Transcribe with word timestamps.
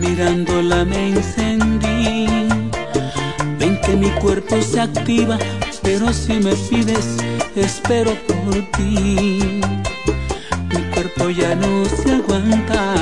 mirándola 0.00 0.84
me 0.84 1.10
encendí. 1.10 2.26
Ven 3.58 3.80
que 3.80 3.96
mi 3.96 4.10
cuerpo 4.20 4.60
se 4.62 4.80
activa, 4.80 5.38
pero 5.82 6.12
si 6.12 6.34
me 6.34 6.54
pides, 6.54 7.16
espero 7.54 8.12
por 8.26 8.54
ti. 8.76 9.60
Mi 10.70 10.82
cuerpo 10.94 11.30
ya 11.30 11.54
no 11.54 11.84
se 11.84 12.14
aguanta, 12.14 12.94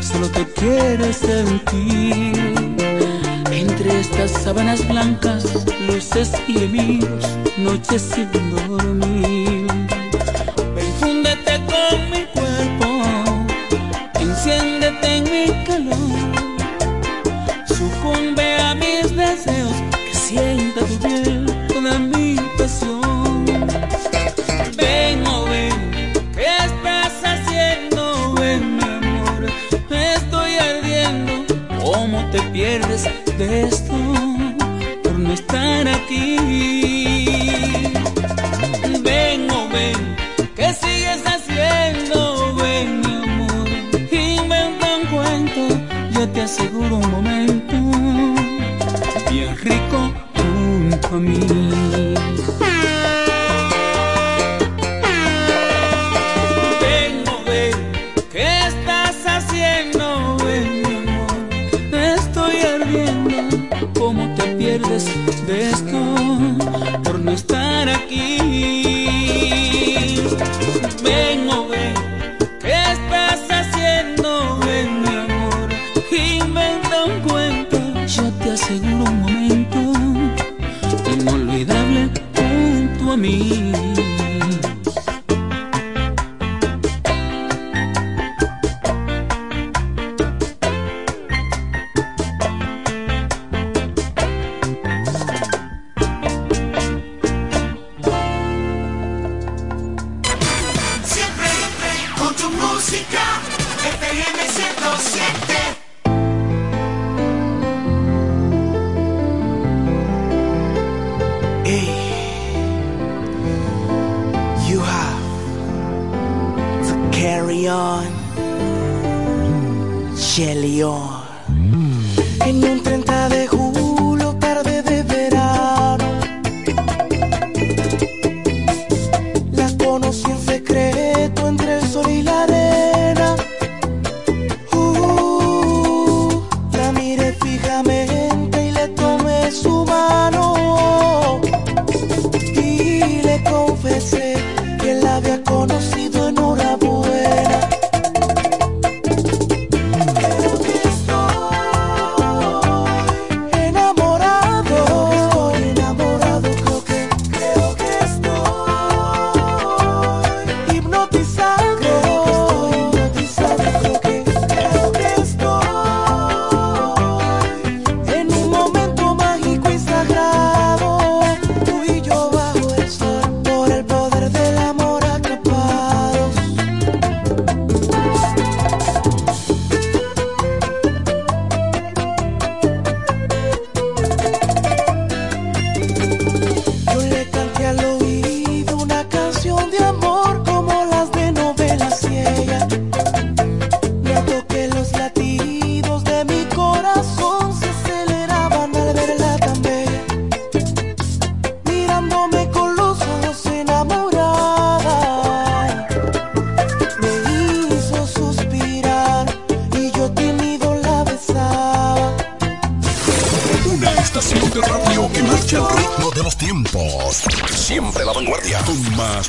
solo 0.00 0.28
te 0.28 0.44
quiere 0.52 1.12
sentir. 1.12 2.32
Entre 3.50 4.00
estas 4.00 4.30
sábanas 4.30 4.86
blancas, 4.88 5.44
luces 5.86 6.32
y 6.48 6.64
amigos, 6.64 7.24
noches 7.58 8.02
sin 8.02 8.28
dormir. 8.50 9.31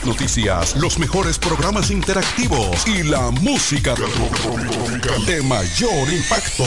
Noticias, 0.02 0.76
los 0.76 0.98
mejores 0.98 1.38
programas 1.38 1.92
interactivos 1.92 2.86
y 2.88 3.04
la 3.04 3.30
música 3.30 3.94
de 5.28 5.42
mayor 5.44 6.12
impacto. 6.12 6.64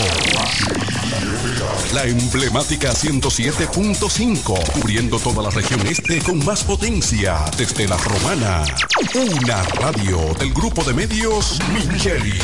La 1.93 2.05
emblemática 2.05 2.93
107.5, 2.93 4.73
cubriendo 4.73 5.19
toda 5.19 5.43
la 5.43 5.50
región 5.50 5.84
este 5.87 6.20
con 6.20 6.43
más 6.44 6.62
potencia, 6.62 7.44
desde 7.58 7.88
la 7.88 7.96
romana. 7.96 8.64
Una 9.14 9.62
radio 9.64 10.32
del 10.38 10.55
grupo 10.55 10.84
de 10.84 10.94
medios 10.94 11.58
Micheli. 11.73 12.38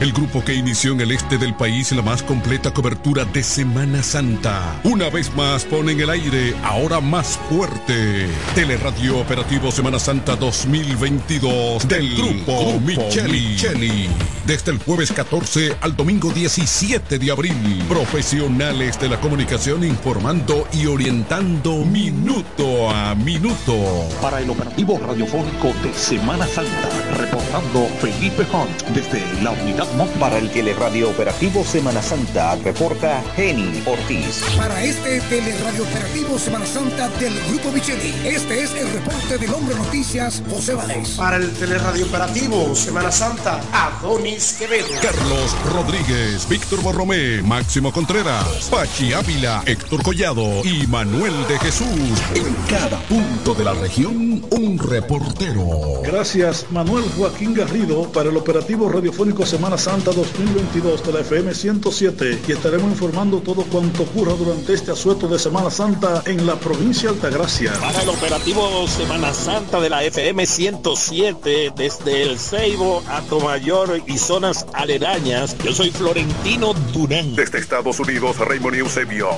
El 0.00 0.12
grupo 0.12 0.42
que 0.42 0.54
inició 0.54 0.92
en 0.92 1.02
el 1.02 1.10
este 1.10 1.36
del 1.36 1.54
país 1.54 1.92
la 1.92 2.00
más 2.00 2.22
completa 2.22 2.72
cobertura 2.72 3.26
de 3.26 3.42
Semana 3.42 4.02
Santa. 4.02 4.80
Una 4.82 5.10
vez 5.10 5.30
más 5.34 5.66
pone 5.66 5.92
en 5.92 6.00
el 6.00 6.08
aire, 6.08 6.56
ahora 6.64 7.02
más 7.02 7.38
fuerte. 7.50 8.26
Teleradio 8.54 9.18
Operativo 9.18 9.70
Semana 9.70 9.98
Santa 9.98 10.36
2022 10.36 11.86
del 11.86 12.16
grupo 12.16 12.80
Micheli. 12.80 14.08
Desde 14.50 14.72
el 14.72 14.78
jueves 14.78 15.12
14 15.12 15.76
al 15.80 15.94
domingo 15.94 16.32
17 16.32 17.20
de 17.20 17.30
abril. 17.30 17.84
Profesionales 17.88 18.98
de 18.98 19.08
la 19.08 19.20
comunicación 19.20 19.84
informando 19.84 20.66
y 20.72 20.86
orientando 20.86 21.84
minuto 21.84 22.90
a 22.90 23.14
minuto. 23.14 24.08
Para 24.20 24.40
el 24.40 24.50
operativo 24.50 24.98
radiofónico 24.98 25.68
de 25.84 25.94
Semana 25.94 26.48
Santa, 26.48 26.88
reportando 27.16 27.86
Felipe 28.00 28.44
Hunt 28.52 28.88
desde 28.92 29.22
la 29.40 29.52
unidad 29.52 29.86
para 30.18 30.38
el 30.38 30.50
teleradio 30.50 31.10
operativo 31.10 31.62
Semana 31.62 32.02
Santa, 32.02 32.56
reporta 32.56 33.22
Jenny 33.36 33.84
Ortiz. 33.86 34.42
Para 34.56 34.82
este 34.82 35.20
teleradio 35.20 35.84
operativo 35.84 36.36
Semana 36.40 36.66
Santa 36.66 37.08
del 37.20 37.38
Grupo 37.50 37.70
Micheli, 37.70 38.12
este 38.24 38.64
es 38.64 38.74
el 38.74 38.90
reporte 38.94 39.38
del 39.38 39.54
Hombre 39.54 39.76
Noticias, 39.76 40.42
José 40.50 40.74
Valdés. 40.74 41.10
Para 41.10 41.36
el 41.36 41.52
teleradio 41.52 42.04
operativo 42.06 42.74
Semana 42.74 43.12
Santa, 43.12 43.60
Adonis 43.72 44.39
Quevedo. 44.40 44.88
Carlos 45.02 45.54
Rodríguez, 45.70 46.48
Víctor 46.48 46.80
Borromé, 46.82 47.42
Máximo 47.42 47.92
Contreras, 47.92 48.68
Pachi 48.70 49.12
Ávila, 49.12 49.62
Héctor 49.66 50.02
Collado 50.02 50.64
y 50.64 50.86
Manuel 50.86 51.34
de 51.46 51.58
Jesús. 51.58 51.86
En 52.34 52.54
cada 52.68 52.98
punto 53.02 53.54
de 53.54 53.64
la 53.64 53.74
región, 53.74 54.42
un 54.50 54.78
reportero. 54.78 56.00
Gracias, 56.02 56.66
Manuel 56.70 57.04
Joaquín 57.18 57.52
Garrido, 57.52 58.10
para 58.12 58.30
el 58.30 58.36
operativo 58.38 58.88
radiofónico 58.88 59.44
Semana 59.44 59.76
Santa 59.76 60.10
2022 60.12 61.04
de 61.04 61.12
la 61.12 61.20
FM 61.20 61.54
107 61.54 62.40
y 62.48 62.52
estaremos 62.52 62.90
informando 62.90 63.40
todo 63.40 63.64
cuanto 63.64 64.04
ocurra 64.04 64.32
durante 64.32 64.72
este 64.72 64.92
asueto 64.92 65.28
de 65.28 65.38
Semana 65.38 65.70
Santa 65.70 66.22
en 66.24 66.46
la 66.46 66.56
provincia 66.56 67.10
de 67.10 67.16
Altagracia. 67.16 67.74
Para 67.74 68.02
el 68.02 68.08
operativo 68.08 68.88
Semana 68.88 69.34
Santa 69.34 69.80
de 69.80 69.90
la 69.90 70.02
FM 70.02 70.46
107 70.46 71.72
desde 71.76 72.22
El 72.22 72.38
Ceibo 72.38 73.02
a 73.06 73.20
Tomayor 73.22 74.02
y 74.06 74.16
zonas 74.30 74.64
aledañas, 74.74 75.56
yo 75.64 75.72
soy 75.72 75.90
Florentino 75.90 76.72
Durán. 76.92 77.34
Desde 77.34 77.58
Estados 77.58 77.98
Unidos, 77.98 78.38
Raymond 78.38 78.76
Eusebio. 78.76 79.30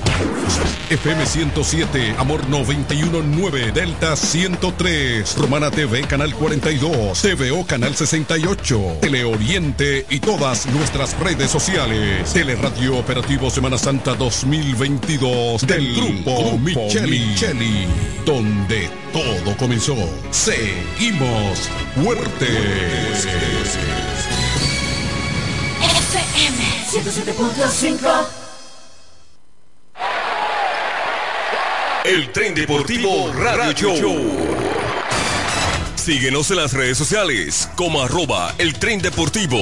FM 0.91 1.25
107, 1.25 2.13
Amor 2.19 2.47
919, 2.47 3.71
Delta 3.71 4.15
103, 4.15 5.35
Romana 5.39 5.71
TV, 5.71 6.01
Canal 6.01 6.35
42, 6.35 7.19
TVO, 7.19 7.65
Canal 7.65 7.95
68, 7.95 8.97
Teleoriente 9.01 10.05
y 10.11 10.19
todas 10.19 10.67
nuestras 10.67 11.19
redes 11.19 11.49
sociales. 11.49 12.31
Teleradio 12.31 12.95
Operativo 12.95 13.49
Semana 13.49 13.79
Santa 13.79 14.13
2022 14.13 15.65
del 15.65 15.95
Grupo 15.95 16.59
Micheli, 16.59 17.87
donde 18.27 18.91
todo 19.11 19.57
comenzó. 19.57 19.95
Seguimos 20.29 21.67
fuertes. 21.95 23.25
FM 23.25 23.92
107.5 26.93 28.27
El 32.05 32.31
tren 32.31 32.53
deportivo 32.53 33.33
Radio 33.33 33.95
Show. 33.95 34.21
Síguenos 35.95 36.51
en 36.51 36.57
las 36.57 36.73
redes 36.73 36.99
sociales 36.99 37.67
como 37.75 38.03
arroba 38.03 38.53
el 38.59 38.77
tren 38.77 39.01
deportivo 39.01 39.57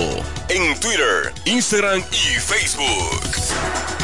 en 0.50 0.78
Twitter, 0.82 1.32
Instagram 1.46 2.04
y 2.12 2.38
Facebook. 2.38 4.01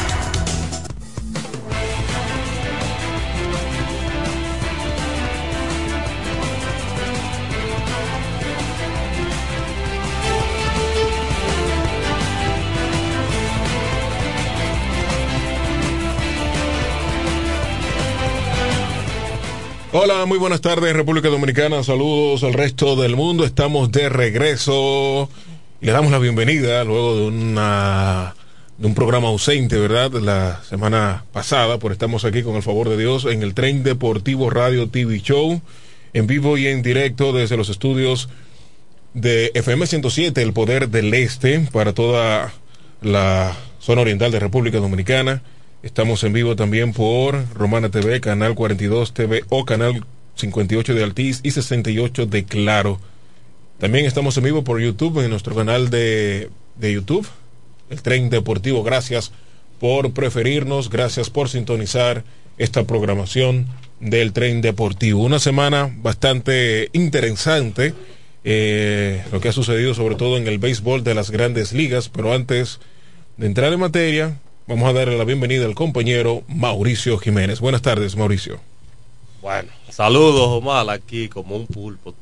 Hola, 19.90 20.26
muy 20.26 20.36
buenas 20.36 20.60
tardes 20.60 20.92
República 20.94 21.28
Dominicana, 21.28 21.82
saludos 21.82 22.44
al 22.44 22.52
resto 22.52 22.94
del 22.94 23.16
mundo, 23.16 23.46
estamos 23.46 23.90
de 23.90 24.10
regreso 24.10 25.30
y 25.80 25.86
le 25.86 25.92
damos 25.92 26.12
la 26.12 26.18
bienvenida 26.18 26.84
luego 26.84 27.16
de 27.16 27.26
una 27.28 28.34
de 28.76 28.86
un 28.86 28.94
programa 28.94 29.28
ausente, 29.28 29.78
¿verdad? 29.78 30.12
La 30.12 30.60
semana 30.68 31.24
pasada, 31.32 31.78
por 31.78 31.92
estamos 31.92 32.26
aquí 32.26 32.42
con 32.42 32.56
el 32.56 32.62
favor 32.62 32.90
de 32.90 32.98
Dios 32.98 33.24
en 33.24 33.42
el 33.42 33.54
Tren 33.54 33.82
Deportivo 33.82 34.50
Radio 34.50 34.90
TV 34.90 35.22
Show, 35.22 35.62
en 36.12 36.26
vivo 36.26 36.58
y 36.58 36.66
en 36.66 36.82
directo 36.82 37.32
desde 37.32 37.56
los 37.56 37.70
estudios 37.70 38.28
de 39.14 39.52
FM 39.54 39.86
107, 39.86 40.42
El 40.42 40.52
Poder 40.52 40.90
del 40.90 41.14
Este, 41.14 41.60
para 41.72 41.94
toda 41.94 42.52
la 43.00 43.56
zona 43.80 44.02
oriental 44.02 44.30
de 44.32 44.38
República 44.38 44.80
Dominicana. 44.80 45.42
Estamos 45.80 46.24
en 46.24 46.32
vivo 46.32 46.56
también 46.56 46.92
por 46.92 47.54
Romana 47.54 47.88
TV, 47.88 48.20
Canal 48.20 48.56
42 48.56 49.14
TV 49.14 49.44
o 49.48 49.64
Canal 49.64 50.04
58 50.34 50.92
de 50.92 51.04
Altiz 51.04 51.38
y 51.44 51.52
68 51.52 52.26
de 52.26 52.44
Claro. 52.44 52.98
También 53.78 54.04
estamos 54.04 54.36
en 54.36 54.44
vivo 54.44 54.64
por 54.64 54.80
YouTube, 54.80 55.20
en 55.22 55.30
nuestro 55.30 55.54
canal 55.54 55.88
de, 55.88 56.50
de 56.74 56.92
YouTube, 56.92 57.28
el 57.90 58.02
Tren 58.02 58.28
Deportivo. 58.28 58.82
Gracias 58.82 59.30
por 59.78 60.12
preferirnos, 60.12 60.90
gracias 60.90 61.30
por 61.30 61.48
sintonizar 61.48 62.24
esta 62.58 62.82
programación 62.82 63.66
del 64.00 64.32
Tren 64.32 64.62
Deportivo. 64.62 65.22
Una 65.22 65.38
semana 65.38 65.94
bastante 66.02 66.88
interesante, 66.92 67.94
eh, 68.42 69.22
lo 69.30 69.40
que 69.40 69.50
ha 69.50 69.52
sucedido 69.52 69.94
sobre 69.94 70.16
todo 70.16 70.38
en 70.38 70.48
el 70.48 70.58
béisbol 70.58 71.04
de 71.04 71.14
las 71.14 71.30
grandes 71.30 71.72
ligas, 71.72 72.08
pero 72.08 72.34
antes 72.34 72.80
de 73.36 73.46
entrar 73.46 73.72
en 73.72 73.78
materia, 73.78 74.40
Vamos 74.68 74.90
a 74.90 74.92
darle 74.92 75.16
la 75.16 75.24
bienvenida 75.24 75.64
al 75.64 75.74
compañero 75.74 76.42
Mauricio 76.46 77.16
Jiménez. 77.16 77.58
Buenas 77.58 77.80
tardes, 77.80 78.14
Mauricio. 78.16 78.60
Bueno, 79.40 79.70
saludos, 79.88 80.46
Omar, 80.46 80.90
aquí 80.90 81.30
como 81.30 81.56
un 81.56 81.66
pulpo. 81.66 82.14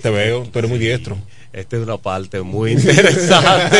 Te 0.00 0.08
veo, 0.08 0.44
tú 0.50 0.58
eres 0.58 0.70
muy 0.70 0.78
diestro. 0.78 1.18
Esta 1.52 1.76
es 1.76 1.82
una 1.82 1.98
parte 1.98 2.40
muy 2.40 2.72
interesante. 2.72 3.76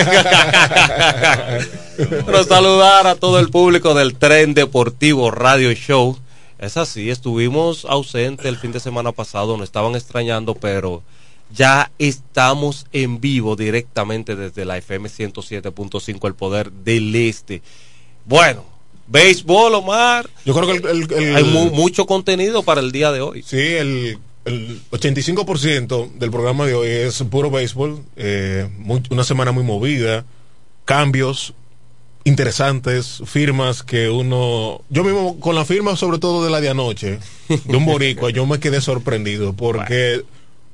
Pero 1.96 2.44
saludar 2.44 3.06
a 3.06 3.14
todo 3.14 3.40
el 3.40 3.48
público 3.48 3.94
del 3.94 4.16
Tren 4.16 4.52
Deportivo 4.52 5.30
Radio 5.30 5.72
Show. 5.72 6.18
Es 6.58 6.76
así, 6.76 7.08
estuvimos 7.08 7.86
ausentes 7.86 8.44
el 8.44 8.58
fin 8.58 8.72
de 8.72 8.80
semana 8.80 9.12
pasado, 9.12 9.56
nos 9.56 9.64
estaban 9.64 9.94
extrañando, 9.94 10.54
pero 10.54 11.02
ya 11.50 11.90
estamos 11.98 12.86
en 12.92 13.20
vivo 13.20 13.56
directamente 13.56 14.36
desde 14.36 14.64
la 14.64 14.78
FM 14.78 15.08
107.5 15.08 16.26
El 16.26 16.34
Poder 16.34 16.72
del 16.72 17.14
Este. 17.14 17.62
Bueno, 18.24 18.64
béisbol, 19.06 19.74
Omar. 19.74 20.28
Yo 20.44 20.54
creo 20.54 20.66
que 20.66 20.88
el, 20.88 21.36
hay 21.36 21.44
mucho 21.44 22.06
contenido 22.06 22.62
para 22.62 22.80
el 22.80 22.92
día 22.92 23.12
de 23.12 23.20
hoy. 23.20 23.42
Sí, 23.42 23.58
el, 23.58 24.18
85% 24.46 26.12
del 26.12 26.30
programa 26.30 26.66
de 26.66 26.74
hoy 26.74 26.88
es 26.88 27.22
puro 27.24 27.50
béisbol. 27.50 28.00
Eh, 28.16 28.68
una 29.10 29.24
semana 29.24 29.50
muy 29.50 29.64
movida, 29.64 30.24
cambios 30.84 31.52
interesantes, 32.26 33.22
firmas 33.24 33.84
que 33.84 34.10
uno... 34.10 34.82
Yo 34.88 35.04
mismo, 35.04 35.38
con 35.38 35.54
la 35.54 35.64
firma 35.64 35.94
sobre 35.96 36.18
todo 36.18 36.44
de 36.44 36.50
la 36.50 36.60
de 36.60 36.68
anoche, 36.68 37.20
de 37.48 37.76
un 37.76 37.86
boricua, 37.86 38.30
yo 38.32 38.46
me 38.46 38.58
quedé 38.58 38.80
sorprendido 38.80 39.52
porque 39.52 40.24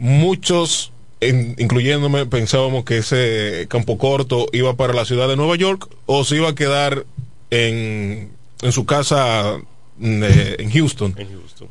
muchos, 0.02 0.90
incluyéndome, 1.20 2.26
pensábamos 2.26 2.84
que 2.84 2.98
ese 2.98 3.66
campo 3.68 3.98
corto 3.98 4.48
iba 4.52 4.74
para 4.74 4.92
la 4.92 5.04
ciudad 5.04 5.28
de 5.28 5.36
Nueva 5.36 5.54
York 5.54 5.88
o 6.06 6.24
se 6.24 6.36
iba 6.36 6.48
a 6.48 6.54
quedar 6.56 7.06
en, 7.50 8.32
en 8.62 8.72
su 8.72 8.84
casa 8.84 9.58
mm, 9.98 10.22
en, 10.58 10.70
Houston. 10.72 11.14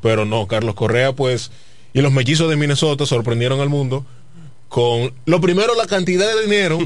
Pero 0.01 0.23
no, 0.23 0.47
Carlos 0.47 0.75
Correa, 0.75 1.11
pues, 1.11 1.51
y 1.93 1.99
los 1.99 2.13
mellizos 2.13 2.49
de 2.49 2.55
Minnesota 2.55 3.05
sorprendieron 3.05 3.59
al 3.59 3.67
mundo 3.67 4.05
con, 4.69 5.11
lo 5.25 5.41
primero, 5.41 5.75
la 5.75 5.85
cantidad 5.85 6.33
de 6.33 6.43
dinero. 6.43 6.79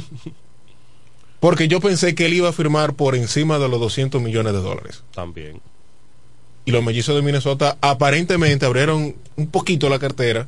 Porque 1.40 1.68
yo 1.68 1.80
pensé 1.80 2.16
que 2.16 2.26
él 2.26 2.34
iba 2.34 2.50
a 2.50 2.54
firmar 2.54 2.96
por 2.96 3.16
encima 3.16 3.60
de 3.60 3.70
los 3.70 3.80
200 3.80 4.20
millones 4.20 4.54
de 4.54 4.62
dólares. 4.62 5.04
También. 5.14 5.62
Y 6.66 6.72
los 6.72 6.84
mellizos 6.84 7.16
de 7.16 7.22
Minnesota 7.22 7.78
aparentemente 7.82 8.66
abrieron 8.66 9.16
un 9.36 9.48
poquito 9.48 9.90
la 9.90 10.00
cartera 10.00 10.48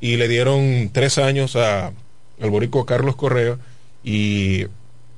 y 0.00 0.16
le 0.16 0.28
dieron 0.28 0.90
tres 0.92 1.18
años 1.18 1.56
a, 1.56 1.92
al 2.40 2.50
borico 2.50 2.86
Carlos 2.86 3.16
Correa 3.16 3.58
y 4.02 4.64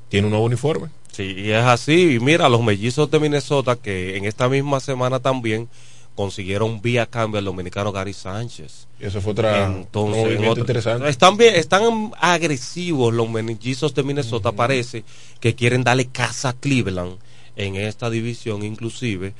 tiene 0.08 0.26
un 0.26 0.30
nuevo 0.30 0.44
uniforme. 0.46 0.88
Sí, 1.12 1.34
y 1.36 1.50
es 1.50 1.64
así. 1.64 2.14
Y 2.14 2.20
mira, 2.20 2.48
los 2.48 2.62
mellizos 2.62 3.10
de 3.10 3.20
Minnesota 3.20 3.76
que 3.76 4.16
en 4.16 4.24
esta 4.24 4.48
misma 4.48 4.80
semana 4.80 5.20
también 5.20 5.68
consiguieron 6.14 6.82
vía 6.82 7.06
cambio 7.06 7.38
al 7.38 7.44
dominicano 7.46 7.92
Gary 7.92 8.12
Sánchez. 8.12 8.86
Y 9.00 9.06
eso 9.06 9.20
fue 9.20 9.32
otra 9.32 9.66
Entonces, 9.66 10.22
movimiento 10.22 10.50
otro- 10.50 10.62
interesante. 10.62 11.08
Están 11.08 11.36
bien, 11.36 11.54
están 11.54 12.12
agresivos 12.20 13.14
los 13.14 13.30
mellizos 13.30 13.94
de 13.94 14.02
Minnesota, 14.02 14.52
parece 14.52 15.04
que 15.40 15.54
quieren 15.54 15.84
darle 15.84 16.06
casa 16.06 16.50
a 16.50 16.52
Cleveland 16.54 17.16
en 17.56 17.76
esta 17.76 18.10
división, 18.10 18.62
inclusive. 18.62 19.32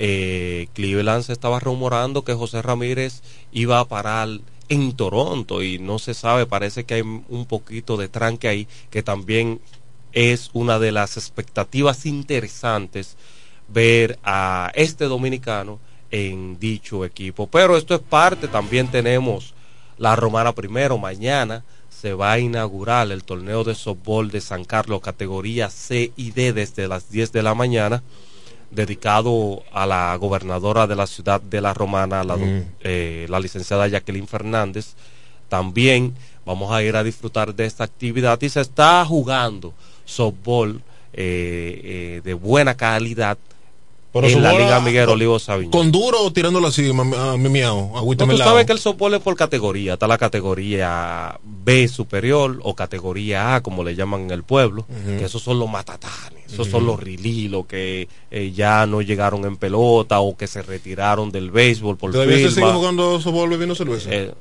eh, 0.00 0.68
Cleveland 0.74 1.24
se 1.24 1.32
estaba 1.32 1.58
rumorando 1.60 2.22
que 2.24 2.32
José 2.34 2.62
Ramírez 2.62 3.20
iba 3.52 3.80
a 3.80 3.84
parar 3.86 4.28
en 4.68 4.92
Toronto 4.96 5.62
y 5.62 5.78
no 5.78 5.98
se 5.98 6.14
sabe, 6.14 6.46
parece 6.46 6.84
que 6.84 6.94
hay 6.94 7.02
un 7.02 7.46
poquito 7.46 7.96
de 7.96 8.08
tranque 8.08 8.48
ahí, 8.48 8.68
que 8.90 9.02
también 9.02 9.60
es 10.12 10.50
una 10.52 10.78
de 10.78 10.92
las 10.92 11.16
expectativas 11.16 12.06
interesantes 12.06 13.16
ver 13.68 14.18
a 14.24 14.72
este 14.74 15.04
dominicano 15.04 15.78
en 16.10 16.58
dicho 16.58 17.04
equipo. 17.04 17.46
Pero 17.46 17.76
esto 17.76 17.94
es 17.94 18.00
parte, 18.00 18.48
también 18.48 18.88
tenemos 18.88 19.54
la 19.98 20.16
Romana 20.16 20.52
primero, 20.54 20.98
mañana 20.98 21.64
se 21.88 22.14
va 22.14 22.32
a 22.32 22.38
inaugurar 22.38 23.10
el 23.10 23.24
torneo 23.24 23.64
de 23.64 23.74
softball 23.74 24.30
de 24.30 24.40
San 24.40 24.64
Carlos, 24.64 25.00
categoría 25.00 25.68
C 25.68 26.12
y 26.16 26.30
D 26.30 26.52
desde 26.52 26.86
las 26.86 27.10
10 27.10 27.32
de 27.32 27.42
la 27.42 27.54
mañana, 27.54 28.02
dedicado 28.70 29.62
a 29.72 29.86
la 29.86 30.14
gobernadora 30.16 30.86
de 30.86 30.96
la 30.96 31.06
ciudad 31.06 31.40
de 31.40 31.60
la 31.60 31.74
Romana, 31.74 32.22
la, 32.24 32.36
Mm. 32.36 32.62
eh, 32.82 33.26
la 33.28 33.40
licenciada 33.40 33.88
Jacqueline 33.88 34.26
Fernández. 34.26 34.94
También 35.48 36.14
vamos 36.44 36.70
a 36.72 36.82
ir 36.82 36.94
a 36.96 37.02
disfrutar 37.02 37.54
de 37.54 37.64
esta 37.66 37.84
actividad 37.84 38.40
y 38.42 38.48
se 38.48 38.60
está 38.60 39.04
jugando 39.04 39.72
softball 40.04 40.82
eh, 41.14 41.80
eh, 41.84 42.20
de 42.22 42.34
buena 42.34 42.76
calidad 42.76 43.38
Pero 44.12 44.26
en 44.26 44.42
la 44.42 44.52
Liga 44.54 44.80
Miguel 44.80 45.08
Olivo 45.10 45.38
Sabiñón. 45.38 45.70
Con 45.70 45.92
duro 45.92 46.22
o 46.22 46.32
tirándolo 46.32 46.68
así, 46.68 46.88
a 46.90 47.36
mi 47.36 47.48
miau, 47.50 47.96
agüita 47.96 48.24
No, 48.24 48.32
tú 48.32 48.38
sabes 48.38 48.64
que 48.64 48.72
el 48.72 48.78
softball 48.78 49.12
es 49.14 49.20
por 49.20 49.36
categoría. 49.36 49.92
Está 49.94 50.06
la 50.06 50.16
categoría 50.18 51.38
B 51.44 51.88
superior 51.88 52.58
o 52.62 52.74
categoría 52.74 53.56
A, 53.56 53.62
como 53.62 53.84
le 53.84 53.94
llaman 53.94 54.22
en 54.22 54.30
el 54.30 54.44
pueblo. 54.44 54.86
Ujú. 54.88 55.18
Que 55.18 55.24
esos 55.26 55.42
son 55.42 55.58
los 55.58 55.68
matatanes. 55.70 56.38
Esos 56.46 56.68
Ujú. 56.68 56.78
son 56.78 56.86
los 56.86 56.98
rilí, 57.00 57.48
los 57.48 57.66
que 57.66 58.08
eh, 58.30 58.52
ya 58.54 58.86
no 58.86 59.02
llegaron 59.02 59.44
en 59.44 59.58
pelota 59.58 60.20
o 60.20 60.34
que 60.36 60.46
se 60.46 60.62
retiraron 60.62 61.30
del 61.30 61.50
béisbol 61.50 61.98
por 61.98 62.10
¿Todavía 62.10 62.38
se 62.38 62.50
sigue 62.54 62.72
jugando 62.72 63.20
softball 63.20 63.50
bebiendo 63.50 63.74
cerveza? 63.74 64.08
Eh, 64.10 64.32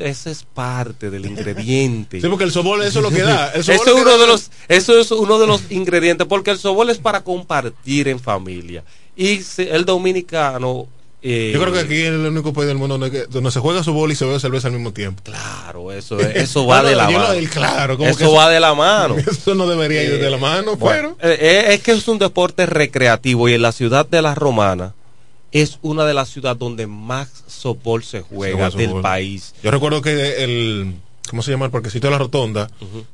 ese 0.00 0.32
es 0.32 0.42
parte 0.42 1.10
del 1.10 1.24
ingrediente. 1.26 2.20
Sí, 2.20 2.28
porque 2.28 2.44
el 2.44 2.50
softball 2.50 2.82
eso 2.82 2.98
es 2.98 3.04
lo 3.04 3.10
que 3.10 3.22
da. 3.22 3.52
El 3.52 3.60
Eso 3.60 3.72
es 3.72 3.78
lo 3.86 3.94
que 3.94 4.00
uno 4.02 4.10
da- 4.10 4.18
de 4.18 4.26
los, 4.26 4.50
eso 4.68 4.98
es 4.98 5.10
uno 5.12 5.38
de 5.38 5.46
los 5.46 5.70
ingredientes, 5.70 6.26
porque 6.26 6.50
el 6.50 6.58
softball 6.58 6.90
es 6.90 6.98
para 6.98 7.22
compartir 7.22 8.08
en 8.08 8.18
familia. 8.18 8.82
Y 9.16 9.40
el 9.58 9.84
dominicano. 9.84 10.86
eh, 11.22 11.50
Yo 11.54 11.60
creo 11.60 11.72
que 11.72 11.78
aquí 11.80 11.94
es 11.94 12.08
el 12.08 12.26
único 12.26 12.52
país 12.52 12.66
del 12.68 12.76
mundo 12.76 12.98
donde, 12.98 13.26
donde 13.28 13.50
se 13.50 13.60
juega 13.60 13.82
softball 13.84 14.10
y 14.12 14.14
se 14.16 14.24
bebe 14.24 14.40
cerveza 14.40 14.68
al 14.68 14.74
mismo 14.74 14.92
tiempo. 14.92 15.22
Claro, 15.22 15.92
eso, 15.92 16.18
es- 16.20 16.36
eso 16.36 16.66
va 16.66 16.82
No, 16.82 16.88
de 16.88 16.96
la 16.96 17.08
mano. 17.10 17.48
claro, 17.52 17.96
como 17.96 18.06
que 18.08 18.14
eso 18.14 18.24
eso- 18.24 18.32
va 18.34 18.50
de 18.50 18.60
la 18.60 18.74
mano. 18.74 19.16
Eso 19.18 19.54
no 19.54 19.66
debería 19.66 20.02
ir 20.02 20.18
de 20.20 20.30
la 20.30 20.36
mano, 20.36 20.76
Bueno, 20.76 21.16
pero. 21.20 21.32
eh, 21.32 21.38
eh, 21.40 21.74
es 21.74 21.80
que 21.82 21.92
es 21.92 22.06
un 22.08 22.18
deporte 22.18 22.66
recreativo 22.66 23.48
y 23.48 23.54
en 23.54 23.62
la 23.62 23.72
ciudad 23.72 24.06
de 24.06 24.20
la 24.22 24.34
Romana 24.34 24.94
es 25.52 25.78
una 25.82 26.04
de 26.04 26.14
las 26.14 26.28
ciudades 26.30 26.58
donde 26.58 26.86
más 26.88 27.28
softball 27.46 28.02
se 28.02 28.22
juega 28.22 28.70
Se 28.70 28.76
juega 28.76 28.92
del 28.92 29.00
país. 29.00 29.54
Yo 29.62 29.70
recuerdo 29.70 30.02
que 30.02 30.42
el. 30.42 30.94
¿Cómo 31.30 31.42
se 31.42 31.50
llama? 31.50 31.64
El 31.64 31.70
parquecito 31.70 32.06
de 32.06 32.10
la 32.12 32.18
Rotonda. 32.18 32.68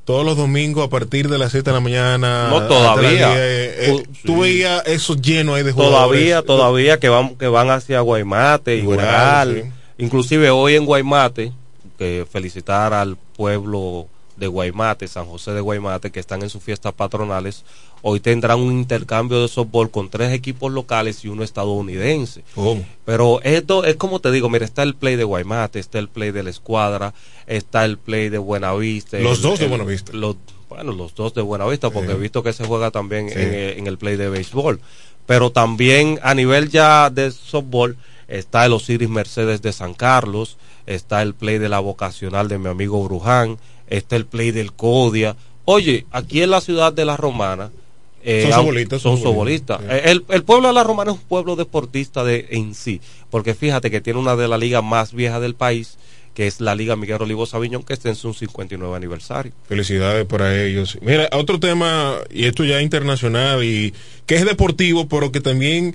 Todos 0.05 0.25
los 0.25 0.37
domingos 0.37 0.85
a 0.87 0.90
partir 0.90 1.29
de 1.29 1.38
las 1.38 1.52
7 1.52 1.71
de 1.71 1.75
la 1.75 1.81
mañana. 1.81 2.49
No, 2.50 2.67
todavía. 2.67 3.11
las 3.29 3.35
10, 3.35 3.38
eh, 3.38 3.75
eh, 3.79 3.93
Uh, 3.93 4.02
Tú 4.26 4.40
veías 4.40 4.83
eso 4.87 5.14
lleno 5.17 5.55
ahí 5.55 5.62
de 5.62 5.73
jugadores. 5.73 6.00
Todavía, 6.00 6.43
todavía 6.43 7.00
que 7.00 7.09
van, 7.09 7.37
que 7.37 7.47
van 7.47 7.71
hacia 7.71 8.00
Guaymate 8.00 8.76
y 8.76 8.83
Guaral, 8.83 9.52
Guaral. 9.55 9.73
Inclusive 9.99 10.50
hoy 10.50 10.75
en 10.75 10.85
Guaymate, 10.87 11.52
que 11.99 12.26
felicitar 12.31 12.93
al 12.93 13.17
pueblo 13.37 14.07
de 14.41 14.49
Guaymate, 14.49 15.07
San 15.07 15.27
José 15.27 15.53
de 15.53 15.61
Guaymate, 15.61 16.11
que 16.11 16.19
están 16.19 16.43
en 16.43 16.51
sus 16.51 16.63
fiestas 16.63 16.93
patronales. 16.95 17.65
Hoy 18.03 18.19
tendrán 18.19 18.59
un 18.59 18.73
intercambio 18.73 19.41
de 19.43 19.47
softball 19.49 19.91
con 19.91 20.09
tres 20.11 20.33
equipos 20.33 20.73
locales 20.73 21.25
y 21.25 21.29
uno 21.29 21.45
estadounidense. 21.45 22.43
¿Cómo? 22.55 22.85
Pero 23.05 23.41
esto 23.43 23.85
es 23.85 23.97
como 23.97 24.19
te 24.21 24.33
digo, 24.33 24.49
mira, 24.51 24.65
está 24.65 24.83
el 24.83 24.95
play 24.97 25.15
de 25.17 25.25
Guaymate, 25.25 25.79
está 25.79 25.99
el 26.01 26.09
play 26.09 26.33
de 26.33 26.43
la 26.43 26.51
escuadra, 26.51 27.15
está 27.47 27.85
el 27.85 27.99
play 27.99 28.29
de 28.29 28.39
Buenavista. 28.39 29.19
Los 29.19 29.37
el- 29.39 29.43
dos 29.43 29.59
de 29.59 29.65
el- 29.67 29.71
Buenavista. 29.71 30.13
los- 30.13 30.37
bueno, 30.69 30.93
los 30.93 31.15
dos 31.15 31.35
de 31.35 31.43
Buenavista, 31.43 31.91
porque 31.91 32.09
Sí. 32.11 32.15
he 32.15 32.19
visto 32.19 32.43
que 32.43 32.53
se 32.53 32.65
juega 32.65 32.91
también 32.91 33.29
Sí. 33.29 33.39
en, 33.39 33.55
en 33.81 33.87
el 33.87 33.99
play 33.99 34.17
de 34.17 34.29
béisbol. 34.29 34.81
Pero 35.27 35.51
también 35.53 36.19
a 36.23 36.35
nivel 36.35 36.71
ya 36.71 37.11
de 37.11 37.31
softball 37.31 37.97
está 38.29 38.65
el 38.67 38.73
Osiris 38.73 39.09
Mercedes 39.09 39.63
de 39.63 39.73
San 39.73 39.95
Carlos, 39.95 40.57
está 40.87 41.23
el 41.23 41.35
play 41.35 41.59
de 41.59 41.69
la 41.69 41.81
vocacional 41.81 42.49
de 42.49 42.59
mi 42.59 42.69
amigo 42.69 43.03
Bruján, 43.05 43.59
está 43.91 44.17
el 44.17 44.25
play 44.27 44.51
del 44.51 44.73
Codia. 44.73 45.37
Oye, 45.67 46.07
aquí 46.11 46.43
en 46.43 46.51
la 46.51 46.61
ciudad 46.61 46.93
de 46.93 47.05
La 47.05 47.17
Romana, 47.17 47.71
eh, 48.23 48.49
Son 48.51 48.53
sobolistas, 48.63 49.03
son 49.03 49.19
sobolistas. 49.19 49.81
Eh, 49.89 50.03
El, 50.07 50.25
el 50.29 50.45
pueblo 50.45 50.69
de 50.69 50.75
La 50.75 50.85
Romana 50.85 51.13
es 51.13 51.19
un 51.19 51.25
pueblo 51.25 51.57
deportista 51.57 52.23
de, 52.25 52.49
en 52.51 52.75
sí, 52.75 53.01
porque 53.31 53.55
fíjate 53.55 53.91
que 53.91 54.01
tiene 54.01 54.19
una 54.19 54.37
de 54.37 54.49
las 54.49 54.61
ligas 54.61 54.85
más 54.85 55.13
viejas 55.15 55.41
del 55.41 55.55
país, 55.55 55.97
que 56.35 56.47
es 56.47 56.61
la 56.61 56.75
Liga 56.75 56.97
Miguel 56.97 57.23
Olivo 57.23 57.47
Sabiñón, 57.47 57.83
que 57.83 57.93
está 57.95 58.09
en 58.09 58.15
su 58.17 58.35
59 58.35 58.95
aniversario. 58.95 59.53
Felicidades 59.69 60.27
para 60.27 60.63
ellos. 60.63 60.99
Mira, 61.01 61.29
otro 61.33 61.59
tema, 61.59 62.17
y 62.31 62.45
esto 62.45 62.65
ya 62.65 62.83
internacional, 62.83 63.65
y 63.65 63.95
que 64.27 64.37
es 64.37 64.45
deportivo, 64.45 65.09
pero 65.09 65.33
que 65.33 65.41
también 65.41 65.95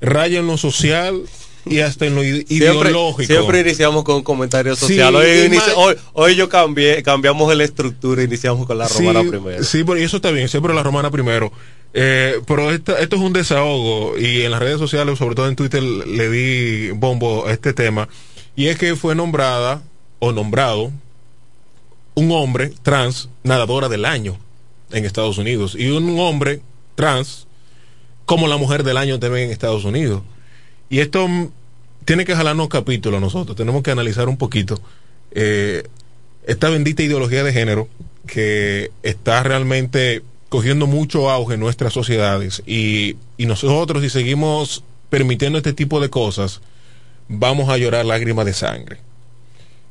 raya 0.00 0.40
en 0.40 0.46
lo 0.46 0.56
social 0.56 1.22
y 1.66 1.80
hasta 1.80 2.06
en 2.06 2.14
lo 2.14 2.22
Siempre, 2.22 2.54
ideológico. 2.54 3.26
siempre 3.32 3.60
iniciamos 3.60 4.04
con 4.04 4.16
un 4.16 4.22
comentario 4.22 4.74
Sí, 4.76 4.80
social. 4.86 5.14
hoy, 5.16 5.58
hoy, 5.76 5.94
hoy 6.12 6.36
yo 6.36 6.48
cambié, 6.48 7.02
cambiamos 7.02 7.54
la 7.54 7.64
estructura, 7.64 8.22
iniciamos 8.22 8.66
con 8.66 8.78
la 8.78 8.88
romana 8.88 9.22
sí, 9.22 9.28
primero. 9.28 9.64
Sí, 9.64 9.84
pero 9.84 9.96
eso 9.96 10.16
está 10.16 10.30
bien, 10.30 10.48
siempre 10.48 10.72
la 10.74 10.82
romana 10.82 11.10
primero. 11.10 11.52
Eh, 11.94 12.40
pero 12.46 12.70
esta- 12.72 12.98
esto 13.00 13.16
es 13.16 13.22
un 13.22 13.32
desahogo 13.32 14.18
y 14.18 14.42
en 14.42 14.50
las 14.50 14.60
redes 14.60 14.78
sociales, 14.78 15.18
sobre 15.18 15.34
todo 15.34 15.48
en 15.48 15.56
Twitter, 15.56 15.82
le 15.82 16.30
di 16.30 16.90
bombo 16.90 17.46
a 17.46 17.52
este 17.52 17.72
tema. 17.72 18.08
Y 18.54 18.66
es 18.68 18.78
que 18.78 18.94
fue 18.96 19.14
nombrada 19.14 19.82
o 20.18 20.32
nombrado 20.32 20.92
un 22.14 22.30
hombre 22.32 22.72
trans 22.82 23.28
nadadora 23.42 23.88
del 23.88 24.04
año 24.04 24.38
en 24.92 25.04
Estados 25.04 25.36
Unidos 25.38 25.74
y 25.78 25.88
un 25.90 26.18
hombre 26.20 26.60
trans 26.94 27.46
como 28.24 28.46
la 28.48 28.56
mujer 28.56 28.82
del 28.82 28.96
año 28.96 29.18
también 29.18 29.44
en 29.46 29.50
Estados 29.50 29.84
Unidos. 29.84 30.22
Y 30.90 31.00
esto 31.00 31.26
tiene 32.04 32.24
que 32.24 32.36
jalarnos 32.36 32.68
capítulo 32.68 33.16
a 33.16 33.20
nosotros. 33.20 33.56
Tenemos 33.56 33.82
que 33.82 33.90
analizar 33.90 34.28
un 34.28 34.36
poquito 34.36 34.78
eh, 35.32 35.84
esta 36.46 36.68
bendita 36.70 37.02
ideología 37.02 37.42
de 37.42 37.52
género 37.52 37.88
que 38.26 38.90
está 39.02 39.42
realmente 39.42 40.22
cogiendo 40.48 40.86
mucho 40.86 41.28
auge 41.30 41.54
en 41.54 41.60
nuestras 41.60 41.92
sociedades 41.92 42.62
y, 42.66 43.16
y 43.36 43.46
nosotros 43.46 44.02
si 44.02 44.10
seguimos 44.10 44.84
permitiendo 45.10 45.58
este 45.58 45.72
tipo 45.72 46.00
de 46.00 46.08
cosas 46.08 46.60
vamos 47.28 47.68
a 47.68 47.76
llorar 47.78 48.04
lágrimas 48.04 48.46
de 48.46 48.52
sangre. 48.54 48.98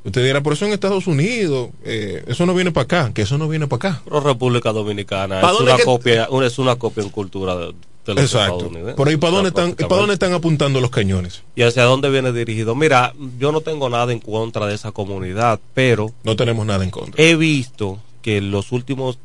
Usted 0.06 0.24
dirá, 0.24 0.42
por 0.42 0.54
eso 0.54 0.66
en 0.66 0.72
Estados 0.72 1.08
Unidos, 1.08 1.70
eh, 1.84 2.24
eso 2.28 2.46
no 2.46 2.54
viene 2.54 2.72
para 2.72 2.84
acá, 2.84 3.12
que 3.14 3.24
eso 3.24 3.38
no 3.38 3.50
viene 3.50 3.68
para 3.68 3.90
acá. 3.90 4.02
Pero 4.06 4.20
República 4.22 4.72
Dominicana 4.72 5.42
¿Pa' 5.42 5.52
es 5.52 5.60
una, 5.60 5.76
que- 5.78 5.84
copia, 5.84 6.28
una- 6.30 6.46
es 6.48 6.60
una 6.60 6.76
copia 6.78 7.04
en 7.04 7.10
cultura 7.10 7.56
de, 7.56 7.74
de 8.14 8.22
los 8.22 8.34
Exacto. 8.34 8.70
Por 8.96 9.08
ahí, 9.08 9.18
¿para 9.18 9.34
dónde, 9.34 9.50
están. 9.50 9.74
¿para 9.74 9.96
dónde 10.02 10.14
están 10.14 10.34
apuntando 10.34 10.80
los 10.82 10.90
cañones? 10.92 11.42
¿Y 11.56 11.64
hacia 11.64 11.84
dónde 11.84 12.10
viene 12.10 12.32
dirigido? 12.32 12.76
Mira, 12.76 13.14
yo 13.40 13.52
no 13.52 13.62
tengo 13.62 13.90
nada 13.90 14.12
en 14.14 14.20
contra 14.20 14.68
de 14.68 14.76
esa 14.76 14.92
comunidad, 14.92 15.60
pero 15.74 16.12
No 16.24 16.36
tenemos 16.36 16.66
nada 16.66 16.84
en 16.84 16.92
contra. 16.92 17.24
he 17.24 17.36
visto 17.36 18.00
que 18.22 18.38
en 18.38 18.52
los 18.52 18.72
últimos 18.72 19.18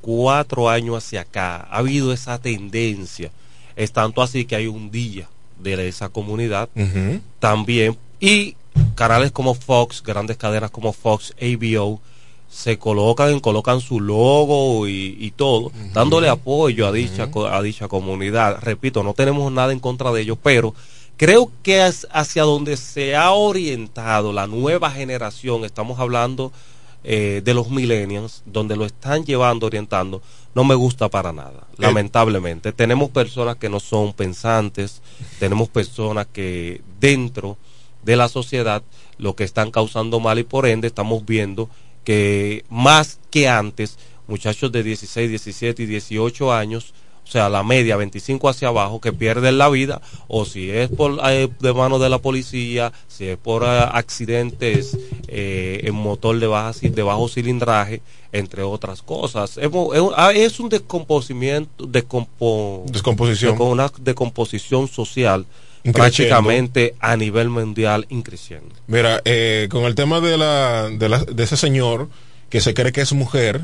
cuatro 0.00 0.68
años 0.68 0.96
hacia 0.96 1.22
acá 1.22 1.66
ha 1.70 1.78
habido 1.78 2.12
esa 2.12 2.38
tendencia. 2.38 3.30
Es 3.76 3.92
tanto 3.92 4.22
así 4.22 4.44
que 4.44 4.56
hay 4.56 4.66
un 4.66 4.90
día 4.90 5.28
de 5.58 5.88
esa 5.88 6.08
comunidad 6.08 6.68
también. 7.38 7.96
Y 8.20 8.56
canales 8.94 9.32
como 9.32 9.54
Fox, 9.54 10.02
grandes 10.02 10.36
cadenas 10.36 10.70
como 10.70 10.92
Fox, 10.92 11.34
ABO, 11.40 12.00
se 12.54 12.78
colocan, 12.78 13.40
colocan 13.40 13.80
su 13.80 13.98
logo 13.98 14.86
y, 14.86 15.16
y 15.18 15.32
todo, 15.32 15.72
dándole 15.92 16.28
apoyo 16.28 16.86
a 16.86 16.92
dicha, 16.92 17.28
a 17.50 17.62
dicha 17.62 17.88
comunidad. 17.88 18.60
Repito, 18.62 19.02
no 19.02 19.12
tenemos 19.12 19.50
nada 19.50 19.72
en 19.72 19.80
contra 19.80 20.12
de 20.12 20.20
ellos, 20.20 20.38
pero 20.40 20.72
creo 21.16 21.50
que 21.64 21.84
es 21.84 22.06
hacia 22.12 22.44
donde 22.44 22.76
se 22.76 23.16
ha 23.16 23.32
orientado 23.32 24.32
la 24.32 24.46
nueva 24.46 24.92
generación, 24.92 25.64
estamos 25.64 25.98
hablando 25.98 26.52
eh, 27.02 27.42
de 27.44 27.54
los 27.54 27.70
millennials, 27.70 28.44
donde 28.46 28.76
lo 28.76 28.86
están 28.86 29.24
llevando, 29.24 29.66
orientando, 29.66 30.22
no 30.54 30.62
me 30.62 30.76
gusta 30.76 31.08
para 31.08 31.32
nada, 31.32 31.66
lamentablemente. 31.76 32.72
Tenemos 32.72 33.10
personas 33.10 33.56
que 33.56 33.68
no 33.68 33.80
son 33.80 34.12
pensantes, 34.12 35.02
tenemos 35.40 35.68
personas 35.68 36.28
que 36.32 36.82
dentro 37.00 37.56
de 38.04 38.14
la 38.14 38.28
sociedad 38.28 38.84
lo 39.18 39.34
que 39.34 39.42
están 39.42 39.72
causando 39.72 40.20
mal 40.20 40.38
y 40.38 40.44
por 40.44 40.66
ende 40.66 40.86
estamos 40.86 41.26
viendo 41.26 41.68
que 42.04 42.64
más 42.68 43.18
que 43.30 43.48
antes, 43.48 43.98
muchachos 44.26 44.70
de 44.70 44.82
16, 44.82 45.30
17 45.30 45.82
y 45.82 45.86
18 45.86 46.52
años, 46.52 46.94
o 47.24 47.30
sea, 47.30 47.48
la 47.48 47.62
media 47.62 47.96
25 47.96 48.48
hacia 48.50 48.68
abajo, 48.68 49.00
que 49.00 49.12
pierden 49.12 49.56
la 49.56 49.70
vida, 49.70 50.02
o 50.28 50.44
si 50.44 50.70
es 50.70 50.90
por 50.90 51.18
eh, 51.26 51.48
de 51.58 51.72
mano 51.72 51.98
de 51.98 52.10
la 52.10 52.18
policía, 52.18 52.92
si 53.08 53.26
es 53.28 53.38
por 53.38 53.62
eh, 53.62 53.66
accidentes 53.66 54.96
eh, 55.28 55.80
en 55.84 55.94
motor 55.94 56.38
de, 56.38 56.46
baja, 56.46 56.78
de 56.80 57.02
bajo 57.02 57.28
cilindraje, 57.28 58.02
entre 58.30 58.62
otras 58.62 59.00
cosas. 59.00 59.56
Es, 59.56 59.70
ah, 60.16 60.32
es 60.34 60.60
un 60.60 60.68
descomposimiento, 60.68 61.86
descompo, 61.86 62.84
descomposición. 62.88 63.56
con 63.56 63.68
una 63.68 63.90
descomposición 64.00 64.86
social 64.86 65.46
prácticamente 65.92 66.94
a 67.00 67.16
nivel 67.16 67.50
mundial 67.50 68.06
increciendo. 68.08 68.74
Mira, 68.86 69.20
eh, 69.24 69.68
con 69.70 69.84
el 69.84 69.94
tema 69.94 70.20
de, 70.20 70.38
la, 70.38 70.88
de, 70.90 71.08
la, 71.08 71.24
de 71.24 71.42
ese 71.42 71.56
señor 71.56 72.08
que 72.48 72.60
se 72.60 72.74
cree 72.74 72.92
que 72.92 73.02
es 73.02 73.12
mujer, 73.12 73.62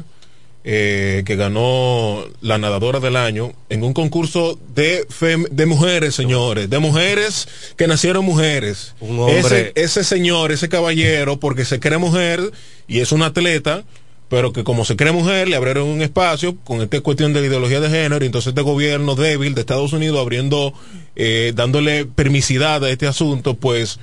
eh, 0.63 1.23
que 1.25 1.37
ganó 1.37 2.23
la 2.43 2.59
nadadora 2.59 3.01
del 3.01 3.17
año 3.17 3.55
en 3.71 3.83
un 3.83 3.95
concurso 3.95 4.59
de, 4.75 5.07
de 5.51 5.67
mujeres, 5.67 6.15
señores, 6.15 6.69
de 6.69 6.79
mujeres 6.79 7.49
que 7.77 7.87
nacieron 7.87 8.25
mujeres. 8.25 8.95
Un 9.01 9.21
hombre. 9.21 9.39
Ese, 9.39 9.73
ese 9.75 10.05
señor, 10.05 10.53
ese 10.53 10.69
caballero, 10.69 11.41
porque 11.41 11.65
se 11.65 11.81
cree 11.81 11.97
mujer 11.97 12.53
y 12.87 13.01
es 13.01 13.13
un 13.13 13.23
atleta, 13.23 13.85
pero 14.31 14.53
que 14.53 14.63
como 14.63 14.85
se 14.85 14.95
cree 14.95 15.11
mujer, 15.11 15.49
le 15.49 15.57
abrieron 15.57 15.89
un 15.89 16.03
espacio 16.03 16.57
con 16.65 16.81
esta 16.81 17.01
cuestión 17.01 17.33
de 17.33 17.45
ideología 17.45 17.81
de 17.81 17.91
género, 17.91 18.25
y 18.25 18.27
entonces 18.27 18.51
este 18.51 18.63
gobierno 18.63 19.17
débil 19.17 19.55
de 19.57 19.61
Estados 19.61 19.93
Unidos 19.93 20.21
abriendo, 20.21 20.73
eh, 21.17 21.53
dándole 21.55 22.07
permisidad 22.07 22.83
a 22.85 22.91
este 22.91 23.09
asunto, 23.09 23.55
pues 23.55 23.99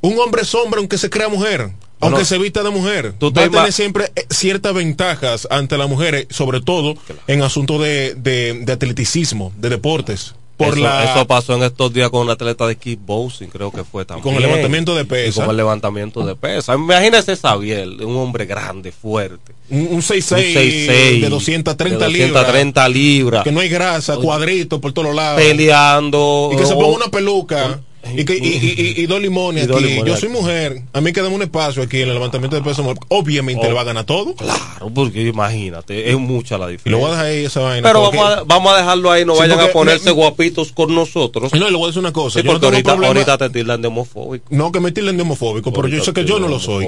un 0.00 0.18
hombre 0.18 0.44
sombra 0.44 0.80
aunque 0.80 0.98
se 0.98 1.08
crea 1.08 1.28
mujer. 1.28 1.70
Aunque 2.00 2.24
se 2.24 2.38
vista 2.38 2.62
de 2.62 2.70
mujer, 2.70 3.14
va 3.20 3.28
a 3.28 3.50
tener 3.50 3.72
siempre 3.72 4.12
eh, 4.14 4.26
ciertas 4.30 4.72
ventajas 4.72 5.48
ante 5.50 5.76
las 5.76 5.88
mujeres, 5.88 6.26
sobre 6.30 6.60
todo 6.60 6.94
en 7.26 7.42
asuntos 7.42 7.80
de, 7.80 8.14
de, 8.14 8.60
de 8.64 8.72
atleticismo, 8.72 9.52
de 9.56 9.68
deportes. 9.68 10.34
Por 10.58 10.74
eso, 10.74 10.80
la... 10.80 11.04
eso 11.04 11.26
pasó 11.26 11.54
en 11.54 11.62
estos 11.62 11.92
días 11.92 12.10
con 12.10 12.22
un 12.22 12.30
atleta 12.30 12.66
de 12.66 12.76
kickboxing, 12.76 13.48
creo 13.48 13.70
que 13.70 13.84
fue 13.84 14.04
también. 14.04 14.24
Con 14.24 14.34
el 14.34 14.42
levantamiento 14.42 14.94
de 14.96 15.02
Y 15.02 15.04
pesa. 15.04 15.42
con 15.42 15.50
el 15.50 15.56
levantamiento 15.56 16.26
de 16.26 16.34
pesa. 16.34 16.74
Imagínese 16.74 17.36
Xavier, 17.36 17.88
un 17.88 18.16
hombre 18.16 18.44
grande, 18.44 18.90
fuerte. 18.90 19.54
Un, 19.70 19.86
un 19.90 20.02
6'6 20.02 20.32
Un 20.32 20.38
6'6", 20.38 21.20
de 21.20 21.28
230 21.28 22.04
de 22.04 22.10
libras. 22.10 22.32
230 22.32 22.88
libras. 22.88 23.44
Que 23.44 23.52
no 23.52 23.60
hay 23.60 23.68
grasa, 23.68 24.16
cuadrito 24.16 24.80
por 24.80 24.92
todos 24.92 25.14
lados. 25.14 25.40
Peleando. 25.40 26.50
Y 26.52 26.56
que 26.56 26.66
se 26.66 26.74
ponga 26.74 26.88
una 26.88 27.08
peluca. 27.08 27.80
Y, 28.16 28.24
que, 28.24 28.34
y, 28.36 28.38
y- 28.38 28.74
y- 28.98 29.02
y 29.02 29.06
dos 29.06 29.20
limones 29.20 29.64
Y 29.64 29.66
dos 29.66 29.76
aquí. 29.78 29.86
limones 29.88 30.06
Yo 30.06 30.12
aquí. 30.14 30.20
soy 30.20 30.30
mujer. 30.30 30.82
A 30.92 31.00
mí 31.00 31.12
queda 31.12 31.28
un 31.28 31.42
espacio 31.42 31.82
aquí 31.82 32.00
en 32.00 32.08
el 32.08 32.14
levantamiento 32.14 32.56
de 32.56 32.62
peso. 32.62 32.94
Obviamente 33.08 33.64
Oh. 33.66 33.68
le 33.68 33.74
va 33.74 33.80
a 33.82 33.84
ganar 33.84 34.04
todo. 34.04 34.34
Claro, 34.34 34.90
porque 34.94 35.22
imagínate, 35.22 36.10
es 36.10 36.18
mucha 36.18 36.58
la 36.58 36.68
diferencia. 36.68 36.90
lo 36.92 36.98
voy 36.98 37.08
a 37.08 37.10
dejar 37.12 37.26
ahí 37.26 37.44
esa 37.44 37.60
vaina. 37.60 37.88
Pero 37.88 38.02
porque- 38.04 38.16
vamos 38.18 38.38
a, 38.38 38.42
vamos 38.44 38.72
a 38.72 38.76
dejarlo 38.78 39.10
ahí, 39.10 39.24
no 39.24 39.34
Sí, 39.34 39.40
vayan 39.40 39.60
a 39.60 39.68
ponerse 39.68 40.06
me- 40.06 40.12
guapitos 40.12 40.72
con 40.72 40.94
nosotros. 40.94 41.52
No, 41.54 41.68
le 41.70 41.76
voy 41.76 41.84
a 41.84 41.86
decir 41.88 42.00
una 42.00 42.12
cosa. 42.12 42.40
Sí, 42.40 42.46
yo 42.46 42.52
no 42.54 42.60
porque 42.60 42.76
tengo 42.82 42.90
ahorita, 42.90 43.06
ahorita 43.08 43.38
te 43.38 43.50
tildan 43.50 43.82
de 43.82 43.88
homofóbico. 43.88 44.46
No, 44.50 44.72
que 44.72 44.80
me 44.80 44.92
tilden 44.92 45.16
de 45.16 45.22
homofóbico, 45.22 45.72
pero 45.72 45.88
yo 45.88 46.02
sé 46.04 46.12
que 46.12 46.24
yo 46.24 46.38
no 46.38 46.48
lo 46.48 46.58
soy. 46.58 46.86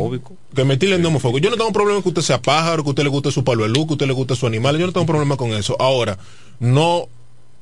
Que 0.54 0.64
me 0.64 0.76
tilden 0.76 1.02
de 1.02 1.08
homofóbico. 1.08 1.38
Yo 1.38 1.50
no 1.50 1.56
tengo 1.56 1.72
problema 1.72 2.02
que 2.02 2.08
usted 2.08 2.22
sea 2.22 2.40
pájaro, 2.40 2.82
que 2.84 2.90
usted 2.90 3.02
le 3.04 3.08
guste 3.10 3.30
su 3.30 3.44
palo 3.44 3.62
de 3.64 3.68
luz, 3.68 3.86
que 3.86 3.92
usted 3.94 4.06
le 4.06 4.12
guste 4.12 4.34
su 4.36 4.46
animal. 4.46 4.78
Yo 4.78 4.86
no 4.86 4.92
tengo 4.92 5.06
problema 5.06 5.36
con 5.36 5.52
eso. 5.52 5.76
Ahora, 5.78 6.18
no 6.58 7.08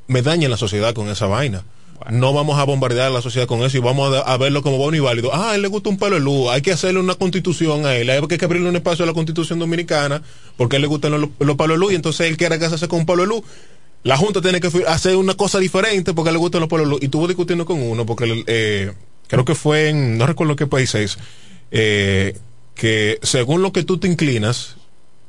me 0.07 0.23
dañen 0.23 0.51
la 0.51 0.57
sociedad 0.57 0.94
con 0.94 1.09
esa 1.09 1.27
vaina. 1.27 1.64
No 2.11 2.33
vamos 2.33 2.59
a 2.59 2.65
bombardear 2.65 3.11
la 3.11 3.23
sociedad 3.23 3.47
con 3.47 3.63
eso 3.63 3.77
y 3.77 3.81
vamos 3.81 4.15
a, 4.15 4.21
a 4.21 4.37
verlo 4.37 4.63
como 4.63 4.79
bueno 4.79 4.97
y 4.97 5.01
válido. 5.01 5.35
Ah, 5.35 5.53
a 5.53 5.55
él 5.55 5.63
le 5.63 5.69
gusta 5.69 5.91
un 5.91 5.99
palo 5.99 6.17
de 6.17 6.21
luz. 6.21 6.49
Hay 6.51 6.63
que 6.63 6.73
hacerle 6.73 7.01
una 7.01 7.15
constitución 7.15 7.87
a 7.87 7.95
él. 7.97 8.11
Hay 8.11 8.21
que 8.27 8.45
abrirle 8.45 8.69
un 8.69 8.77
espacio 8.77 9.05
a 9.05 9.07
la 9.07 9.13
constitución 9.13 9.59
dominicana 9.59 10.23
porque 10.57 10.77
a 10.77 10.79
él 10.79 10.83
le 10.83 10.89
gustan 10.89 11.13
los, 11.13 11.31
los 11.39 11.57
palos 11.57 11.77
de 11.77 11.81
luz 11.81 11.93
y 11.93 11.97
entonces 11.97 12.29
él 12.29 12.37
quiere 12.37 12.59
casarse 12.59 12.89
con 12.89 13.01
un 13.01 13.07
palo 13.07 13.23
de 13.23 13.29
luz. 13.29 13.43
La 14.05 14.17
Junta 14.17 14.41
tiene 14.41 14.61
que 14.61 14.71
hacer 14.87 15.17
una 15.17 15.35
cosa 15.35 15.59
diferente 15.59 16.15
porque 16.15 16.29
a 16.29 16.31
él 16.31 16.35
le 16.35 16.41
gustan 16.41 16.61
los 16.61 16.69
palos 16.69 16.87
de 16.87 16.91
luz. 16.91 17.03
Y 17.03 17.07
estuvo 17.07 17.27
discutiendo 17.27 17.67
con 17.67 17.83
uno 17.83 18.07
porque 18.07 18.45
eh, 18.47 18.93
creo 19.27 19.45
que 19.45 19.55
fue 19.55 19.89
en, 19.89 20.19
no 20.19 20.27
recuerdo 20.27 20.57
qué 20.57 20.67
país 20.67 20.95
es, 20.95 21.19
eh, 21.71 22.37
que 22.75 23.19
según 23.23 23.61
lo 23.61 23.73
que 23.73 23.83
tú 23.83 23.99
te 23.99 24.07
inclinas, 24.07 24.77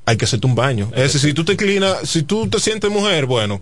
hay 0.06 0.18
que 0.18 0.26
hacerte 0.26 0.48
un 0.48 0.56
baño. 0.56 0.92
Es 0.96 1.14
decir, 1.14 1.22
si 1.22 1.34
tú 1.34 1.44
te 1.44 1.54
inclinas, 1.54 2.08
si 2.10 2.24
tú 2.24 2.48
te 2.48 2.60
sientes 2.60 2.90
mujer, 2.90 3.26
bueno, 3.26 3.62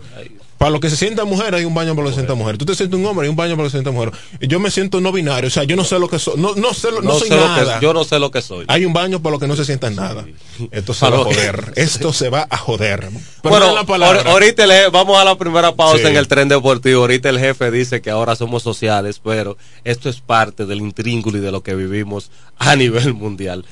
para 0.58 0.72
lo 0.72 0.80
que 0.80 0.89
se 0.89 0.96
sienta 0.96 1.24
mujer 1.24 1.54
hay 1.54 1.65
un 1.65 1.74
baño 1.76 1.91
para 1.96 2.04
lo 2.06 2.10
que 2.10 2.15
se 2.15 2.22
sienta 2.22 2.34
mujer. 2.34 2.58
Tú 2.58 2.65
te 2.65 2.74
sientes 2.76 3.00
un 3.00 3.06
hombre, 3.06 3.26
hay 3.26 3.30
un 3.30 3.36
baño 3.36 3.52
para 3.52 3.63
lo 3.63 3.67
que 3.67 3.72
se 3.72 3.78
sienta 3.78 3.91
mujer. 3.91 4.12
Y 4.39 4.48
Yo 4.48 4.60
me 4.60 4.72
siento 4.72 5.00
no 5.02 5.12
binario, 5.12 5.48
o 5.48 5.52
sea, 5.52 5.63
yo 5.65 5.76
no 5.76 5.84
sé 5.84 6.00
lo 6.00 6.08
que 6.10 6.17
soy, 6.20 6.34
no, 6.38 6.56
no 6.56 6.74
sé, 6.74 6.91
lo- 6.91 7.02
no, 7.02 7.13
No 7.13 7.20
soy 7.20 7.28
sé 7.30 7.36
lo 7.36 7.48
nada. 7.48 7.80
que, 7.80 7.86
yo 7.86 7.93
no 7.93 8.04
sé 8.04 8.17
lo 8.20 8.32
que 8.32 8.41
soy. 8.41 8.65
Hay 8.67 8.84
un 8.86 8.93
baño 8.93 9.22
para 9.22 9.34
lo 9.36 9.39
que 9.39 9.48
no 9.48 9.56
se 9.56 9.65
sienta 9.65 9.89
nada. 9.91 10.26
Esto 10.72 10.93
se 10.93 11.02
Para 11.02 11.17
va 11.17 11.22
a 11.22 11.26
lo 11.26 11.30
que- 11.30 11.36
joder. 11.36 11.74
Esto 11.76 12.12
se 12.12 12.30
va 12.30 12.48
a 12.50 12.58
joder. 12.58 13.08
Bueno, 13.43 13.86
Perdón 13.86 14.28
ahorita 14.28 14.63
el 14.63 14.91
vamos 14.91 15.17
a 15.20 15.24
la 15.24 15.38
primera 15.38 15.76
pausa 15.76 16.00
Sí. 16.00 16.08
en 16.08 16.15
el 16.17 16.28
tren 16.28 16.48
deportivo. 16.50 17.02
Ahorita 17.02 17.30
el 17.30 17.39
jefe 17.39 17.70
dice 17.72 18.02
que 18.02 18.10
ahora 18.10 18.36
somos 18.36 18.63
sociales, 18.63 19.22
pero 19.24 19.58
esto 19.84 20.10
es 20.10 20.22
parte 20.22 20.65
del 20.65 20.80
intríngulo 20.80 21.38
y 21.38 21.41
de 21.41 21.52
lo 21.52 21.62
que 21.62 21.76
vivimos 21.76 22.32
a 22.58 22.76
nivel 22.76 23.13
mundial. 23.13 23.63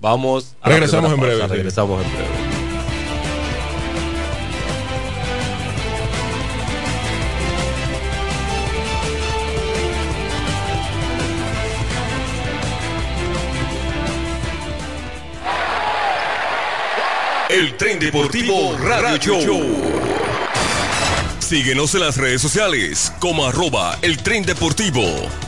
Vamos 0.00 0.54
a 0.62 0.70
Regresamos 0.70 1.12
en 1.12 1.20
breve, 1.20 1.42
sí. 1.42 1.48
Regresamos 1.48 2.04
en 2.04 2.10
breve. 2.12 2.49
El 17.60 17.76
tren 17.76 17.98
deportivo 17.98 18.74
Radio 18.78 19.18
Show. 19.18 19.62
Síguenos 21.40 21.94
en 21.94 22.00
las 22.00 22.16
redes 22.16 22.40
sociales 22.40 23.12
como 23.20 23.44
arroba 23.44 23.98
el 24.00 24.16
tren 24.16 24.46
deportivo 24.46 25.02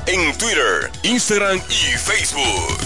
en 0.05 0.37
Twitter, 0.37 0.90
Instagram 1.05 1.57
y 1.57 1.96
Facebook. 1.96 2.77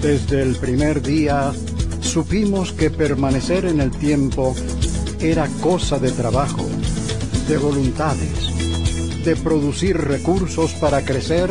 Desde 0.00 0.42
el 0.42 0.54
primer 0.54 1.02
día 1.02 1.52
supimos 2.00 2.70
que 2.72 2.88
permanecer 2.88 3.64
en 3.64 3.80
el 3.80 3.90
tiempo 3.90 4.54
era 5.18 5.48
cosa 5.60 5.98
de 5.98 6.12
trabajo, 6.12 6.68
de 7.48 7.58
voluntades, 7.58 9.24
de 9.24 9.34
producir 9.34 9.96
recursos 9.96 10.70
para 10.74 11.04
crecer 11.04 11.50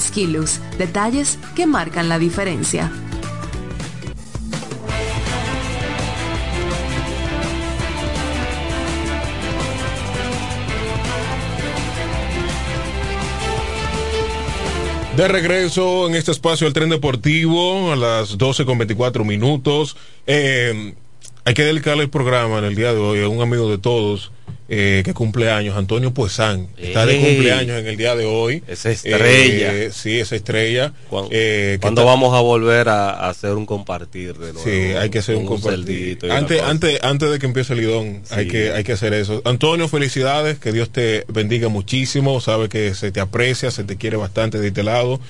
Skilus, 0.00 0.60
detalles 0.78 1.38
que 1.54 1.66
marcan 1.66 2.08
la 2.08 2.18
diferencia. 2.18 2.90
De 15.16 15.28
regreso 15.28 16.08
en 16.08 16.14
este 16.14 16.30
espacio 16.30 16.66
el 16.66 16.74
tren 16.74 16.90
deportivo 16.90 17.90
a 17.90 17.96
las 17.96 18.36
12 18.36 18.66
con 18.66 18.76
24 18.76 19.24
minutos. 19.24 19.96
Eh, 20.26 20.92
hay 21.46 21.54
que 21.54 21.62
dedicarle 21.62 22.02
el 22.02 22.10
programa 22.10 22.58
en 22.58 22.64
el 22.64 22.74
día 22.74 22.92
de 22.92 22.98
hoy 22.98 23.22
a 23.22 23.28
un 23.28 23.40
amigo 23.40 23.70
de 23.70 23.78
todos 23.78 24.30
eh, 24.68 25.02
que 25.04 25.14
cumple 25.14 25.50
años, 25.50 25.76
Antonio 25.76 26.12
Puesán. 26.12 26.68
Está 26.76 27.06
de 27.06 27.18
cumpleaños 27.20 27.78
en 27.78 27.86
el 27.86 27.96
día 27.96 28.16
de 28.16 28.24
hoy. 28.24 28.62
Esa 28.66 28.90
estrella. 28.90 29.72
Eh, 29.72 29.90
sí, 29.92 30.18
esa 30.18 30.34
estrella. 30.34 30.92
Eh, 31.30 31.78
¿Cuándo 31.80 32.00
está- 32.00 32.10
vamos 32.12 32.34
a 32.34 32.40
volver 32.40 32.88
a, 32.88 33.10
a 33.10 33.28
hacer 33.28 33.52
un 33.52 33.64
compartir 33.64 34.34
de 34.34 34.52
nuevo? 34.52 34.60
Sí, 34.68 34.70
hay 34.96 35.08
que 35.10 35.20
hacer 35.20 35.36
un 35.36 35.46
Con 35.46 35.60
compartir. 35.60 36.18
Antes, 36.30 36.60
antes, 36.62 36.98
antes 37.02 37.30
de 37.30 37.38
que 37.38 37.46
empiece 37.46 37.74
el 37.74 37.80
lidón, 37.80 38.22
hay, 38.30 38.48
que, 38.48 38.72
hay 38.72 38.82
que 38.82 38.92
hacer 38.92 39.14
eso. 39.14 39.40
Antonio, 39.44 39.86
felicidades, 39.88 40.58
que 40.58 40.72
Dios 40.72 40.90
te 40.90 41.24
bendiga 41.28 41.68
muchísimo. 41.68 42.40
Sabe 42.40 42.68
que 42.68 42.94
se 42.94 43.12
te 43.12 43.20
aprecia, 43.20 43.70
se 43.70 43.84
te 43.84 43.96
quiere 43.96 44.16
bastante 44.16 44.58
de 44.58 44.68
este 44.68 44.82
lado. 44.82 45.20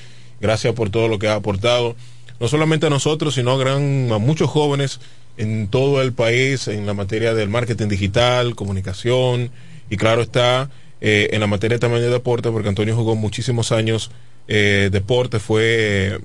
Gracias 0.40 0.72
por 0.74 0.88
todo 0.90 1.08
lo 1.08 1.18
que 1.18 1.28
has 1.28 1.36
aportado. 1.36 1.94
No 2.40 2.48
solamente 2.48 2.86
a 2.86 2.90
nosotros, 2.90 3.34
sino 3.34 3.52
a, 3.52 3.58
gran, 3.58 4.10
a 4.12 4.18
muchos 4.18 4.48
jóvenes 4.50 5.00
en 5.36 5.68
todo 5.68 6.02
el 6.02 6.12
país 6.12 6.68
en 6.68 6.86
la 6.86 6.94
materia 6.94 7.34
del 7.34 7.48
marketing 7.48 7.88
digital, 7.88 8.54
comunicación 8.54 9.50
y 9.90 9.96
claro 9.96 10.22
está 10.22 10.70
eh, 11.00 11.28
en 11.32 11.40
la 11.40 11.46
materia 11.46 11.78
también 11.78 12.02
de 12.02 12.10
deporte, 12.10 12.50
porque 12.50 12.68
Antonio 12.68 12.96
jugó 12.96 13.16
muchísimos 13.16 13.72
años 13.72 14.10
eh, 14.48 14.88
deporte, 14.90 15.38
fue 15.38 16.18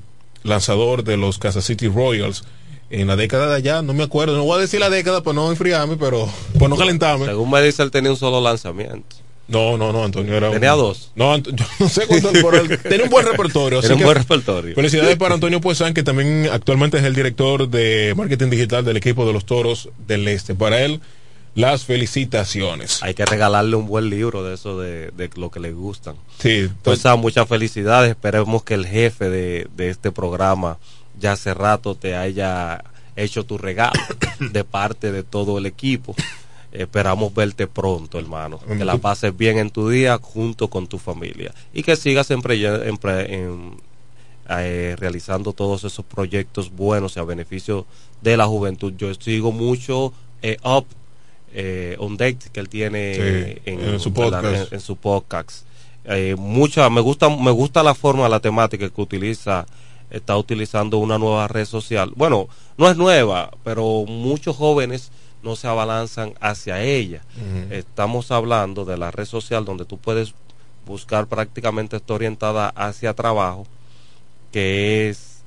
lanzador 0.44 1.04
de 1.04 1.18
los 1.18 1.38
Kansas 1.38 1.66
City 1.66 1.88
Royals 1.88 2.44
en 2.90 3.08
la 3.08 3.16
década 3.16 3.48
de 3.50 3.56
allá, 3.56 3.82
no 3.82 3.94
me 3.94 4.04
acuerdo, 4.04 4.36
no 4.36 4.44
voy 4.44 4.58
a 4.58 4.62
decir 4.62 4.80
la 4.80 4.90
década 4.90 5.24
para 5.24 5.36
no 5.36 5.50
enfriarme, 5.50 5.98
pero 5.98 6.30
por 6.60 6.70
no 6.70 6.76
calentarme. 6.76 7.26
Según 7.26 7.50
me 7.50 7.62
dice, 7.62 7.84
él 7.84 7.92
tenía 7.92 8.12
un 8.12 8.18
solo 8.18 8.42
lanzamiento. 8.42 9.16
No, 9.48 9.78
no, 9.78 9.92
no, 9.92 10.04
Antonio 10.06 10.36
era. 10.38 10.48
un- 10.48 10.54
Tenía 10.54 10.72
dos. 10.72 11.12
No, 11.16 11.38
yo 11.40 11.52
no 11.80 11.90
sé 11.90 12.08
cuánto, 12.08 12.30
él 12.30 12.80
tenía 12.84 13.04
un 13.04 13.10
buen 13.10 13.26
repertorio. 13.26 13.82
Era 13.84 13.96
un 13.96 14.02
buen 14.04 14.16
repertorio. 14.18 14.76
Felicidades 14.76 15.18
para 15.18 15.34
Antonio 15.36 15.60
Puesan, 15.60 15.94
que 15.94 16.04
también 16.04 16.48
actualmente 16.52 16.98
es 16.98 17.04
el 17.04 17.14
director 17.16 17.68
de 17.68 18.14
marketing 18.16 18.50
digital 18.50 18.86
del 18.86 18.98
equipo 18.98 19.26
de 19.26 19.34
los 19.34 19.46
Toros 19.46 19.90
del 20.08 20.28
Este. 20.30 20.56
Para 20.56 20.82
él, 20.82 21.02
las 21.54 21.84
felicitaciones. 21.84 23.04
Hay 23.04 23.14
que 23.14 23.26
regalarle 23.26 23.76
un 23.76 23.88
buen 23.88 24.10
libro 24.10 24.42
de 24.44 24.54
eso 24.54 24.80
de, 24.80 25.12
de 25.12 25.30
lo 25.36 25.52
que 25.52 25.60
le 25.60 25.74
gustan. 25.74 26.16
Sí, 26.40 26.70
Pues 26.82 27.04
muchas 27.18 27.48
felicidades. 27.48 28.12
Esperemos 28.12 28.64
que 28.64 28.76
el 28.76 28.86
jefe 28.86 29.30
de, 29.30 29.68
de 29.76 29.90
este 29.90 30.12
programa 30.14 30.78
ya 31.20 31.34
hace 31.34 31.54
rato 31.54 31.96
te 31.96 32.16
haya 32.16 32.84
hecho 33.18 33.44
tu 33.44 33.58
regalo 33.58 34.00
de 34.40 34.64
parte 34.64 35.12
de 35.12 35.24
todo 35.24 35.58
el 35.58 35.66
equipo. 35.66 36.16
Esperamos 36.72 37.34
verte 37.34 37.68
pronto, 37.68 38.18
hermano. 38.18 38.60
Que 38.60 38.86
la 38.86 38.98
pases 38.98 39.36
bien 39.36 39.58
en 39.58 39.70
tu 39.72 39.90
día 39.90 40.18
junto 40.22 40.70
con 40.70 40.88
tu 40.88 40.98
familia. 40.98 41.54
Y 41.74 41.84
que 41.84 41.96
sigas 41.98 42.28
siempre 42.28 42.56
en, 42.64 43.76
eh, 44.50 44.96
realizando 44.98 45.54
todos 45.54 45.84
esos 45.84 46.06
proyectos 46.06 46.72
buenos 46.72 47.16
y 47.16 47.20
a 47.20 47.24
beneficio 47.24 47.86
de 48.22 48.38
la 48.38 48.46
juventud. 48.48 48.94
Yo 48.98 49.14
sigo 49.16 49.52
mucho 49.52 50.14
eh, 50.42 50.58
Up 50.64 50.86
eh, 51.54 51.96
on 52.00 52.16
Deck 52.18 52.38
que 52.52 52.60
él 52.62 52.70
tiene 52.70 53.16
Sí, 53.16 53.62
en, 53.66 53.80
en 53.82 54.00
su 54.00 54.10
en- 54.10 54.14
podcast. 54.16 54.74
en 54.74 54.80
su 54.80 54.96
podcast. 54.96 55.66
Mucha, 56.38 56.90
me 56.90 57.02
gusta, 57.02 57.30
me 57.30 57.52
gusta 57.52 57.84
la 57.84 57.94
forma, 57.94 58.28
la 58.30 58.40
temática 58.40 58.90
que 58.90 59.02
utiliza, 59.02 59.66
está 60.10 60.36
utilizando 60.38 60.98
una 60.98 61.18
nueva 61.18 61.48
red 61.48 61.66
social. 61.66 62.12
Bueno, 62.16 62.48
no 62.78 62.90
es 62.90 62.98
nueva, 62.98 63.52
pero 63.64 64.04
muchos 64.08 64.56
jóvenes 64.56 65.12
no 65.44 65.56
se 65.56 65.68
abalanzan 65.68 66.34
hacia 66.40 66.82
ella. 66.84 67.22
Estamos 67.70 68.32
hablando 68.32 68.86
de 68.86 68.98
la 68.98 69.12
red 69.12 69.26
social 69.26 69.66
donde 69.66 69.86
tú 69.86 69.98
puedes 69.98 70.34
buscar 70.86 71.28
prácticamente 71.28 71.98
está 71.98 72.14
orientada 72.14 72.70
hacia 72.70 73.14
trabajo, 73.14 73.66
que 74.52 75.10
es 75.10 75.42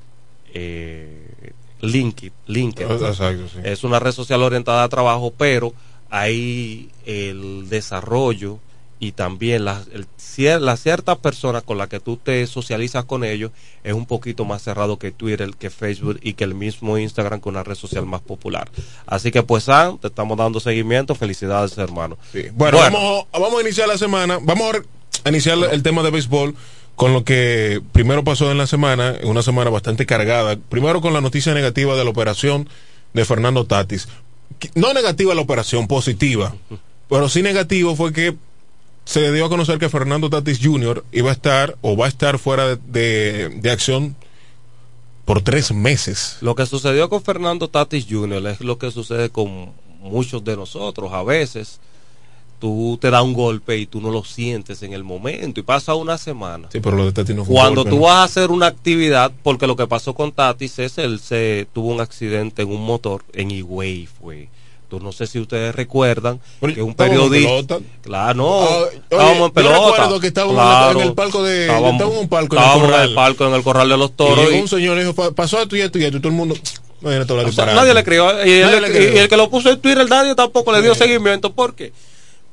eh, 0.52 1.52
LinkedIn. 1.80 2.32
LinkedIn. 2.46 2.90
Exacto, 2.90 3.48
sí. 3.48 3.58
Es 3.62 3.84
una 3.84 3.98
red 3.98 4.12
social 4.12 4.42
orientada 4.42 4.84
a 4.84 4.88
trabajo, 4.88 5.32
pero 5.36 5.72
hay 6.10 6.90
el 7.04 7.68
desarrollo 7.68 8.58
y 9.04 9.12
también 9.12 9.66
las 9.66 9.86
ciertas 10.80 11.18
personas 11.18 11.62
con 11.62 11.76
las 11.76 11.88
que 11.88 12.00
tú 12.00 12.16
te 12.16 12.46
socializas 12.46 13.04
con 13.04 13.22
ellos 13.22 13.50
es 13.82 13.92
un 13.92 14.06
poquito 14.06 14.46
más 14.46 14.62
cerrado 14.62 14.98
que 14.98 15.12
Twitter, 15.12 15.50
que 15.58 15.68
Facebook 15.68 16.18
y 16.22 16.32
que 16.32 16.44
el 16.44 16.54
mismo 16.54 16.96
Instagram, 16.96 17.42
que 17.42 17.50
una 17.50 17.62
red 17.62 17.74
social 17.74 18.06
más 18.06 18.22
popular. 18.22 18.70
Así 19.04 19.30
que 19.30 19.42
pues, 19.42 19.64
Sam, 19.64 19.98
te 19.98 20.06
estamos 20.06 20.38
dando 20.38 20.58
seguimiento. 20.58 21.14
Felicidades, 21.14 21.76
hermano. 21.76 22.16
Bueno, 22.54 22.78
Vamos, 22.78 23.26
vamos 23.30 23.58
a 23.58 23.60
iniciar 23.60 23.88
la 23.88 23.98
semana. 23.98 24.38
Vamos 24.40 24.76
a 25.22 25.28
iniciar 25.28 25.58
el 25.70 25.82
tema 25.82 26.02
de 26.02 26.10
béisbol 26.10 26.54
con 26.96 27.12
lo 27.12 27.24
que 27.24 27.82
primero 27.92 28.24
pasó 28.24 28.50
en 28.50 28.56
la 28.56 28.66
semana, 28.66 29.16
una 29.24 29.42
semana 29.42 29.68
bastante 29.68 30.06
cargada. 30.06 30.56
Primero 30.56 31.02
con 31.02 31.12
la 31.12 31.20
noticia 31.20 31.52
negativa 31.52 31.94
de 31.94 32.04
la 32.04 32.10
operación 32.10 32.70
de 33.12 33.24
Fernando 33.26 33.66
Tatis. 33.66 34.08
No 34.74 34.94
negativa 34.94 35.34
la 35.34 35.42
operación, 35.42 35.88
positiva. 35.88 36.54
Pero 37.10 37.28
sí 37.28 37.42
negativo 37.42 37.94
fue 37.96 38.14
que 38.14 38.34
se 39.04 39.32
dio 39.32 39.44
a 39.46 39.48
conocer 39.48 39.78
que 39.78 39.88
Fernando 39.88 40.30
Tatis 40.30 40.58
Jr. 40.62 41.04
iba 41.12 41.30
a 41.30 41.34
estar 41.34 41.76
o 41.82 41.96
va 41.96 42.06
a 42.06 42.08
estar 42.08 42.38
fuera 42.38 42.66
de, 42.66 42.76
de- 42.86 43.48
de 43.50 43.70
acción 43.70 44.16
por 45.24 45.42
tres 45.42 45.72
meses. 45.72 46.36
Lo 46.40 46.54
que 46.54 46.66
sucedió 46.66 47.08
con 47.08 47.22
Fernando 47.22 47.68
Tatis 47.68 48.06
Jr. 48.08 48.46
es 48.48 48.60
lo 48.60 48.78
que 48.78 48.90
sucede 48.90 49.30
con 49.30 49.72
muchos 50.00 50.44
de 50.44 50.56
nosotros. 50.56 51.12
A 51.12 51.22
veces 51.22 51.80
tú 52.60 52.98
te 53.00 53.10
da 53.10 53.20
un 53.22 53.34
golpe 53.34 53.76
y 53.76 53.86
tú 53.86 54.00
no 54.00 54.10
lo 54.10 54.24
sientes 54.24 54.82
en 54.82 54.92
el 54.94 55.04
momento 55.04 55.60
y 55.60 55.62
pasa 55.62 55.94
una 55.94 56.16
semana. 56.18 56.68
Sí, 56.72 56.80
pero 56.80 56.96
lo 56.96 57.04
de 57.06 57.12
Tatis 57.12 57.34
no 57.36 57.44
fue 57.44 57.54
un 57.54 57.60
Cuando 57.60 57.82
golpe, 57.82 57.90
tú 57.90 57.96
¿no? 57.96 58.02
vas 58.02 58.16
a 58.20 58.24
hacer 58.24 58.50
una 58.50 58.66
actividad, 58.66 59.32
porque 59.42 59.66
lo 59.66 59.76
que 59.76 59.86
pasó 59.86 60.14
con 60.14 60.32
Tatis 60.32 60.78
es 60.78 60.96
él 60.98 61.20
se 61.20 61.66
tuvo 61.74 61.88
un 61.92 62.00
accidente 62.00 62.62
en 62.62 62.68
un 62.70 62.84
motor 62.84 63.22
en 63.34 63.50
Higüey 63.50 64.06
fue. 64.06 64.48
No 65.00 65.12
sé 65.12 65.26
si 65.26 65.38
ustedes 65.38 65.74
recuerdan 65.74 66.40
que 66.74 66.82
un 66.82 66.94
periodista, 66.94 67.78
claro, 68.02 68.34
no, 68.34 68.60
Ah, 68.62 68.84
estábamos 69.10 69.34
en 69.36 69.38
yo 69.40 69.52
pelota. 69.52 69.90
recuerdo 69.92 70.20
que 70.20 70.26
estábamos 70.28 70.54
claro, 70.56 71.00
en 71.00 71.06
el 71.08 71.14
palco 71.14 71.42
de- 71.42 71.60
estábamos, 71.62 71.92
estábamos 71.92 72.16
en 72.16 72.22
un 72.22 72.28
palco 72.28 72.56
en 72.56 72.58
el 72.62 72.64
estábamos 72.64 72.84
en 72.84 72.90
corral. 72.90 73.08
el 73.08 73.14
palco 73.14 73.46
en 73.46 73.54
el 73.54 73.62
corral 73.62 73.88
de 73.88 73.96
los 73.96 74.16
toros 74.16 74.52
y- 74.52 74.54
un 74.60 74.68
señor 74.68 74.98
dijo, 74.98 75.14
"Pa- 75.14 75.30
pasó 75.32 75.60
esto 75.60 75.76
y 75.76 75.80
esto 75.80 75.98
y 75.98 76.04
esto, 76.04 76.16
y 76.18 76.20
todo 76.20 76.28
el 76.28 76.34
mundo, 76.36 76.54
o 77.04 77.52
sea, 77.52 77.66
nadie 77.74 77.92
le 77.94 78.04
creyó. 78.04 78.30
Y, 78.46 78.50
él- 78.50 78.84
el 79.18 79.28
que 79.28 79.36
lo 79.36 79.50
puso 79.50 79.70
en 79.70 79.80
Twitter, 79.80 80.08
nadie 80.08 80.34
tampoco 80.34 80.72
le 80.72 80.80
dio 80.82 80.94
seguimiento. 80.94 81.52
¿Por 81.52 81.74
qué? 81.74 81.92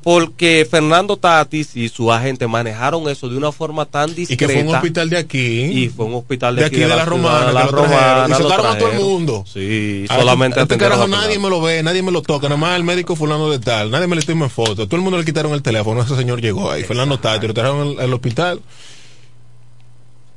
Porque 0.03 0.67
Fernando 0.69 1.15
Tatis 1.17 1.75
y 1.75 1.87
su 1.89 2.11
agente 2.11 2.47
manejaron 2.47 3.07
eso 3.07 3.29
de 3.29 3.37
una 3.37 3.51
forma 3.51 3.85
tan 3.85 4.13
discreta. 4.15 4.33
Y 4.33 4.37
que 4.37 4.47
fue 4.47 4.63
un 4.63 4.75
hospital 4.75 5.09
de 5.09 5.17
aquí. 5.17 5.61
Y 5.63 5.89
fue 5.89 6.05
un 6.05 6.15
hospital 6.15 6.55
de, 6.55 6.61
de 6.61 6.67
aquí, 6.67 6.77
de, 6.77 6.87
la, 6.87 7.05
Romana, 7.05 7.47
de 7.47 7.53
la 7.53 7.67
Romana. 7.67 8.25
Y 8.27 8.33
sacaron 8.33 8.65
a 8.65 8.77
todo 8.77 8.91
el 8.91 8.99
mundo. 8.99 9.45
Sí, 9.51 10.05
ah, 10.09 10.19
solamente 10.19 10.59
este, 10.59 10.73
este 10.73 10.83
carajo 10.83 11.07
nadie 11.07 11.37
me 11.37 11.49
lo 11.49 11.61
ve, 11.61 11.83
nadie 11.83 12.01
me 12.01 12.11
lo 12.11 12.21
toca. 12.21 12.47
Nada 12.47 12.59
más 12.59 12.75
el 12.77 12.83
médico 12.83 13.15
fulano 13.15 13.49
de 13.49 13.59
tal. 13.59 13.91
Nadie 13.91 14.07
me 14.07 14.15
le 14.15 14.23
toma 14.23 14.49
foto. 14.49 14.87
Todo 14.87 14.95
el 14.95 15.01
mundo 15.03 15.19
le 15.19 15.25
quitaron 15.25 15.53
el 15.53 15.61
teléfono. 15.61 16.01
Ese 16.01 16.15
señor 16.15 16.41
llegó 16.41 16.71
ahí. 16.71 16.83
Fernando 16.83 17.19
Tatis, 17.19 17.47
lo 17.47 17.53
trajeron 17.53 17.99
al 17.99 18.13
hospital. 18.13 18.61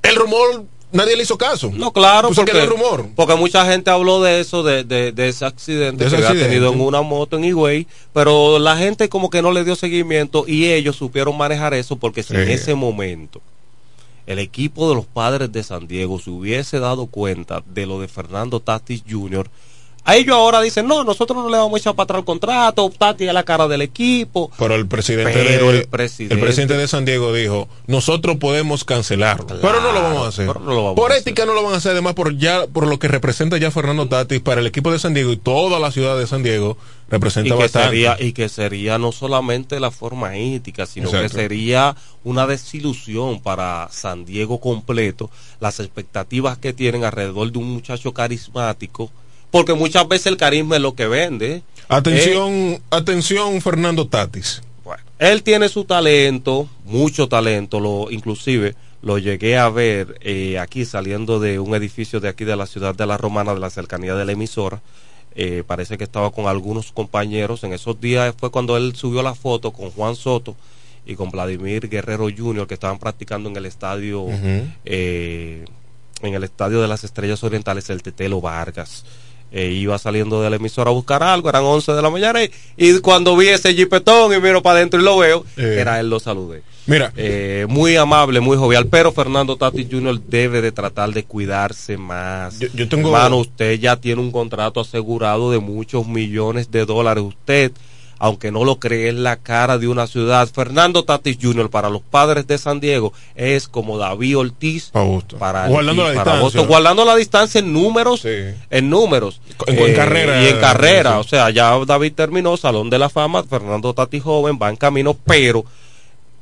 El 0.02 0.16
rumor 0.16 0.66
nadie 0.94 1.16
le 1.16 1.22
hizo 1.24 1.36
caso. 1.36 1.70
No, 1.74 1.92
claro, 1.92 2.28
pues 2.28 2.38
porque, 2.38 2.64
rumor. 2.66 3.06
porque 3.14 3.34
mucha 3.34 3.66
gente 3.66 3.90
habló 3.90 4.22
de 4.22 4.40
eso, 4.40 4.62
de, 4.62 4.84
de, 4.84 5.12
de 5.12 5.28
ese 5.28 5.44
accidente 5.44 6.06
que 6.06 6.16
había 6.16 6.32
tenido 6.32 6.72
en 6.72 6.80
una 6.80 7.02
moto 7.02 7.36
en 7.36 7.44
Higüey, 7.44 7.86
pero 8.12 8.58
la 8.58 8.76
gente 8.76 9.08
como 9.08 9.28
que 9.28 9.42
no 9.42 9.52
le 9.52 9.64
dio 9.64 9.76
seguimiento 9.76 10.44
y 10.46 10.66
ellos 10.72 10.96
supieron 10.96 11.36
manejar 11.36 11.74
eso 11.74 11.96
porque 11.96 12.22
si 12.22 12.34
en 12.34 12.48
ese 12.48 12.74
momento 12.74 13.42
el 14.26 14.38
equipo 14.38 14.88
de 14.88 14.94
los 14.94 15.06
padres 15.06 15.52
de 15.52 15.62
San 15.62 15.86
Diego 15.86 16.18
se 16.18 16.30
hubiese 16.30 16.78
dado 16.78 17.06
cuenta 17.06 17.62
de 17.66 17.86
lo 17.86 18.00
de 18.00 18.08
Fernando 18.08 18.60
Tatis 18.60 19.04
Jr., 19.08 19.50
a 20.04 20.16
ellos 20.16 20.36
ahora 20.36 20.60
dicen, 20.60 20.86
no, 20.86 21.02
nosotros 21.02 21.42
no 21.42 21.48
le 21.48 21.56
vamos 21.56 21.74
a 21.74 21.78
echar 21.78 21.94
para 21.94 22.04
atrás 22.04 22.18
el 22.18 22.24
contrato, 22.26 22.92
Tati 22.96 23.26
a 23.26 23.32
la 23.32 23.42
cara 23.42 23.66
del 23.68 23.80
equipo. 23.80 24.50
Pero 24.58 24.74
el 24.74 24.86
presidente, 24.86 25.38
de, 25.38 25.78
el, 25.80 25.88
presidente, 25.88 26.76
de 26.76 26.88
San 26.88 27.06
Diego 27.06 27.32
dijo, 27.32 27.68
nosotros 27.86 28.36
podemos 28.36 28.84
cancelarlo, 28.84 29.46
pero 29.46 29.80
no 29.80 29.92
lo 29.92 30.02
vamos 30.02 30.24
a 30.24 30.28
hacer. 30.28 30.46
por 30.94 31.12
ética 31.12 31.46
no 31.46 31.54
lo 31.54 31.62
van 31.62 31.74
a 31.74 31.76
hacer, 31.78 31.92
además 31.92 32.12
por 32.12 32.36
ya 32.36 32.66
por 32.66 32.86
lo 32.86 32.98
que 32.98 33.08
representa 33.08 33.56
ya 33.56 33.70
Fernando 33.70 34.06
Tatis 34.06 34.40
para 34.40 34.60
el 34.60 34.66
equipo 34.66 34.92
de 34.92 34.98
San 34.98 35.14
Diego 35.14 35.32
y 35.32 35.38
toda 35.38 35.78
la 35.78 35.90
ciudad 35.90 36.18
de 36.18 36.26
San 36.26 36.42
Diego 36.42 36.76
representa 37.08 37.54
y 37.54 37.56
que 37.56 37.62
bastante. 37.62 37.88
Sería, 37.88 38.16
y 38.20 38.32
que 38.32 38.48
sería 38.50 38.98
no 38.98 39.10
solamente 39.10 39.80
la 39.80 39.90
forma 39.90 40.36
ética, 40.36 40.84
sino 40.84 41.10
que 41.10 41.28
sería 41.30 41.96
una 42.24 42.46
desilusión 42.46 43.40
para 43.40 43.88
San 43.90 44.26
Diego 44.26 44.60
completo 44.60 45.30
las 45.60 45.80
expectativas 45.80 46.58
que 46.58 46.74
tienen 46.74 47.04
alrededor 47.04 47.50
de 47.50 47.58
un 47.58 47.70
muchacho 47.72 48.12
carismático 48.12 49.10
porque 49.54 49.74
muchas 49.74 50.08
veces 50.08 50.26
el 50.26 50.36
carisma 50.36 50.74
es 50.74 50.82
lo 50.82 50.96
que 50.96 51.06
vende. 51.06 51.62
Atención, 51.88 52.50
eh, 52.50 52.80
atención 52.90 53.60
Fernando 53.60 54.08
Tatis. 54.08 54.62
Bueno, 54.82 55.04
él 55.20 55.44
tiene 55.44 55.68
su 55.68 55.84
talento, 55.84 56.68
mucho 56.84 57.28
talento, 57.28 57.78
lo 57.78 58.10
inclusive 58.10 58.74
lo 59.00 59.16
llegué 59.18 59.56
a 59.56 59.68
ver 59.68 60.18
eh, 60.22 60.58
aquí 60.58 60.84
saliendo 60.84 61.38
de 61.38 61.60
un 61.60 61.72
edificio 61.76 62.18
de 62.18 62.30
aquí 62.30 62.44
de 62.44 62.56
la 62.56 62.66
ciudad 62.66 62.96
de 62.96 63.06
la 63.06 63.16
Romana, 63.16 63.54
de 63.54 63.60
la 63.60 63.70
cercanía 63.70 64.16
de 64.16 64.24
la 64.24 64.32
emisora. 64.32 64.82
Eh, 65.36 65.62
parece 65.64 65.98
que 65.98 66.02
estaba 66.02 66.32
con 66.32 66.48
algunos 66.48 66.90
compañeros. 66.90 67.62
En 67.62 67.72
esos 67.74 68.00
días 68.00 68.34
fue 68.36 68.50
cuando 68.50 68.76
él 68.76 68.96
subió 68.96 69.22
la 69.22 69.36
foto 69.36 69.70
con 69.70 69.92
Juan 69.92 70.16
Soto 70.16 70.56
y 71.06 71.14
con 71.14 71.30
Vladimir 71.30 71.88
Guerrero 71.88 72.26
Jr. 72.36 72.66
que 72.66 72.74
estaban 72.74 72.98
practicando 72.98 73.48
en 73.50 73.56
el 73.56 73.66
estadio, 73.66 74.26
en 74.30 75.64
el 76.22 76.42
estadio 76.42 76.82
de 76.82 76.88
las 76.88 77.04
Estrellas 77.04 77.44
Orientales, 77.44 77.88
el 77.88 78.02
Tetelo 78.02 78.40
Vargas. 78.40 79.04
Eh, 79.56 79.70
iba 79.70 79.96
saliendo 79.98 80.42
de 80.42 80.50
la 80.50 80.56
emisora 80.56 80.90
a 80.90 80.92
buscar 80.92 81.22
algo, 81.22 81.48
eran 81.48 81.62
11 81.62 81.92
de 81.92 82.02
la 82.02 82.10
mañana 82.10 82.40
y, 82.76 82.98
cuando 82.98 83.36
vi 83.36 83.46
ese 83.46 83.72
jipetón 83.72 84.34
y 84.34 84.40
miro 84.40 84.60
para 84.64 84.78
adentro 84.78 84.98
y 85.00 85.04
lo 85.04 85.16
veo, 85.18 85.44
eh. 85.56 85.76
era 85.78 86.00
él, 86.00 86.10
lo 86.10 86.18
saludé. 86.18 86.64
Mira. 86.86 87.12
Eh, 87.16 87.64
muy 87.68 87.94
amable, 87.94 88.40
muy 88.40 88.56
jovial, 88.56 88.88
pero 88.88 89.12
Fernando 89.12 89.56
Tati 89.56 89.86
Jr. 89.88 90.20
debe 90.22 90.60
de 90.60 90.72
tratar 90.72 91.12
de 91.12 91.22
cuidarse 91.22 91.96
más. 91.96 92.58
Yo, 92.58 92.88
tengo... 92.88 93.10
Hermano, 93.10 93.38
usted 93.38 93.78
ya 93.78 93.94
tiene 93.94 94.20
un 94.20 94.32
contrato 94.32 94.80
asegurado 94.80 95.52
de 95.52 95.60
muchos 95.60 96.04
millones 96.04 96.72
de 96.72 96.84
dólares. 96.84 97.22
Usted 97.22 97.70
aunque 98.24 98.50
no 98.50 98.64
lo 98.64 98.76
cree, 98.78 99.10
es 99.10 99.14
la 99.14 99.36
cara 99.36 99.76
de 99.76 99.86
una 99.86 100.06
ciudad. 100.06 100.48
Fernando 100.48 101.04
Tatis 101.04 101.36
Jr. 101.42 101.68
para 101.68 101.90
los 101.90 102.00
padres 102.00 102.46
de 102.46 102.56
San 102.56 102.80
Diego 102.80 103.12
es 103.34 103.68
como 103.68 103.98
David 103.98 104.38
Ortiz 104.38 104.90
para, 105.38 105.68
guardando, 105.68 106.04
la 106.04 106.12
distancia. 106.12 106.62
guardando 106.62 107.04
la 107.04 107.16
distancia 107.16 107.58
en 107.58 107.70
números, 107.74 108.24
en 108.24 108.88
números. 108.88 109.42
En, 109.66 109.78
eh, 109.78 109.92
carrera. 109.92 110.42
Y 110.42 110.46
en 110.46 110.58
carrera. 110.58 111.18
O 111.18 111.24
sea, 111.24 111.50
ya 111.50 111.78
David 111.84 112.14
terminó 112.14 112.56
Salón 112.56 112.88
de 112.88 112.98
la 112.98 113.10
Fama, 113.10 113.44
Fernando 113.44 113.92
Tatis 113.92 114.22
joven, 114.22 114.58
va 114.60 114.70
en 114.70 114.76
camino, 114.76 115.14
pero 115.26 115.66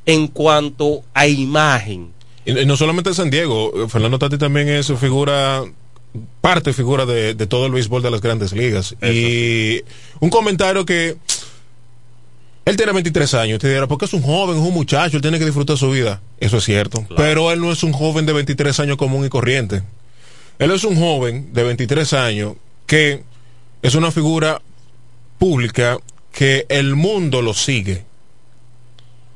en 0.06 0.28
cuanto 0.28 1.02
a 1.12 1.26
imagen. 1.26 2.12
Y, 2.44 2.52
no 2.64 2.76
solamente 2.76 3.12
San 3.12 3.28
Diego, 3.28 3.88
Fernando 3.88 4.20
Tatis 4.20 4.38
también 4.38 4.68
es 4.68 4.92
figura 5.00 5.64
parte 6.40 6.72
figura 6.72 7.06
de, 7.06 7.34
todo 7.46 7.66
el 7.66 7.72
béisbol 7.72 8.02
de 8.02 8.10
las 8.12 8.20
grandes 8.20 8.52
ligas. 8.52 8.94
Y 9.02 9.82
un 10.20 10.30
comentario 10.30 10.84
que 10.84 11.16
él 12.64 12.76
tiene 12.76 12.92
23 12.92 13.34
años. 13.34 13.56
Usted 13.56 13.70
dirá, 13.74 13.86
porque 13.86 14.04
es 14.04 14.12
un 14.12 14.22
joven, 14.22 14.56
es 14.56 14.62
un 14.62 14.74
muchacho, 14.74 15.16
él 15.16 15.22
tiene 15.22 15.38
que 15.38 15.44
disfrutar 15.44 15.76
su 15.76 15.90
vida. 15.90 16.20
Eso 16.38 16.58
es 16.58 16.64
cierto. 16.64 17.04
Pero 17.16 17.50
él 17.50 17.60
no 17.60 17.72
es 17.72 17.82
un 17.82 17.92
joven 17.92 18.26
de 18.26 18.32
23 18.32 18.78
años 18.80 18.96
común 18.96 19.24
y 19.24 19.28
corriente. 19.28 19.82
Él 20.58 20.70
es 20.70 20.84
un 20.84 20.96
joven 20.96 21.52
de 21.52 21.64
23 21.64 22.12
años 22.12 22.54
que 22.86 23.22
es 23.82 23.94
una 23.94 24.10
figura 24.10 24.60
pública 25.38 25.98
que 26.32 26.66
el 26.68 26.94
mundo 26.94 27.42
lo 27.42 27.52
sigue. 27.54 28.04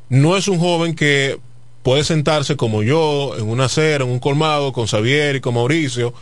No 0.09 0.37
es 0.37 0.47
un 0.47 0.59
joven 0.59 0.95
que 0.95 1.39
puede 1.83 2.05
sentarse 2.05 2.57
como 2.57 2.83
yo 2.83 3.35
en 3.37 3.49
una 3.49 3.65
acera, 3.65 4.05
en 4.05 4.11
un 4.11 4.19
colmado, 4.21 4.73
con 4.73 4.87
Xavier 4.87 5.37
y 5.37 5.41
con 5.41 5.55
Mauricio, 5.55 6.15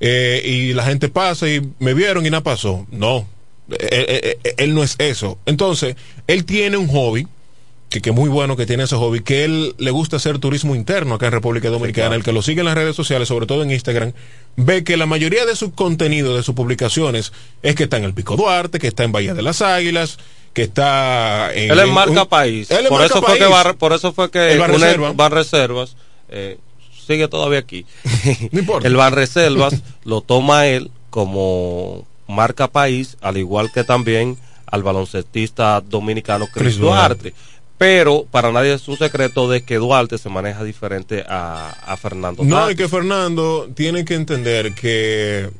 eh, 0.00 0.42
y 0.44 0.72
la 0.74 0.84
gente 0.84 1.08
pasa 1.08 1.48
y 1.48 1.72
me 1.78 1.94
vieron 1.94 2.26
y 2.26 2.30
nada 2.30 2.42
pasó. 2.42 2.86
No, 2.90 3.26
eh, 3.70 3.86
eh, 3.90 4.38
eh, 4.42 4.54
él, 4.56 4.74
no 4.74 4.82
es 4.82 4.96
eso. 4.98 5.38
Entonces, 5.44 5.96
él 6.26 6.44
tiene 6.44 6.76
un 6.76 6.88
hobby, 6.88 7.26
que, 7.90 8.00
que 8.00 8.12
muy 8.12 8.28
bueno 8.28 8.56
que 8.56 8.66
tiene 8.66 8.84
ese 8.84 8.96
hobby, 8.96 9.20
que 9.20 9.44
él 9.44 9.74
le 9.78 9.90
gusta 9.90 10.16
hacer 10.16 10.38
turismo 10.38 10.74
interno 10.74 11.14
acá 11.14 11.26
en 11.26 11.32
República 11.32 11.68
Dominicana. 11.68 12.14
El 12.14 12.22
que 12.22 12.32
lo 12.32 12.42
sigue 12.42 12.60
en 12.60 12.66
las 12.66 12.74
redes 12.74 12.96
sociales, 12.96 13.28
sobre 13.28 13.46
todo 13.46 13.62
en 13.62 13.70
Instagram, 13.70 14.12
ve 14.56 14.84
que 14.84 14.96
la 14.96 15.06
mayoría 15.06 15.44
de 15.44 15.54
su 15.54 15.72
contenido, 15.72 16.36
de 16.36 16.42
sus 16.42 16.54
publicaciones, 16.54 17.32
es 17.62 17.74
que 17.74 17.84
está 17.84 17.98
en 17.98 18.04
el 18.04 18.14
Pico 18.14 18.36
Duarte, 18.36 18.78
que 18.78 18.88
está 18.88 19.04
en 19.04 19.12
Bahía 19.12 19.34
de 19.34 19.42
las 19.42 19.60
Águilas, 19.60 20.18
que 20.54 20.62
está 20.62 21.52
en. 21.54 21.70
Él 21.70 21.78
es 21.78 21.88
marca 21.88 22.24
país. 22.24 22.68
por, 22.88 23.02
eso 23.02 23.22
Fue 23.22 23.38
que 23.38 23.74
por 23.78 23.92
eso 23.92 24.12
fue 24.12 24.30
que. 24.30 24.52
El 24.52 24.64
Reserva. 24.64 25.28
Reservas. 25.28 25.96
sigue 27.06 27.28
todavía 27.28 27.58
aquí. 27.58 27.84
no 28.50 28.60
importa. 28.60 28.88
El 28.88 28.96
Ban 28.96 29.12
Reservas 29.12 29.74
lo 30.04 30.22
toma 30.22 30.66
él 30.66 30.90
como 31.10 32.06
marca 32.28 32.68
país, 32.68 33.16
al 33.20 33.36
igual 33.36 33.72
que 33.72 33.82
también 33.82 34.38
al 34.66 34.82
baloncestista 34.82 35.80
dominicano 35.80 36.46
Chris, 36.52 36.78
Duarte. 36.78 37.34
Pero 37.78 38.26
para 38.30 38.52
nadie 38.52 38.74
es 38.74 38.86
un 38.88 38.96
secreto 38.96 39.48
de 39.48 39.62
que 39.62 39.76
Duarte 39.76 40.18
se 40.18 40.28
maneja 40.28 40.64
diferente 40.64 41.24
a, 41.28 41.96
Fernando. 42.00 42.44
No, 42.44 42.70
y 42.70 42.76
que 42.76 42.88
Fernando 42.88 43.68
tiene 43.74 44.04
que 44.04 44.14
entender 44.14 44.74
que... 44.74 45.50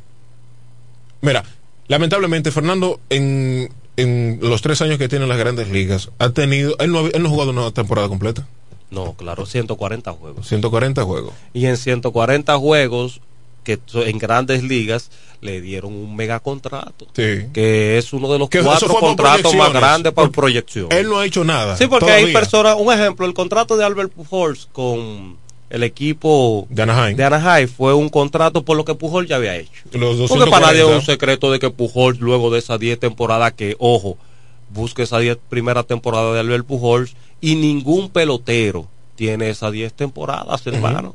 Mira, 1.20 1.44
lamentablemente 1.86 2.50
Fernando 2.50 3.00
en, 3.08 3.70
en 3.96 4.38
los 4.42 4.62
tres 4.62 4.82
años 4.82 4.98
que 4.98 5.08
tiene 5.08 5.24
en 5.24 5.28
las 5.28 5.38
grandes 5.38 5.68
ligas 5.70 6.10
ha 6.18 6.30
tenido... 6.30 6.76
Él 6.80 6.92
no, 6.92 7.06
él 7.06 7.22
no 7.22 7.28
ha 7.28 7.32
jugado 7.32 7.50
una 7.52 7.70
temporada 7.70 8.08
completa. 8.08 8.46
No, 8.90 9.12
claro, 9.14 9.46
140 9.46 10.12
juegos. 10.12 10.48
140 10.48 11.04
juegos. 11.04 11.34
Y 11.52 11.66
en 11.66 11.76
140 11.76 12.56
juegos 12.58 13.20
que 13.68 13.78
en 14.06 14.18
grandes 14.18 14.62
ligas 14.62 15.10
le 15.40 15.60
dieron 15.60 15.92
un 15.92 16.16
mega 16.16 16.40
contrato. 16.40 17.06
Que 17.12 17.98
es 17.98 18.12
uno 18.12 18.32
de 18.32 18.38
los 18.38 18.48
cuatro 18.48 18.94
contratos 18.94 19.54
más 19.54 19.72
grandes 19.72 20.12
por 20.12 20.32
proyección. 20.32 20.88
Él 20.90 21.08
no 21.08 21.18
ha 21.18 21.26
hecho 21.26 21.44
nada. 21.44 21.76
Sí, 21.76 21.86
porque 21.86 22.10
hay 22.10 22.32
personas, 22.32 22.76
un 22.78 22.92
ejemplo, 22.92 23.26
el 23.26 23.34
contrato 23.34 23.76
de 23.76 23.84
Albert 23.84 24.12
Pujols 24.12 24.68
con 24.72 25.36
el 25.70 25.82
equipo 25.82 26.66
de 26.70 26.82
Anaheim. 26.82 27.16
de 27.16 27.24
Anaheim 27.24 27.68
fue 27.68 27.92
un 27.92 28.08
contrato 28.08 28.64
por 28.64 28.76
lo 28.78 28.86
que 28.86 28.94
Pujol 28.94 29.26
ya 29.26 29.36
había 29.36 29.56
hecho. 29.56 29.82
porque 30.28 30.50
para 30.50 30.68
nadie 30.68 30.80
es 30.80 30.86
un 30.86 31.02
secreto 31.02 31.52
de 31.52 31.58
que 31.58 31.68
Pujol 31.68 32.16
luego 32.20 32.50
de 32.50 32.60
esas 32.60 32.80
10 32.80 32.98
temporadas 32.98 33.52
que, 33.52 33.76
ojo, 33.78 34.16
busque 34.70 35.02
esa 35.02 35.18
10 35.18 35.36
primera 35.50 35.82
temporada 35.82 36.32
de 36.32 36.40
Albert 36.40 36.64
Pujols 36.64 37.14
y 37.42 37.56
ningún 37.56 38.08
pelotero 38.08 38.88
tiene 39.14 39.50
esas 39.50 39.72
10 39.72 39.92
temporadas, 39.94 40.66
hermano. 40.66 41.14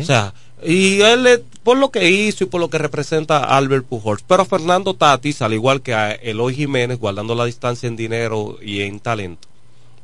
O 0.00 0.02
sea, 0.02 0.32
y 0.64 1.00
él, 1.00 1.42
por 1.62 1.76
lo 1.76 1.90
que 1.90 2.10
hizo 2.10 2.44
y 2.44 2.46
por 2.46 2.60
lo 2.60 2.70
que 2.70 2.78
representa 2.78 3.38
a 3.38 3.56
Albert 3.56 3.86
Pujols. 3.86 4.24
Pero 4.26 4.44
Fernando 4.44 4.94
Tatis, 4.94 5.42
al 5.42 5.54
igual 5.54 5.82
que 5.82 5.94
a 5.94 6.12
Eloy 6.12 6.54
Jiménez, 6.54 6.98
guardando 6.98 7.34
la 7.34 7.44
distancia 7.44 7.86
en 7.86 7.96
dinero 7.96 8.58
y 8.62 8.82
en 8.82 9.00
talento, 9.00 9.48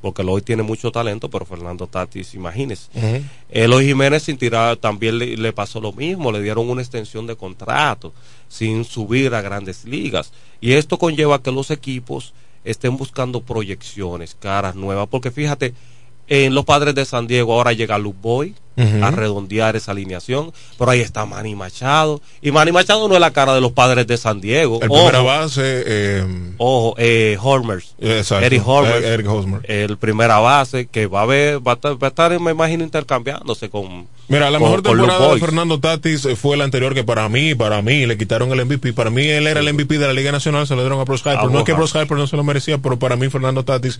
porque 0.00 0.22
Eloy 0.22 0.42
tiene 0.42 0.62
mucho 0.62 0.90
talento, 0.90 1.28
pero 1.28 1.44
Fernando 1.44 1.86
Tatis, 1.86 2.34
imagínese. 2.34 2.88
Eloy 3.50 3.86
Jiménez 3.86 4.22
sin 4.24 4.38
tirar 4.38 4.76
también 4.76 5.18
le, 5.18 5.52
pasó 5.52 5.80
lo 5.80 5.92
mismo, 5.92 6.32
le 6.32 6.42
dieron 6.42 6.68
una 6.68 6.82
extensión 6.82 7.26
de 7.26 7.36
contrato 7.36 8.12
sin 8.48 8.84
subir 8.84 9.34
a 9.34 9.42
grandes 9.42 9.84
ligas. 9.84 10.32
Y 10.60 10.72
esto 10.72 10.98
conlleva 10.98 11.42
que 11.42 11.52
los 11.52 11.70
equipos 11.70 12.32
estén 12.64 12.96
buscando 12.96 13.40
proyecciones, 13.40 14.36
caras 14.38 14.74
nuevas, 14.74 15.08
porque 15.08 15.30
fíjate, 15.30 15.74
En 16.28 16.54
los 16.54 16.64
padres 16.64 16.94
de 16.94 17.04
San 17.04 17.26
Diego 17.26 17.52
ahora 17.54 17.72
llega 17.72 17.98
Luke 17.98 18.18
Boy 18.20 18.54
a 19.02 19.10
redondear 19.10 19.74
esa 19.74 19.90
alineación. 19.90 20.52
Pero 20.78 20.90
ahí 20.92 21.00
está 21.00 21.26
Manny 21.26 21.56
Machado. 21.56 22.20
Y 22.40 22.52
Manny 22.52 22.70
Machado 22.70 23.08
no 23.08 23.14
es 23.14 23.20
la 23.20 23.32
cara 23.32 23.52
de 23.54 23.60
los 23.60 23.72
padres 23.72 24.06
de 24.06 24.16
San 24.16 24.40
Diego. 24.40 24.78
El 24.80 24.88
Ojo, 24.88 25.06
primera 25.06 25.20
base, 25.24 25.60
eh, 25.84 26.24
ojo, 26.58 26.94
eh, 26.96 27.36
Hormers. 27.42 27.94
exacto, 27.98 28.46
Eric 28.46 28.62
Hormer. 28.64 29.02
eh, 29.02 29.08
Eric 29.14 29.28
Hosmer. 29.28 29.60
El 29.64 29.96
primera 29.96 30.38
base 30.38 30.86
que 30.86 31.08
va 31.08 31.22
a 31.22 31.26
ver, 31.26 31.66
va 31.66 31.72
a, 31.72 31.74
estar- 31.74 32.00
va 32.00 32.06
a 32.06 32.10
estar, 32.10 32.38
me 32.38 32.52
imagino, 32.52 32.84
intercambiándose 32.84 33.68
con. 33.68 34.06
Mira, 34.28 34.48
la 34.50 34.58
con- 34.60 34.68
mejor 34.68 34.82
temporada 34.82 35.34
de. 35.34 35.40
Fernando 35.40 35.80
Tatis 35.80 36.28
fue 36.40 36.56
la 36.56 36.62
anterior 36.62 36.94
que 36.94 37.02
para 37.02 37.28
mí, 37.28 37.56
para 37.56 37.82
mí, 37.82 38.06
le 38.06 38.16
quitaron 38.16 38.52
el 38.52 38.60
MVP. 38.64 38.92
Para 38.92 39.10
mí 39.10 39.26
él 39.26 39.48
era 39.48 39.58
el 39.58 39.72
MVP 39.74 39.98
de 39.98 40.06
la 40.06 40.12
Liga 40.12 40.30
Nacional, 40.30 40.68
se 40.68 40.76
lo 40.76 40.82
dieron 40.82 41.00
a 41.00 41.04
Bros 41.04 41.24
No 41.24 41.58
es 41.58 41.64
que 41.64 41.72
Bros 41.72 41.96
Harper 41.96 42.16
no 42.16 42.28
se 42.28 42.36
lo 42.36 42.44
merecía, 42.44 42.78
pero 42.78 42.96
para 42.96 43.16
mí 43.16 43.28
Fernando 43.28 43.64
Tatis 43.64 43.98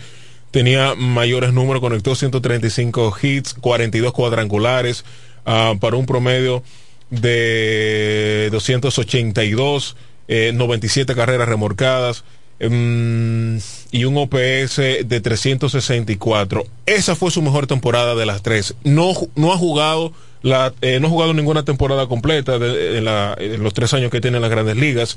tenía 0.51 0.95
mayores 0.95 1.53
números, 1.53 1.81
conectó 1.81 2.15
135 2.15 3.17
hits, 3.23 3.55
42 3.55 4.13
cuadrangulares, 4.13 5.05
ah, 5.45 5.75
para 5.81 5.97
un 5.97 6.07
promedio 6.07 6.63
de 7.11 8.49
282, 8.51 9.97
eh, 10.29 10.53
97 10.55 11.15
carreras 11.15 11.49
remorcadas. 11.49 12.25
mm, 12.61 13.59
y 13.93 14.05
un 14.05 14.17
OPS 14.17 15.05
de 15.05 15.21
364. 15.21 16.65
Esa 16.87 17.15
fue 17.15 17.31
su 17.31 17.41
mejor 17.41 17.69
temporada 17.69 18.17
de 18.17 18.27
las 18.27 18.43
tres. 18.43 18.75
No, 18.83 19.13
no 19.37 19.53
ha 19.53 19.57
jugado 19.57 20.13
eh, 20.43 20.99
no 21.01 21.07
ha 21.09 21.11
jugado 21.11 21.35
ninguna 21.35 21.65
temporada 21.65 22.07
completa 22.07 22.59
de, 22.59 22.99
en 22.99 23.07
en 23.09 23.63
los 23.63 23.75
tres 23.75 23.93
años 23.95 24.11
que 24.11 24.21
tiene 24.21 24.39
en 24.39 24.43
las 24.43 24.51
grandes 24.51 24.77
ligas. 24.77 25.17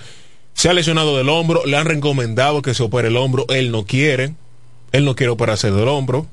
Se 0.54 0.70
ha 0.70 0.74
lesionado 0.74 1.18
del 1.18 1.30
hombro, 1.30 1.66
le 1.66 1.78
han 1.78 1.86
recomendado 1.86 2.62
que 2.62 2.74
se 2.74 2.84
opere 2.84 3.08
el 3.08 3.18
hombro, 3.18 3.46
él 3.50 3.72
no 3.72 3.86
quiere, 3.86 4.34
él 4.92 5.06
no 5.06 5.16
quiere 5.16 5.32
operarse 5.32 5.72
del 5.72 5.88
hombro, 5.88 6.28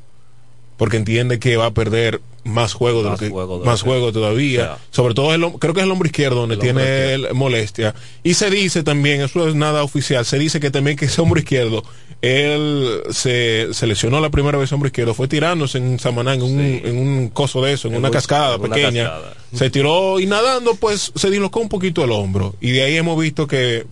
porque 0.77 0.97
entiende 0.97 1.39
que 1.39 1.57
va 1.57 1.67
a 1.67 1.71
perder 1.73 2.21
más 2.45 2.73
juego, 2.73 3.03
de 3.03 3.11
Más 3.11 3.21
lo 3.21 3.27
que, 3.27 3.33
juego 3.33 3.65
más 3.65 3.83
juego 3.83 4.13
todavía. 4.13 4.79
Sobre 4.91 5.13
todo 5.13 5.35
el 5.35 5.41
creo 5.59 5.75
que 5.75 5.81
es 5.81 5.85
el 5.87 5.91
hombro 5.93 6.07
izquierdo 6.07 6.37
donde 6.37 6.55
El 6.55 6.61
tiene 6.61 7.33
molestia. 7.35 7.95
Y 8.23 8.35
se 8.35 8.49
dice 8.49 8.83
también, 8.85 9.21
eso 9.21 9.47
es 9.49 9.55
nada 9.55 9.83
oficial, 9.83 10.25
se 10.25 10.39
dice 10.39 10.61
que 10.61 10.71
también 10.71 10.97
que 10.97 11.07
ese 11.07 11.21
hombro 11.21 11.41
izquierdo, 11.41 11.83
él 12.23 13.03
se, 13.11 13.69
se 13.73 13.87
lesionó 13.87 14.21
la 14.21 14.31
primera 14.31 14.57
vez 14.57 14.73
hombro 14.73 14.87
izquierdo, 14.87 15.15
fue 15.15 15.29
tirándose 15.29 15.79
en 15.79 15.99
Samaná, 15.99 16.35
en 16.35 16.43
un, 16.43 16.61
en 16.61 16.97
un 16.97 17.29
coso 17.29 17.61
de 17.61 17.73
eso, 17.75 17.89
en, 17.89 17.95
En 17.95 17.99
una 18.01 18.09
un- 18.09 18.13
cascada 18.15 18.55
en 18.55 18.61
una 18.63 18.75
pequeña. 18.75 19.05
cascada. 19.05 19.35
Se 19.53 19.71
tiró 19.71 20.21
y 20.21 20.27
nadando, 20.27 20.75
pues 20.77 21.13
se 21.15 21.31
dislocó 21.31 21.61
un 21.61 21.69
poquito 21.69 22.05
el 22.05 22.13
hombro. 22.13 22.55
Y 22.61 22.71
de 22.71 22.83
ahí 22.83 22.97
hemos 22.97 23.19
visto 23.21 23.47
que 23.47 23.85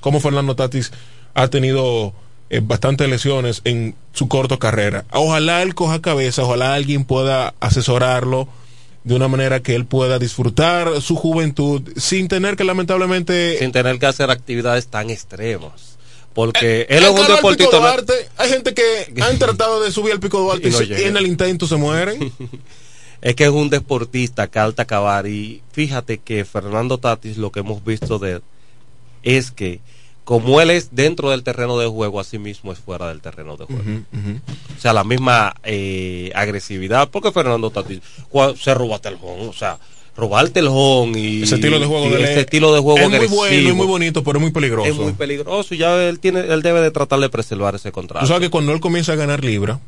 como 0.00 0.20
Fernando 0.20 0.54
Tatis 0.56 0.92
ha 1.34 1.48
tenido 1.48 2.14
eh, 2.52 2.60
bastantes 2.62 3.08
lesiones 3.08 3.62
en 3.64 3.94
su 4.12 4.28
corta 4.28 4.58
carrera. 4.58 5.06
Ojalá 5.10 5.62
él 5.62 5.74
coja 5.74 6.02
cabeza, 6.02 6.42
ojalá 6.42 6.74
alguien 6.74 7.06
pueda 7.06 7.54
asesorarlo 7.60 8.46
de 9.04 9.14
una 9.14 9.26
manera 9.26 9.60
que 9.60 9.74
él 9.74 9.86
pueda 9.86 10.18
disfrutar 10.18 11.00
su 11.00 11.16
juventud 11.16 11.80
sin 11.96 12.28
tener 12.28 12.56
que 12.56 12.64
lamentablemente 12.64 13.56
Sin 13.58 13.72
tener 13.72 13.98
que 13.98 14.04
hacer 14.04 14.30
actividades 14.30 14.88
tan 14.88 15.08
extremas. 15.08 15.96
Porque 16.34 16.82
él 16.90 16.98
El 16.98 17.04
es 17.04 17.10
un 17.20 17.26
deportista. 17.26 17.96
Hay 18.36 18.50
gente 18.50 18.74
que 18.74 18.82
han 19.22 19.38
tratado 19.38 19.82
de 19.82 19.90
subir 19.90 20.12
al 20.12 20.20
Pico 20.20 20.38
Duarte 20.38 20.68
y, 20.68 20.72
Y 20.72 20.72
no 20.72 21.08
en 21.08 21.16
el 21.16 21.26
intento 21.26 21.66
se 21.66 21.76
mueren. 21.76 22.32
Es 23.22 23.36
que 23.36 23.44
es 23.44 23.50
un 23.50 23.70
deportista 23.70 24.48
que 24.48 24.58
alta 24.58 24.82
acabar. 24.82 25.28
Y 25.28 25.62
fíjate 25.70 26.18
que 26.18 26.44
Fernando 26.44 26.98
Tatis, 26.98 27.38
lo 27.38 27.52
que 27.52 27.60
hemos 27.60 27.82
visto 27.84 28.18
de 28.18 28.32
él, 28.32 28.42
es 29.22 29.52
que 29.52 29.80
como 30.24 30.60
él 30.60 30.70
es 30.70 30.94
dentro 30.94 31.30
del 31.30 31.42
terreno 31.42 31.78
de 31.78 31.86
juego, 31.88 32.20
así 32.20 32.38
mismo 32.38 32.72
es 32.72 32.78
fuera 32.78 33.08
del 33.08 33.20
terreno 33.20 33.56
de 33.56 33.64
juego. 33.64 33.82
O 34.76 34.80
sea, 34.80 34.92
la 34.92 35.04
misma 35.04 35.54
eh, 35.64 36.30
agresividad. 36.34 37.08
Porque 37.10 37.32
Fernando 37.32 37.70
Tatis 37.70 38.00
se 38.60 38.74
roba 38.74 39.00
el 39.04 39.16
home, 39.20 39.48
O 39.48 39.52
sea, 39.52 39.78
robarte 40.16 40.60
el 40.60 40.68
home 40.70 41.18
y 41.18 41.42
Ese 41.42 41.54
estilo 41.56 41.80
de 41.80 41.86
juego 41.86 42.10
de 42.10 42.22
ese 42.22 42.32
es- 42.34 42.38
estilo 42.40 42.72
de 42.74 42.80
juego 42.80 42.98
es 42.98 43.06
muy 43.08 43.14
agresivo 43.16 43.40
bueno 43.40 43.68
y 43.68 43.72
muy 43.72 43.86
bonito, 43.86 44.22
pero 44.22 44.38
es 44.38 44.42
muy 44.42 44.50
peligroso. 44.52 44.88
es 44.90 44.96
muy 44.96 45.12
peligroso. 45.12 45.74
y 45.74 45.78
Ya 45.78 46.02
él 46.08 46.20
tiene, 46.20 46.40
él 46.40 46.62
debe 46.62 46.80
de 46.82 46.90
tratar 46.90 47.18
de 47.18 47.28
preservar 47.28 47.74
ese 47.74 47.90
contrato. 47.92 48.24
Tú 48.24 48.28
sabes 48.28 48.42
que 48.46 48.50
cuando 48.50 48.72
él 48.72 48.80
comienza 48.80 49.12
a 49.12 49.16
ganar 49.16 49.42
libra, 49.42 49.80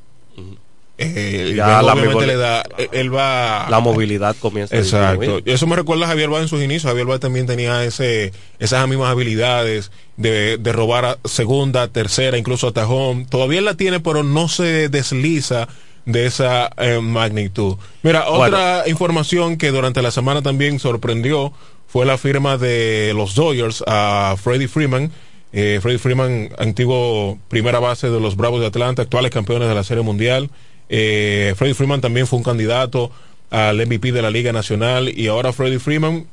eh, 0.99 1.55
Ya 1.57 1.83
la 1.83 1.93
obviamente 1.93 2.27
le 2.27 2.37
da, 2.37 2.65
eh, 2.79 2.89
él 2.93 3.15
va 3.15 3.67
la 3.69 3.81
movilidad 3.81 4.37
comienza 4.39 4.75
a 4.75 4.79
Exacto. 4.79 5.41
Eso 5.45 5.67
me 5.67 5.77
recuerda 5.77 6.05
a 6.05 6.09
Javier 6.09 6.29
Báez 6.29 6.43
en 6.43 6.49
sus 6.49 6.63
inicios. 6.63 6.91
Javier 6.91 7.07
Báez 7.07 7.21
también 7.21 7.47
tenía 7.47 7.85
ese, 7.85 8.33
esas 8.59 8.87
mismas 8.89 9.11
habilidades 9.11 9.91
de, 10.17 10.59
de 10.59 10.73
robar 10.73 11.05
a 11.05 11.19
segunda, 11.25 11.89
tercera, 11.89 12.39
incluso 12.39 12.69
hasta 12.69 12.87
home. 12.87 13.27
Todavía 13.29 13.61
la 13.61 13.75
tiene, 13.75 14.01
pero 14.01 14.23
no 14.23 14.49
se 14.49 14.89
desliza 14.89 15.69
de 16.07 16.27
esa 16.27 16.71
eh, 16.77 17.01
magnitud. 17.01 17.77
Mira, 18.03 18.29
otra 18.29 18.85
información 18.87 19.57
que 19.57 19.71
durante 19.71 20.03
la 20.03 20.11
semana 20.11 20.43
también 20.43 20.79
sorprendió 20.79 21.53
fue 21.87 22.07
la 22.07 22.19
firma 22.19 22.59
de 22.59 23.13
los 23.15 23.35
Dodgers 23.35 23.83
a 23.87 24.37
Freddie 24.43 24.69
Freeman. 24.69 25.13
Eh, 25.53 25.79
Freddie 25.81 25.99
Freeman, 25.99 26.51
antiguo 26.59 27.39
primera 27.49 27.79
base 27.79 28.11
de 28.11 28.21
los 28.21 28.37
Bravos 28.37 28.61
de 28.61 28.67
Atlanta, 28.67 29.03
actuales 29.03 29.31
campeones 29.31 29.69
de 29.69 29.75
la 29.75 29.85
Serie 29.85 30.03
Mundial. 30.03 30.51
Eh, 30.89 31.55
Freddie 31.57 31.75
Freeman 31.75 32.01
también 32.01 32.27
fue 32.27 32.39
un 32.39 32.43
candidato 32.43 33.11
al 33.51 33.77
MVP 33.87 34.13
de 34.13 34.23
la 34.23 34.31
Liga 34.31 34.53
Nacional 34.53 35.09
y 35.09 35.29
ahora 35.29 35.53
Freddie 35.53 35.79
Freeman 35.79 36.27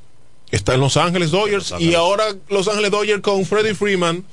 está 0.52 0.74
en 0.74 0.82
Los 0.82 0.98
Ángeles 0.98 1.32
Dodgers 1.32 1.74
y 1.80 1.94
ahora 1.94 2.26
Los 2.50 2.68
Ángeles 2.68 2.92
Dodgers 2.92 3.22
con 3.22 3.46
Freddie 3.46 3.76
Freeman 3.76 4.26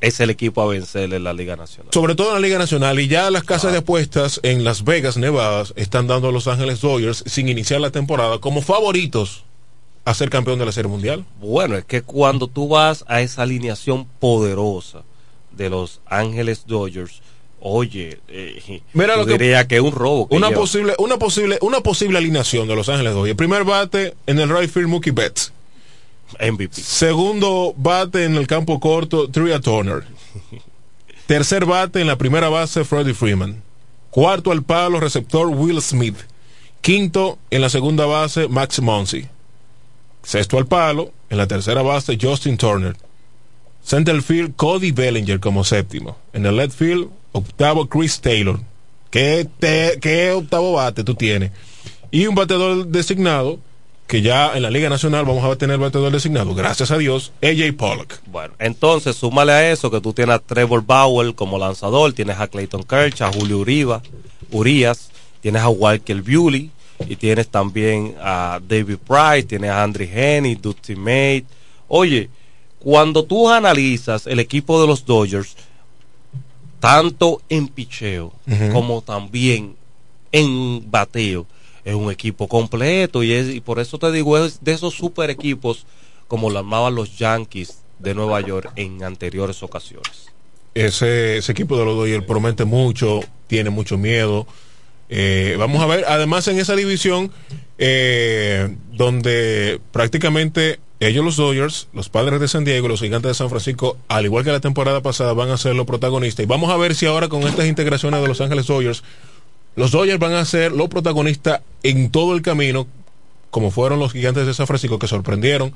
Es 0.00 0.20
el 0.20 0.30
equipo 0.30 0.62
a 0.62 0.66
vencer 0.66 1.12
en 1.12 1.24
la 1.24 1.32
Liga 1.32 1.56
Nacional. 1.56 1.92
sobre 1.92 2.14
todo 2.14 2.28
en 2.28 2.34
la 2.34 2.40
Liga 2.40 2.58
Nacional 2.58 2.98
y 3.00 3.08
ya 3.08 3.30
las 3.30 3.44
casas 3.44 3.72
de 3.72 3.78
apuestas 3.78 4.40
en 4.42 4.62
Las 4.64 4.84
Vegas, 4.84 5.16
Nevada 5.16 5.64
están 5.76 6.06
dando 6.06 6.28
a 6.28 6.32
Los 6.32 6.46
Ángeles 6.46 6.80
Dodgers 6.80 7.24
sin 7.26 7.48
iniciar 7.48 7.80
la 7.80 7.90
temporada 7.90 8.38
como 8.38 8.62
favoritos 8.62 9.44
a 10.04 10.14
ser 10.14 10.30
campeón 10.30 10.58
de 10.58 10.64
la 10.66 10.72
Serie 10.72 10.90
Mundial. 10.90 11.24
Bueno, 11.40 11.76
es 11.76 11.84
que 11.84 12.00
cuando 12.02 12.46
tú 12.46 12.68
vas 12.68 13.04
a 13.08 13.20
esa 13.20 13.42
alineación 13.42 14.06
poderosa 14.18 15.02
de 15.50 15.68
los 15.68 16.00
Ángeles 16.06 16.64
Dodgers, 16.66 17.20
oye, 17.60 18.18
eh, 18.28 18.82
Mira 18.94 19.16
lo 19.16 19.26
que- 19.26 19.32
diría 19.38 19.66
que 19.68 19.76
es 19.76 19.82
un 19.82 19.92
robo. 19.92 20.28
que 20.28 20.36
Una 20.36 20.48
lleva. 20.48 20.60
posible, 20.60 20.94
una 20.98 21.18
posible, 21.18 21.58
una 21.60 21.80
posible 21.80 22.18
alineación 22.18 22.66
de 22.68 22.74
Los 22.76 22.88
Ángeles 22.88 23.14
Dodgers. 23.14 23.36
Primer 23.36 23.64
bate 23.64 24.14
en 24.26 24.38
el 24.40 24.48
right 24.48 24.70
field 24.70 24.88
Mookie 24.88 25.10
Betts. 25.10 25.52
MVP. 26.38 26.74
Segundo 26.80 27.74
bate 27.76 28.24
en 28.24 28.36
el 28.36 28.46
campo 28.46 28.78
corto 28.80 29.28
Tria 29.28 29.60
Turner. 29.60 30.04
Tercer 31.26 31.64
bate 31.64 32.00
en 32.00 32.06
la 32.06 32.16
primera 32.18 32.48
base 32.48 32.84
Freddie 32.84 33.14
Freeman. 33.14 33.62
Cuarto 34.10 34.50
al 34.52 34.62
palo 34.62 34.98
receptor 35.00 35.46
Will 35.48 35.80
Smith. 35.80 36.16
Quinto 36.80 37.38
en 37.50 37.60
la 37.60 37.68
segunda 37.68 38.06
base 38.06 38.48
Max 38.48 38.80
Monsi. 38.80 39.26
Sexto 40.22 40.58
al 40.58 40.66
palo 40.66 41.12
en 41.30 41.38
la 41.38 41.46
tercera 41.46 41.82
base 41.82 42.18
Justin 42.20 42.56
Turner. 42.56 42.96
Center 43.84 44.20
field 44.22 44.54
Cody 44.56 44.90
Bellinger 44.92 45.40
como 45.40 45.64
séptimo. 45.64 46.16
En 46.32 46.44
el 46.46 46.56
left 46.56 46.76
field 46.76 47.08
octavo 47.32 47.88
Chris 47.88 48.20
Taylor. 48.20 48.60
¿Qué, 49.10 49.48
qué 50.00 50.32
octavo 50.32 50.74
bate 50.74 51.02
tú 51.04 51.14
tienes? 51.14 51.50
Y 52.10 52.26
un 52.26 52.34
bateador 52.34 52.86
designado 52.86 53.58
que 54.10 54.22
ya 54.22 54.56
en 54.56 54.62
la 54.62 54.70
Liga 54.70 54.88
Nacional 54.88 55.24
vamos 55.24 55.44
a 55.44 55.54
tener 55.54 55.78
bateador 55.78 56.10
designado, 56.10 56.52
gracias 56.52 56.90
a 56.90 56.98
Dios, 56.98 57.32
AJ 57.42 57.76
Pollock. 57.76 58.14
Bueno, 58.26 58.54
entonces 58.58 59.14
súmale 59.14 59.52
a 59.52 59.70
eso 59.70 59.88
que 59.88 60.00
tú 60.00 60.12
tienes 60.12 60.34
a 60.34 60.38
Trevor 60.40 60.84
Bauer 60.84 61.32
como 61.36 61.58
lanzador, 61.58 62.12
tienes 62.12 62.40
a 62.40 62.48
Clayton 62.48 62.82
Kershaw, 62.82 63.28
a 63.28 63.32
Julio 63.32 63.58
Uriba, 63.58 64.02
Urias, 64.50 65.12
tienes 65.40 65.62
a 65.62 65.68
Walker 65.68 66.20
Bewley 66.22 66.72
y 67.08 67.14
tienes 67.14 67.46
también 67.46 68.16
a 68.20 68.58
David 68.66 68.96
Price, 68.96 69.44
tienes 69.44 69.70
a 69.70 69.84
Andre 69.84 70.10
Henny, 70.12 70.56
Dusty 70.56 70.96
Mate. 70.96 71.44
Oye, 71.86 72.30
cuando 72.80 73.24
tú 73.24 73.48
analizas 73.48 74.26
el 74.26 74.40
equipo 74.40 74.80
de 74.80 74.88
los 74.88 75.04
Dodgers, 75.04 75.54
tanto 76.80 77.40
en 77.48 77.68
picheo 77.68 78.32
como 78.72 79.02
también 79.02 79.76
en 80.32 80.90
bateo, 80.90 81.46
es 81.84 81.94
un 81.94 82.10
equipo 82.10 82.48
completo 82.48 83.22
y, 83.22 83.32
es, 83.32 83.48
y 83.48 83.60
por 83.60 83.78
eso 83.78 83.98
te 83.98 84.10
digo, 84.12 84.38
es 84.38 84.62
de 84.62 84.72
esos 84.72 84.94
super 84.94 85.30
equipos 85.30 85.86
como 86.28 86.50
lo 86.50 86.58
armaban 86.58 86.94
los 86.94 87.18
Yankees 87.18 87.78
de 87.98 88.14
Nueva 88.14 88.40
York 88.40 88.72
en 88.76 89.02
anteriores 89.02 89.62
ocasiones. 89.62 90.26
Ese, 90.74 91.38
ese 91.38 91.52
equipo 91.52 91.76
de 91.76 91.84
los 91.84 91.96
Dodgers 91.96 92.24
promete 92.24 92.64
mucho, 92.64 93.20
tiene 93.46 93.70
mucho 93.70 93.98
miedo. 93.98 94.46
Eh, 95.08 95.56
vamos 95.58 95.82
a 95.82 95.86
ver, 95.86 96.04
además 96.06 96.46
en 96.46 96.58
esa 96.58 96.76
división, 96.76 97.32
eh, 97.78 98.76
donde 98.92 99.80
prácticamente 99.90 100.78
ellos 101.00 101.24
los 101.24 101.36
Dodgers, 101.36 101.88
los 101.94 102.10
padres 102.10 102.40
de 102.40 102.48
San 102.48 102.64
Diego, 102.64 102.86
y 102.86 102.90
los 102.90 103.00
gigantes 103.00 103.30
de 103.30 103.34
San 103.34 103.48
Francisco, 103.48 103.96
al 104.08 104.26
igual 104.26 104.44
que 104.44 104.52
la 104.52 104.60
temporada 104.60 105.00
pasada, 105.00 105.32
van 105.32 105.50
a 105.50 105.56
ser 105.56 105.74
los 105.74 105.86
protagonistas. 105.86 106.44
Y 106.44 106.46
vamos 106.46 106.70
a 106.70 106.76
ver 106.76 106.94
si 106.94 107.06
ahora 107.06 107.28
con 107.28 107.42
estas 107.42 107.66
integraciones 107.66 108.20
de 108.20 108.28
Los 108.28 108.40
Ángeles 108.40 108.66
Dodgers, 108.66 109.02
los 109.76 109.90
Dodgers 109.90 110.18
van 110.18 110.34
a 110.34 110.44
ser 110.44 110.72
los 110.72 110.88
protagonistas 110.88 111.62
en 111.82 112.10
todo 112.10 112.34
el 112.34 112.42
camino, 112.42 112.86
como 113.50 113.70
fueron 113.70 113.98
los 113.98 114.12
gigantes 114.12 114.46
de 114.46 114.54
San 114.54 114.66
Francisco 114.66 114.98
que 114.98 115.08
sorprendieron 115.08 115.72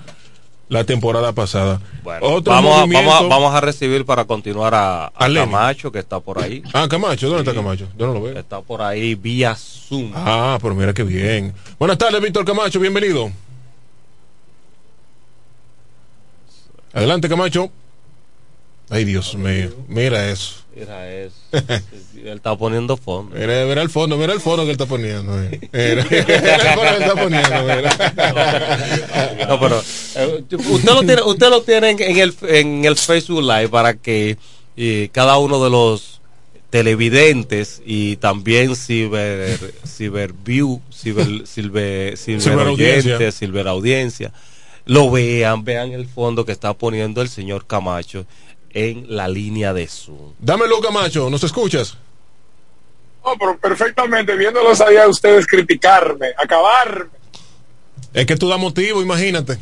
la 0.68 0.84
temporada 0.84 1.32
pasada. 1.32 1.80
Bueno, 2.02 2.42
vamos, 2.42 2.76
a, 2.76 2.86
vamos, 2.86 3.14
a, 3.14 3.22
vamos 3.22 3.54
a 3.54 3.60
recibir 3.60 4.04
para 4.04 4.24
continuar 4.24 4.74
a, 4.74 5.06
a 5.06 5.32
Camacho, 5.32 5.92
que 5.92 5.98
está 5.98 6.20
por 6.20 6.42
ahí. 6.42 6.62
Ah, 6.72 6.86
Camacho, 6.88 7.28
¿dónde 7.28 7.42
está 7.42 7.54
Camacho? 7.54 7.88
Yo 7.96 8.06
no 8.06 8.14
lo 8.14 8.22
veo. 8.22 8.38
Está 8.38 8.60
por 8.60 8.82
ahí 8.82 9.14
vía 9.14 9.54
Zoom. 9.54 10.12
Ah, 10.14 10.58
pero 10.60 10.74
mira 10.74 10.92
qué 10.92 11.02
bien. 11.02 11.54
Buenas 11.78 11.98
tardes, 11.98 12.20
Víctor 12.20 12.44
Camacho, 12.44 12.80
bienvenido. 12.80 13.30
Adelante, 16.94 17.28
Camacho. 17.28 17.70
Ay, 18.88 19.04
Dios 19.04 19.34
mío, 19.34 19.70
mira 19.88 20.30
eso. 20.30 20.64
Mira 20.76 21.12
eso. 21.12 21.36
Él 21.52 22.36
está 22.36 22.56
poniendo 22.56 22.96
fondo. 22.96 23.36
Mira, 23.36 23.64
mira 23.66 23.82
el 23.82 23.90
fondo, 23.90 24.16
mira 24.16 24.32
el 24.32 24.40
fondo 24.40 24.62
que 24.62 24.70
él 24.70 24.76
está 24.80 24.86
poniendo. 24.86 25.32
Mira, 25.72 26.06
mira 26.10 26.24
el 26.24 26.38
fondo 26.38 26.84
que 26.84 26.96
él 26.96 27.02
está 27.02 27.14
poniendo. 27.14 27.64
Mira. 27.64 29.46
No, 29.46 29.60
pero 29.60 29.82
eh, 30.16 30.44
usted 30.50 30.92
lo 30.92 31.00
tiene, 31.00 31.22
usted 31.22 31.50
lo 31.50 31.62
tiene 31.62 31.90
en 31.90 32.18
el, 32.18 32.34
en 32.48 32.84
el 32.86 32.96
Facebook 32.96 33.42
Live 33.42 33.68
para 33.68 33.94
que 33.94 34.38
y 34.76 35.08
cada 35.08 35.38
uno 35.38 35.62
de 35.62 35.70
los 35.70 36.20
televidentes 36.70 37.82
y 37.86 38.16
también 38.16 38.74
ciber 38.74 39.58
ciberview 39.86 40.80
ciber 40.92 41.46
ciber, 41.46 42.16
ciber 42.16 43.32
ciber 43.32 43.68
audiencia 43.68 44.32
lo 44.86 45.10
vean 45.10 45.64
vean 45.64 45.92
el 45.92 46.06
fondo 46.06 46.44
que 46.44 46.52
está 46.52 46.74
poniendo 46.74 47.22
el 47.22 47.28
señor 47.28 47.66
Camacho 47.66 48.26
en 48.70 49.06
la 49.14 49.28
línea 49.28 49.72
de 49.72 49.86
Zoom. 49.86 50.32
Dámelo, 50.38 50.80
Camacho, 50.80 51.30
¿nos 51.30 51.44
escuchas? 51.44 51.96
No, 53.24 53.36
pero 53.38 53.56
perfectamente, 53.56 54.36
viéndolos 54.36 54.80
ahí 54.80 54.96
a 54.96 55.08
ustedes 55.08 55.46
criticarme, 55.46 56.28
acabarme. 56.36 57.10
Es 58.12 58.26
que 58.26 58.36
tú 58.36 58.48
das 58.48 58.58
motivo, 58.58 59.00
imagínate. 59.00 59.58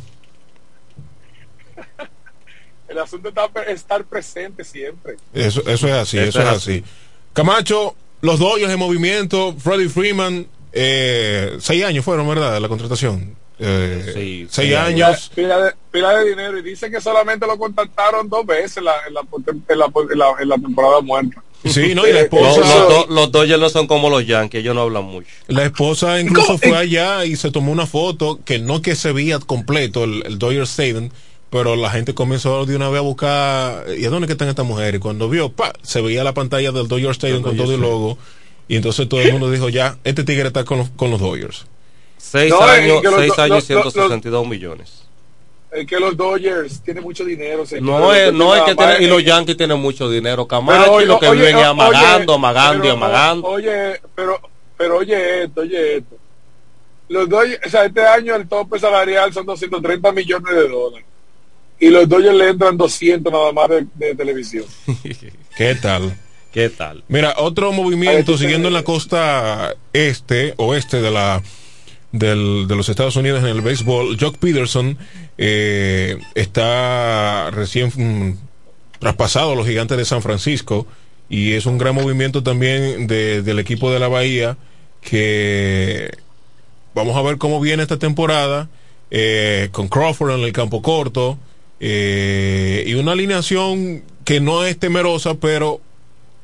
El 2.88 2.98
asunto 2.98 3.28
está 3.28 3.48
estar 3.68 4.04
presente 4.04 4.64
siempre. 4.64 5.16
Eso, 5.32 5.62
eso 5.66 5.86
es 5.86 5.94
así, 5.94 6.18
eso, 6.18 6.40
es 6.40 6.48
así. 6.48 6.82
Camacho, 7.32 7.94
los 8.20 8.38
Dodgers 8.38 8.72
en 8.72 8.78
movimiento, 8.78 9.54
Freddie 9.58 9.88
Freeman, 9.88 10.46
eh, 10.72 11.56
seis 11.60 11.84
años 11.84 12.04
fueron, 12.04 12.28
¿verdad? 12.28 12.60
La 12.60 12.68
contratación. 12.68 13.36
Eh, 13.58 14.12
sí, 14.14 14.46
seis 14.50 14.74
años. 14.74 15.30
Pila, 15.34 15.58
de, 15.58 15.72
pila, 15.90 16.16
de, 16.18 16.30
dinero 16.30 16.58
y 16.58 16.62
dicen 16.62 16.90
que 16.90 17.00
solamente 17.00 17.46
lo 17.46 17.56
contactaron 17.58 18.28
dos 18.28 18.44
veces 18.44 18.78
en 18.78 18.84
la, 18.84 18.94
en 19.06 19.14
la, 19.14 19.20
en 19.20 20.18
la, 20.18 20.34
en 20.40 20.48
la 20.48 20.56
temporada 20.56 21.00
muerta. 21.00 21.42
Sí, 21.64 21.94
no, 21.94 22.06
y 22.06 22.12
la 22.12 22.22
esposa. 22.22 22.60
Los, 22.60 22.88
los, 22.88 23.10
los, 23.10 23.32
Dodgers 23.32 23.60
no 23.60 23.68
son 23.68 23.86
como 23.86 24.10
los 24.10 24.26
Yankees, 24.26 24.60
ellos 24.60 24.74
no 24.74 24.82
hablan 24.82 25.04
mucho. 25.04 25.28
La 25.46 25.64
esposa 25.64 26.20
incluso 26.20 26.58
fue 26.58 26.76
allá 26.76 27.24
y 27.24 27.36
se 27.36 27.50
tomó 27.52 27.70
una 27.70 27.86
foto 27.86 28.40
que 28.44 28.58
no 28.58 28.82
que 28.82 28.96
se 28.96 29.12
veía 29.12 29.38
completo 29.38 30.04
el, 30.04 30.24
el 30.26 30.38
Dodger 30.38 30.62
Stadium, 30.62 31.10
pero 31.50 31.76
la 31.76 31.90
gente 31.90 32.14
comenzó 32.14 32.66
de 32.66 32.74
una 32.74 32.88
vez 32.88 32.98
a 32.98 33.02
buscar, 33.02 33.84
¿y 33.96 34.04
a 34.04 34.10
dónde 34.10 34.26
que 34.26 34.32
están 34.32 34.48
estas 34.48 34.66
mujeres? 34.66 34.96
Y 34.96 34.98
cuando 34.98 35.28
vio, 35.28 35.52
pa, 35.52 35.72
se 35.82 36.00
veía 36.00 36.24
la 36.24 36.34
pantalla 36.34 36.72
del 36.72 36.88
Dodger 36.88 37.10
Stadium 37.10 37.42
con 37.42 37.56
todo 37.56 37.74
el 37.74 37.80
logo, 37.80 38.18
y 38.66 38.76
entonces 38.76 39.08
todo 39.08 39.20
el 39.20 39.32
mundo 39.32 39.50
dijo, 39.50 39.68
ya, 39.68 39.98
este 40.02 40.24
tigre 40.24 40.48
está 40.48 40.64
con 40.64 40.78
los, 40.78 40.90
con 40.90 41.10
los 41.10 41.20
Dodgers. 41.20 41.66
Seis 42.22 42.50
no, 42.50 42.62
años, 42.62 43.02
seis 43.16 43.28
los, 43.28 43.38
años, 43.40 43.64
162 43.64 44.46
millones. 44.46 45.02
Es 45.72 45.86
que 45.86 45.98
los 45.98 46.16
Dodgers 46.16 46.80
tienen 46.80 47.02
mucho 47.02 47.24
dinero. 47.24 47.64
No, 47.80 48.14
es, 48.14 48.32
no 48.32 48.54
es 48.54 48.62
que 48.62 48.76
tienen, 48.76 49.02
y 49.02 49.06
los 49.06 49.24
Yankees 49.24 49.56
tienen 49.56 49.80
mucho 49.80 50.08
dinero. 50.08 50.46
Camacho 50.46 51.00
y 51.00 51.06
lo 51.06 51.18
que 51.18 51.26
oye, 51.26 51.40
viven 51.40 51.56
oye, 51.56 51.64
amagando, 51.64 52.34
amagando 52.34 52.86
y 52.86 52.90
amagando. 52.90 53.48
Oye, 53.48 54.00
pero, 54.14 54.40
pero 54.78 54.98
oye 54.98 55.44
esto, 55.44 55.62
oye 55.62 55.96
esto. 55.96 56.16
Los 57.08 57.28
Dodgers, 57.28 57.66
o 57.66 57.68
sea, 57.68 57.84
este 57.86 58.06
año 58.06 58.36
el 58.36 58.48
tope 58.48 58.78
salarial 58.78 59.32
son 59.32 59.44
230 59.44 60.12
millones 60.12 60.54
de 60.54 60.68
dólares. 60.68 61.06
Y 61.80 61.90
los 61.90 62.08
Dodgers 62.08 62.36
le 62.36 62.48
entran 62.50 62.76
200 62.76 63.32
nada 63.32 63.52
más 63.52 63.68
de, 63.68 63.86
de 63.94 64.14
televisión. 64.14 64.64
¿Qué 65.56 65.74
tal? 65.74 66.16
¿Qué 66.52 66.68
tal? 66.68 67.02
Mira, 67.08 67.34
otro 67.38 67.72
movimiento 67.72 68.38
siguiendo 68.38 68.68
en 68.68 68.74
la 68.74 68.84
costa 68.84 69.74
este, 69.92 70.54
oeste 70.58 71.00
de 71.00 71.10
la 71.10 71.42
del, 72.12 72.66
de 72.68 72.76
los 72.76 72.88
Estados 72.88 73.16
Unidos 73.16 73.40
en 73.40 73.48
el 73.48 73.62
béisbol, 73.62 74.18
Jock 74.20 74.36
Peterson 74.36 74.98
eh, 75.38 76.18
está 76.34 77.50
recién 77.50 77.90
mm, 77.94 78.36
traspasado 78.98 79.52
a 79.52 79.56
los 79.56 79.66
gigantes 79.66 79.96
de 79.96 80.04
San 80.04 80.22
Francisco 80.22 80.86
y 81.28 81.54
es 81.54 81.64
un 81.66 81.78
gran 81.78 81.94
movimiento 81.94 82.42
también 82.42 83.06
de, 83.06 83.42
del 83.42 83.58
equipo 83.58 83.90
de 83.90 83.98
la 83.98 84.08
Bahía 84.08 84.58
que 85.00 86.10
vamos 86.94 87.16
a 87.16 87.22
ver 87.22 87.38
cómo 87.38 87.60
viene 87.60 87.82
esta 87.82 87.98
temporada 87.98 88.68
eh, 89.10 89.70
con 89.72 89.88
Crawford 89.88 90.32
en 90.32 90.40
el 90.40 90.52
campo 90.52 90.82
corto 90.82 91.38
eh, 91.80 92.84
y 92.86 92.94
una 92.94 93.12
alineación 93.12 94.04
que 94.24 94.40
no 94.40 94.64
es 94.64 94.78
temerosa 94.78 95.34
pero 95.34 95.80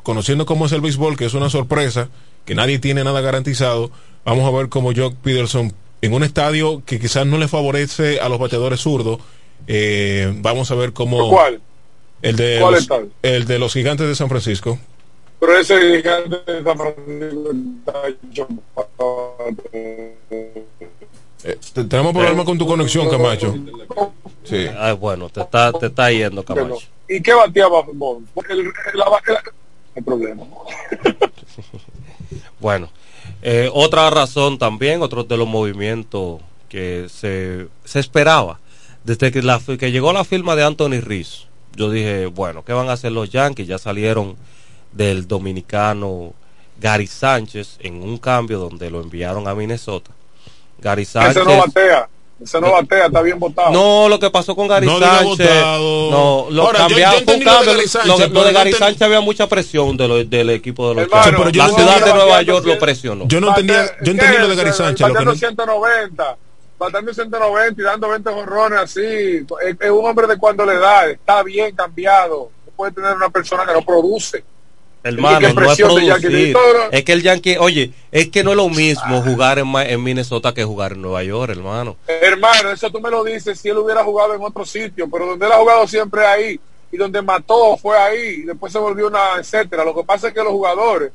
conociendo 0.02 0.46
cómo 0.46 0.66
es 0.66 0.72
el 0.72 0.80
béisbol 0.80 1.16
que 1.18 1.26
es 1.26 1.34
una 1.34 1.50
sorpresa 1.50 2.08
que 2.46 2.54
nadie 2.54 2.78
tiene 2.78 3.04
nada 3.04 3.20
garantizado 3.20 3.90
Vamos 4.24 4.46
a 4.46 4.56
ver 4.56 4.68
cómo 4.68 4.92
Jock 4.94 5.14
Peterson, 5.16 5.72
en 6.02 6.12
un 6.12 6.22
estadio 6.22 6.82
que 6.84 7.00
quizás 7.00 7.26
no 7.26 7.38
le 7.38 7.48
favorece 7.48 8.20
a 8.20 8.28
los 8.28 8.38
bateadores 8.38 8.80
zurdos, 8.80 9.18
eh, 9.66 10.32
vamos 10.36 10.70
a 10.70 10.74
ver 10.74 10.92
cómo... 10.92 11.30
¿Cuál? 11.30 11.60
El 12.20 12.36
de, 12.36 12.58
¿Cuál 12.60 12.74
los, 12.74 12.88
el 13.22 13.46
de 13.46 13.58
los 13.58 13.72
gigantes 13.72 14.06
de 14.06 14.14
San 14.14 14.28
Francisco. 14.28 14.78
Pero 15.38 15.56
ese 15.56 15.80
gigante 15.80 16.52
de 16.52 16.64
San 16.64 16.76
Francisco 16.76 17.50
está 17.78 18.08
hecho... 18.08 18.48
Eh, 21.44 21.56
tenemos 21.88 22.12
problemas 22.12 22.44
con 22.44 22.58
tu 22.58 22.66
conexión, 22.66 23.08
Camacho. 23.08 23.54
Sí. 24.42 24.66
Ay, 24.76 24.94
bueno, 24.94 25.28
te 25.28 25.40
está, 25.40 25.72
te 25.72 25.86
está 25.86 26.10
yendo, 26.10 26.44
Camacho. 26.44 26.78
¿Y 27.08 27.22
qué 27.22 27.32
bateaba? 27.32 27.84
El, 28.48 28.58
el, 28.58 28.72
la, 28.94 29.22
el 29.94 30.04
problema. 30.04 30.42
bueno, 32.60 32.90
eh, 33.42 33.70
otra 33.72 34.10
razón 34.10 34.58
también, 34.58 35.02
otro 35.02 35.24
de 35.24 35.36
los 35.36 35.48
movimientos 35.48 36.40
que 36.68 37.06
se, 37.08 37.68
se 37.84 38.00
esperaba, 38.00 38.60
desde 39.04 39.32
que, 39.32 39.42
la, 39.42 39.60
que 39.78 39.90
llegó 39.90 40.12
la 40.12 40.24
firma 40.24 40.56
de 40.56 40.64
Anthony 40.64 41.00
Riz, 41.00 41.46
yo 41.74 41.90
dije, 41.90 42.26
bueno, 42.26 42.64
¿qué 42.64 42.72
van 42.72 42.88
a 42.88 42.92
hacer 42.92 43.12
los 43.12 43.30
Yankees? 43.30 43.68
Ya 43.68 43.78
salieron 43.78 44.36
del 44.92 45.28
dominicano 45.28 46.34
Gary 46.80 47.06
Sánchez 47.06 47.78
en 47.80 48.02
un 48.02 48.18
cambio 48.18 48.58
donde 48.58 48.90
lo 48.90 49.00
enviaron 49.00 49.46
a 49.48 49.54
Minnesota. 49.54 50.10
Gary 50.78 51.04
Sánchez. 51.04 51.36
Ese 51.36 51.44
no 51.44 51.58
batea. 51.58 52.08
Ese 52.40 52.60
no 52.60 52.70
batea, 52.72 53.06
está 53.06 53.20
bien 53.20 53.38
votado. 53.38 53.70
No, 53.72 54.08
lo 54.08 54.18
que 54.20 54.30
pasó 54.30 54.54
con 54.54 54.68
Gary 54.68 54.86
No 54.86 55.00
Sánchez. 55.00 55.24
votado. 55.48 56.10
No, 56.10 56.46
lo 56.50 56.62
Ahora, 56.62 56.78
yo- 56.78 56.86
cambiaron. 56.88 57.18
yo 57.18 57.24
fue 57.24 57.34
un 57.34 57.40
entendí 57.40 57.44
lo 57.66 57.74
de 57.74 57.88
Sánchez, 57.88 58.06
Lo, 58.08 58.18
lo 58.18 58.32
pero 58.32 58.44
de 58.44 58.52
Gary 58.52 58.72
Sánchez 58.74 59.02
había 59.02 59.20
mucha 59.20 59.48
presión 59.48 59.96
de 59.96 60.06
lo- 60.08 60.24
del 60.24 60.50
equipo 60.50 60.88
de 60.90 60.94
los 60.94 61.04
Hermano, 61.04 61.36
pero 61.38 61.50
yo 61.50 61.62
La 61.62 61.68
no 61.68 61.74
ciudad 61.74 62.04
de 62.04 62.14
Nueva 62.14 62.42
York 62.42 62.64
lo 62.66 62.78
presionó. 62.78 63.24
Yo 63.26 63.40
no 63.40 63.48
entendía, 63.48 63.86
yo 64.02 64.12
entendí 64.12 64.38
lo 64.38 64.48
de 64.48 64.54
Gary 64.56 64.72
Sánchez. 64.72 65.00
Lo 65.00 65.06
que 65.08 65.12
Bateando 65.14 65.32
no- 65.32 65.36
190, 65.38 66.36
bateando 66.78 67.12
190 67.14 67.80
y 67.80 67.84
dando 67.84 68.08
20 68.08 68.30
jorrones 68.30 68.78
así. 68.78 69.00
Es, 69.02 69.76
es 69.80 69.90
un 69.90 70.06
hombre 70.06 70.28
de 70.28 70.38
cuando 70.38 70.64
le 70.64 70.76
da, 70.78 71.06
está 71.10 71.42
bien 71.42 71.74
cambiado. 71.74 72.50
No 72.66 72.72
puede 72.76 72.92
tener 72.92 73.14
una 73.16 73.30
persona 73.30 73.66
que 73.66 73.72
no 73.72 73.82
produce. 73.82 74.44
Hermano, 75.02 75.52
no 75.52 75.70
es 75.70 75.76
producir. 75.78 76.56
Es 76.90 77.04
que 77.04 77.12
el 77.12 77.22
Yankee, 77.22 77.56
oye, 77.58 77.92
es 78.10 78.28
que 78.30 78.42
no 78.42 78.50
es 78.50 78.56
lo 78.56 78.68
mismo 78.68 79.22
jugar 79.22 79.58
en, 79.58 79.74
en 79.74 80.02
Minnesota 80.02 80.52
que 80.52 80.64
jugar 80.64 80.92
en 80.92 81.02
Nueva 81.02 81.22
York, 81.22 81.50
hermano. 81.50 81.96
Hermano, 82.06 82.70
eso 82.70 82.90
tú 82.90 83.00
me 83.00 83.10
lo 83.10 83.22
dices 83.24 83.58
si 83.60 83.68
él 83.68 83.78
hubiera 83.78 84.02
jugado 84.04 84.34
en 84.34 84.42
otro 84.42 84.64
sitio, 84.64 85.08
pero 85.10 85.26
donde 85.26 85.46
él 85.46 85.52
ha 85.52 85.58
jugado 85.58 85.86
siempre 85.86 86.26
ahí 86.26 86.60
y 86.90 86.96
donde 86.96 87.22
mató 87.22 87.76
fue 87.76 87.96
ahí 87.96 88.40
y 88.40 88.42
después 88.42 88.72
se 88.72 88.78
volvió 88.78 89.06
una 89.06 89.36
etcétera. 89.38 89.84
Lo 89.84 89.94
que 89.94 90.04
pasa 90.04 90.28
es 90.28 90.34
que 90.34 90.42
los 90.42 90.52
jugadores 90.52 91.12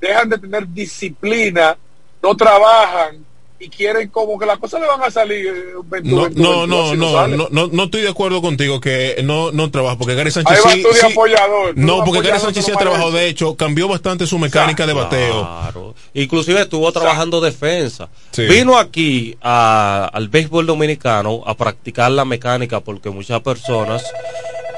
dejan 0.00 0.28
de 0.28 0.38
tener 0.38 0.66
disciplina, 0.66 1.76
no 2.22 2.36
trabajan 2.36 3.24
y 3.62 3.68
quieren 3.68 4.08
como 4.08 4.38
que 4.38 4.46
las 4.46 4.58
cosas 4.58 4.80
le 4.80 4.86
van 4.86 5.02
a 5.02 5.10
salir. 5.10 5.46
eh, 5.46 5.52
21, 5.84 6.16
No, 6.16 6.22
21, 6.24 6.66
no, 6.66 6.66
no, 6.66 6.94
no, 6.96 7.26
no, 7.36 7.48
no, 7.50 7.68
no 7.70 7.82
estoy 7.84 8.00
de 8.00 8.08
acuerdo 8.08 8.40
contigo 8.40 8.80
que 8.80 9.20
no, 9.22 9.52
no 9.52 9.70
trabaja, 9.70 9.98
porque 9.98 10.14
Gary 10.14 10.30
Sánchez 10.30 10.56
Ahí 10.64 10.82
va 10.82 10.92
sí, 10.92 10.98
de 11.00 11.06
apoyador. 11.12 11.72
no, 11.76 11.98
de 11.98 12.02
porque 12.04 12.22
Gary 12.28 12.40
Sánchez 12.40 12.64
sí 12.64 12.72
ha 12.72 12.76
trabajado, 12.76 13.10
de 13.12 13.26
hecho, 13.28 13.56
cambió 13.56 13.86
bastante 13.86 14.26
su 14.26 14.38
mecánica 14.38 14.86
de 14.86 14.94
bateo. 14.94 15.42
Claro. 15.42 15.94
Inclusive 16.14 16.62
estuvo 16.62 16.90
trabajando 16.90 17.40
defensa. 17.42 18.08
Sí. 18.30 18.46
Vino 18.46 18.78
aquí 18.78 19.36
a- 19.42 20.08
al 20.12 20.28
béisbol 20.28 20.64
dominicano 20.66 21.42
a 21.44 21.54
practicar 21.54 22.10
la 22.12 22.24
mecánica 22.24 22.80
porque 22.80 23.10
muchas 23.10 23.40
personas 23.42 24.02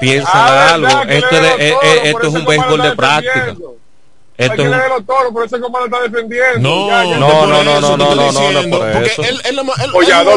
piensan 0.01 0.29
Ah, 0.33 0.73
algo. 0.73 0.87
verdad, 0.87 1.07
que 1.07 1.17
Esto, 1.17 1.31
le 1.31 1.37
es, 1.37 1.57
dieron 1.57 1.61
eh, 1.61 1.71
todo, 1.71 1.81
eh, 1.93 2.01
esto 2.09 2.27
es 2.27 2.33
un 2.33 2.45
béisbol 2.45 2.81
de 2.81 2.91
práctica. 2.97 3.55
Defendiendo. 4.37 4.37
Hay 4.37 4.45
Esto 4.45 4.55
que 4.55 4.63
es 4.63 4.69
leer 4.69 4.89
los 4.89 5.05
toros, 5.05 5.31
por 5.33 5.45
eso 5.45 5.59
Comando 5.61 5.85
está 5.85 6.01
defendiendo. 6.09 6.59
No, 6.59 6.87
Ya, 6.87 7.03
ya, 7.05 7.17
no, 7.17 7.27
no, 7.47 7.63
no, 7.63 7.71
eso 7.77 7.81
no, 7.81 7.97
no, 7.97 8.31
no, 8.31 8.51
no, 8.63 8.79
porque 8.93 9.07
eso. 9.07 9.23
él, 9.23 9.41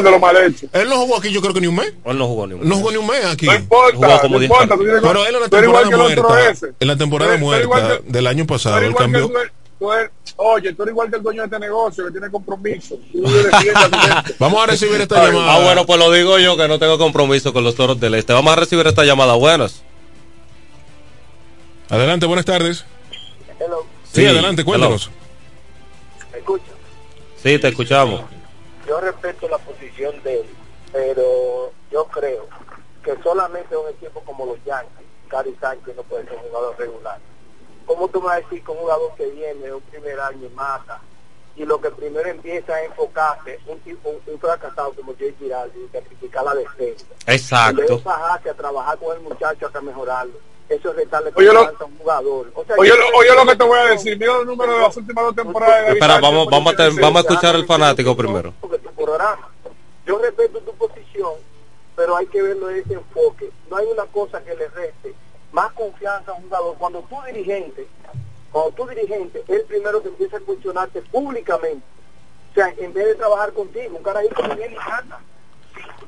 de 0.02 0.10
los 0.10 0.20
mal 0.20 0.36
hechos. 0.36 0.70
él 0.72 0.88
no 0.88 0.96
jugó 0.96 1.16
aquí, 1.16 1.30
yo 1.32 1.40
creo 1.40 1.54
que 1.54 1.60
ni 1.60 1.66
un 1.66 1.76
mes. 1.76 1.92
Él 2.04 2.18
no 2.18 2.26
jugó 2.26 2.46
ni 2.46 2.54
un 2.54 2.68
No 2.68 2.76
jugó 2.76 2.90
ni 2.90 2.96
un 2.98 3.06
mes 3.06 3.24
aquí. 3.24 3.46
No 3.46 3.54
importa, 3.54 3.96
Jugó 3.96 4.20
como 4.20 4.34
no 4.34 4.38
10 4.40 4.50
importa. 4.50 4.74
tú 4.74 4.80
tienes 4.82 5.00
que- 5.02 5.06
Pero 5.08 5.26
él 5.26 5.34
en 5.34 5.40
la 5.40 5.48
temporada 5.48 5.88
que 5.88 5.94
el 5.94 6.00
otro 6.00 6.22
muerta, 6.28 6.50
ese. 6.50 6.66
en 6.78 6.88
la 6.88 6.96
temporada 6.96 7.36
muerta 7.38 7.88
que- 8.04 8.12
del 8.12 8.26
año 8.26 8.46
pasado, 8.46 8.78
él 8.78 8.94
cambió, 8.94 9.24
el- 9.26 9.50
tú 9.78 9.92
eres, 9.92 10.10
oye, 10.36 10.72
tú 10.74 10.82
eres 10.82 10.92
igual 10.92 11.10
que 11.10 11.16
el 11.16 11.22
dueño 11.22 11.42
de 11.42 11.46
este 11.46 11.58
negocio 11.58 12.04
que 12.06 12.10
tiene 12.12 12.30
compromiso. 12.30 12.96
Tú. 13.12 13.22
Vamos 14.38 14.62
a 14.62 14.66
recibir 14.66 15.00
esta 15.00 15.24
llamada. 15.26 15.54
Ah, 15.54 15.58
bueno, 15.60 15.86
pues 15.86 15.98
lo 15.98 16.10
digo 16.12 16.38
yo 16.38 16.56
que 16.56 16.68
no 16.68 16.78
tengo 16.78 16.98
compromiso 16.98 17.52
con 17.52 17.64
los 17.64 17.74
toros 17.74 17.98
del 17.98 18.14
este. 18.14 18.32
Vamos 18.34 18.52
a 18.52 18.56
recibir 18.56 18.86
esta 18.86 19.04
llamada. 19.04 19.34
Buenas. 19.34 19.82
Adelante, 21.88 22.26
buenas 22.26 22.44
tardes. 22.44 22.84
Hello. 23.58 23.84
Sí, 24.04 24.26
adelante, 24.26 24.64
cuéntanos. 24.64 25.10
¿Me 26.32 26.38
escucha? 26.38 26.72
Sí, 27.36 27.58
te 27.58 27.68
escuchamos. 27.68 28.22
Yo 28.86 29.00
respeto 29.00 29.48
la 29.48 29.58
posición 29.58 30.22
de 30.22 30.40
él, 30.40 30.46
pero 30.92 31.72
yo 31.90 32.04
creo 32.06 32.46
que 33.02 33.16
solamente 33.22 33.76
un 33.76 33.88
equipo 33.88 34.20
como 34.20 34.46
los 34.46 34.62
Yankees, 34.64 35.06
Cari 35.28 35.56
Sánchez 35.60 35.96
no 35.96 36.02
puede 36.02 36.24
ser 36.24 36.34
un 36.34 36.48
jugador 36.48 36.76
regular. 36.78 37.18
¿Cómo 37.86 38.08
tú 38.08 38.20
me 38.20 38.26
vas 38.26 38.36
a 38.36 38.40
decir 38.40 38.62
que 38.64 38.70
un 38.70 38.78
jugador 38.78 39.14
que 39.16 39.26
viene 39.26 39.72
un 39.72 39.80
primer 39.82 40.18
año 40.20 40.46
y 40.46 40.54
mata 40.54 41.00
y 41.56 41.64
lo 41.64 41.80
que 41.80 41.90
primero 41.90 42.28
empieza 42.28 42.74
a 42.74 42.84
enfocarse 42.84 43.58
un 43.66 43.78
tipo 43.80 44.10
un, 44.10 44.20
un 44.26 44.38
fracasado 44.38 44.92
como 44.92 45.14
Jay 45.18 45.34
Giraldi 45.38 45.78
y 45.84 45.88
sacrificar 45.88 46.44
la 46.44 46.54
defensa 46.54 47.06
Exacto. 47.26 47.80
vez 47.80 47.88
de 47.88 47.96
bajarse 47.96 48.50
a 48.50 48.54
trabajar 48.54 48.98
con 48.98 49.16
el 49.16 49.22
muchacho 49.22 49.66
hasta 49.66 49.80
mejorarlo 49.80 50.34
eso 50.68 50.90
es 50.90 50.96
restarle 50.96 51.30
Oye, 51.34 51.46
lo- 51.46 51.54
confianza 51.54 51.84
a 51.84 51.86
un 51.86 51.98
jugador 51.98 52.50
o 52.54 52.64
sea, 52.64 52.76
Oye, 52.78 52.88
yo 52.90 52.96
lo, 52.96 53.06
oye 53.18 53.34
lo 53.34 53.46
que 53.46 53.56
te 53.56 53.64
voy 53.64 53.78
a 53.78 53.84
decir. 53.86 54.18
Mira 54.18 54.34
los 54.34 54.46
números 54.46 54.74
de 54.74 54.80
las 54.82 54.96
últimas 54.96 55.24
dos 55.26 55.36
temporadas. 55.36 55.88
Espera, 55.90 56.20
vamos, 56.20 56.46
vamos, 56.50 56.74
a, 56.78 56.88
vamos 57.00 57.16
a 57.16 57.20
escuchar 57.28 57.54
al 57.54 57.66
fanático 57.66 58.16
primero. 58.16 58.52
porque 58.60 58.78
tu 58.78 58.90
programa. 58.92 59.48
Yo 60.06 60.18
respeto 60.18 60.58
tu 60.60 60.72
posición, 60.74 61.32
pero 61.96 62.16
hay 62.16 62.26
que 62.26 62.42
verlo 62.42 62.66
de 62.68 62.80
ese 62.80 62.94
enfoque. 62.94 63.50
No 63.70 63.76
hay 63.76 63.86
una 63.86 64.04
cosa 64.06 64.42
que 64.42 64.54
le 64.54 64.68
reste 64.68 65.14
más 65.52 65.72
confianza 65.72 66.30
a 66.32 66.34
un 66.34 66.42
jugador. 66.44 66.76
Cuando 66.78 67.00
tú 67.08 67.16
dirigente, 67.26 67.86
cuando 68.52 68.70
tú 68.72 68.86
dirigente, 68.88 69.42
el 69.48 69.62
primero 69.62 70.02
que 70.02 70.08
empieza 70.08 70.36
a 70.36 70.40
cuestionarte 70.40 71.02
públicamente. 71.02 71.84
O 72.50 72.54
sea, 72.54 72.72
en 72.78 72.92
vez 72.92 73.06
de 73.06 73.14
trabajar 73.16 73.52
contigo, 73.52 73.96
un 73.96 74.02
carajito 74.02 74.42
que 74.42 74.54
viene 74.54 74.72
y 74.74 74.76
gana. 74.76 75.18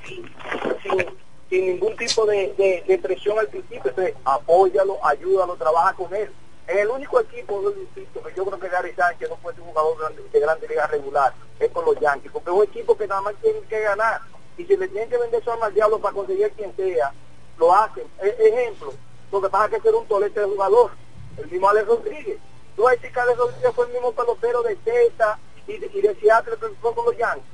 Sin, 0.06 0.22
sin- 0.24 0.76
sin 0.82 1.06
ningún 1.50 1.96
tipo 1.96 2.26
de, 2.26 2.52
de- 2.58 2.84
de 2.86 2.98
presión 2.98 3.38
al 3.38 3.48
principio. 3.48 3.90
Entonces, 3.90 4.14
apóyalo, 4.24 4.98
ayúdalo, 5.04 5.56
trabaja 5.56 5.94
con 5.94 6.14
él. 6.14 6.30
En 6.66 6.78
el 6.78 6.88
único 6.88 7.18
equipo, 7.20 7.62
yo 7.62 7.72
insisto, 7.80 8.22
que 8.22 8.34
yo 8.34 8.44
creo 8.44 8.60
que 8.60 8.68
Gary 8.68 8.92
Sánchez 8.94 9.30
no 9.30 9.36
puede 9.36 9.56
ser 9.56 9.64
un 9.64 9.70
jugador 9.70 10.14
de 10.14 10.40
grande 10.40 10.68
liga 10.68 10.86
regular, 10.86 11.32
es 11.58 11.70
con 11.70 11.84
los 11.86 11.98
Yankees, 11.98 12.30
porque 12.30 12.50
es 12.50 12.56
un 12.56 12.62
equipo 12.64 12.96
que 12.96 13.06
nada 13.06 13.22
más 13.22 13.34
tienen 13.40 13.62
que 13.64 13.80
ganar. 13.80 14.20
Y 14.58 14.64
si 14.66 14.76
le 14.76 14.88
tienen 14.88 15.08
que 15.08 15.16
vender 15.16 15.42
su 15.42 15.50
alma 15.50 15.66
al 15.66 15.74
diablo 15.74 15.98
para 15.98 16.14
conseguir 16.14 16.50
quien 16.52 16.74
sea, 16.76 17.12
lo 17.58 17.74
hacen. 17.74 18.04
E- 18.22 18.36
ejemplo, 18.38 18.92
lo 19.32 19.40
que 19.40 19.48
pasa 19.48 19.64
es 19.66 19.70
que 19.72 19.80
ser 19.80 19.94
un 19.94 20.06
tolete 20.06 20.40
de 20.40 20.46
jugador, 20.46 20.90
el 21.38 21.46
mismo 21.50 21.68
Alex 21.70 21.86
Rodríguez. 21.86 22.38
Tú 22.76 22.82
vas 22.82 22.92
a 22.92 22.96
decir 22.96 23.12
que 23.12 23.34
Rodríguez 23.34 23.72
fue 23.74 23.86
el 23.86 23.92
mismo 23.92 24.12
pelotero 24.12 24.62
de 24.62 24.76
Teta 24.76 25.38
y 25.66 25.78
de, 25.78 25.90
y 25.94 26.00
de 26.02 26.14
Seattle 26.16 26.54
con 26.82 26.94
los 27.06 27.16
Yankees. 27.16 27.44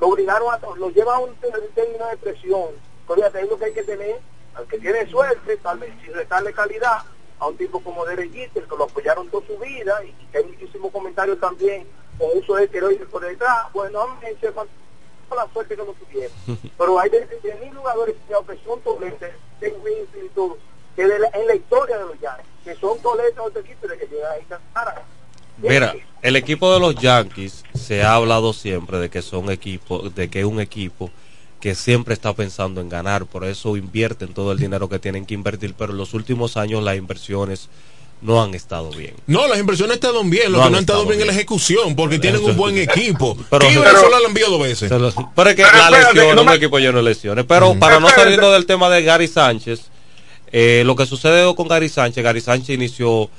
Lo 0.00 0.08
obligaron 0.08 0.54
a, 0.54 0.58
lo 0.76 0.90
lleva 0.90 1.16
a 1.16 1.18
un 1.18 1.34
término 1.74 2.06
de 2.06 2.16
presión. 2.18 2.68
Fíjate, 3.12 3.40
es 3.42 3.48
lo 3.50 3.58
que 3.58 3.64
hay 3.66 3.72
que 3.74 3.82
tener, 3.82 4.16
al 4.54 4.66
que 4.66 4.78
tiene 4.78 5.06
suerte, 5.10 5.56
tal 5.58 5.78
vez 5.78 5.92
sin 6.04 6.14
restarle 6.14 6.52
calidad, 6.52 7.02
a 7.38 7.46
un 7.48 7.56
tipo 7.56 7.80
como 7.80 8.04
Derek 8.06 8.32
Jeter, 8.32 8.64
que 8.64 8.76
lo 8.76 8.84
apoyaron 8.84 9.28
toda 9.28 9.46
su 9.46 9.58
vida 9.58 10.02
y 10.04 10.12
que 10.30 10.38
hay 10.38 10.44
muchísimos 10.44 10.90
comentarios 10.92 11.38
también 11.40 11.86
con 12.18 12.28
uso 12.38 12.54
de 12.56 12.64
esteroides 12.64 13.08
por 13.08 13.22
detrás. 13.24 13.72
Bueno, 13.72 14.06
con 15.28 15.38
la 15.38 15.48
suerte 15.52 15.74
que 15.76 15.82
lo 15.84 15.92
tuvieron. 15.94 16.32
Pero 16.78 16.98
hay 17.00 17.10
de, 17.10 17.20
de 17.26 17.54
mil 17.64 17.74
jugadores 17.76 18.14
que 18.26 18.64
son 18.64 18.80
toletes, 18.82 19.32
de 19.60 19.68
Winfield 19.70 20.26
y 20.26 20.28
todo, 20.34 20.58
que 20.96 21.06
de 21.06 21.18
la- 21.18 21.30
en 21.34 21.46
la 21.46 21.54
historia 21.54 21.98
de 21.98 22.04
los 22.04 22.20
Yankees, 22.20 22.46
que 22.64 22.74
son 22.76 22.98
toletes 23.00 23.34
de 23.34 23.40
otro 23.40 23.60
equipo 23.60 23.86
de 23.88 23.98
que 23.98 24.06
llegan 24.06 24.32
ahí 24.32 24.44
cansaran. 24.48 25.02
Mira, 25.58 25.94
el 26.22 26.36
equipo 26.36 26.72
de 26.72 26.80
los 26.80 26.94
Yankees 26.96 27.64
se 27.74 28.02
ha 28.02 28.14
hablado 28.14 28.52
siempre 28.52 28.98
de 28.98 29.08
que 29.10 29.22
son 29.22 29.50
equipos, 29.50 30.14
de 30.14 30.28
que 30.28 30.40
es 30.40 30.44
un 30.44 30.60
equipo 30.60 31.10
que 31.64 31.74
siempre 31.74 32.12
está 32.12 32.34
pensando 32.34 32.82
en 32.82 32.90
ganar, 32.90 33.24
por 33.24 33.42
eso 33.42 33.78
invierten 33.78 34.34
todo 34.34 34.52
el 34.52 34.58
dinero 34.58 34.90
que 34.90 34.98
tienen 34.98 35.24
que 35.24 35.32
invertir, 35.32 35.72
pero 35.72 35.92
en 35.92 35.96
los 35.96 36.12
últimos 36.12 36.58
años 36.58 36.82
las 36.84 36.98
inversiones 36.98 37.70
no 38.20 38.42
han 38.42 38.52
estado 38.54 38.90
bien. 38.90 39.14
No, 39.26 39.48
las 39.48 39.58
inversiones 39.58 39.94
están 39.94 40.28
bien, 40.28 40.52
lo 40.52 40.58
No 40.58 40.64
que 40.64 40.66
han 40.66 40.72
no 40.72 40.76
han 40.76 40.82
estado 40.82 40.98
estado 41.00 41.08
bien 41.08 41.20
es 41.22 41.26
la 41.26 41.32
bien. 41.32 41.38
ejecución, 41.40 41.96
porque 41.96 42.18
tienen 42.18 42.42
Eso- 42.42 42.50
un 42.50 42.56
buen 42.58 42.76
equipo. 42.76 43.34
Pero- 43.50 43.64
solo 43.70 44.10
lo 44.10 44.16
han 44.16 44.24
enviado 44.24 44.52
dos 44.58 44.60
veces. 44.62 44.90
Pero 44.90 45.08
es 45.08 45.14
que 45.56 45.62
Pero 45.62 45.76
la 45.78 45.84
espérate, 45.84 46.14
lesión, 46.16 46.36
no 46.36 46.42
un 46.42 46.48
me- 46.48 46.54
equipo 46.54 46.78
lleno 46.78 46.98
de 46.98 47.02
lesiones. 47.04 47.46
Pero 47.48 47.78
para 47.78 47.98
no 47.98 48.10
salirnos 48.10 48.52
del 48.52 48.66
tema 48.66 48.90
de 48.90 49.02
Gary 49.02 49.26
Sánchez, 49.26 49.84
eh, 50.52 50.82
lo 50.84 50.94
que 50.96 51.06
sucedió 51.06 51.54
con 51.54 51.66
Gary 51.66 51.88
Sánchez, 51.88 52.22
Gary 52.22 52.42
Sánchez 52.42 52.74
inició 52.76 53.30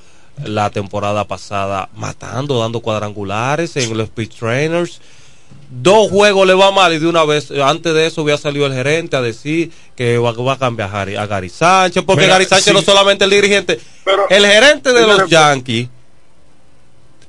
la 0.44 0.72
temporada 0.72 1.26
pasada 1.28 1.90
matando, 1.96 2.60
dando 2.60 2.80
cuadrangulares 2.80 3.76
en 3.78 3.96
los 3.96 4.10
pitch 4.10 4.40
trainers. 4.40 5.00
Dos 5.70 6.10
juegos 6.10 6.48
le 6.48 6.54
va 6.54 6.72
mal 6.72 6.94
y 6.94 7.00
de 7.00 7.08
una 7.08 7.26
vez, 7.26 7.50
eh, 7.52 7.62
antes 7.62 7.94
de 7.94 8.06
eso 8.06 8.22
había 8.22 8.38
salido 8.38 8.66
el 8.66 8.74
gerente 8.74 9.18
a 9.18 9.22
decir 9.22 9.72
que 9.96 10.18
va, 10.18 10.32
va 10.32 10.54
a 10.54 10.58
cambiar 10.60 10.90
a 10.90 10.92
Gary, 10.92 11.16
a 11.16 11.26
Gary 11.26 11.50
Sánchez, 11.50 12.04
porque 12.06 12.22
Mira, 12.22 12.34
Gary 12.36 12.46
Sánchez 12.46 12.66
sí. 12.68 12.74
no 12.74 12.82
solamente 12.82 13.26
el 13.26 13.32
dirigente, 13.32 13.80
Pero- 14.06 14.30
el 14.30 14.46
gerente 14.46 14.94
de 14.94 15.02
los 15.08 15.30
Yankees, 15.30 15.90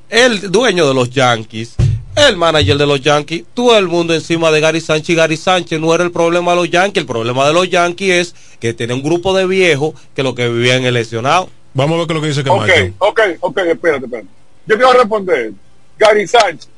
el 0.08 0.50
dueño 0.52 0.86
de 0.86 0.94
los 0.94 1.10
Yankees, 1.10 1.74
el 2.14 2.36
manager 2.36 2.76
de 2.78 2.86
los 2.86 3.00
Yankees, 3.00 3.44
todo 3.52 3.76
el 3.76 3.88
mundo 3.88 4.14
encima 4.14 4.50
de 4.50 4.60
Gary 4.60 4.80
Sánchez 4.80 5.10
y 5.10 5.14
Gary 5.14 5.36
Sánchez 5.36 5.80
no 5.80 5.92
era 5.94 6.04
el 6.04 6.12
problema 6.12 6.52
de 6.52 6.56
los 6.58 6.70
Yankees, 6.70 7.00
el 7.02 7.06
problema 7.06 7.46
de 7.46 7.52
los 7.52 7.68
Yankees 7.68 8.28
es 8.28 8.34
que 8.60 8.72
tiene 8.74 8.94
un 8.94 9.02
grupo 9.02 9.36
de 9.36 9.46
viejos 9.46 9.94
que 10.14 10.22
lo 10.22 10.34
que 10.34 10.48
vivían 10.48 10.84
en 10.84 10.94
lesionado. 10.94 11.48
Vamos 11.74 11.96
a 11.96 11.98
ver 11.98 12.06
qué 12.06 12.12
es 12.12 12.16
lo 12.16 12.22
que 12.22 12.28
dice 12.28 12.40
Ok, 12.40 12.46
Camacho. 12.46 12.94
ok, 12.98 13.20
ok, 13.40 13.58
espérate, 13.58 14.04
espérate. 14.04 14.28
Yo 14.66 14.76
quiero 14.76 14.92
responder. 14.92 15.52
Gary 15.98 16.26
Sánchez 16.26 16.68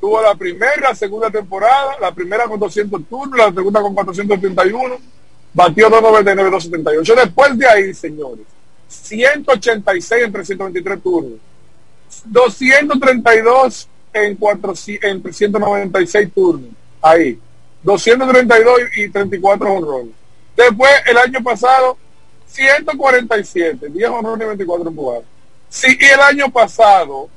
tuvo 0.00 0.22
la 0.22 0.34
primera 0.34 0.80
la 0.80 0.94
segunda 0.94 1.30
temporada, 1.30 1.96
la 2.00 2.12
primera 2.12 2.44
con 2.44 2.58
200 2.58 3.02
turnos, 3.08 3.38
la 3.38 3.52
segunda 3.52 3.80
con 3.80 3.94
431, 3.94 4.96
batió 5.52 5.90
299, 5.90 6.50
278. 6.50 7.14
Después 7.14 7.58
de 7.58 7.68
ahí, 7.68 7.94
señores, 7.94 8.46
186 8.88 10.24
en 10.24 10.32
323 10.32 11.02
turnos, 11.02 11.38
232 12.24 13.88
en, 14.12 14.36
4, 14.36 14.72
en 15.02 15.22
396 15.22 16.28
turnos, 16.34 16.70
ahí, 17.02 17.38
232 17.82 18.80
y 18.96 19.08
34 19.08 19.72
honrones. 19.72 20.14
Después, 20.56 20.90
el 21.06 21.18
año 21.18 21.42
pasado, 21.42 21.96
147, 22.46 23.88
10 23.90 24.10
honrones 24.10 24.44
y 24.44 24.48
24 24.48 24.88
empujadas. 24.88 25.24
Y 25.84 26.04
el 26.04 26.20
año 26.20 26.50
pasado, 26.50 27.28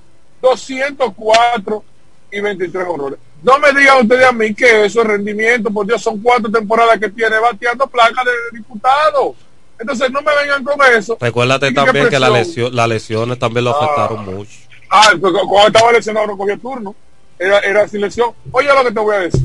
204 0.41 1.83
y 2.31 2.39
23 2.39 2.85
honrones. 2.87 3.19
No 3.43 3.57
me 3.59 3.71
digan 3.73 4.01
ustedes 4.01 4.25
a 4.25 4.31
mí 4.31 4.53
que 4.53 4.85
eso 4.85 5.01
es 5.01 5.07
rendimiento, 5.07 5.69
por 5.71 5.85
Dios, 5.87 6.01
son 6.01 6.21
cuatro 6.21 6.51
temporadas 6.51 6.99
que 6.99 7.09
tiene 7.09 7.39
bateando 7.39 7.87
placa 7.87 8.23
de 8.23 8.57
diputado. 8.57 9.35
Entonces 9.79 10.11
no 10.11 10.21
me 10.21 10.31
vengan 10.35 10.63
con 10.63 10.75
eso. 10.95 11.17
Recuérdate 11.19 11.71
también 11.71 12.07
que 12.09 12.19
la 12.19 12.27
presión. 12.27 12.47
lesión, 12.65 12.75
las 12.75 12.87
lesiones 12.87 13.39
también 13.39 13.65
lo 13.65 13.71
Ah. 13.75 13.83
afectaron 13.83 14.25
mucho. 14.25 14.51
Ah, 14.89 15.09
cu- 15.19 15.31
cuando 15.49 15.67
estaba 15.67 15.91
lesionado 15.91 16.27
no 16.27 16.37
cogía 16.37 16.57
turno. 16.57 16.95
Era, 17.39 17.59
era 17.59 17.87
sin 17.87 18.01
lesión. 18.01 18.31
Oye 18.51 18.67
lo 18.67 18.83
que 18.83 18.91
te 18.91 18.99
voy 18.99 19.15
a 19.15 19.19
decir. 19.21 19.41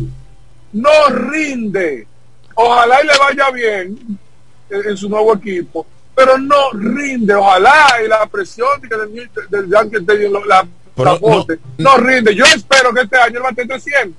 No 0.75 0.91
rinde. 1.09 2.07
Ojalá 2.55 3.03
y 3.03 3.07
le 3.07 3.13
vaya 3.19 3.51
bien 3.51 4.19
en, 4.69 4.89
en 4.91 4.97
su 4.97 5.09
nuevo 5.09 5.35
equipo. 5.35 5.87
Pero 6.15 6.37
no 6.37 6.71
rinde. 6.75 7.35
Ojalá 7.35 7.87
y 8.05 8.09
la 8.09 8.27
presión 8.27 8.69
del, 8.83 9.31
del 9.49 9.71
Yankee 9.71 10.05
la, 10.47 10.67
Pero 10.97 11.19
bote. 11.19 11.59
no, 11.79 11.97
rinde. 11.99 12.35
Yo 12.35 12.45
espero 12.47 12.93
que 12.93 13.03
este 13.03 13.19
año 13.19 13.37
él 13.37 13.43
bate 13.43 13.67
300. 13.67 14.15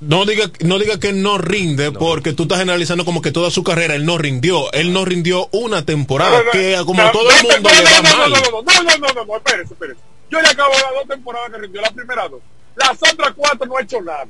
No 0.00 0.26
diga, 0.26 0.50
no 0.60 0.78
diga 0.78 1.00
que 1.00 1.14
no 1.14 1.38
rinde, 1.38 1.90
porque 1.90 2.34
tú 2.34 2.42
estás 2.42 2.60
analizando 2.60 3.06
como 3.06 3.22
que 3.22 3.32
toda 3.32 3.50
su 3.50 3.64
carrera 3.64 3.94
él 3.94 4.04
no 4.04 4.18
rindió. 4.18 4.70
Él 4.72 4.92
no 4.92 5.06
rindió 5.06 5.48
una 5.52 5.86
temporada, 5.86 6.42
que 6.52 6.76
como 6.84 7.02
No, 7.02 7.10
todo 7.12 7.30
el 7.30 7.36
no, 7.36 7.54
mundo 7.54 7.70
no, 7.70 7.74
le 7.74 7.84
va 7.84 7.90
no, 7.90 8.02
no, 8.02 8.18
mal. 8.18 8.30
No, 8.30 8.36
no, 8.36 8.50
no, 8.50 8.62
no, 8.62 8.82
no, 8.82 8.98
no, 8.98 9.14
no, 9.14 9.24
no, 9.24 9.36
espérese, 9.36 9.72
espérese. 9.72 10.00
Yo 10.30 10.40
le 10.42 10.48
acabo 10.48 10.74
de 10.74 10.82
dar 10.82 10.92
dos 10.92 11.08
temporadas 11.08 11.50
que 11.50 11.58
rindió, 11.58 11.80
la 11.80 11.90
primera 11.90 12.28
dos. 12.28 12.40
Las 12.76 12.98
otras 13.10 13.32
cuatro 13.34 13.66
no 13.66 13.78
he 13.78 13.82
hecho 13.84 14.02
nada. 14.02 14.26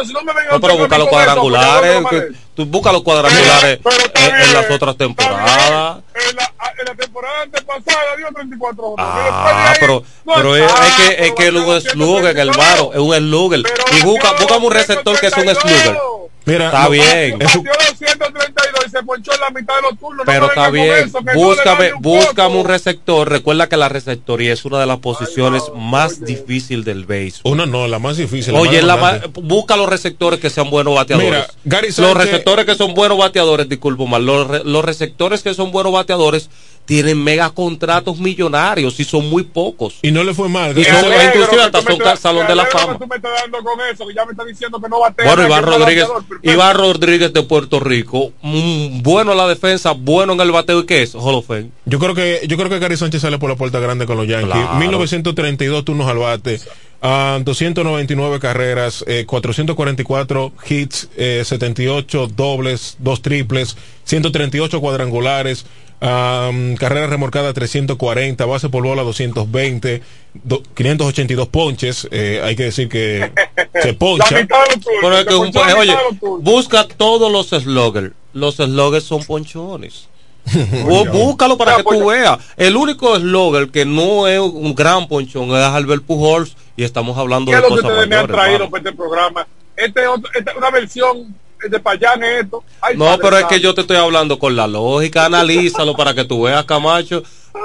Entonces 0.00 0.14
no 0.14 0.24
me 0.24 0.32
vengan 0.32 0.54
No, 0.54 0.60
pero 0.60 0.78
busca 0.78 0.96
los 0.98 1.06
eso, 1.06 1.10
cuadrangulares, 1.10 2.00
no 2.02 2.08
que- 2.08 2.28
tú 2.54 2.64
busca 2.66 2.92
los 2.92 3.02
cuadrangulares 3.02 3.80
en, 4.14 4.34
en 4.34 4.52
las 4.54 4.70
otras 4.70 4.96
temporadas. 4.96 5.98
En 6.14 6.36
la, 6.36 6.52
en 6.78 6.84
la 6.86 6.94
temporada 6.94 7.42
antepasada 7.42 8.16
dio 8.16 8.26
34 8.34 8.82
horas. 8.86 9.06
Ah, 9.08 9.72
pero, 9.78 10.02
pero 10.34 10.56
es, 10.56 10.62
es 10.72 10.94
que 10.96 11.26
es 11.26 11.32
que 11.32 11.46
es 11.48 11.52
un 11.54 11.80
slugger, 11.82 12.36
hermano, 12.38 12.90
es 12.94 12.98
un 12.98 13.14
slugger. 13.14 13.62
Y 13.92 14.02
busca, 14.02 14.32
busca 14.32 14.56
un 14.56 14.72
receptor 14.72 15.20
que 15.20 15.26
es 15.26 15.36
un 15.36 15.54
slugger. 15.54 15.98
Mira, 16.46 16.66
está 16.66 16.84
no, 16.84 16.90
bien. 16.90 17.38
Batió 17.38 17.62
232 17.62 18.86
y 18.86 18.90
se 18.90 19.02
ponchó 19.02 19.32
en 19.34 19.40
la 19.40 19.50
mitad 19.50 19.74
de 19.76 19.82
los 19.82 19.98
turnos. 19.98 20.26
Pero 20.26 20.40
no 20.40 20.46
está 20.48 20.70
bien, 20.70 20.92
eso, 21.06 21.20
no 21.20 21.32
búscame, 21.34 21.92
un 21.94 22.02
búscame 22.02 22.48
poco. 22.48 22.60
un 22.60 22.66
receptor. 22.66 23.28
Recuerda 23.28 23.68
que 23.68 23.76
la 23.76 23.88
receptoría 23.88 24.52
es 24.52 24.64
una 24.64 24.80
de 24.80 24.86
las 24.86 24.98
posiciones 24.98 25.62
más 25.76 26.24
difíciles 26.24 26.84
del 26.84 27.04
béisbol. 27.04 27.52
Una 27.52 27.66
no, 27.66 27.86
la 27.86 27.98
más 27.98 28.16
difícil. 28.16 28.54
Oye, 28.54 28.82
la 28.82 28.96
más 28.96 29.20
ma- 29.20 29.26
busca 29.42 29.76
los 29.76 29.88
receptores 29.88 30.40
que 30.40 30.50
sean 30.50 30.70
buenos 30.70 30.94
bateadores. 30.94 31.30
Mira, 31.30 31.46
Gary 31.64 31.88
los 31.96 32.14
receptores 32.16 32.64
que 32.66 32.74
son 32.74 32.94
buenos 32.94 33.18
bateadores, 33.18 33.68
disculpo 33.68 34.06
mal, 34.06 34.24
los, 34.24 34.46
re- 34.48 34.64
los 34.64 34.84
receptores 34.84 35.42
que 35.42 35.54
son 35.54 35.70
buenos 35.72 35.92
bateadores 35.92 36.48
tienen 36.90 37.22
mega 37.22 37.48
contratos 37.50 38.18
millonarios 38.18 38.98
y 38.98 39.04
son 39.04 39.30
muy 39.30 39.44
pocos. 39.44 40.00
Y 40.02 40.10
no 40.10 40.24
le 40.24 40.34
fue 40.34 40.48
mal. 40.48 40.76
Y 40.76 40.82
son, 40.82 40.96
alegro 40.96 41.24
inclusive 41.28 41.62
hasta 41.62 41.82
son 41.82 42.16
salón 42.16 42.48
de 42.48 42.56
la 42.56 42.66
fama. 42.66 42.94
que 42.94 42.98
tú 42.98 43.06
me 43.06 43.14
estás 43.14 43.30
dando 43.42 43.58
con 43.62 43.78
eso, 43.92 44.08
que 44.08 44.12
ya 44.12 44.24
me 44.24 44.32
estás 44.32 44.46
diciendo 44.48 44.80
que 44.80 44.88
no 44.88 44.98
batea. 44.98 45.24
Bueno, 45.24 45.46
Iván 45.46 45.62
Rodríguez. 45.62 46.08
Iván 46.42 46.76
Rodríguez 46.76 47.32
de 47.32 47.44
Puerto 47.44 47.78
Rico, 47.78 48.32
mm, 48.42 49.02
bueno 49.02 49.30
en 49.30 49.38
la 49.38 49.46
defensa, 49.46 49.92
bueno 49.92 50.32
en 50.32 50.40
el 50.40 50.50
bateo 50.50 50.80
y 50.80 50.86
qué 50.86 51.02
es, 51.02 51.14
Hall 51.14 51.36
of 51.36 51.46
Fame. 51.46 51.70
Yo 51.84 52.00
creo 52.00 52.12
que 52.12 52.40
yo 52.48 52.56
creo 52.56 52.68
que 52.68 52.80
Gary 52.80 52.96
Sánchez 52.96 53.22
sale 53.22 53.38
por 53.38 53.48
la 53.48 53.54
puerta 53.54 53.78
grande 53.78 54.04
con 54.04 54.16
los 54.16 54.26
Yankees. 54.26 54.52
Claro. 54.52 54.74
1932 54.74 55.84
turnos 55.84 56.08
al 56.08 56.18
bate, 56.18 56.60
ah, 57.02 57.38
299 57.40 58.40
carreras, 58.40 59.04
eh, 59.06 59.26
444 59.28 60.52
hits, 60.68 61.08
eh, 61.16 61.44
78 61.44 62.26
dobles, 62.26 62.96
dos 62.98 63.22
triples, 63.22 63.76
138 64.06 64.80
cuadrangulares, 64.80 65.66
ah, 66.00 66.50
carrera 66.78 67.06
remorcada 67.06 67.52
340, 67.52 68.44
base 68.46 68.68
por 68.68 68.82
bola 68.84 69.02
220, 69.02 70.02
do- 70.44 70.62
582 70.74 71.48
ponches. 71.48 72.08
eh, 72.10 72.40
hay 72.44 72.56
que 72.56 72.64
decir 72.64 72.88
que 72.88 73.30
se 73.82 73.94
poncha. 73.94 74.34
La 74.34 74.40
mitad 74.42 74.56
de 74.64 74.74
los 74.76 74.84
tuyos, 74.84 74.98
Pero 75.02 75.18
es 75.18 75.26
que 75.26 75.34
un- 75.34 75.50
la 75.52 75.60
oye, 75.78 75.90
mitad 75.92 75.98
de 75.98 76.10
los 76.10 76.18
tuyos. 76.20 76.42
busca 76.42 76.88
todos 76.88 77.30
los 77.30 77.48
sloggers. 77.48 78.12
Los 78.32 78.56
sloggers 78.56 79.04
son 79.04 79.24
ponchones. 79.24 80.08
Bú- 80.46 81.10
Búscalo 81.10 81.58
para 81.58 81.76
que 81.76 81.82
tú 81.82 82.06
veas. 82.06 82.38
El 82.56 82.76
único 82.76 83.14
slogger 83.18 83.68
que 83.68 83.84
no 83.84 84.26
es 84.26 84.38
un 84.40 84.74
gran 84.74 85.06
ponchón 85.06 85.50
es 85.50 85.56
Albert 85.64 86.02
Pujols 86.04 86.56
y 86.76 86.84
estamos 86.84 87.18
hablando 87.18 87.50
¿Qué 87.50 87.56
de 87.58 87.62
cosas 87.64 87.84
ustedes 87.84 88.08
me 88.08 88.16
han 88.16 88.22
mayores. 88.22 88.36
traído 88.36 88.54
hermano. 88.54 88.70
para 88.70 88.82
este 88.82 88.96
programa? 88.96 89.46
Este 89.76 90.00
es 90.02 90.08
otro- 90.08 90.30
esta 90.34 90.50
es 90.50 90.56
una 90.56 90.70
versión 90.70 91.36
de 91.68 91.80
Payán 91.80 92.22
es 92.22 92.44
esto. 92.44 92.62
Ay, 92.80 92.96
No, 92.96 93.18
pero 93.20 93.36
es 93.38 93.44
que 93.46 93.60
yo 93.60 93.74
te 93.74 93.82
estoy 93.82 93.96
hablando 93.96 94.38
con 94.38 94.54
la 94.56 94.66
lógica, 94.66 95.26
analízalo 95.26 95.94
para 95.96 96.14
que 96.14 96.24
tú 96.24 96.42
veas, 96.42 96.64
Camacho. 96.64 97.22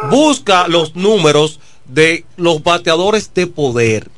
Busca 0.10 0.68
los 0.68 0.96
números 0.96 1.60
de 1.86 2.26
los 2.38 2.64
bateadores 2.64 3.32
de 3.34 3.48
poder. 3.48 4.10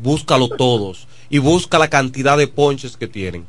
Búscalo 0.00 0.48
todos. 0.48 1.06
Y 1.30 1.38
busca 1.38 1.78
la 1.78 1.88
cantidad 1.90 2.36
de 2.38 2.46
ponches 2.48 2.96
que 2.96 3.06
tienen. 3.08 3.46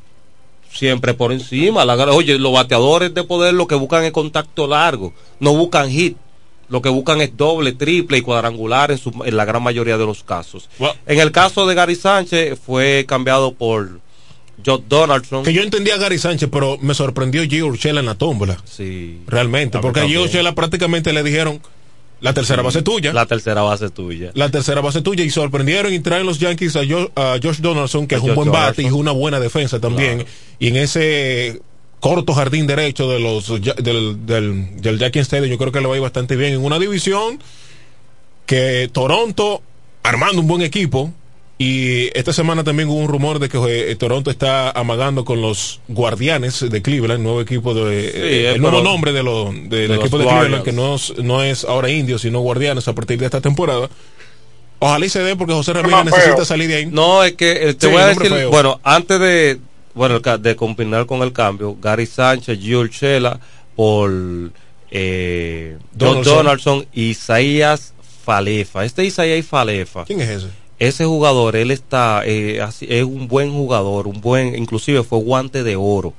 Siempre 0.71 1.13
por 1.13 1.31
encima. 1.31 1.85
La, 1.85 1.95
oye, 2.13 2.37
los 2.37 2.53
bateadores 2.53 3.13
de 3.13 3.23
poder 3.23 3.53
lo 3.53 3.67
que 3.67 3.75
buscan 3.75 4.03
es 4.03 4.11
contacto 4.11 4.67
largo. 4.67 5.13
No 5.39 5.53
buscan 5.55 5.89
hit. 5.89 6.17
Lo 6.69 6.81
que 6.83 6.89
buscan 6.89 7.19
es 7.21 7.35
doble, 7.35 7.71
triple 7.71 8.19
y 8.19 8.21
cuadrangular 8.21 8.91
en, 8.91 8.99
su- 8.99 9.23
en 9.25 9.35
la 9.35 9.43
gran 9.45 9.63
mayoría 9.63 9.97
de 9.97 10.05
los 10.05 10.23
casos. 10.23 10.69
En 11.07 11.19
el 11.19 11.31
caso 11.31 11.65
de 11.65 11.73
Gary 11.73 11.95
Sánchez 11.95 12.59
fue 12.63 13.05
cambiado 13.07 13.53
por 13.53 13.99
Joe 14.65 14.81
Donaldson. 14.87 15.43
Que 15.43 15.53
yo 15.53 15.61
entendía 15.63 15.95
a 15.95 15.97
Gary 15.97 16.17
Sánchez, 16.17 16.49
pero 16.51 16.77
me 16.81 16.93
sorprendió 16.93 17.43
Gio 17.43 17.67
Urshela 17.67 17.99
en 17.99 18.05
la 18.07 18.15
tómbola. 18.15 18.57
Sí. 18.65 19.19
Realmente, 19.27 19.77
A 19.77 19.79
mí 19.79 19.83
porque 19.83 19.99
a 20.01 20.03
Gio 20.03 20.19
también. 20.19 20.29
Urshela 20.29 20.55
prácticamente 20.55 21.13
le 21.13 21.23
dijeron 21.23 21.61
la 22.21 22.33
tercera 22.33 22.61
base 22.61 22.81
tuya. 22.81 23.13
La 23.13 23.25
tercera 23.25 23.61
base 23.61 23.89
tuya. 23.89 24.31
la 24.33 24.49
tercera 24.49 24.81
base 24.81 25.01
tuya 25.01 25.23
y 25.23 25.29
sorprendieron 25.29 25.93
y 25.93 25.99
traen 25.99 26.25
los 26.25 26.37
Yankees 26.39 26.75
a, 26.75 26.81
Jo- 26.85 27.11
a 27.15 27.37
Josh 27.41 27.59
Donaldson, 27.59 28.07
que 28.07 28.15
A 28.15 28.17
es 28.17 28.23
un 28.23 28.29
Josh 28.29 28.35
buen 28.35 28.51
bate 28.51 28.81
y 28.83 28.91
una 28.91 29.11
buena 29.11 29.39
defensa 29.39 29.79
también. 29.79 30.25
Y 30.59 30.67
en 30.67 30.75
ese 30.75 31.61
corto 32.01 32.33
jardín 32.33 32.67
derecho 32.67 33.09
de 33.09 33.19
los 33.19 33.47
del, 33.61 34.25
del, 34.25 34.81
del 34.81 34.99
Yankee 34.99 35.19
Stadium, 35.19 35.49
yo 35.51 35.57
creo 35.57 35.71
que 35.71 35.79
le 35.81 35.87
va 35.87 35.93
a 35.93 35.97
ir 35.97 36.01
bastante 36.01 36.35
bien 36.35 36.53
en 36.53 36.63
una 36.63 36.77
división 36.79 37.39
que 38.45 38.89
Toronto 38.91 39.61
armando 40.03 40.41
un 40.41 40.47
buen 40.47 40.61
equipo. 40.61 41.13
Y 41.61 42.07
esta 42.17 42.31
semana 42.31 42.63
también 42.63 42.87
hubo 42.87 42.99
un 42.99 43.09
rumor 43.09 43.37
de 43.37 43.49
que 43.49 43.57
eh, 43.91 43.95
Toronto 43.97 44.31
está 44.31 44.71
amagando 44.71 45.25
con 45.25 45.41
los 45.41 45.81
Guardianes 45.89 46.61
de 46.69 46.81
Cleveland, 46.81 47.21
nuevo 47.21 47.41
equipo 47.41 47.73
de 47.73 48.07
eh, 48.07 48.11
eh, 48.15 48.51
el 48.55 48.61
nuevo 48.61 48.81
nombre 48.81 49.11
de 49.11 49.23
lo- 49.23 49.51
del 49.51 49.69
de 49.69 49.87
los 49.89 49.99
equipo 49.99 50.17
de 50.19 50.23
Guardians. 50.23 50.63
Cleveland, 50.63 50.63
que 50.63 50.71
no, 50.71 50.95
es- 50.95 51.13
no 51.21 51.43
es 51.43 51.65
ahora 51.65 51.89
indios, 51.89 52.21
sino 52.21 52.39
Guardianes 52.39 52.87
a 52.87 52.93
partir 52.95 53.19
de 53.19 53.25
esta 53.25 53.41
temporada. 53.41 53.89
Ojalá 54.79 55.05
y 55.05 55.09
se 55.09 55.19
dé 55.21 55.35
porque 55.35 55.51
José 55.53 55.73
Ramírez 55.73 56.05
necesita 56.05 56.35
feo. 56.37 56.45
salir 56.45 56.69
de 56.69 56.75
ahí. 56.77 56.85
No, 56.85 57.23
es 57.25 57.33
que 57.33 57.51
eh, 57.51 57.73
te 57.73 57.87
Sí, 57.87 57.91
voy 57.91 58.01
a 58.03 58.11
el 58.11 58.17
decir, 58.17 58.33
feo. 58.33 58.49
bueno, 58.51 58.79
antes 58.83 59.19
de 59.19 59.59
bueno 59.93 60.21
el 60.23 60.41
de 60.41 60.55
combinar 60.55 61.05
con 61.07 61.21
el 61.23 61.33
cambio, 61.33 61.75
Gary 61.81 62.05
Sánchez, 62.05 62.57
Gio 62.61 62.79
Urshela 62.79 63.37
por 63.75 64.09
eh, 64.91 65.77
Donaldson. 65.91 66.35
Donaldson 66.37 66.85
Isaías 66.93 67.93
Falefa. 68.23 68.85
Este 68.85 69.03
Isaías 69.03 69.45
Falefa. 69.45 70.05
¿Quién 70.05 70.21
es 70.21 70.29
ese? 70.29 70.47
Ese 70.79 71.05
jugador, 71.05 71.57
él 71.57 71.71
está, 71.71 72.21
eh, 72.25 72.65
es 72.81 73.03
un 73.03 73.27
buen 73.27 73.51
jugador, 73.51 74.07
un 74.07 74.21
buen, 74.21 74.55
inclusive 74.55 75.03
fue 75.03 75.19
guante 75.19 75.63
de 75.63 75.75
oro. 75.75 76.13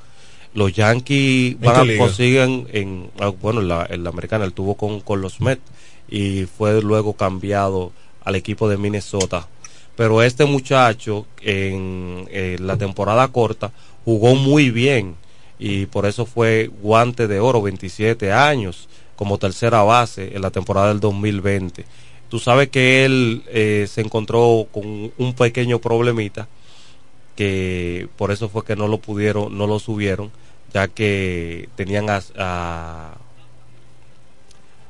Los 0.52 0.72
Yankees 0.72 1.54
¿En 1.54 1.60
van 1.60 1.90
a 1.90 1.96
consiguen 1.96 2.66
en, 2.72 3.10
ah, 3.20 3.28
bueno, 3.28 3.60
en 3.60 3.68
la, 3.68 3.86
en 3.88 4.04
la 4.04 4.10
americana, 4.10 4.44
él 4.44 4.52
tuvo 4.52 4.74
con, 4.74 5.00
con 5.00 5.22
los 5.22 5.40
Mets 5.40 5.62
y 6.10 6.44
fue 6.44 6.82
luego 6.82 7.14
cambiado 7.14 7.92
al 8.22 8.34
equipo 8.34 8.68
de 8.68 8.76
Minnesota. 8.76 9.48
Pero 9.96 10.22
este 10.22 10.44
muchacho 10.44 11.26
en, 11.40 12.26
eh, 12.30 12.56
la 12.60 12.76
temporada 12.76 13.28
corta 13.28 13.72
jugó 14.04 14.34
muy 14.34 14.70
bien 14.70 15.14
y 15.58 15.86
por 15.86 16.06
eso 16.06 16.26
fue 16.26 16.70
guante 16.82 17.28
de 17.28 17.40
oro, 17.40 17.62
27 17.62 18.32
años 18.32 18.88
como 19.16 19.38
tercera 19.38 19.82
base 19.82 20.34
en 20.34 20.42
la 20.42 20.50
temporada 20.50 20.88
del 20.88 21.00
2020. 21.00 21.84
Tú 22.30 22.38
sabes 22.38 22.68
que 22.68 23.04
él 23.04 23.42
eh, 23.48 23.86
se 23.90 24.00
encontró 24.00 24.66
con 24.72 25.12
un 25.18 25.34
pequeño 25.34 25.80
problemita 25.80 26.48
que 27.36 28.08
por 28.16 28.30
eso 28.30 28.48
fue 28.48 28.64
que 28.64 28.76
no 28.76 28.86
lo 28.88 28.98
pudieron, 28.98 29.56
no 29.56 29.66
lo 29.66 29.78
subieron, 29.78 30.30
ya 30.72 30.88
que 30.88 31.68
tenían 31.76 32.08
a, 32.10 32.20
a- 32.36 33.14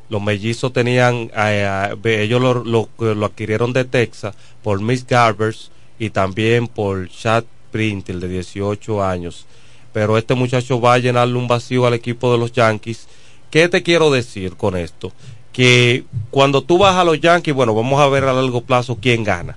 los 0.08 0.20
mellizos 0.20 0.72
tenían, 0.72 1.30
a- 1.34 1.94
ellos 2.04 2.40
lo, 2.42 2.64
lo, 2.64 2.88
lo 3.14 3.26
adquirieron 3.26 3.72
de 3.72 3.84
Texas 3.84 4.34
por 4.62 4.80
Miss 4.82 5.06
Garbers 5.06 5.70
y 5.98 6.10
también 6.10 6.66
por 6.66 7.08
Chad 7.08 7.44
Printle 7.70 8.18
de 8.18 8.28
18 8.28 9.02
años. 9.04 9.46
Pero 9.92 10.18
este 10.18 10.34
muchacho 10.34 10.80
va 10.80 10.94
a 10.94 10.98
llenarle 10.98 11.36
un 11.38 11.46
vacío 11.48 11.86
al 11.86 11.94
equipo 11.94 12.32
de 12.32 12.38
los 12.38 12.52
Yankees. 12.52 13.06
¿Qué 13.50 13.68
te 13.68 13.82
quiero 13.82 14.10
decir 14.10 14.56
con 14.56 14.76
esto? 14.76 15.12
Que 15.52 16.04
cuando 16.30 16.62
tú 16.62 16.78
vas 16.78 16.96
a 16.96 17.04
los 17.04 17.20
Yankees, 17.20 17.54
bueno, 17.54 17.74
vamos 17.74 18.00
a 18.00 18.08
ver 18.08 18.24
a 18.24 18.32
largo 18.32 18.60
plazo 18.60 18.98
quién 19.00 19.24
gana. 19.24 19.56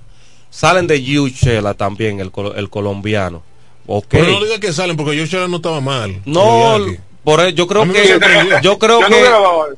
Salen 0.50 0.86
de 0.86 1.02
Yuchela 1.02 1.74
también, 1.74 2.20
el, 2.20 2.30
colo- 2.30 2.54
el 2.56 2.68
colombiano. 2.70 3.42
Ok. 3.86 4.06
Pero 4.08 4.26
no 4.26 4.44
diga 4.44 4.58
que 4.60 4.72
salen 4.72 4.96
porque 4.96 5.16
yo 5.16 5.48
no 5.48 5.56
estaba 5.56 5.80
mal. 5.80 6.20
No, 6.24 6.78
por 7.22 7.40
eso, 7.40 7.48
yo 7.50 7.66
creo 7.66 7.90
que 7.90 8.18
yo 8.62 8.78
creo 8.78 9.00
Yo 9.00 9.08
que 9.08 9.24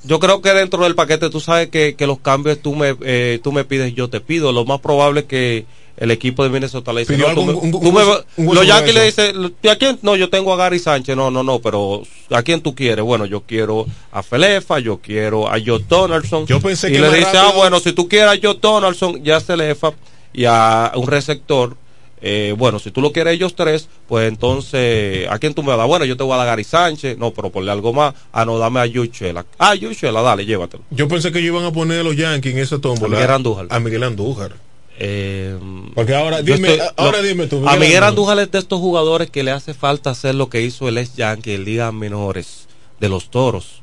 yo 0.03 0.19
creo 0.19 0.43
que 0.43 0.51
dentro 0.53 0.83
del 0.83 0.97
paquete 0.97 1.31
tú 1.31 1.41
sabes 1.41 1.69
que, 1.69 1.95
que 1.95 2.07
los 2.07 2.19
cambios 2.19 2.59
tú 2.61 2.75
me 2.75 2.97
eh, 3.03 3.39
tú 3.43 3.53
me 3.53 3.65
pides 3.65 3.95
yo 3.95 4.11
te 4.11 4.21
pido 4.21 4.51
lo 4.53 4.65
más 4.65 4.81
probable 4.81 5.21
es 5.21 5.27
que 5.27 5.65
el 5.97 6.11
equipo 6.11 6.45
de 6.45 6.51
Minnesota 6.51 6.93
le 6.93 7.01
dice 7.01 7.15
tú 7.35 7.41
un- 7.41 7.71
tú 7.71 7.79
un- 7.79 7.95
un 8.37 8.55
los 8.55 8.67
Yankees 8.67 8.95
le 8.95 9.05
dicen 9.05 9.55
¿y 9.63 9.69
a 9.69 9.77
quién 9.79 9.99
no 10.03 10.15
yo 10.17 10.29
tengo 10.29 10.53
a 10.53 10.57
Gary 10.57 10.79
Sánchez 10.79 11.17
no 11.17 11.31
no 11.31 11.43
no 11.43 11.59
pero 11.61 12.03
a 12.31 12.43
quién 12.43 12.61
tú 12.61 12.75
quieres 12.75 13.05
bueno 13.05 13.25
yo 13.27 13.41
quiero 13.47 13.87
a 14.13 14.23
Felefa 14.23 14.79
yo 14.79 14.99
quiero 14.99 15.49
a 15.51 15.57
Joe 15.65 15.83
Donaldson 15.89 16.47
Yo 16.47 16.61
pensé 16.61 16.89
y 16.91 16.93
que 16.93 17.01
le 17.01 17.09
dice 17.09 17.25
rápido- 17.33 17.43
ah 17.43 17.53
bueno 17.57 17.81
si 17.81 17.93
tú 17.93 18.09
quieres 18.09 18.31
a 18.39 18.41
Joe 18.43 18.59
Donaldson 18.61 19.23
ya 19.25 19.41
Felefa 19.41 19.93
y 20.35 20.45
a 20.45 20.93
un 20.97 21.07
receptor 21.07 21.77
eh, 22.23 22.55
bueno, 22.57 22.79
si 22.79 22.91
tú 22.91 23.03
lo 23.03 23.13
quieres 23.13 23.35
ellos 23.35 23.55
tres, 23.55 23.89
pues 24.09 24.27
entonces, 24.27 25.29
¿a 25.31 25.39
quién 25.39 25.53
tú 25.53 25.63
me 25.63 25.69
vas 25.69 25.75
a 25.75 25.79
dar? 25.81 25.87
Bueno, 25.87 26.05
yo 26.07 26.17
te 26.17 26.23
voy 26.25 26.33
a 26.33 26.37
dar 26.39 26.47
a 26.47 26.51
Gary 26.51 26.65
Sánchez, 26.65 27.19
no, 27.19 27.31
pero 27.33 27.51
ponle 27.51 27.71
algo 27.71 27.93
más. 27.93 28.15
Ah, 28.33 28.47
no, 28.47 28.59
dame 28.59 28.81
a 28.81 28.87
Yuchela. 28.87 29.45
Ah, 29.59 29.75
Yuchela, 29.75 30.23
dale, 30.23 30.47
llévatelo. 30.47 30.83
Yo 30.91 31.09
pensé 31.09 31.31
que 31.31 31.41
ellos 31.41 31.55
iban 31.55 31.67
a 31.67 31.73
poner 31.73 32.01
a 32.01 32.03
los 32.03 32.17
Yankees 32.17 32.55
en 32.55 32.59
esa 32.61 32.79
tómbola. 32.81 33.19
A 33.19 33.21
Miguel 33.21 33.31
Andújar. 33.35 33.67
A 33.69 33.79
Miguel 33.81 34.03
Andújar. 34.03 34.53
Eh, 34.99 35.57
Porque 35.95 36.15
ahora, 36.15 36.41
dime, 36.43 36.73
estoy- 36.75 36.89
ahora 36.97 37.19
lo- 37.21 37.27
dime 37.29 37.47
tú. 37.47 37.69
a 37.69 37.77
Miguel 37.77 38.03
Andújar. 38.03 38.39
Es 38.39 38.51
de 38.51 38.59
estos 38.59 38.81
jugadores 38.81 39.31
que 39.31 39.43
le 39.43 39.51
hace 39.51 39.75
falta 39.75 40.11
hacer 40.11 40.35
lo 40.35 40.49
que 40.49 40.63
hizo 40.63 40.89
el 40.89 40.99
ex 40.99 41.15
Yankee 41.17 41.53
en 41.55 41.65
ligas 41.65 41.93
menores 41.93 42.67
de 43.01 43.09
los 43.09 43.31
toros. 43.31 43.83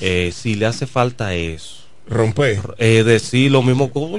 Eh, 0.00 0.32
si 0.34 0.54
le 0.56 0.66
hace 0.66 0.86
falta 0.86 1.34
eso. 1.34 1.76
Romper. 2.08 2.60
Eh, 2.78 3.02
decir 3.04 3.50
lo 3.50 3.62
mismo 3.62 3.90
como, 3.90 4.18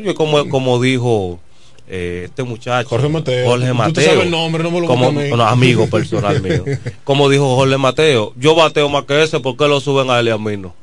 como, 0.49 0.82
dijo 0.82 1.39
eh, 1.88 2.24
este 2.26 2.43
muchacho. 2.43 2.89
Jorge 2.89 3.08
Mateo. 3.10 3.45
Jorge 3.47 3.66
Tú 3.68 3.72
te 3.72 3.78
Mateo. 3.78 4.03
sabes 4.05 4.24
el 4.26 4.32
nombre, 4.32 4.64
no 4.64 4.72
me 4.72 4.82
lo 4.82 4.88
como, 4.88 5.08
amigo 5.45 5.88
personal 5.89 6.41
mío. 6.41 6.66
Como 7.03 7.30
dijo 7.30 7.55
Jorge 7.55 7.78
Mateo, 7.78 8.34
yo 8.38 8.55
bateo 8.55 8.89
más 8.89 9.05
que 9.05 9.24
ese, 9.24 9.39
¿por 9.39 9.55
qué 9.55 9.68
lo 9.68 9.80
suben 9.80 10.10
a 10.10 10.20
él 10.20 10.28
y 10.28 10.32
a 10.32 10.38
mí 10.38 10.58
no? 10.58 10.74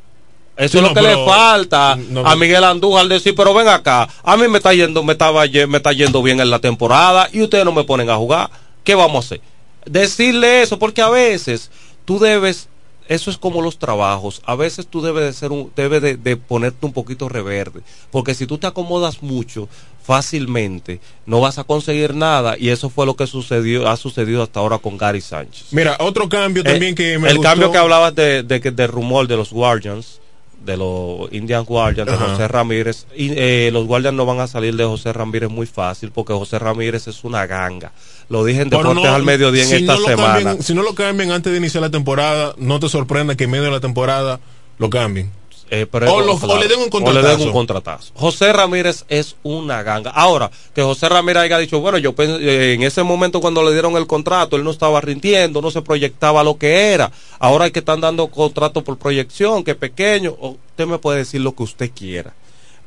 Eso 0.56 0.78
es 0.78 0.84
lo 0.84 0.94
que 0.94 1.02
le 1.02 1.14
falta 1.26 1.96
no, 2.10 2.24
a. 2.26 2.36
Miguel 2.36 2.62
Andújar 2.62 3.08
decir, 3.08 3.34
pero 3.34 3.52
ven 3.54 3.66
acá, 3.68 4.08
a 4.22 4.36
mí 4.36 4.46
me 4.48 4.58
está 4.58 4.72
yendo, 4.72 5.02
me 5.02 5.12
estaba 5.14 5.44
me 5.46 5.76
está 5.78 5.92
yendo 5.92 6.22
bien 6.22 6.38
en 6.40 6.48
la 6.50 6.60
temporada 6.60 7.28
y 7.32 7.42
ustedes 7.42 7.64
no 7.64 7.72
me 7.72 7.82
ponen 7.84 8.08
a 8.08 8.16
jugar, 8.16 8.50
¿qué 8.84 8.94
vamos 8.94 9.24
a 9.24 9.26
hacer? 9.26 9.40
Decirle 9.84 10.62
eso, 10.62 10.78
porque 10.78 11.02
a 11.02 11.08
veces 11.10 11.70
tú 12.04 12.18
debes, 12.20 12.68
eso 13.08 13.30
es 13.30 13.36
como 13.36 13.60
los 13.62 13.78
trabajos, 13.78 14.40
a 14.46 14.54
veces 14.54 14.86
tú 14.86 15.02
debes 15.02 15.24
de 15.24 15.32
ser 15.32 15.50
un, 15.50 15.72
debes 15.74 16.00
de, 16.02 16.16
de 16.16 16.36
ponerte 16.36 16.86
un 16.86 16.92
poquito 16.92 17.28
reverde, 17.28 17.80
porque 18.12 18.32
si 18.34 18.46
tú 18.46 18.56
te 18.56 18.66
acomodas 18.68 19.22
mucho, 19.22 19.68
fácilmente 20.06 21.00
no 21.26 21.40
vas 21.40 21.58
a 21.58 21.64
conseguir 21.64 22.14
nada 22.14 22.56
y 22.58 22.68
eso 22.68 22.88
fue 22.90 23.04
lo 23.06 23.16
que 23.16 23.26
sucedió, 23.26 23.88
ha 23.88 23.96
sucedido 23.96 24.42
hasta 24.42 24.60
ahora 24.60 24.78
con 24.78 24.96
Gary 24.96 25.20
Sánchez. 25.20 25.66
Mira, 25.72 25.96
otro 25.98 26.28
cambio 26.28 26.62
Eh, 26.62 26.70
también 26.70 26.94
que 26.94 27.18
me 27.18 27.28
el 27.28 27.38
gustó. 27.38 27.50
cambio 27.50 27.72
que 27.72 27.78
hablabas 27.78 28.14
de, 28.14 28.42
de, 28.44 28.60
que- 28.60 28.70
de 28.70 28.86
rumor 28.86 29.26
de 29.26 29.36
los 29.36 29.50
Guardians 29.50 30.20
de 30.64 30.76
los 30.76 31.32
Indian 31.32 31.64
Guardians, 31.64 32.08
de 32.10 32.16
Ajá. 32.16 32.26
José 32.30 32.48
Ramírez. 32.48 33.06
Y 33.16 33.30
eh, 33.36 33.70
los 33.72 33.86
Guardians 33.86 34.16
no 34.16 34.24
van 34.26 34.40
a 34.40 34.46
salir 34.46 34.76
de 34.76 34.84
José 34.84 35.12
Ramírez 35.12 35.50
muy 35.50 35.66
fácil 35.66 36.10
porque 36.10 36.32
José 36.32 36.58
Ramírez 36.58 37.06
es 37.08 37.24
una 37.24 37.46
ganga. 37.46 37.92
Lo 38.28 38.44
dije 38.44 38.62
en 38.62 38.70
Deportes 38.70 38.94
no, 39.04 39.14
al 39.14 39.22
Mediodía 39.22 39.62
en 39.62 39.68
si 39.68 39.74
esta 39.76 39.94
no 39.96 40.04
semana. 40.06 40.34
cambian- 40.34 40.62
si 40.62 40.74
no 40.74 40.82
lo 40.82 40.94
cambian 40.94 41.30
antes 41.30 41.52
de 41.52 41.58
iniciar 41.58 41.82
la 41.82 41.90
temporada, 41.90 42.54
no 42.56 42.80
te 42.80 42.88
sorprenda 42.88 43.34
que 43.36 43.44
en 43.44 43.50
medio 43.50 43.64
de 43.64 43.70
la 43.70 43.80
temporada 43.80 44.40
lo 44.78 44.88
cambien. 44.90 45.30
Eh, 45.70 45.86
pero 45.90 46.12
o, 46.14 46.38
claro, 46.38 46.60
le 46.60 46.68
den 46.68 46.80
un 46.80 46.88
o 46.92 47.12
le 47.12 47.22
den 47.22 47.40
un 47.40 47.52
contratazo. 47.52 48.12
José 48.14 48.52
Ramírez 48.52 49.04
es 49.08 49.36
una 49.42 49.82
ganga. 49.82 50.10
Ahora, 50.10 50.50
que 50.74 50.82
José 50.82 51.08
Ramírez 51.08 51.44
haya 51.44 51.58
dicho, 51.58 51.80
bueno, 51.80 51.98
yo 51.98 52.14
eh, 52.18 52.74
en 52.74 52.82
ese 52.82 53.02
momento 53.02 53.40
cuando 53.40 53.62
le 53.64 53.72
dieron 53.72 53.96
el 53.96 54.06
contrato, 54.06 54.56
él 54.56 54.64
no 54.64 54.70
estaba 54.70 55.00
rindiendo, 55.00 55.62
no 55.62 55.70
se 55.70 55.82
proyectaba 55.82 56.44
lo 56.44 56.58
que 56.58 56.92
era. 56.92 57.10
Ahora 57.38 57.70
que 57.70 57.78
están 57.78 58.00
dando 58.00 58.28
contrato 58.28 58.84
por 58.84 58.98
proyección, 58.98 59.64
que 59.64 59.74
pequeño. 59.74 60.36
Usted 60.38 60.86
me 60.86 60.98
puede 60.98 61.18
decir 61.18 61.40
lo 61.40 61.54
que 61.54 61.62
usted 61.62 61.90
quiera. 61.94 62.34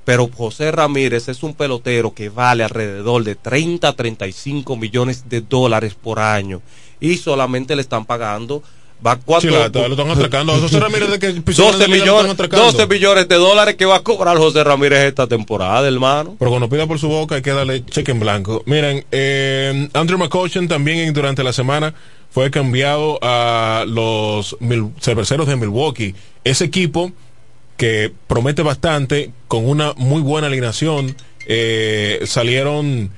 Pero 0.05 0.30
José 0.34 0.71
Ramírez 0.71 1.28
es 1.28 1.43
un 1.43 1.53
pelotero 1.53 2.13
que 2.13 2.30
vale 2.30 2.63
alrededor 2.63 3.25
de 3.25 3.36
30 3.36 3.89
a 3.89 3.93
35 3.93 4.78
millones 4.78 5.28
de 5.28 5.41
dólares 5.41 5.95
por 6.01 6.19
año. 6.19 6.61
Y 7.01 7.17
solamente 7.17 7.75
le 7.75 7.82
están 7.82 8.05
pagando. 8.05 8.63
Va 9.06 9.16
cuánto- 9.18 9.48
Sí, 9.48 9.54
la- 9.54 9.70
lo 9.70 9.93
están 9.93 10.10
atracando. 10.10 10.54
José 10.54 10.80
Ramírez 10.80 11.10
de 11.12 11.20
que 11.20 11.32
pisó 11.41 11.66
la 11.66 11.72
12 11.74 11.88
liga 11.88 11.88
lo 11.88 11.95
están 12.04 12.16
millones, 12.16 12.32
atracando. 12.34 12.66
12 12.72 12.88
millones 12.88 13.28
de 13.28 13.36
dólares 13.36 13.76
que 13.76 13.86
va 13.86 13.98
a 13.98 14.04
cobrar 14.04 14.38
José 14.38 14.64
Ramírez 14.64 15.00
esta 15.06 15.28
temporada, 15.28 15.88
hermano. 15.88 16.36
Pero 16.39 16.50
cuando 16.52 16.68
pida 16.68 16.88
por 16.88 16.98
su 17.00 17.08
boca 17.08 17.36
hay 17.36 17.41
que 17.43 17.52
darle 17.52 17.86
cheque 17.86 18.12
en 18.12 18.20
blanco. 18.20 18.64
Miren, 18.66 19.06
eh, 19.12 19.88
Andrew 19.93 20.18
McCutcheon 20.18 20.68
también 20.68 21.14
durante 21.14 21.43
la 21.43 21.54
semana 21.54 21.93
fue 22.32 22.50
cambiado 22.50 23.20
a 23.22 23.86
los 23.88 24.58
mil, 24.60 24.89
cerveceros 25.00 25.48
de 25.48 25.56
Milwaukee. 25.58 26.16
Ese 26.43 26.66
equipo 26.66 27.12
que 27.78 28.12
promete 28.26 28.64
bastante, 28.64 29.32
con 29.48 29.68
una 29.70 29.93
muy 29.95 30.22
buena 30.24 30.48
alineación, 30.48 31.16
eh, 31.45 32.22
salieron 32.26 33.12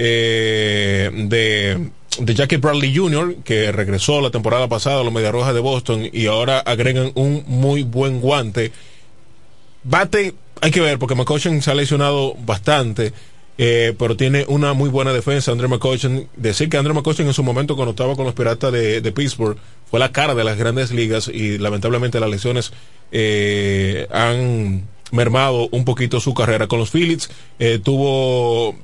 eh, 0.00 1.10
de, 1.12 1.90
de 2.20 2.34
Jackie 2.34 2.56
Bradley 2.56 2.96
Jr., 2.96 3.36
que 3.44 3.72
regresó 3.72 4.20
la 4.20 4.30
temporada 4.30 4.68
pasada 4.68 5.00
a 5.00 5.04
los 5.04 5.12
Media 5.12 5.32
Rojas 5.32 5.54
de 5.54 5.60
Boston, 5.60 6.08
y 6.12 6.26
ahora 6.26 6.60
agregan 6.60 7.10
un 7.16 7.42
muy 7.48 7.82
buen 7.82 8.20
guante. 8.20 8.70
Bate, 9.82 10.34
hay 10.60 10.70
que 10.70 10.80
ver, 10.80 11.00
porque 11.00 11.16
McCutcheon 11.16 11.60
se 11.60 11.72
ha 11.72 11.74
lesionado 11.74 12.34
bastante, 12.46 13.12
eh, 13.58 13.92
pero 13.98 14.16
tiene 14.16 14.44
una 14.46 14.72
muy 14.72 14.88
buena 14.88 15.12
defensa. 15.12 15.50
Andrew 15.50 15.68
McCutcheon, 15.68 16.28
decir 16.36 16.68
que 16.68 16.76
Andrew 16.76 16.94
McCutcheon 16.94 17.26
en 17.26 17.34
su 17.34 17.42
momento, 17.42 17.74
cuando 17.74 17.90
estaba 17.90 18.14
con 18.14 18.24
los 18.24 18.34
Piratas 18.34 18.72
de, 18.72 19.00
de 19.00 19.12
Pittsburgh, 19.12 19.58
fue 19.90 19.98
la 19.98 20.12
cara 20.12 20.36
de 20.36 20.44
las 20.44 20.56
grandes 20.56 20.92
ligas 20.92 21.26
y 21.26 21.58
lamentablemente 21.58 22.20
las 22.20 22.30
lesiones 22.30 22.72
eh, 23.10 24.06
han 24.12 24.86
mermado 25.10 25.68
un 25.72 25.84
poquito 25.84 26.20
su 26.20 26.34
carrera. 26.34 26.68
Con 26.68 26.78
los 26.78 26.90
Phillies 26.90 27.30
eh, 27.58 27.80
tuvo 27.82 28.76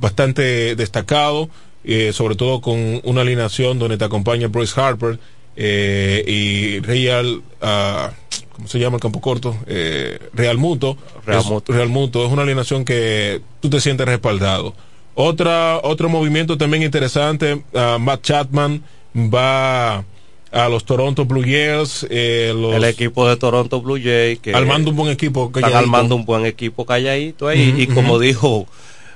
bastante 0.00 0.74
destacado, 0.76 1.48
eh, 1.84 2.12
sobre 2.12 2.34
todo 2.34 2.60
con 2.60 3.00
una 3.04 3.20
alineación 3.22 3.78
donde 3.78 3.96
te 3.98 4.04
acompaña 4.04 4.48
Bryce 4.48 4.80
Harper 4.80 5.18
eh, 5.56 6.24
y 6.26 6.80
Real, 6.80 7.42
ah, 7.62 8.10
¿cómo 8.52 8.68
se 8.68 8.78
llama 8.78 8.96
el 8.96 9.00
campo 9.02 9.20
corto? 9.20 9.56
Eh, 9.66 10.18
Real 10.34 10.58
Muto. 10.58 10.96
Real 11.26 11.40
Es- 11.40 11.46
Muto. 11.46 11.72
Real 11.72 11.88
Muto 11.88 12.24
es 12.26 12.32
una 12.32 12.42
alineación 12.42 12.84
que 12.84 13.40
tú 13.60 13.68
te 13.70 13.80
sientes 13.80 14.06
respaldado. 14.06 14.74
Otra, 15.14 15.80
otro 15.82 16.08
movimiento 16.08 16.56
también 16.56 16.82
interesante, 16.84 17.62
ah, 17.74 17.98
Matt 18.00 18.22
Chapman 18.22 18.82
va 19.16 20.04
a 20.50 20.68
los 20.70 20.84
Toronto 20.84 21.24
Blue 21.24 21.42
Jays, 21.42 22.06
eh, 22.08 22.52
los- 22.56 22.74
El 22.74 22.84
equipo 22.84 23.28
de 23.28 23.36
Toronto 23.36 23.82
Blue 23.82 23.98
Jays 24.02 24.38
que 24.38 24.54
armando 24.54 24.90
un 24.90 24.96
buen 24.96 25.10
equipo. 25.10 25.46
están 25.46 25.62
calladito. 25.62 25.78
armando 25.78 26.14
un 26.16 26.24
buen 26.24 26.46
equipo 26.46 26.86
calladito 26.86 27.48
ahí 27.48 27.74
y 27.76 27.86
como 27.88 28.18
dijo 28.18 28.66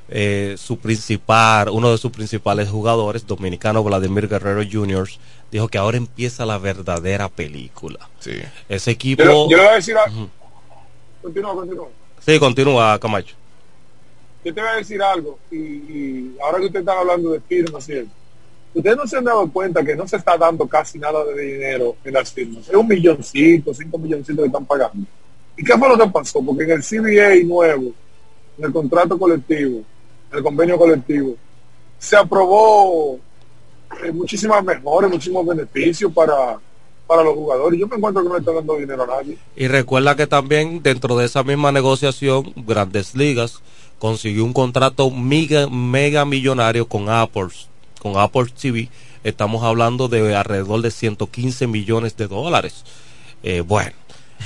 eh, 0.09 0.57
su 0.59 0.79
principal, 0.79 1.69
uno 1.71 1.91
de 1.91 1.99
sus 1.99 2.11
principales 2.11 2.69
jugadores, 2.69 3.27
dominicano 3.27 3.83
Vladimir 3.83 4.29
Guerrero 4.29 4.63
Jr., 4.71 5.09
dijo 5.51 5.69
que 5.69 5.79
ahora 5.79 5.97
empieza 5.97 6.47
la 6.47 6.59
verdadera 6.59 7.29
película. 7.29 8.09
Sí. 8.19 8.33
Ese 8.69 8.91
equipo... 8.91 9.23
Yo, 9.23 9.49
yo 9.51 9.57
le 9.57 9.63
voy 9.63 9.73
a 9.73 9.75
decir 9.75 9.97
a... 9.97 10.11
Ujú. 10.11 10.29
Continúa, 11.23 11.55
continúa. 11.55 11.89
Sí, 12.21 12.39
continúa, 12.39 12.99
Camacho. 12.99 13.35
Yo 14.45 14.53
te 14.53 14.61
voy 14.61 14.71
a 14.71 14.77
decir 14.77 15.01
algo, 15.01 15.39
y, 15.51 15.57
y 15.57 16.37
ahora 16.43 16.59
que 16.59 16.67
ustedes 16.67 16.83
están 16.83 16.99
hablando 16.99 17.31
de 17.31 17.41
firmas 17.41 17.89
eso, 17.89 18.11
ustedes 18.75 18.97
no 18.97 19.07
se 19.07 19.17
han 19.17 19.25
dado 19.25 19.49
cuenta 19.53 19.85
que 19.85 19.95
no 19.95 20.09
se 20.09 20.17
está 20.17 20.37
dando 20.37 20.67
casi 20.67 20.99
nada 20.99 21.25
de 21.25 21.41
dinero 21.41 21.97
en 22.03 22.13
las 22.13 22.33
firmas. 22.33 22.69
Es 22.69 22.75
un 22.75 22.89
milloncito, 22.89 23.73
cinco 23.73 23.99
milloncitos 23.99 24.43
que 24.43 24.47
están 24.47 24.67
pagando. 24.67 25.07
¿Y 25.57 25.63
qué 25.63 25.79
fue 25.79 25.89
lo 25.89 25.97
que 25.97 26.11
pasó? 26.11 26.43
Porque 26.45 26.65
en 26.65 26.71
el 26.73 26.83
CBA 26.83 27.47
nuevo, 27.47 27.93
en 28.59 28.65
el 28.65 28.73
contrato 28.73 29.17
colectivo, 29.19 29.83
el 30.33 30.43
convenio 30.43 30.79
colectivo, 30.79 31.37
se 31.99 32.17
aprobó 32.17 33.19
eh, 34.05 34.13
muchísimas 34.13 34.65
mejores, 34.65 35.11
muchísimos 35.11 35.47
beneficios 35.47 36.13
para, 36.13 36.59
para 37.07 37.23
los 37.23 37.35
jugadores. 37.35 37.79
Yo 37.79 37.87
me 37.87 37.97
encuentro 37.97 38.23
que 38.23 38.29
no 38.29 38.35
le 38.35 38.41
están 38.41 38.55
dando 38.55 38.77
dinero 38.77 39.05
a 39.05 39.07
nadie. 39.07 39.39
Y 39.55 39.69
recuerda 39.69 40.17
que 40.17 40.27
también 40.27 40.83
dentro 40.83 41.17
de 41.17 41.27
esa 41.27 41.43
misma 41.43 41.71
negociación, 41.73 42.53
Grandes 42.57 43.15
Ligas 43.15 43.63
consiguió 43.99 44.45
un 44.45 44.53
contrato 44.53 45.11
mega, 45.11 45.69
mega 45.69 46.25
millonario 46.25 46.89
con 46.89 47.09
Apple, 47.09 47.49
con 48.01 48.17
Apple 48.17 48.47
TV. 48.61 48.89
Estamos 49.23 49.63
hablando 49.63 50.09
de 50.09 50.35
alrededor 50.35 50.83
de 50.83 50.91
115 50.91 51.69
millones 51.69 52.17
de 52.17 52.27
dólares. 52.27 52.85
Eh, 53.45 53.61
bueno, 53.61 53.93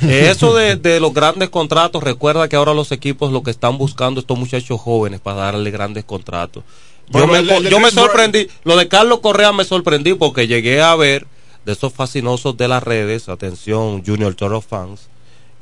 eso 0.03 0.55
de, 0.55 0.77
de 0.77 1.01
los 1.01 1.13
grandes 1.15 1.49
contratos, 1.49 2.03
recuerda 2.03 2.49
que 2.49 2.57
ahora 2.57 2.75
los 2.75 2.93
equipos 2.93 3.33
lo 3.33 3.43
que 3.43 3.51
están 3.51 3.79
buscando 3.79 4.21
estos 4.21 4.39
muchachos 4.39 4.81
jóvenes 4.81 5.21
para 5.21 5.39
darle 5.39 5.71
grandes 5.71 6.05
contratos. 6.05 6.65
Yo, 7.09 7.27
me, 7.27 7.45
yo 7.45 7.79
me 7.81 7.91
sorprendí, 7.91 8.49
lo 8.65 8.77
de 8.77 8.89
Carlos 8.89 9.21
Correa 9.21 9.53
me 9.53 9.65
sorprendí 9.65 10.15
porque 10.15 10.49
llegué 10.49 10.83
a 10.83 10.95
ver 10.97 11.27
de 11.65 11.73
esos 11.73 11.93
fascinosos 11.93 12.57
de 12.57 12.69
las 12.69 12.83
redes, 12.83 13.29
atención, 13.29 14.05
Junior 14.05 14.35
Toro 14.35 14.61
fans, 14.61 15.09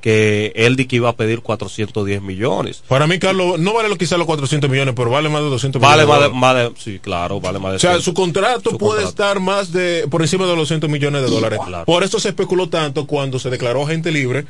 que 0.05 0.53
él 0.55 0.77
di 0.77 0.85
que 0.85 0.97
iba 0.97 1.09
a 1.09 1.17
pedir 1.17 1.41
410 1.41 2.21
millones. 2.21 2.83
Para 2.87 3.07
mí, 3.07 3.19
Carlos, 3.19 3.59
no 3.59 3.73
vale 3.73 3.89
lo 3.89 3.97
quizá 3.97 4.19
los 4.19 4.27
400 4.27 4.69
millones, 4.69 4.93
pero 4.95 5.09
vale 5.09 5.31
más 5.31 5.43
de 5.43 5.49
200 5.49 5.81
Vale 5.81 6.05
millones. 6.05 6.29
de 6.29 6.35
más 6.35 6.55
de- 6.57 6.73
sí, 6.77 6.99
claro, 6.99 7.41
vale 7.41 7.59
más 7.59 7.73
de 7.73 7.77
O 7.77 7.79
sea, 7.79 7.93
100. 7.93 8.03
su 8.03 8.13
contrato 8.13 8.69
Su 8.73 8.77
puede 8.77 9.03
contrato. 9.05 9.09
estar 9.09 9.41
más 9.41 9.73
de 9.73 10.07
por 10.11 10.21
encima 10.21 10.45
de 10.45 10.51
los 10.51 10.59
200 10.69 10.91
millones 10.91 11.23
de 11.23 11.29
dólares. 11.31 11.59
Claro. 11.67 11.87
Por 11.87 12.05
eso 12.05 12.21
se 12.21 12.29
especuló 12.29 12.69
tanto 12.69 13.07
cuando 13.07 13.39
se 13.39 13.49
declaró 13.49 13.87
gente 13.87 14.13
libre 14.13 14.45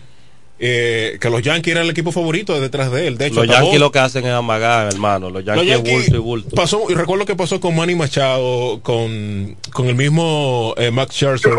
eh, 0.59 1.19
que 1.21 1.31
los 1.31 1.43
Yankees 1.43 1.73
eran 1.73 1.85
el 1.85 1.91
equipo 1.91 2.13
favorito 2.13 2.59
detrás 2.61 2.91
de 2.93 3.09
él. 3.09 3.19
De 3.19 3.27
hecho, 3.27 3.43
Los 3.45 3.49
Yankees 3.49 3.81
lo 3.81 3.91
que 3.91 3.99
hacen 3.99 4.25
es 4.25 4.33
amagar, 4.33 4.87
hermano. 4.87 5.29
Los 5.29 5.45
Yankees, 5.45 5.67
los 5.67 5.77
Yankees 5.77 5.93
bulto 5.95 6.17
y 6.17 6.19
bulto. 6.21 6.51
pasó 6.57 6.83
y 6.89 6.95
recuerdo 6.95 7.27
que 7.27 7.35
pasó 7.35 7.59
con 7.61 7.75
Manny 7.75 7.97
Machado, 7.97 8.81
con, 8.83 9.57
con 9.73 9.89
el 9.89 9.97
mismo 9.97 10.73
eh, 10.77 10.91
Max 10.93 11.15
Scherzer, 11.17 11.53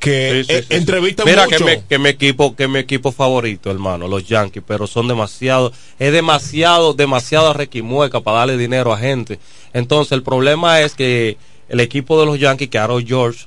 que 0.00 0.30
Sí, 0.32 0.44
sí, 0.44 0.52
eh, 0.58 0.62
sí, 0.68 0.74
entrevistan 0.76 1.26
Mira 1.26 1.44
mucho. 1.44 1.58
que, 1.58 1.64
me- 1.64 1.82
que 1.84 1.98
mi 1.98 2.08
equipo, 2.08 2.56
que 2.56 2.68
mi 2.68 2.78
equipo 2.78 3.12
favorito, 3.12 3.70
hermano, 3.70 4.08
los 4.08 4.26
Yankees, 4.26 4.62
pero 4.66 4.86
son 4.86 5.06
demasiado, 5.06 5.70
es 5.98 6.12
demasiado, 6.12 6.94
demasiado 6.94 7.52
requimueca 7.52 8.20
para 8.20 8.38
darle 8.38 8.56
dinero 8.56 8.92
a 8.92 8.98
gente. 8.98 9.38
Entonces 9.74 10.12
el 10.12 10.22
problema 10.22 10.80
es 10.80 10.94
que 10.94 11.36
el 11.68 11.80
equipo 11.80 12.18
de 12.18 12.26
los 12.26 12.38
Yankees, 12.40 12.68
que 12.70 12.78
Aaron 12.78 13.06
George, 13.06 13.46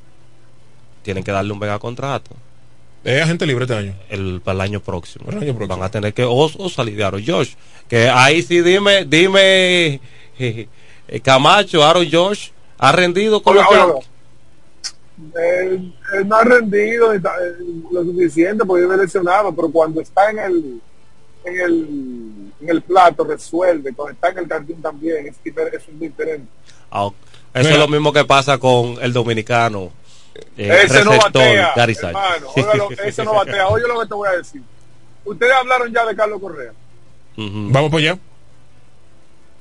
tienen 1.02 1.24
que 1.24 1.32
darle 1.32 1.54
un 1.54 1.60
mega 1.60 1.80
contrato. 1.80 2.32
Es 3.04 3.24
agente 3.24 3.46
libre 3.46 3.64
este 3.66 3.76
año. 3.76 3.96
El, 4.10 4.42
para 4.44 4.56
el 4.56 4.62
año 4.62 4.80
próximo. 4.82 5.26
Para 5.26 5.38
el 5.38 5.44
año 5.44 5.56
próximo. 5.56 5.78
Van 5.78 5.86
a 5.88 5.92
tener 5.92 6.14
que 6.14 6.24
o, 6.24 6.34
o 6.34 6.70
salir 6.70 6.96
de 6.96 7.04
Aaron 7.04 7.24
George. 7.24 7.56
Que 7.88 8.10
ahí 8.10 8.42
sí 8.42 8.62
dime, 8.62 9.06
dime, 9.06 10.02
eh, 10.40 10.68
Camacho, 11.24 11.84
Aaron 11.84 12.06
George, 12.06 12.52
ha 12.78 12.92
rendido 12.92 13.42
con 13.42 13.58
Oiga, 13.58 13.88
los. 13.88 14.06
Él, 15.36 15.94
él 16.14 16.28
no 16.28 16.36
ha 16.36 16.44
rendido 16.44 17.14
eh, 17.14 17.22
lo 17.92 18.04
suficiente 18.04 18.66
porque 18.66 18.84
vive 18.84 18.98
lesionado, 18.98 19.56
pero 19.56 19.72
cuando 19.72 20.02
está 20.02 20.30
en 20.30 20.40
el 20.40 20.82
en 21.48 21.60
el, 21.62 22.52
en 22.62 22.70
el 22.70 22.82
plato 22.82 23.24
resuelve, 23.24 23.94
cuando 23.94 24.14
está 24.14 24.30
en 24.30 24.40
el 24.40 24.48
jardín 24.48 24.82
también, 24.82 25.28
es, 25.28 25.36
es 25.46 25.88
un 25.88 26.00
diferente. 26.00 26.48
Ah, 26.92 27.10
Eso 27.54 27.64
Mira. 27.64 27.74
es 27.74 27.80
lo 27.80 27.88
mismo 27.88 28.12
que 28.14 28.26
pasa 28.26 28.58
con 28.58 28.98
el 29.02 29.14
dominicano. 29.14 29.92
Eh, 30.58 30.82
ese 30.86 31.04
no 31.04 31.18
batea, 31.18 31.74
Gary 31.76 31.96
Sánchez. 31.96 32.22
hermano, 32.22 32.50
óigalo, 32.56 32.90
ese 33.04 33.24
no 33.24 33.34
batea. 33.34 33.68
Oye 33.68 33.88
lo 33.88 34.00
que 34.00 34.08
te 34.08 34.14
voy 34.14 34.28
a 34.30 34.38
decir. 34.38 34.62
Ustedes 35.26 35.54
hablaron 35.54 35.94
ya 35.94 36.06
de 36.06 36.16
Carlos 36.16 36.40
Correa. 36.40 36.72
Vamos 37.36 37.92
para 37.92 38.04
allá. 38.04 38.20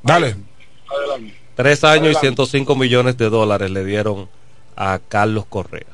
Dale. 0.02 0.36
Adelante. 0.88 1.34
Tres 1.56 1.84
años 1.84 2.04
y 2.12 2.16
Adelante. 2.16 2.20
105 2.20 2.76
millones 2.76 3.16
de 3.16 3.28
dólares 3.30 3.70
le 3.70 3.84
dieron 3.84 4.28
a 4.76 5.00
Carlos 5.08 5.46
Correa. 5.48 5.86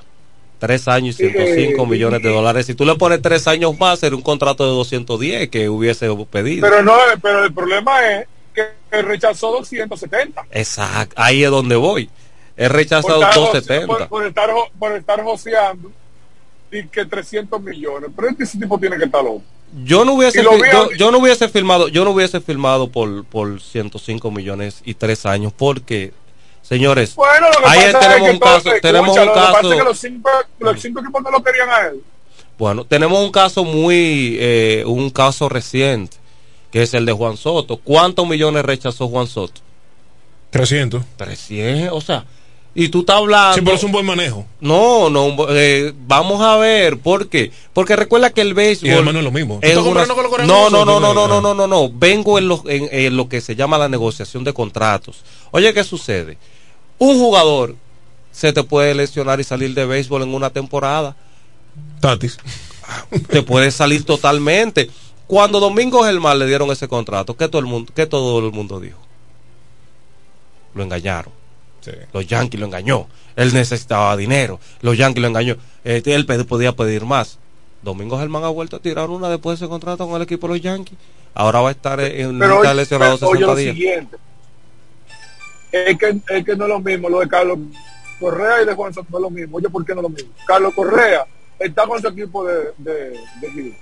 Tres 0.59 0.87
años 0.87 1.19
y 1.19 1.29
105 1.31 1.83
Eh, 1.83 1.87
millones 1.87 2.23
de 2.23 2.29
dólares. 2.29 2.67
Si 2.67 2.75
tú 2.75 2.85
le 2.85 2.95
pones 2.95 3.21
tres 3.23 3.49
años 3.49 3.77
más, 3.79 3.99
sería 3.99 4.17
un 4.17 4.23
contrato 4.23 4.65
de 4.65 4.71
210 4.71 5.49
que 5.49 5.69
hubiese 5.69 6.09
pedido. 6.31 6.69
Pero 6.69 6.83
no, 6.83 6.97
pero 7.21 7.45
el 7.45 7.53
problema 7.53 8.09
es 8.13 8.27
que 8.55 9.03
rechazó 9.03 9.51
270. 9.53 10.45
Exacto, 10.53 11.15
ahí 11.17 11.43
es 11.43 11.51
donde 11.51 11.75
voy. 11.77 12.11
He 12.57 12.69
rechazado 12.69 13.15
estar, 13.23 13.35
270. 13.35 13.87
por, 13.87 14.09
por 14.09 14.27
estar, 14.27 14.51
por 14.79 14.93
estar 14.93 15.23
joseando 15.23 15.91
y 16.71 16.87
que 16.87 17.05
300 17.05 17.61
millones. 17.63 18.11
Pero 18.15 18.29
este 18.29 18.45
ese 18.45 18.59
tipo 18.59 18.79
tiene 18.79 18.97
que 18.99 19.05
estar 19.05 19.23
loco. 19.25 19.43
Yo 19.85 20.05
no 20.05 20.13
hubiese 20.15 20.41
vi 20.41 20.47
yo, 20.71 20.83
a- 20.83 20.97
yo 20.97 21.11
no 21.11 21.19
hubiese 21.19 21.49
firmado, 21.49 21.89
yo 21.89 22.05
no 22.05 22.11
hubiese 22.11 22.41
firmado 22.43 22.89
por 22.91 23.25
por 23.25 23.61
105 23.61 24.31
millones 24.31 24.83
y 24.85 24.93
tres 24.95 25.25
años 25.25 25.53
porque 25.57 26.13
señores, 26.61 27.15
Bueno, 27.15 27.47
lo 27.49 27.59
que 27.59 27.65
ahí 27.71 27.93
pasa 27.93 28.01
tenemos 28.01 28.29
es 28.29 28.35
un 28.35 28.39
que 28.39 28.39
todo- 28.45 28.55
caso, 28.55 28.71
tenemos 28.83 29.17
un 29.19 29.27
lo 29.27 29.33
caso 29.35 29.71
que 29.71 29.83
los 29.85 29.99
cinco, 29.99 30.31
los 30.59 30.81
cinco 30.81 31.01
equipos 31.01 31.23
no 31.23 31.31
lo 31.31 31.43
querían 31.43 31.71
a 31.71 31.79
él. 31.89 32.03
Bueno, 32.59 32.85
tenemos 32.85 33.19
un 33.19 33.33
caso 33.33 33.65
muy, 33.65 34.37
eh, 34.39 34.85
un 34.87 35.09
caso 35.09 35.49
reciente, 35.49 36.19
que 36.71 36.83
es 36.83 36.93
el 36.93 37.07
de 37.07 37.13
Juan 37.13 37.39
Soto. 37.39 37.79
¿Cuántos 37.79 38.27
millones 38.29 38.65
rechazó 38.67 39.09
Juan 39.09 39.27
Soto? 39.27 39.61
300. 40.51 41.03
300, 41.17 41.97
o 41.97 42.01
sea, 42.03 42.25
y 42.75 42.89
tú 42.89 43.01
estás 43.01 43.17
hablando... 43.17 43.55
Sí, 43.55 43.61
pero 43.63 43.77
es 43.77 43.85
un 43.85 43.93
buen 43.93 44.07
manejo. 44.07 44.47
No, 44.61 45.11
no, 45.11 45.37
eh, 45.51 45.93
vamos 46.07 46.41
a 46.41 46.57
ver, 46.57 46.99
¿por 46.99 47.29
qué? 47.29 47.53
Porque 47.75 47.97
recuerda 47.97 48.31
que 48.31 48.41
el 48.41 48.55
béisbol... 48.55 48.89
Y 48.89 48.93
además 48.93 49.13
no 49.15 49.21
es 49.21 49.25
lo 49.25 49.31
mismo. 49.31 49.55
¿Tú 49.61 49.67
es 49.67 49.71
estás 49.73 49.87
una- 49.87 50.07
con 50.07 50.25
los 50.25 50.47
no, 50.47 50.71
no, 50.71 50.85
no, 50.85 50.99
no, 51.01 51.13
no, 51.15 51.29
no, 51.29 51.41
no, 51.41 51.55
no, 51.55 51.67
no. 51.67 51.91
Vengo 51.93 52.39
en 52.39 52.49
lo, 52.49 52.63
en, 52.67 52.89
en 52.91 53.17
lo 53.17 53.29
que 53.29 53.41
se 53.41 53.55
llama 53.57 53.77
la 53.77 53.89
negociación 53.89 54.43
de 54.45 54.55
contratos. 54.55 55.23
Oye, 55.51 55.73
¿qué 55.75 55.85
sucede? 55.85 56.39
Un 56.99 57.19
jugador 57.19 57.77
se 58.31 58.53
te 58.53 58.63
puede 58.63 58.95
lesionar 58.95 59.39
y 59.41 59.45
salir 59.45 59.75
de 59.75 59.85
béisbol 59.85 60.23
en 60.23 60.35
una 60.35 60.49
temporada. 60.51 61.15
Tatis. 62.01 62.39
Te 63.29 63.43
puede 63.43 63.71
salir 63.71 64.05
totalmente. 64.05 64.89
Cuando 65.27 65.61
Domingo 65.61 66.03
Germán 66.05 66.39
le 66.39 66.47
dieron 66.47 66.71
ese 66.71 66.89
contrato, 66.89 67.37
¿qué 67.37 67.49
todo 67.49 67.61
el 67.61 67.67
mundo, 67.67 67.93
qué 67.95 68.07
todo 68.07 68.39
el 68.39 68.53
mundo 68.53 68.81
dijo? 68.81 68.99
Lo 70.75 70.83
engañaron. 70.83 71.33
Los 72.13 72.27
Yankees 72.27 72.61
lo 72.61 72.67
engañó. 72.67 73.07
Él 73.37 73.53
necesitaba 73.55 74.17
dinero. 74.17 74.61
Los 74.81 74.97
Yankees 74.97 75.23
lo 75.23 75.29
engañó. 75.29 75.57
Este, 75.85 76.15
él 76.15 76.27
podía 76.27 76.73
pedir 76.73 77.05
más. 77.05 77.39
Domingo 77.83 78.19
Germán 78.19 78.45
ha 78.45 78.49
vuelto 78.49 78.77
a 78.77 78.79
tirar 78.79 79.11
una 79.11 79.29
después 79.29 79.59
de 79.59 79.65
ese 79.65 79.71
contrato 79.71 80.07
con 80.07 80.17
el 80.17 80.23
equipo 80.23 80.47
de 80.47 80.55
los 80.55 80.63
Yankees. 80.63 80.97
Ahora 81.35 81.61
va 81.61 81.69
a 81.71 81.73
estar 81.73 81.99
en 82.01 82.39
Pero 82.39 82.59
oye, 82.59 82.75
lesionado 82.75 83.19
pero 83.19 83.31
oye 83.31 83.41
60 83.41 83.47
lo 83.47 83.57
días. 83.57 83.75
siguiente. 83.75 84.17
Es 85.73 85.99
que, 85.99 86.21
es 86.29 86.45
que 86.45 86.57
no 86.57 86.65
es 86.65 86.69
lo 86.69 86.81
mismo 86.81 87.09
lo 87.09 87.21
de 87.21 87.29
Carlos 87.29 87.59
Correa 88.21 88.63
y 88.63 88.67
de 88.67 88.75
Juan 88.75 88.93
Soto 88.93 89.07
no 89.11 89.19
es 89.19 89.23
lo 89.23 89.31
mismo. 89.31 89.57
Oye, 89.57 89.69
¿por 89.69 89.85
qué 89.85 89.95
no 89.95 90.01
es 90.01 90.03
lo 90.05 90.09
mismo? 90.11 90.31
Carlos 90.47 90.75
Correa 90.75 91.27
está 91.59 91.87
con 91.87 92.01
su 92.01 92.09
equipo 92.09 92.45
de, 92.45 92.73
de, 92.79 92.93
de 93.11 93.51
Houston. 93.53 93.75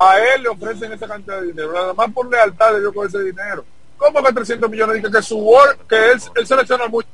A 0.00 0.18
él 0.18 0.42
le 0.42 0.48
ofrecen 0.48 0.92
esa 0.92 1.06
cantidad 1.08 1.40
de 1.40 1.48
dinero. 1.48 1.72
Nada 1.72 1.94
más 1.94 2.12
por 2.12 2.28
lealtad 2.30 2.72
le 2.72 2.80
dio 2.80 2.92
con 2.92 3.06
ese 3.06 3.22
dinero. 3.22 3.64
¿Cómo 3.98 4.22
que 4.22 4.32
300 4.32 4.70
millones? 4.70 5.02
Dice 5.02 5.10
que 5.10 5.22
su 5.22 5.36
Word, 5.36 5.76
que 5.88 6.12
él, 6.12 6.22
él 6.36 6.46
selecciona 6.46 6.86
mucho, 6.86 7.08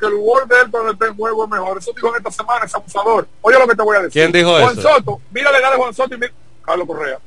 que 0.00 0.06
el 0.06 0.14
Word 0.14 0.48
de 0.48 0.60
él 0.62 0.70
cuando 0.70 0.92
está 0.92 1.06
en 1.06 1.16
juego 1.16 1.44
es 1.44 1.50
mejor. 1.50 1.78
Eso 1.78 1.92
dijo 1.94 2.08
en 2.08 2.16
esta 2.16 2.30
semana, 2.30 2.64
es 2.64 2.74
abusador. 2.74 3.28
Oye 3.42 3.58
lo 3.58 3.68
que 3.68 3.76
te 3.76 3.82
voy 3.82 3.96
a 3.96 4.00
decir. 4.00 4.12
¿Quién 4.20 4.32
dijo 4.32 4.58
Juan 4.58 4.78
eso? 4.78 4.88
Soto, 4.88 5.20
mira 5.30 5.52
la 5.52 5.58
edad 5.58 5.70
de 5.72 5.76
Juan 5.76 5.94
Soto 5.94 6.14
y 6.14 6.18
mira, 6.18 6.32
Carlos 6.64 6.86
Correa. 6.86 7.18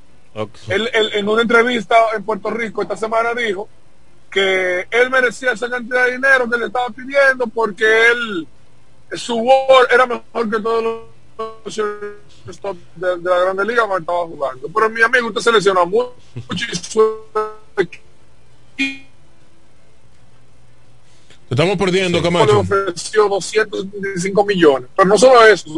Él, 0.68 0.90
él, 0.94 1.12
en 1.14 1.30
una 1.30 1.44
entrevista 1.44 1.96
en 2.16 2.24
Puerto 2.24 2.50
Rico 2.50 2.82
esta 2.82 2.98
semana 2.98 3.36
dijo 3.36 3.70
que 4.32 4.88
él 4.90 5.12
merecía 5.12 5.52
esa 5.52 5.70
cantidad 5.70 6.06
de 6.06 6.14
dinero 6.14 6.50
que 6.50 6.58
le 6.58 6.66
estaba 6.66 6.90
pidiendo 6.90 7.46
porque 7.46 7.86
él 8.08 8.48
su 9.12 9.36
Word 9.36 9.88
era 9.92 10.08
mejor 10.08 10.50
que 10.50 10.60
todos 10.60 10.84
los 10.84 11.13
de, 12.96 13.18
de 13.18 13.30
la 13.30 13.40
Grande 13.40 13.66
Liga 13.66 13.86
cuando 13.88 14.00
estaba 14.00 14.26
jugando. 14.28 14.68
Pero 14.74 14.90
mi 14.90 15.02
amigo, 15.02 15.28
usted 15.28 15.42
se 15.42 15.52
lesionó 15.52 15.86
mucho 15.86 16.14
y 18.78 19.06
Te 21.50 21.56
estamos 21.56 21.78
perdiendo, 21.78 22.18
le 22.18 22.24
Camacho. 22.24 22.60
ofreció 22.60 23.28
275 23.30 24.46
millones. 24.46 24.90
Pero 24.96 25.08
no 25.08 25.18
solo 25.18 25.46
eso, 25.46 25.70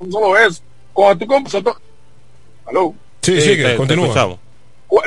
no 0.00 0.10
solo 0.12 0.36
eso. 0.38 0.62
Cuando 0.92 1.18
tú 1.24 1.26
compras 1.26 1.62
Aló. 2.66 2.94
Sí, 3.22 3.34
Sí, 3.36 3.40
sigue, 3.40 3.62
te- 3.64 3.70
te 3.70 3.76
continúa. 3.76 4.06
escuchamos. 4.06 4.38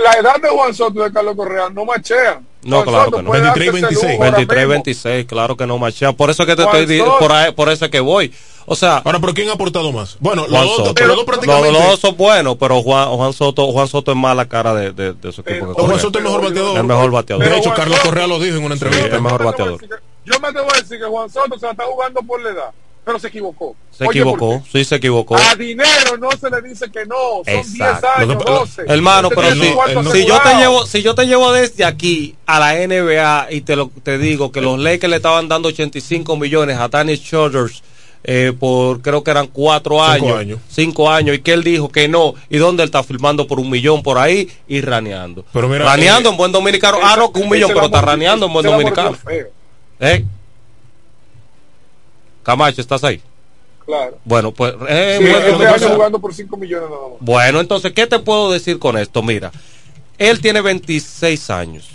La 0.04 0.12
edad 0.14 0.36
de 0.42 0.50
Juan 0.50 0.74
Soto 0.74 1.00
y 1.00 1.04
de 1.04 1.12
Carlos 1.14 1.36
Correa 1.36 1.70
no 1.70 1.86
machean. 1.86 2.46
No, 2.62 2.84
claro 2.84 3.12
que 3.12 3.22
no. 3.24 3.30
puede 3.30 3.42
23 3.44 3.68
y 3.78 3.82
darse 3.82 3.96
ese 3.96 4.06
26. 4.06 4.12
lujo 4.12 4.24
ahora 4.26 4.38
23, 4.38 4.60
mismo. 4.60 4.72
26, 4.74 5.26
claro 5.28 5.56
que 5.58 5.66
no 5.68 5.78
machea. 5.78 6.12
Por 6.14 6.30
eso 6.30 6.46
que 6.46 6.56
te 6.56 6.64
Juan 6.64 6.76
estoy 6.78 7.02
por, 7.20 7.32
ahí- 7.32 7.52
por 7.54 7.70
eso 7.70 7.86
es 7.86 7.92
que 7.92 8.00
voy. 8.02 8.34
O 8.72 8.76
sea, 8.76 8.98
Ahora, 8.98 9.20
pero 9.20 9.34
¿quién 9.34 9.50
ha 9.50 9.54
aportado 9.54 9.92
más? 9.92 10.16
Bueno, 10.20 10.42
los 10.44 10.52
Juan 10.52 10.66
dos, 10.68 10.76
Soto. 10.78 10.94
pero 10.94 11.08
los 11.08 11.16
dos 11.16 11.26
prácticamente. 11.26 11.72
Los, 11.72 11.82
dos 11.88 12.00
son 12.00 12.18
buenos, 12.18 12.56
pero 12.60 12.84
Juan, 12.84 13.10
Juan 13.10 13.34
Soto 13.34 13.66
Juan 13.72 13.88
Soto 13.88 14.12
es 14.12 14.18
más 14.18 14.36
la 14.36 14.48
cara 14.48 14.76
de, 14.76 14.92
de, 14.92 15.14
de 15.14 15.32
su 15.32 15.42
equipo. 15.42 15.74
que 15.74 15.82
Juan. 15.82 16.00
Soto 16.00 16.20
es 16.20 16.26
el 16.26 16.30
mejor 16.32 16.44
bateador. 16.44 16.78
El 16.78 16.84
mejor 16.84 17.12
bateador. 17.12 17.50
De 17.50 17.58
hecho, 17.58 17.74
Carlos 17.74 18.00
Correa 18.02 18.28
lo 18.28 18.38
dijo 18.40 18.58
en 18.58 18.64
una 18.66 18.76
Sí, 18.78 18.84
entrevista. 18.84 19.16
el 19.16 19.22
mejor 19.24 19.44
bateador. 19.44 19.80
Yo 20.26 20.40
me 20.40 20.48
atrevo 20.50 20.68
a 20.72 20.78
decir 20.78 21.00
que 21.00 21.06
Juan 21.06 21.30
Soto 21.32 21.58
se 21.58 21.66
la 21.66 21.72
está 21.72 21.86
jugando 21.86 22.22
por 22.22 22.42
la 22.44 22.50
edad, 22.52 22.70
pero 23.04 23.18
se 23.20 23.28
equivocó. 23.28 23.76
Se 23.92 24.04
Oye, 24.06 24.20
equivocó, 24.20 24.60
¿por 24.60 24.70
sí 24.72 24.86
se 24.86 24.96
equivocó. 24.96 25.36
A 25.36 25.56
dinero 25.56 26.18
no 26.20 26.30
se 26.32 26.50
le 26.50 26.62
dice 26.62 26.92
que 26.92 27.06
no, 27.06 27.16
son 27.38 27.44
10 27.46 27.68
Exacto. 27.76 28.08
años, 28.16 28.28
Lo 28.30 28.38
que- 28.38 28.52
12. 28.52 28.82
Hermano, 28.88 29.30
pero 29.30 29.52
si, 29.54 30.12
si 30.20 30.26
yo 30.26 30.40
te 30.42 30.56
llevo, 30.56 30.86
si 30.86 31.02
yo 31.02 31.16
te 31.16 31.26
llevo 31.26 31.52
desde 31.52 31.86
aquí 31.86 32.36
a 32.46 32.60
la 32.60 32.76
NBA 32.76 33.48
y 33.52 33.62
te 33.62 33.76
lo 33.76 33.90
te 34.04 34.18
digo 34.18 34.52
que 34.52 34.62
los 34.62 34.80
Lakers 34.80 35.10
le 35.10 35.18
estaban 35.18 35.48
dando 35.48 35.70
85 35.70 36.38
millones 36.38 36.78
a 36.78 36.88
Danny 36.88 37.16
Shoulders 37.16 37.82
eh, 38.24 38.52
por 38.60 39.02
creo 39.02 39.24
que 39.24 39.32
eran 39.32 39.48
cuatro 39.48 39.94
Cinco 39.96 40.04
años, 40.04 40.38
años. 40.38 40.60
cinco 40.70 41.10
años 41.10 41.38
y 41.38 41.40
que 41.40 41.54
él 41.54 41.64
dijo 41.64 41.88
que 41.90 42.10
no 42.10 42.36
y 42.50 42.58
dónde 42.58 42.84
él 42.84 42.88
está 42.90 43.02
firmando 43.02 43.48
por 43.48 43.60
un 43.62 43.70
millón 43.70 44.04
por 44.04 44.18
ahí 44.18 44.50
y 44.68 44.82
raneando, 44.82 45.46
Pero 45.54 45.70
mira, 45.70 45.86
raneando 45.86 46.28
eh, 46.28 46.32
en 46.34 46.38
buen 46.38 46.52
dominicano, 46.52 46.98
ah 47.02 47.16
no 47.18 47.32
que 47.32 47.40
un 47.40 47.50
millón 47.50 47.72
pero 47.74 47.86
está 47.86 48.02
raneando 48.02 48.46
en 48.48 48.54
buen 48.54 48.66
dominicano, 48.66 49.14
feo, 49.14 49.48
¿eh? 50.02 50.26
Camacho, 52.50 52.82
¿estás 52.82 53.04
ahí? 53.04 53.22
Claro. 53.86 54.18
Bueno, 54.26 54.52
pues 54.52 54.74
eh, 54.88 55.18
Sí, 55.20 55.24
buen 55.24 55.36
este 55.36 55.48
año 55.50 55.58
dominicano. 55.60 55.96
jugando 55.96 56.20
por 56.20 56.34
5 56.34 56.58
millones 56.58 56.90
nada 56.90 57.02
más. 57.12 57.18
Bueno, 57.20 57.60
entonces, 57.60 57.94
¿qué 57.94 58.08
te 58.08 58.18
puedo 58.18 58.52
decir 58.52 58.80
con 58.80 58.98
esto? 58.98 59.22
Mira, 59.22 59.52
él 60.18 60.42
tiene 60.42 60.62
26 60.62 61.50
años. 61.52 61.88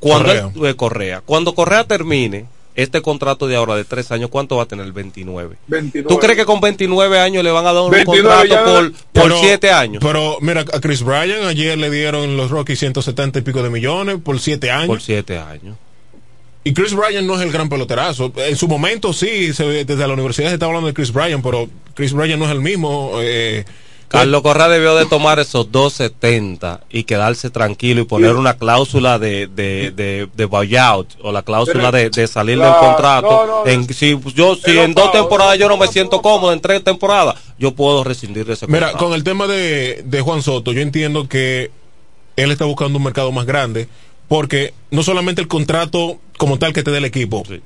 Cuando 0.00 0.24
Correa. 0.28 0.50
él- 0.54 0.66
eh, 0.66 0.74
Correa. 0.74 1.20
Cuando 1.24 1.54
Correa 1.54 1.84
termine 1.84 2.46
este 2.74 3.02
contrato 3.02 3.46
de 3.46 3.54
ahora 3.54 3.76
de 3.76 3.84
3 3.84 4.10
años, 4.10 4.30
¿cuánto 4.30 4.56
va 4.56 4.64
a 4.64 4.66
tener? 4.66 4.90
29. 4.90 5.56
29. 5.68 6.08
¿Tú 6.12 6.18
crees 6.20 6.36
que 6.36 6.44
con 6.44 6.60
29 6.60 7.20
años 7.20 7.44
le 7.44 7.52
van 7.52 7.66
a 7.66 7.72
dar 7.72 7.84
un 7.84 7.90
29 7.92 8.48
ya 8.48 8.64
contrato 8.64 8.64
por, 8.72 8.92
por 8.92 9.22
Pero- 9.22 9.38
7 9.40 9.70
años? 9.70 10.02
Pero 10.04 10.38
mira, 10.40 10.62
a 10.62 10.80
Chris 10.80 11.02
Bryan 11.04 11.44
ayer 11.46 11.78
le 11.78 11.88
dieron 11.88 12.36
los 12.36 12.50
Rockies 12.50 12.80
170 12.80 13.38
y 13.38 13.42
pico 13.42 13.62
de 13.62 13.70
millones 13.70 14.18
por 14.24 14.40
7 14.40 14.72
años. 14.72 14.88
Por 14.88 15.00
7 15.00 15.38
años. 15.38 15.76
Y 16.64 16.72
Chris 16.72 16.94
Bryan 16.94 17.26
no 17.26 17.34
es 17.36 17.42
el 17.42 17.52
gran 17.52 17.68
peloterazo. 17.68 18.32
En 18.36 18.56
su 18.56 18.66
momento 18.68 19.12
sí, 19.12 19.52
se 19.52 19.64
ve- 19.64 19.84
desde 19.84 20.06
la 20.08 20.14
universidad 20.14 20.48
se 20.48 20.54
está 20.54 20.66
hablando 20.66 20.86
de 20.86 20.94
Chris 20.94 21.12
Bryan, 21.12 21.42
pero 21.42 21.68
Chris 21.94 22.12
Bryan 22.14 22.38
no 22.38 22.46
es 22.46 22.50
el 22.52 22.60
mismo. 22.60 23.12
eh, 23.20 23.64
Carlos 24.08 24.42
Correa 24.42 24.68
debió 24.68 24.94
de 24.94 25.06
tomar 25.06 25.40
esos 25.40 25.72
270 25.72 26.82
y 26.90 27.04
quedarse 27.04 27.50
tranquilo 27.50 28.02
y 28.02 28.04
poner 28.04 28.36
una 28.36 28.54
cláusula 28.56 29.18
de, 29.18 29.46
de, 29.48 29.90
de, 29.90 30.28
de 30.32 30.44
buyout 30.44 31.08
o 31.22 31.32
la 31.32 31.42
cláusula 31.42 31.90
de, 31.90 32.10
de 32.10 32.26
salir 32.28 32.58
del 32.58 32.72
contrato. 32.76 33.28
no, 33.46 33.64
no, 33.64 33.66
en, 33.70 33.92
si 33.92 34.16
yo 34.34 34.54
si 34.54 34.78
en 34.78 34.94
dos 34.94 35.10
temporadas 35.12 35.58
yo 35.58 35.68
no 35.68 35.76
me 35.76 35.88
siento 35.88 36.22
cómodo, 36.22 36.52
en 36.52 36.60
tres 36.60 36.84
temporadas, 36.84 37.34
yo 37.58 37.72
puedo 37.74 38.04
rescindir 38.04 38.48
ese 38.50 38.66
Mira, 38.68 38.86
contrato. 38.92 39.04
con 39.04 39.14
el 39.14 39.24
tema 39.24 39.46
de, 39.48 40.02
de 40.04 40.20
Juan 40.20 40.42
Soto, 40.42 40.72
yo 40.72 40.80
entiendo 40.80 41.28
que 41.28 41.70
él 42.36 42.50
está 42.52 42.64
buscando 42.66 42.98
un 42.98 43.04
mercado 43.04 43.32
más 43.32 43.46
grande, 43.46 43.88
porque 44.28 44.74
no 44.90 45.02
solamente 45.02 45.40
el 45.40 45.48
contrato 45.48 46.18
como 46.38 46.58
tal 46.58 46.72
que 46.72 46.82
te 46.82 46.90
dé 46.90 46.98
el 46.98 47.04
equipo. 47.04 47.42
Sí. 47.48 47.60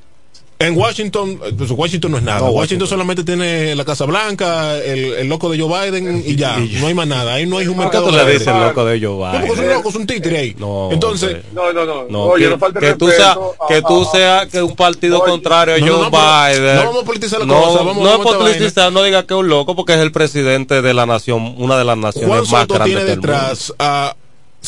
En 0.61 0.77
Washington, 0.77 1.39
eh, 1.45 1.53
pues 1.57 1.71
Washington 1.71 2.11
no 2.11 2.17
es 2.19 2.25
nada. 2.25 2.41
No, 2.41 2.47
Washington, 2.47 2.59
Washington. 2.59 2.89
solamente 2.89 3.23
tiene 3.23 3.77
la 3.77 3.85
Casa 3.85 4.07
Blanca, 4.07 4.77
el, 4.79 5.15
el 5.15 5.29
loco 5.29 5.49
de 5.49 5.61
Joe 5.61 5.89
Biden 5.91 6.21
y 6.27 6.35
ya. 6.35 6.59
Y. 6.59 6.81
No 6.81 6.89
hay 6.89 6.95
más 6.95 7.07
nada. 7.07 7.35
Ahí 7.35 7.47
no 7.47 7.59
hay 7.59 7.69
un 7.69 7.77
¿Por 7.77 7.91
qué 7.93 7.99
mercado 7.99 8.11
le 8.11 8.35
el 8.35 8.45
loco 8.67 8.85
de 8.85 8.99
Joe 9.01 9.09
No, 9.25 9.31
porque 9.31 9.47
es 9.47 9.51
un 9.53 9.57
Biden? 9.59 9.71
loco, 9.77 9.89
es 9.91 9.95
un 9.95 10.07
títere 10.09 10.37
ahí. 10.39 10.57
No, 10.59 10.89
Entonces. 10.91 11.37
No, 11.55 11.73
no, 11.73 11.85
no. 11.85 12.07
No, 12.11 12.23
Oye, 12.25 12.47
que, 12.47 12.51
no 12.51 12.59
falta 12.59 12.81
que 12.81 12.95
tú 12.95 13.07
respeto 13.07 13.23
sea 13.23 13.33
a- 13.65 13.69
que 13.69 13.75
a- 13.77 13.83
tú 13.83 14.03
a- 14.03 14.11
sea 14.11 14.47
que 14.51 14.61
un 14.61 14.75
partido 14.75 15.21
Oye. 15.21 15.31
contrario 15.31 15.75
a 15.77 15.79
No, 15.79 15.87
Joe 15.87 15.97
no, 15.97 16.11
no, 16.11 16.11
Biden 16.11 16.75
no 16.75 16.85
vamos 16.87 17.03
a 17.03 17.07
politizar 17.07 17.39
la 17.39 17.47
no, 17.47 17.63
cosa, 17.63 17.79
vamos- 17.85 17.97
no 18.05 18.11
vamos 18.19 18.37
politizar 18.37 18.93
no 18.93 19.03
diga 19.05 19.23
que 19.27 19.35
es 19.35 19.39
un 19.41 19.49
loco 19.49 19.77
porque 19.77 19.95
es 19.95 20.01
el 20.01 20.11
presidente 20.11 20.83
de 20.83 20.93
la 20.93 21.07
nación 21.07 21.55
una 21.59 21.79
de 21.79 21.85
las 21.85 21.97
naciones 21.99 22.29
Juan 22.31 22.41
más 22.41 22.49
Soto 22.49 22.75
grandes 22.75 22.97
tiene 22.97 23.05
del 23.09 23.19
mundo 23.21 23.29
detrás 23.33 23.75
a, 23.79 24.17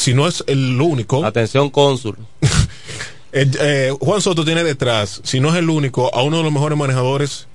si 0.01 0.15
no 0.15 0.27
es 0.27 0.43
el 0.47 0.81
único, 0.81 1.25
atención 1.27 1.69
cónsul 1.69 2.17
eh, 3.33 3.47
eh, 3.61 3.95
Juan 4.01 4.23
Soto 4.23 4.47
tiene 4.47 4.65
detrás, 4.65 5.21
si 5.25 5.41
no 5.41 5.51
es 5.51 5.57
el 5.57 5.69
único, 5.69 6.15
a 6.15 6.23
uno 6.23 6.39
de 6.39 6.43
los 6.43 6.53
mejores 6.53 6.79
manejadores 6.79 7.47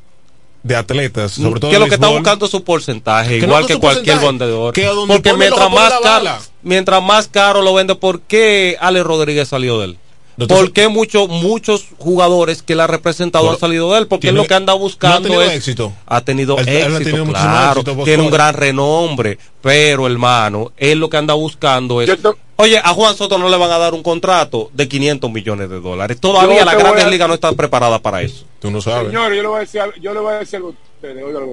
de 0.62 0.76
atletas, 0.76 1.32
sobre 1.34 1.60
todo 1.60 1.72
que 1.72 1.80
lo 1.80 1.88
que 1.88 1.96
está 1.96 2.10
buscando 2.10 2.48
su 2.48 2.64
porcentaje, 2.64 3.40
Que 3.40 3.46
igual 3.46 3.66
que 3.66 3.78
cualquier 3.78 4.20
vendedor. 4.20 4.74
Porque 5.08 5.34
mientras 5.34 5.72
más 5.72 5.94
caro, 6.02 6.38
mientras 6.64 7.04
más 7.04 7.28
caro 7.28 7.62
lo 7.62 7.74
vende, 7.74 7.96
¿por 7.96 8.22
qué 8.22 8.78
Ale 8.80 9.04
Rodríguez 9.04 9.48
salió 9.48 9.80
de 9.80 9.86
él? 9.86 9.98
¿Por 10.38 10.74
qué 10.74 10.88
muchos 10.90 11.30
muchos 11.30 11.86
jugadores 11.98 12.62
que 12.62 12.74
él 12.74 12.82
ha 12.82 12.88
representado 12.88 13.50
han 13.50 13.58
salido 13.58 13.92
de 13.94 14.00
él? 14.00 14.08
Porque 14.08 14.28
es 14.30 14.34
lo 14.34 14.46
que 14.46 14.54
anda 14.54 14.74
buscando. 14.74 15.20
¿No 15.20 15.26
ha 15.26 15.28
tenido 15.30 15.42
es- 15.44 15.54
éxito? 15.54 15.94
Ha 16.06 16.22
tenido 16.22 16.58
Él- 16.58 16.68
él 16.68 16.76
ha 16.84 16.98
éxito, 16.98 17.04
tenido 17.04 17.26
claro. 17.26 17.82
éxito 17.82 18.04
tiene 18.04 18.24
un 18.24 18.30
gran 18.32 18.54
renombre. 18.54 19.38
Pero, 19.62 20.06
hermano, 20.08 20.72
él 20.78 21.00
lo 21.00 21.10
que 21.10 21.18
anda 21.18 21.34
buscando 21.34 22.02
es. 22.02 22.10
Oye, 22.58 22.78
a 22.78 22.94
Juan 22.94 23.16
Soto 23.16 23.38
no 23.38 23.50
le 23.50 23.58
van 23.58 23.72
a 23.72 23.78
dar 23.78 23.94
un 23.94 24.04
contrato 24.04 24.70
de 24.74 24.88
500 24.88 25.30
millones 25.32 25.70
de 25.70 25.80
dólares. 25.82 26.20
Todavía 26.20 26.64
la 26.64 26.76
Grandes 26.76 27.04
a- 27.06 27.10
Ligas 27.10 27.28
no 27.28 27.34
están 27.34 27.56
preparadas 27.56 28.00
para 28.02 28.22
eso. 28.22 28.46
Tú 28.60 28.72
no 28.72 28.82
Señor, 28.82 29.34
yo 29.34 29.42
le 29.42 29.48
voy 29.48 29.58
a 29.58 29.60
decir, 29.62 29.82
algo- 29.82 29.96
yo 30.02 30.14
le 30.14 30.20
voy 30.20 30.34
a 30.34 30.40
decir 30.40 30.58
algo 30.58 30.70
a 30.70 30.72
ustedes, 30.72 31.24
óigalo. 31.24 31.48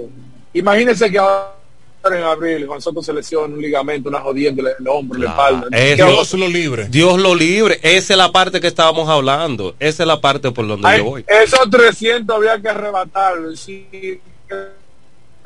Imagínense 0.55 1.11
que 1.11 1.19
ahora 1.19 1.55
en 2.05 2.23
abril 2.25 2.67
Juan 2.67 2.81
Soto 2.81 3.03
se 3.03 3.13
lesiona 3.13 3.55
un 3.55 3.61
ligamento, 3.63 4.09
una 4.09 4.21
jodienda, 4.21 4.71
el, 4.79 4.89
hombro, 4.89 5.19
la 5.21 5.31
espalda. 5.31 5.67
Es- 5.71 5.97
¿Qué 5.97 6.05
Dios 6.05 6.35
lo 6.35 6.49
libre. 6.49 6.89
Dios 6.89 7.19
lo 7.21 7.35
libre. 7.35 7.79
Esa 7.83 8.15
es 8.15 8.19
la 8.19 8.33
parte 8.33 8.61
que 8.61 8.67
estábamos 8.67 9.09
hablando. 9.09 9.75
Esa 9.79 10.03
es 10.03 10.07
la 10.07 10.21
parte 10.21 10.51
por 10.51 10.67
donde 10.67 10.89
Ay, 10.89 10.99
yo 10.99 11.05
voy. 11.05 11.25
Esos 11.29 11.71
300 11.71 12.37
había 12.37 12.61
que 12.61 12.69
arrebatarlo. 12.69 13.55
Si 13.55 14.21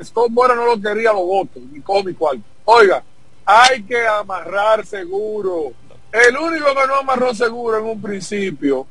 Scott 0.03 0.29
Mora 0.31 0.55
no 0.55 0.65
lo 0.65 0.81
quería, 0.81 1.13
lo 1.13 1.25
voto. 1.25 1.59
Ni 1.71 1.79
cojo 1.81 2.03
mi 2.03 2.13
cuarto. 2.13 2.41
Oiga, 2.65 3.03
hay 3.45 3.83
que 3.83 4.05
amarrar 4.05 4.85
seguro. 4.85 5.71
El 6.11 6.37
único 6.37 6.65
que 6.67 6.87
no 6.87 6.95
amarró 6.95 7.33
seguro 7.35 7.77
en 7.77 7.85
un 7.85 8.01
principio 8.01 8.87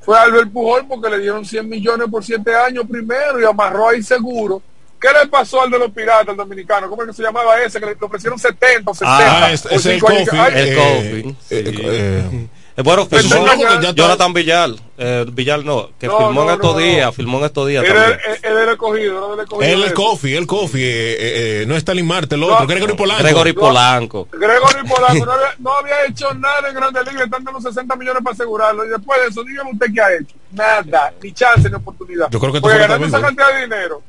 fue 0.00 0.18
Albert 0.18 0.50
Pujol 0.50 0.86
porque 0.88 1.10
le 1.10 1.18
dieron 1.18 1.44
100 1.44 1.68
millones 1.68 2.08
por 2.10 2.24
7 2.24 2.54
años 2.54 2.84
primero 2.88 3.40
y 3.40 3.44
amarró 3.44 3.88
ahí 3.88 4.02
seguro. 4.02 4.62
¿Qué 5.00 5.08
le 5.18 5.28
pasó 5.28 5.62
al 5.62 5.70
de 5.70 5.78
los 5.78 5.90
piratas, 5.92 6.28
al 6.28 6.36
dominicano? 6.36 6.88
¿Cómo 6.90 7.02
es 7.02 7.08
que 7.08 7.14
se 7.14 7.22
llamaba 7.22 7.58
ese? 7.62 7.80
Que 7.80 7.86
le 7.86 7.96
ofrecieron 8.00 8.38
70 8.38 8.90
o 8.90 8.94
60. 8.94 9.46
Ah, 9.46 9.52
es- 9.52 9.64
el. 9.86 10.00
Kofi, 10.00 10.14
Ay, 10.36 10.52
el 10.54 10.68
eh, 10.68 10.74
Kofi. 10.76 11.36
eh, 11.50 12.48
Eh, 12.76 12.82
bueno, 12.82 13.04
firmó 13.04 13.46
está- 13.46 13.92
Jonathan 13.92 14.32
Villar. 14.32 14.70
Eh, 14.96 15.26
Villar 15.32 15.64
no, 15.64 15.90
que 15.98 16.06
No, 16.06 16.18
firmó 16.18 16.44
no, 16.44 16.48
en 16.50 16.54
estos 16.54 16.72
no, 16.72 16.78
días. 16.78 17.14
Firmó 17.14 17.38
en 17.38 17.44
estos 17.44 17.66
días 17.68 17.84
Él 17.84 17.90
él- 17.96 18.18
él 18.42 18.56
era 18.56 18.72
escogido, 18.72 19.20
no 19.20 19.34
era 19.34 19.42
escogido. 19.42 19.72
Él 19.72 19.80
de 19.80 19.86
es 19.86 19.92
eso. 19.92 20.02
Kofi, 20.02 20.34
el 20.36 20.46
Kofi, 20.46 20.82
eh, 20.82 20.86
eh, 20.88 21.16
eh, 21.62 21.64
no 21.66 21.74
es 21.74 21.78
Stalin 21.78 22.06
Marte, 22.06 22.36
el 22.36 22.42
otro, 22.44 22.66
Gregory 22.66 22.94
Polanco. 22.94 23.22
Gregory 23.24 23.52
Polanco. 23.52 24.28
Gregory 24.32 24.88
Polanco 24.88 25.26
no 25.26 25.32
había, 25.32 25.54
no 25.58 25.72
había 25.78 26.04
hecho 26.08 26.32
nada 26.34 26.68
en 26.68 26.74
Grandes 26.74 27.02
Ligas, 27.02 27.18
le 27.18 27.24
están 27.24 27.44
dando 27.44 27.60
60 27.60 27.96
millones 27.96 28.22
para 28.22 28.34
asegurarlo. 28.34 28.84
Y 28.86 28.88
después 28.88 29.20
de 29.20 29.26
eso, 29.28 29.42
dígame 29.44 29.72
usted 29.72 29.86
qué 29.92 30.00
ha 30.00 30.14
hecho. 30.14 30.34
Nada, 30.52 31.12
ni 31.22 31.32
chance 31.32 31.68
ni 31.68 31.74
oportunidad. 31.74 32.28
Yo 32.30 32.38
creo 32.38 32.52
que 32.52 32.60
Porque 32.60 32.78
ganando 32.78 33.06
esa 33.06 33.20
cantidad 33.20 33.52
de 33.54 33.60
dinero, 33.62 34.02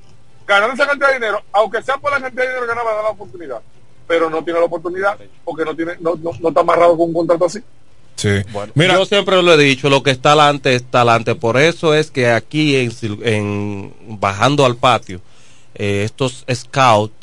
ganando 0.55 0.73
esa 0.75 0.87
cantidad 0.87 1.09
de 1.09 1.13
dinero, 1.15 1.41
aunque 1.51 1.81
sea 1.81 1.97
por 1.97 2.11
la 2.11 2.19
cantidad 2.19 2.43
de 2.43 2.49
dinero 2.49 2.61
que 2.65 2.67
ganaba, 2.75 2.93
da 2.95 3.03
la 3.03 3.09
oportunidad. 3.09 3.61
Pero 4.07 4.29
no 4.29 4.43
tiene 4.43 4.59
la 4.59 4.65
oportunidad 4.65 5.17
porque 5.45 5.63
no 5.65 5.75
tiene 5.75 5.93
no, 5.99 6.15
no, 6.15 6.31
no 6.39 6.49
está 6.49 6.61
amarrado 6.61 6.97
con 6.97 7.07
un 7.07 7.13
contrato 7.13 7.45
así. 7.45 7.59
Sí. 8.17 8.29
Mira, 8.75 8.95
yo 8.95 9.05
siempre 9.05 9.41
lo 9.41 9.53
he 9.53 9.57
dicho, 9.57 9.89
lo 9.89 10.03
que 10.03 10.11
está 10.11 10.33
adelante 10.33 10.75
está 10.75 10.99
adelante. 11.01 11.33
Por 11.35 11.57
eso 11.57 11.93
es 11.93 12.11
que 12.11 12.29
aquí 12.29 12.75
en, 12.75 12.91
en- 13.23 13.93
bajando 14.19 14.65
al 14.65 14.75
patio, 14.75 15.21
eh, 15.75 16.03
estos 16.03 16.45
scouts, 16.53 17.13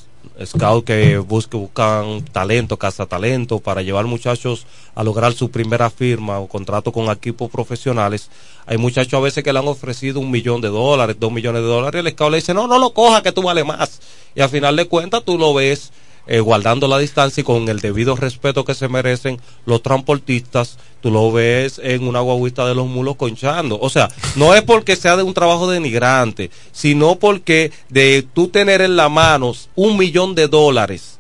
scouts 0.45 0.85
que 0.85 1.19
busque- 1.19 1.57
buscan 1.57 2.25
talento, 2.33 2.77
casa 2.77 3.07
talento 3.07 3.59
para 3.59 3.83
llevar 3.83 4.07
muchachos 4.07 4.67
a 4.95 5.03
lograr 5.03 5.33
su 5.33 5.51
primera 5.51 5.91
firma 5.91 6.39
o 6.39 6.49
contrato 6.49 6.93
con 6.93 7.11
equipos 7.11 7.51
profesionales. 7.51 8.31
Hay 8.67 8.79
muchachos 8.79 9.15
a 9.15 9.21
veces 9.21 9.43
que 9.43 9.53
le 9.53 9.59
han 9.59 9.69
ofrecido 9.69 10.21
un 10.21 10.31
millón 10.31 10.61
de 10.61 10.69
dólares, 10.69 11.17
dos 11.19 11.33
millones 11.33 11.63
de 11.63 11.69
dólares, 11.69 12.03
y 12.03 12.07
el 12.07 12.13
scout 12.13 12.31
le 12.31 12.37
dice, 12.39 12.55
no, 12.55 12.67
no 12.67 12.79
lo 12.79 12.93
coja, 12.93 13.23
que 13.23 13.33
tú 13.33 13.43
vale 13.43 13.65
más. 13.65 14.01
Y 14.35 14.41
al 14.41 14.49
final 14.49 14.77
de 14.77 14.87
cuentas 14.87 15.25
tú 15.25 15.39
lo 15.39 15.55
ves 15.55 15.91
eh, 16.29 16.41
guardando 16.41 16.87
la 16.87 16.99
distancia 16.99 17.41
y 17.41 17.45
con 17.45 17.69
el 17.69 17.81
debido 17.81 18.15
respeto 18.15 18.65
que 18.65 18.75
se 18.75 18.89
merecen 18.89 19.41
los 19.65 19.83
transportistas, 19.83 20.79
tú 21.01 21.11
lo 21.11 21.33
ves 21.33 21.81
en 21.83 22.07
una 22.07 22.21
guaguita 22.21 22.67
de 22.67 22.75
los 22.75 22.87
mulos 22.87 23.17
conchando. 23.17 23.79
O 23.81 23.89
sea, 23.89 24.09
no 24.37 24.55
es 24.55 24.63
porque 24.63 24.95
sea 24.95 25.17
de 25.17 25.23
un 25.23 25.35
trabajo 25.35 25.71
denigrante, 25.71 26.51
sino 26.71 27.17
porque 27.17 27.73
de 27.89 28.27
tú 28.35 28.49
tener 28.49 28.83
en 28.83 28.97
la 28.97 29.09
mano 29.09 29.55
un 29.75 29.97
millón 29.97 30.35
de 30.35 30.49
dólares 30.49 31.19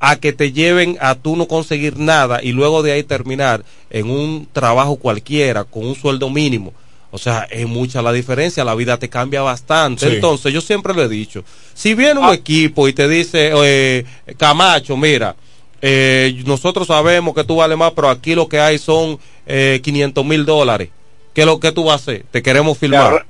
a 0.00 0.16
que 0.16 0.32
te 0.32 0.52
lleven 0.52 0.96
a 1.00 1.16
tú 1.16 1.36
no 1.36 1.48
conseguir 1.48 1.98
nada 1.98 2.40
y 2.42 2.52
luego 2.52 2.82
de 2.82 2.92
ahí 2.92 3.02
terminar 3.02 3.64
en 3.90 4.08
un 4.08 4.48
trabajo 4.52 4.96
cualquiera 4.96 5.64
con 5.64 5.84
un 5.84 5.94
sueldo 5.94 6.30
mínimo. 6.30 6.72
O 7.10 7.16
sea, 7.18 7.46
es 7.50 7.66
mucha 7.66 8.02
la 8.02 8.12
diferencia, 8.12 8.64
la 8.64 8.74
vida 8.74 8.98
te 8.98 9.08
cambia 9.08 9.40
bastante. 9.42 10.06
Sí. 10.08 10.14
Entonces, 10.16 10.52
yo 10.52 10.60
siempre 10.60 10.92
lo 10.92 11.02
he 11.02 11.08
dicho, 11.08 11.42
si 11.74 11.94
viene 11.94 12.20
un 12.20 12.32
equipo 12.34 12.86
y 12.86 12.92
te 12.92 13.08
dice, 13.08 13.50
eh, 13.64 14.04
Camacho, 14.36 14.96
mira, 14.96 15.34
eh, 15.80 16.42
nosotros 16.44 16.86
sabemos 16.88 17.34
que 17.34 17.44
tú 17.44 17.56
vales 17.56 17.78
más, 17.78 17.92
pero 17.92 18.10
aquí 18.10 18.34
lo 18.34 18.48
que 18.48 18.60
hay 18.60 18.78
son 18.78 19.18
eh, 19.46 19.80
500 19.82 20.24
mil 20.24 20.44
dólares. 20.44 20.90
¿Qué 21.32 21.42
es 21.42 21.46
lo 21.46 21.58
que 21.60 21.72
tú 21.72 21.84
vas 21.84 21.92
a 21.92 21.94
hacer? 21.96 22.24
Te 22.30 22.42
queremos 22.42 22.76
filmar. 22.76 23.24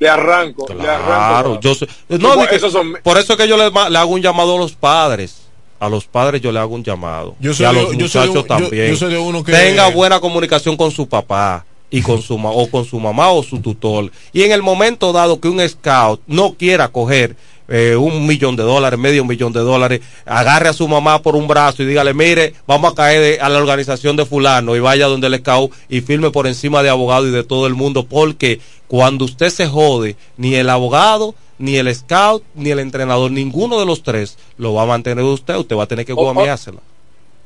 Le 0.00 0.08
arranco, 0.08 0.66
le 0.68 0.88
arranco. 0.88 1.06
Claro, 1.06 1.60
yo 1.60 1.74
sé- 1.74 1.88
no, 2.08 2.46
que- 2.46 2.58
son- 2.58 2.98
por 3.02 3.16
eso 3.18 3.32
es 3.32 3.38
que 3.38 3.48
yo 3.48 3.56
le, 3.56 3.70
le 3.90 3.98
hago 3.98 4.12
un 4.12 4.22
llamado 4.22 4.54
a 4.56 4.58
los 4.58 4.72
padres. 4.72 5.42
A 5.80 5.88
los 5.88 6.04
padres 6.06 6.40
yo 6.42 6.50
le 6.52 6.58
hago 6.58 6.74
un 6.74 6.84
llamado. 6.84 7.36
Yo 7.40 7.52
y 7.56 7.64
a 7.64 7.72
de- 7.72 7.82
los 7.82 7.96
yo 7.96 8.08
soy 8.08 8.22
de 8.22 8.28
muchachos 8.28 8.34
yo- 8.34 8.44
también. 8.44 8.90
yo 8.90 8.96
soy 8.96 9.12
de 9.12 9.18
uno 9.18 9.42
que- 9.42 9.52
Tenga 9.52 9.88
buena 9.90 10.20
comunicación 10.20 10.76
con 10.76 10.90
su 10.90 11.08
papá 11.08 11.64
y 11.90 12.02
con 12.02 12.20
su 12.22 12.34
o 12.36 12.70
con 12.70 12.84
su 12.84 12.98
mamá 13.00 13.30
o 13.30 13.42
su 13.42 13.60
tutor. 13.60 14.10
Y 14.32 14.42
en 14.42 14.52
el 14.52 14.62
momento 14.62 15.12
dado 15.12 15.40
que 15.40 15.48
un 15.48 15.66
scout 15.68 16.20
no 16.26 16.54
quiera 16.54 16.88
coger 16.88 17.36
eh, 17.70 17.96
un 17.96 18.26
millón 18.26 18.56
de 18.56 18.62
dólares, 18.62 18.98
medio 18.98 19.24
millón 19.26 19.52
de 19.52 19.60
dólares, 19.60 20.00
agarre 20.24 20.70
a 20.70 20.72
su 20.72 20.88
mamá 20.88 21.20
por 21.20 21.36
un 21.36 21.46
brazo 21.46 21.82
y 21.82 21.86
dígale, 21.86 22.14
mire, 22.14 22.54
vamos 22.66 22.92
a 22.92 22.94
caer 22.94 23.20
de- 23.20 23.40
a 23.40 23.48
la 23.50 23.58
organización 23.58 24.16
de 24.16 24.24
fulano 24.24 24.74
y 24.74 24.80
vaya 24.80 25.06
donde 25.06 25.26
el 25.26 25.36
scout 25.38 25.70
y 25.88 26.00
firme 26.00 26.30
por 26.30 26.46
encima 26.46 26.82
de 26.82 26.88
abogado 26.88 27.26
y 27.26 27.30
de 27.30 27.44
todo 27.44 27.66
el 27.66 27.74
mundo, 27.74 28.06
porque 28.06 28.60
cuando 28.86 29.26
usted 29.26 29.50
se 29.50 29.66
jode, 29.66 30.16
ni 30.38 30.54
el 30.54 30.70
abogado, 30.70 31.34
ni 31.58 31.76
el 31.76 31.94
scout, 31.94 32.42
ni 32.54 32.70
el 32.70 32.78
entrenador, 32.78 33.30
ninguno 33.30 33.78
de 33.78 33.84
los 33.84 34.02
tres 34.02 34.38
lo 34.56 34.72
va 34.72 34.84
a 34.84 34.86
mantener 34.86 35.24
usted, 35.24 35.56
usted 35.56 35.76
va 35.76 35.82
a 35.82 35.86
tener 35.88 36.06
que 36.06 36.14
O- 36.14 36.16
o- 36.20 36.24
guameársela. 36.32 36.78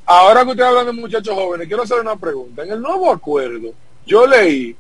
Ahora 0.07 0.45
que 0.45 0.51
usted 0.53 0.63
habla 0.63 0.85
de 0.85 0.93
muchachos 0.93 1.35
jóvenes, 1.35 1.67
quiero 1.67 1.83
hacer 1.83 1.99
una 1.99 2.15
pregunta. 2.15 2.63
En 2.63 2.71
el 2.73 2.81
nuevo 2.81 3.11
acuerdo, 3.11 3.71
yo 4.07 4.27
leí 4.27 4.77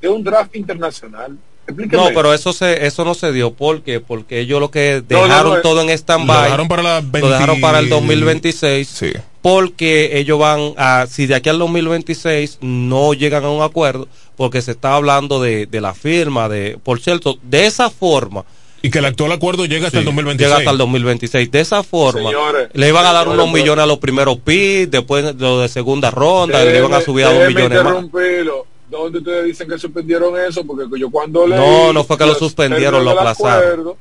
de 0.00 0.08
un 0.08 0.22
draft 0.22 0.54
internacional. 0.56 1.36
Explíqueme. 1.66 2.02
No, 2.02 2.10
pero 2.14 2.34
eso 2.34 2.52
se, 2.52 2.86
eso 2.86 3.04
no 3.04 3.14
se 3.14 3.32
dio 3.32 3.54
porque 3.54 3.98
porque 4.00 4.40
ellos 4.40 4.60
lo 4.60 4.70
que 4.70 5.02
No, 5.08 5.16
no, 5.18 5.24
dejaron 5.24 5.54
no, 5.54 5.60
todo 5.62 5.80
en 5.80 5.88
stand-by. 5.90 6.36
Lo 6.36 6.42
dejaron 6.42 6.68
para 6.68 6.82
la 6.82 7.00
lo 7.00 7.28
dejaron 7.30 7.60
para 7.60 7.78
el 7.78 7.86
20. 7.86 7.94
2026 7.94 9.14
porque 9.40 10.18
ellos 10.18 10.38
van 10.38 10.74
a 10.76 11.06
si 11.08 11.26
de 11.26 11.34
aquí 11.34 11.48
al 11.48 11.58
2026 11.58 12.58
no 12.60 13.14
llegan 13.14 13.44
a 13.44 13.50
un 13.50 13.62
acuerdo 13.62 14.08
porque 14.36 14.60
se 14.60 14.72
está 14.72 14.94
hablando 14.94 15.40
de, 15.40 15.66
de 15.66 15.80
la 15.80 15.94
firma 15.94 16.48
de 16.48 16.78
por 16.82 17.00
cierto 17.00 17.38
de 17.42 17.64
esa 17.66 17.88
forma 17.88 18.44
Y 18.86 18.90
que 18.90 18.98
el 18.98 19.06
actual 19.06 19.32
acuerdo 19.32 19.64
llega 19.64 19.86
hasta 19.86 19.98
el 19.98 20.04
Sí, 20.04 20.06
2026. 20.10 20.46
Llega 20.48 20.58
hasta 20.58 20.70
el 20.72 20.78
2026. 20.78 21.50
De 21.50 21.60
esa 21.60 21.82
forma, 21.82 22.28
Señores, 22.30 22.68
le 22.74 22.88
iban 22.88 23.06
a 23.06 23.12
dar 23.12 23.24
señores, 23.24 23.42
unos 23.44 23.54
millones 23.54 23.82
a 23.82 23.86
los 23.86 23.98
primeros 23.98 24.38
pits, 24.40 24.90
después 24.90 25.34
lo 25.36 25.60
de 25.60 25.68
segunda 25.68 26.10
ronda, 26.10 26.62
le 26.62 26.76
iban 26.78 26.92
a 26.92 26.98
Déjeme- 26.98 27.04
subir 27.04 27.24
a 27.24 27.28
dos 27.30 27.38
déjeme 27.38 27.68
millones 27.68 27.84
más. 27.84 28.64
¿Dónde 28.90 29.18
ustedes 29.18 29.44
dicen 29.46 29.68
que 29.68 29.78
suspendieron 29.78 30.38
eso? 30.38 30.64
Porque 30.66 30.84
yo 31.00 31.10
cuando 31.10 31.46
leí... 31.46 31.58
No, 31.58 31.92
no 31.94 32.04
fue 32.04 32.16
que 32.18 32.24
lo 32.24 32.28
los 32.30 32.38
suspendieron, 32.38 33.02
lo 33.04 33.12
aplazaron. 33.12 33.62
acuerdo, 33.70 33.96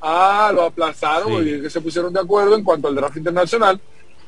Ah, 0.00 0.52
lo 0.54 0.62
aplazaron 0.62 1.26
Sí. 1.28 1.34
porque 1.34 1.62
que 1.62 1.70
se 1.70 1.80
pusieron 1.80 2.12
de 2.12 2.20
acuerdo 2.20 2.54
en 2.54 2.62
cuanto 2.62 2.86
al 2.86 2.94
draft 2.94 3.16
internacional. 3.16 3.80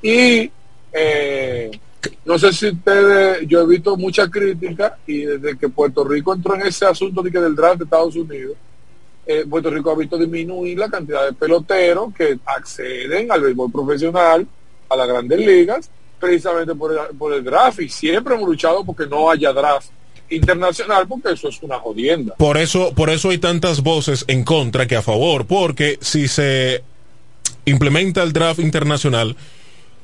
Y 0.03 0.51
eh, 0.93 1.71
no 2.25 2.39
sé 2.39 2.53
si 2.53 2.69
ustedes, 2.71 3.47
yo 3.47 3.61
he 3.63 3.67
visto 3.67 3.97
mucha 3.97 4.29
crítica 4.29 4.99
y 5.07 5.19
desde 5.21 5.57
que 5.57 5.69
Puerto 5.69 6.03
Rico 6.05 6.35
entró 6.35 6.57
en 6.57 6.63
ese 6.63 6.85
asunto 6.85 7.23
de 7.23 7.31
que 7.31 7.39
del 7.39 7.55
draft 7.55 7.79
de 7.79 7.85
Estados 7.85 8.17
Unidos, 8.17 8.55
eh, 9.29 9.45
Puerto 9.49 9.69
Rico 9.69 9.91
ha 9.91 9.95
visto 9.95 10.17
disminuir 10.17 10.79
la 10.79 10.89
cantidad 10.89 11.27
de 11.27 11.35
peloteros 11.35 12.15
que 12.15 12.39
acceden 12.47 13.31
al 13.31 13.43
béisbol 13.43 13.71
profesional, 13.71 14.47
a 14.89 14.97
las 14.97 15.07
grandes 15.07 15.39
ligas, 15.39 15.91
precisamente 16.19 16.75
por 16.75 16.93
el, 16.93 17.17
por 17.17 17.35
el 17.35 17.45
draft. 17.45 17.81
Y 17.81 17.91
siempre 17.91 18.35
hemos 18.35 18.49
luchado 18.49 18.83
porque 18.87 19.07
no 19.07 19.31
haya 19.31 19.53
draft 19.53 19.91
internacional, 20.31 21.07
porque 21.07 21.33
eso 21.33 21.49
es 21.49 21.63
una 21.63 21.79
jodienda. 21.79 22.37
Por 22.37 22.57
eso, 22.57 22.95
por 22.95 23.11
eso 23.11 23.29
hay 23.29 23.37
tantas 23.37 23.83
voces 23.83 24.25
en 24.29 24.45
contra 24.45 24.87
que 24.87 24.97
a 24.97 25.03
favor, 25.03 25.47
porque 25.47 25.99
si 26.01 26.27
se 26.27 26.83
implementa 27.67 28.23
el 28.23 28.33
draft 28.33 28.61
internacional, 28.61 29.37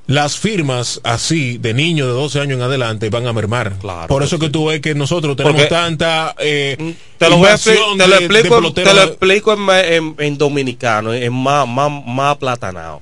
las 0.07 0.37
firmas 0.37 1.01
así 1.03 1.57
de 1.57 1.73
niños 1.73 2.07
de 2.09 2.13
12 2.13 2.39
años 2.41 2.57
en 2.59 2.63
adelante 2.63 3.09
van 3.09 3.27
a 3.27 3.33
mermar. 3.33 3.73
por 4.07 4.23
eso 4.23 4.39
que 4.39 4.51
tú 4.51 4.67
ves 4.67 4.81
que 4.81 4.95
nosotros 4.95 5.35
tenemos 5.37 5.63
Porque- 5.63 5.75
tanta 5.75 6.35
eh, 6.39 6.95
Te 7.17 7.31
lo, 7.31 7.39
voy 7.39 7.47
a 7.47 7.51
invasión 7.53 7.97
te 7.97 8.07
lo 8.07 8.15
de- 8.15 8.29
de 8.29 8.39
explico, 8.41 8.73
te 8.75 8.85
lo 8.95 9.03
explico 9.03 9.53
en, 9.55 9.71
en- 9.71 10.15
en 10.19 10.39
dominicano, 10.39 11.15
en 11.15 11.33
más, 11.33 11.67
más, 11.67 11.91
más 12.07 12.33
aplatanado. 12.33 13.01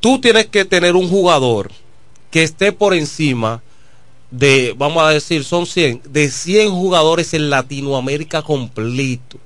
Tú 0.00 0.18
tienes 0.20 0.46
que 0.46 0.64
tener 0.64 0.96
un 0.96 1.08
jugador 1.08 1.70
que 2.30 2.42
esté 2.42 2.72
por 2.72 2.94
encima 2.94 3.62
de, 4.30 4.74
vamos 4.78 5.02
a 5.02 5.10
decir, 5.10 5.44
son 5.44 5.66
100, 5.66 6.00
de 6.08 6.30
100 6.30 6.70
jugadores 6.70 7.34
en 7.34 7.50
Latinoamérica 7.50 8.40
completo. 8.42 9.36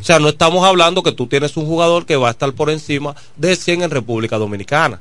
O 0.00 0.04
sea, 0.04 0.18
no 0.18 0.28
estamos 0.28 0.64
hablando 0.64 1.02
que 1.02 1.12
tú 1.12 1.26
tienes 1.26 1.56
un 1.56 1.66
jugador 1.66 2.06
que 2.06 2.16
va 2.16 2.28
a 2.28 2.30
estar 2.30 2.52
por 2.52 2.70
encima 2.70 3.14
de 3.36 3.54
100 3.56 3.82
en 3.82 3.90
República 3.90 4.38
Dominicana. 4.38 5.00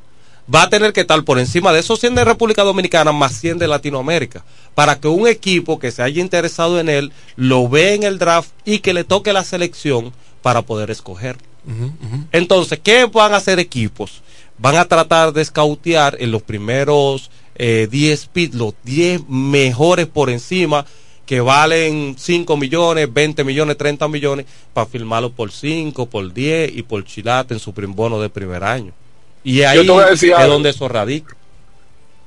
Va 0.54 0.64
a 0.64 0.70
tener 0.70 0.94
que 0.94 1.02
estar 1.02 1.22
por 1.24 1.40
encima 1.40 1.74
de 1.74 1.80
esos 1.80 2.00
100 2.00 2.16
de 2.16 2.26
República 2.26 2.64
Dominicana 2.64 3.12
más 3.12 3.34
100 3.40 3.60
de 3.60 3.68
Latinoamérica, 3.68 4.44
para 4.76 5.00
que 5.00 5.08
un 5.08 5.28
equipo 5.28 5.80
que 5.80 5.92
se 5.92 6.02
haya 6.02 6.22
interesado 6.22 6.80
en 6.80 6.90
él 6.90 7.12
lo 7.36 7.68
vea 7.68 7.94
en 7.94 8.04
el 8.04 8.18
draft 8.18 8.52
y 8.66 8.80
que 8.80 8.94
le 8.94 9.04
toque 9.04 9.34
la 9.34 9.44
selección 9.44 10.14
para 10.42 10.62
poder 10.62 10.92
escoger. 10.92 11.38
Entonces, 12.32 12.80
¿qué 12.82 13.06
van 13.06 13.34
a 13.34 13.38
hacer 13.38 13.60
equipos? 13.60 14.22
Van 14.58 14.78
a 14.78 14.86
tratar 14.86 15.34
de 15.34 15.42
escautear 15.42 16.16
en 16.20 16.32
los 16.32 16.42
primeros 16.42 17.30
eh, 17.56 17.88
10 17.92 18.28
pits, 18.28 18.56
los 18.56 18.74
10 18.84 19.28
mejores 19.28 20.08
por 20.08 20.30
encima, 20.30 20.86
que 21.26 21.42
valen 21.42 22.16
5 22.18 22.56
millones, 22.56 23.14
20 23.14 23.44
millones, 23.44 23.78
30 23.78 24.08
millones, 24.08 24.46
para 24.74 24.88
firmarlo 24.88 25.30
por 25.32 25.52
5, 25.52 26.06
por 26.06 26.34
10 26.34 26.72
y 26.74 26.84
por 26.84 27.04
chilate 27.04 27.54
en 27.54 27.60
su 27.60 27.74
primbono 27.74 28.22
de 28.22 28.30
primer 28.30 28.64
año. 28.64 28.94
Y 29.50 29.64
ahí 29.64 29.80
es 29.80 30.24
algo. 30.34 30.54
donde 30.54 30.70
eso 30.72 30.88
radica. 30.90 31.36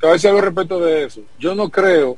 Te 0.00 0.06
voy 0.06 0.10
a 0.10 0.12
decir 0.14 0.30
algo 0.30 0.40
respecto 0.40 0.80
de 0.80 1.04
eso. 1.04 1.20
Yo 1.38 1.54
no 1.54 1.68
creo 1.68 2.16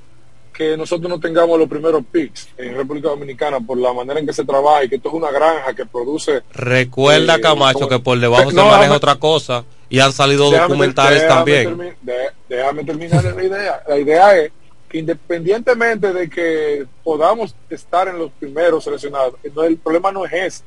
que 0.53 0.77
nosotros 0.77 1.09
no 1.09 1.19
tengamos 1.19 1.59
los 1.59 1.69
primeros 1.69 2.05
picks 2.13 2.49
en 2.57 2.77
República 2.77 3.09
Dominicana 3.09 3.59
por 3.59 3.79
la 3.79 3.93
manera 3.93 4.21
en 4.21 4.27
que 4.27 4.33
se 4.33 4.45
trabaja 4.45 4.85
y 4.85 4.89
que 4.89 4.97
esto 4.97 5.09
es 5.09 5.15
una 5.15 5.31
granja 5.33 5.75
que 5.75 5.87
produce 5.87 6.43
Recuerda, 6.53 7.37
Eh, 7.37 7.41
Camacho, 7.41 7.89
que 7.89 7.99
por 7.99 8.21
debajo 8.21 8.45
Eh, 8.45 8.51
se 8.51 8.57
no, 8.57 8.67
maneja 8.67 8.81
déjame- 8.83 8.97
otra 8.97 9.15
cosa 9.17 9.65
y 9.89 9.99
han 9.99 10.13
salido 10.13 10.51
Déjame- 10.51 10.69
documentales 10.69 11.23
déjame 11.23 11.35
también. 11.35 11.77
termi- 11.79 11.95
de- 12.03 12.31
déjame 12.57 12.85
terminar 12.85 13.25
la 13.25 13.43
idea. 13.45 13.83
La 13.89 13.99
idea 13.99 14.37
es 14.39 14.53
que 14.89 14.99
independientemente 14.99 16.13
de 16.13 16.29
que 16.31 16.85
podamos 17.03 17.57
estar 17.71 18.07
en 18.09 18.19
los 18.19 18.31
primeros 18.33 18.85
seleccionados, 18.85 19.35
no, 19.55 19.65
el 19.65 19.79
problema 19.79 20.13
no 20.13 20.25
es 20.27 20.33
ese. 20.33 20.65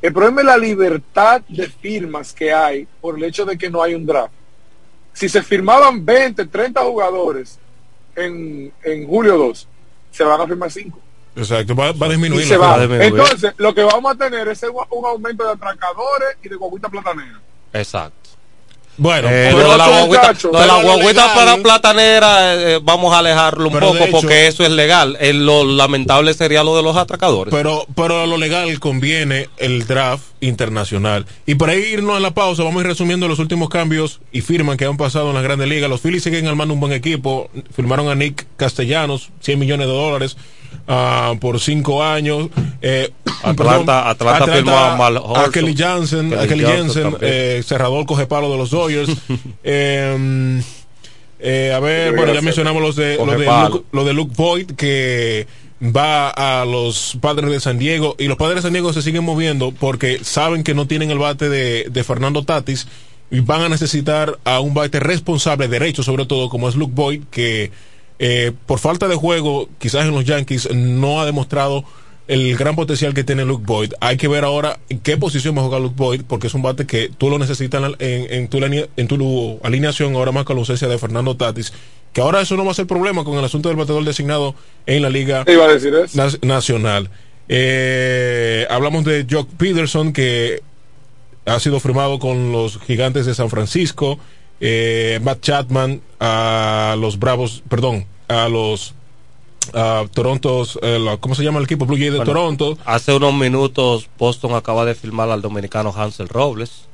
El 0.00 0.12
problema 0.12 0.42
es 0.42 0.46
la 0.46 0.58
libertad 0.58 1.42
de 1.48 1.68
firmas 1.68 2.32
que 2.32 2.52
hay 2.52 2.86
por 3.00 3.16
el 3.16 3.24
hecho 3.24 3.44
de 3.44 3.58
que 3.58 3.68
no 3.68 3.82
hay 3.82 3.94
un 3.94 4.06
draft. 4.06 4.32
Si 5.12 5.28
se 5.28 5.42
firmaban 5.42 6.04
20, 6.04 6.46
30 6.46 6.80
jugadores 6.82 7.58
en, 8.14 8.72
en 8.82 9.06
julio 9.06 9.36
2, 9.36 9.68
se 10.12 10.24
van 10.24 10.40
a 10.40 10.46
firmar 10.46 10.70
5 10.70 11.00
Exacto, 11.36 11.74
va, 11.74 11.92
va 11.92 12.06
a 12.06 12.08
y 12.08 12.12
disminuir. 12.12 12.46
se 12.46 12.56
va. 12.56 12.82
Entonces, 12.82 13.52
lo 13.58 13.74
que 13.74 13.82
vamos 13.82 14.12
a 14.12 14.16
tener 14.16 14.48
es 14.48 14.62
un 14.62 15.04
aumento 15.04 15.44
de 15.44 15.52
atracadores 15.52 16.36
y 16.42 16.48
de 16.48 16.56
guaguita 16.56 16.88
platanera. 16.88 17.40
Exacto. 17.72 18.27
Bueno, 18.98 19.28
Eh, 19.30 19.52
pero 19.54 19.70
de 19.72 19.78
la 19.78 19.86
guaguita, 20.06 20.32
de 21.08 21.14
la 21.14 21.34
para 21.34 21.56
platanera 21.58 22.54
eh, 22.54 22.80
vamos 22.82 23.14
a 23.14 23.20
alejarlo 23.20 23.68
un 23.68 23.72
Pero 23.74 23.86
poco 23.92 24.04
hecho- 24.04 24.10
porque 24.12 24.48
eso 24.48 24.64
es 24.64 24.70
legal. 24.70 25.16
Eh, 25.20 25.32
lo 25.32 25.64
lamentable 25.64 26.34
sería 26.34 26.64
lo 26.64 26.76
de 26.76 26.82
los 26.82 26.96
atracadores. 26.96 27.54
Pero, 27.54 27.86
pero 27.94 28.22
a 28.22 28.26
lo 28.26 28.36
legal 28.36 28.78
conviene 28.80 29.48
el 29.58 29.86
draft 29.86 30.24
internacional. 30.40 31.26
Y 31.46 31.54
para 31.54 31.74
irnos 31.76 32.16
a 32.16 32.20
la 32.20 32.32
pausa, 32.32 32.64
vamos 32.64 32.78
a 32.80 32.80
ir 32.82 32.88
resumiendo 32.88 33.28
los 33.28 33.38
últimos 33.38 33.68
cambios 33.68 34.20
y 34.32 34.40
firman 34.40 34.76
que 34.76 34.84
han 34.84 34.96
pasado 34.96 35.28
en 35.28 35.34
las 35.34 35.44
grandes 35.44 35.68
ligas. 35.68 35.88
Los 35.88 36.00
Phillies 36.00 36.24
siguen 36.24 36.46
armando 36.48 36.74
un 36.74 36.80
buen 36.80 36.92
equipo. 36.92 37.50
Firmaron 37.74 38.08
a 38.08 38.14
Nick 38.16 38.46
Castellanos, 38.56 39.30
100 39.40 39.58
millones 39.58 39.86
de 39.86 39.92
dólares 39.92 40.36
ah, 40.86 41.34
por 41.40 41.60
5 41.60 42.02
años. 42.04 42.48
Eh, 42.82 43.10
Atlanta- 43.42 44.08
Atlanta 44.08 44.46
firmó 44.52 44.76
a 44.76 44.96
Mal 44.96 45.16
a. 45.16 45.50
Kelly 45.52 45.74
Jansen, 45.76 46.32
a 46.34 46.46
Kelly 46.46 46.64
Kelly 46.64 46.64
Jansen 46.64 47.16
eh, 47.20 47.62
cerrador 47.64 48.06
coge 48.06 48.26
palo 48.26 48.50
de 48.50 48.56
los 48.58 48.70
Dodgers. 48.70 49.10
Eh, 49.64 50.60
eh, 51.40 51.72
a 51.74 51.78
ver, 51.78 52.16
bueno, 52.16 52.34
ya 52.34 52.40
mencionamos 52.40 52.82
los 52.82 52.96
de, 52.96 53.16
los 53.16 53.38
de. 53.38 53.46
Luke, 53.46 53.84
lo 53.92 54.04
de 54.04 54.12
Luke 54.12 54.32
Voigt 54.36 54.72
que 54.72 55.46
va 55.80 56.30
a 56.30 56.64
los 56.64 57.16
padres 57.20 57.50
de 57.50 57.60
San 57.60 57.78
Diego 57.78 58.16
y 58.18 58.26
los 58.26 58.36
padres 58.36 58.56
de 58.56 58.62
San 58.62 58.72
Diego 58.72 58.92
se 58.92 59.02
siguen 59.02 59.24
moviendo 59.24 59.70
porque 59.70 60.24
saben 60.24 60.64
que 60.64 60.74
no 60.74 60.86
tienen 60.88 61.10
el 61.12 61.18
bate 61.18 61.48
de, 61.48 61.86
de 61.88 62.04
Fernando 62.04 62.42
Tatis 62.44 62.88
y 63.30 63.40
van 63.40 63.62
a 63.62 63.68
necesitar 63.68 64.38
a 64.44 64.58
un 64.58 64.74
bate 64.74 64.98
responsable, 65.00 65.68
derecho 65.68 66.02
sobre 66.02 66.26
todo, 66.26 66.48
como 66.48 66.68
es 66.68 66.74
Luke 66.74 66.94
Voigt, 66.96 67.30
que 67.30 67.70
eh, 68.18 68.52
por 68.66 68.78
falta 68.78 69.08
de 69.08 69.14
juego, 69.16 69.68
quizás 69.78 70.04
en 70.04 70.12
los 70.12 70.24
Yankees, 70.24 70.68
no 70.74 71.20
ha 71.20 71.26
demostrado 71.26 71.84
el 72.26 72.56
gran 72.58 72.76
potencial 72.76 73.14
que 73.14 73.24
tiene 73.24 73.44
Luke 73.46 73.64
Boyd. 73.66 73.92
Hay 74.00 74.16
que 74.18 74.28
ver 74.28 74.44
ahora 74.44 74.78
en 74.90 74.98
qué 74.98 75.16
posición 75.16 75.56
va 75.56 75.62
a 75.62 75.64
jugar 75.64 75.80
Luke 75.80 75.94
Boyd, 75.96 76.22
porque 76.28 76.48
es 76.48 76.54
un 76.54 76.60
bate 76.62 76.86
que 76.86 77.08
tú 77.16 77.30
lo 77.30 77.38
necesitas 77.38 77.82
en, 78.00 78.48
tu, 78.48 78.60
linea- 78.60 78.86
en 78.98 79.08
tu 79.08 79.58
alineación, 79.62 80.14
ahora 80.14 80.30
más 80.32 80.44
con 80.44 80.56
la 80.56 80.60
ausencia 80.60 80.88
de 80.88 80.98
Fernando 80.98 81.36
Tatis. 81.36 81.72
Que 82.12 82.20
ahora 82.20 82.40
eso 82.42 82.56
no 82.56 82.64
va 82.64 82.72
a 82.72 82.74
ser 82.74 82.86
problema 82.86 83.24
con 83.24 83.38
el 83.38 83.44
asunto 83.44 83.68
del 83.68 83.76
bateador 83.78 84.04
designado 84.04 84.54
en 84.86 85.02
la 85.02 85.08
Liga 85.10 85.44
Te 85.44 85.52
iba 85.54 85.64
a 85.64 85.68
decir 85.72 85.94
eso. 85.94 86.18
Nas- 86.18 86.38
Nacional. 86.44 87.08
Eh, 87.48 88.66
hablamos 88.70 89.04
de 89.04 89.26
Jock 89.30 89.48
Peterson, 89.56 90.12
que 90.12 90.60
ha 91.46 91.58
sido 91.60 91.80
firmado 91.80 92.18
con 92.18 92.52
los 92.52 92.78
gigantes 92.80 93.24
de 93.26 93.34
San 93.34 93.48
Francisco. 93.50 94.18
Eh, 94.60 95.20
Matt 95.22 95.40
Chapman 95.40 96.00
a 96.18 96.96
los 96.98 97.18
Bravos, 97.18 97.62
perdón, 97.68 98.06
a 98.28 98.48
los 98.48 98.94
a 99.74 100.06
Toronto, 100.12 100.64
eh, 100.82 101.16
¿cómo 101.20 101.34
se 101.34 101.44
llama 101.44 101.58
el 101.58 101.64
equipo? 101.64 101.84
Blue 101.84 101.96
Jays 101.96 102.12
de 102.12 102.18
Bueno, 102.18 102.32
Toronto. 102.32 102.78
Hace 102.84 103.14
unos 103.14 103.34
minutos 103.34 104.08
Boston 104.18 104.54
acaba 104.54 104.84
de 104.84 104.94
firmar 104.94 105.30
al 105.30 105.42
dominicano 105.42 105.92
Hansel 105.94 106.28
Robles. 106.28 106.88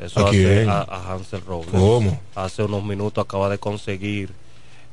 Eso 0.00 0.26
¿A 0.26 0.28
hace 0.28 0.68
a 0.68 1.12
Hansel 1.12 1.40
Robles. 1.46 1.70
¿Cómo? 1.70 2.20
Hace 2.34 2.64
unos 2.64 2.84
minutos 2.84 3.24
acaba 3.24 3.48
de 3.48 3.58
conseguir 3.58 4.30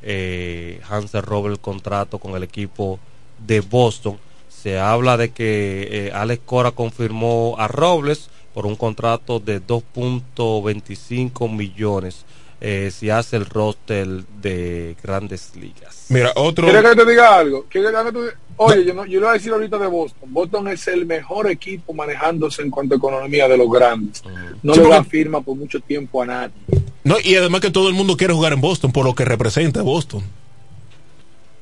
eh, 0.04 0.80
Hansel 0.90 1.24
Robles 1.24 1.58
el 1.58 1.60
contrato 1.60 2.20
con 2.20 2.36
el 2.36 2.44
equipo 2.44 3.00
de 3.40 3.62
Boston. 3.62 4.18
Se 4.50 4.80
habla 4.80 5.18
de 5.18 5.32
que 5.32 5.88
eh, 5.92 6.12
Alex 6.14 6.44
Cora 6.46 6.72
confirmó 6.72 7.56
a 7.58 7.68
Robles 7.68 8.30
por 8.54 8.66
un 8.66 8.76
contrato 8.76 9.40
de 9.40 9.62
2.25 9.62 11.50
millones 11.56 12.26
eh, 12.64 12.92
si 12.96 13.10
hace 13.10 13.38
el 13.38 13.46
roster 13.46 14.08
de 14.42 14.96
grandes 15.02 15.56
ligas. 15.56 16.06
Mira, 16.10 16.32
otro. 16.36 16.66
¿Quieres 16.68 16.92
que 16.92 16.96
te 16.96 17.10
diga 17.10 17.36
algo? 17.38 17.66
¿Quieres 17.70 17.92
que 17.92 18.12
te- 18.12 18.38
Oye, 18.58 18.86
yo, 18.86 18.94
no, 18.94 19.06
yo 19.06 19.14
le 19.20 19.26
voy 19.26 19.30
a 19.30 19.34
decir 19.34 19.52
ahorita 19.52 19.80
de 19.80 19.88
Boston. 19.88 20.32
Boston 20.32 20.68
es 20.68 20.88
el 20.88 21.08
mejor 21.08 21.50
equipo 21.50 21.94
manejándose 21.94 22.62
en 22.62 22.70
cuanto 22.70 22.94
a 22.94 22.98
economía 22.98 23.48
de 23.48 23.58
los 23.58 23.68
grandes. 23.72 24.22
No 24.62 24.76
Sí, 24.76 24.82
le 24.82 24.90
da 24.90 24.98
porque- 24.98 25.10
firma 25.10 25.42
por 25.42 25.56
mucho 25.58 25.80
tiempo 25.80 26.22
a 26.22 26.28
nadie. 26.28 26.54
No, 27.04 27.16
y 27.24 27.36
además 27.36 27.62
que 27.62 27.72
todo 27.72 27.88
el 27.88 27.96
mundo 27.96 28.16
quiere 28.16 28.36
jugar 28.36 28.54
en 28.54 28.62
Boston 28.62 28.92
por 28.92 29.06
lo 29.06 29.16
que 29.16 29.26
representa 29.26 29.82
Boston. 29.82 30.22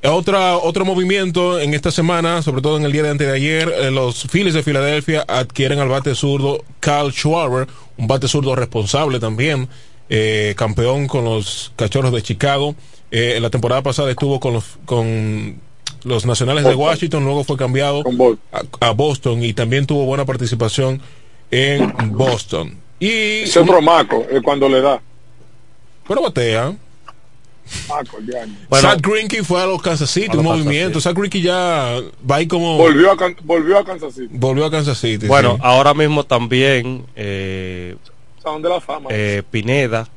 Otra, 0.01 0.55
otro 0.57 0.85
movimiento 0.85 1.59
en 1.59 1.73
esta 1.73 1.91
semana, 1.91 2.41
sobre 2.41 2.61
todo 2.61 2.77
en 2.77 2.85
el 2.85 2.91
día 2.93 3.03
de 3.03 3.09
antes 3.09 3.27
de 3.27 3.33
ayer, 3.33 3.67
eh, 3.69 3.91
los 3.91 4.27
Phillies 4.29 4.53
de 4.53 4.63
Filadelfia 4.63 5.25
adquieren 5.27 5.79
al 5.79 5.89
bate 5.89 6.15
zurdo 6.15 6.63
Carl 6.79 7.11
Schwarber, 7.11 7.67
un 7.97 8.07
bate 8.07 8.29
zurdo 8.29 8.55
responsable 8.55 9.19
también, 9.19 9.67
eh, 10.09 10.53
campeón 10.57 11.07
con 11.07 11.25
los 11.25 11.73
Cachorros 11.75 12.13
de 12.13 12.21
Chicago. 12.21 12.75
Eh, 13.11 13.33
en 13.35 13.43
la 13.43 13.49
temporada 13.49 13.81
pasada 13.81 14.09
estuvo 14.09 14.39
con 14.39 14.53
los, 14.53 14.77
con 14.85 15.59
los 16.05 16.25
Nacionales 16.25 16.63
de. 16.63 16.75
Washington, 16.75 17.25
luego 17.25 17.43
fue 17.43 17.57
cambiado 17.57 18.01
a, 18.53 18.87
a 18.87 18.91
Boston 18.91 19.43
y 19.43 19.53
también 19.53 19.85
tuvo 19.85 20.05
buena 20.05 20.25
participación 20.25 21.01
en 21.51 21.91
Boston. 22.15 22.77
Y 22.99 23.09
Ese 23.43 23.59
otro 23.59 23.81
maco 23.81 24.25
es 24.31 24.41
cuando 24.41 24.69
le 24.69 24.79
da. 24.79 25.01
pero 26.07 26.21
batea. 26.21 26.73
Ya. 28.25 28.45
Zach 28.79 28.99
Greinke 29.01 29.43
fue 29.43 29.61
a 29.61 29.65
los 29.65 29.81
Kansas 29.81 30.09
City, 30.09 30.35
un 30.37 30.43
movimiento. 30.43 30.99
Zach 31.01 31.15
Greinke 31.15 31.41
ya 31.41 31.95
va 32.29 32.35
ahí 32.37 32.47
como 32.47 32.77
Volvió 32.77 33.11
a, 33.11 33.17
volvió 33.43 33.77
a 33.79 33.85
Kansas 33.85 34.13
City. 34.15 34.29
volvió 34.31 34.65
a 34.65 34.71
Kansas 34.71 34.97
City. 34.97 35.27
Bueno, 35.27 35.53
sí. 35.55 35.61
ahora 35.63 35.93
mismo 35.93 36.23
también 36.23 37.05
eh, 37.15 37.95
Salón 38.41 38.61
de 38.61 38.69
la 38.69 38.81
fama. 38.81 39.09
eh, 39.11 39.43
Pineda, 39.49 40.07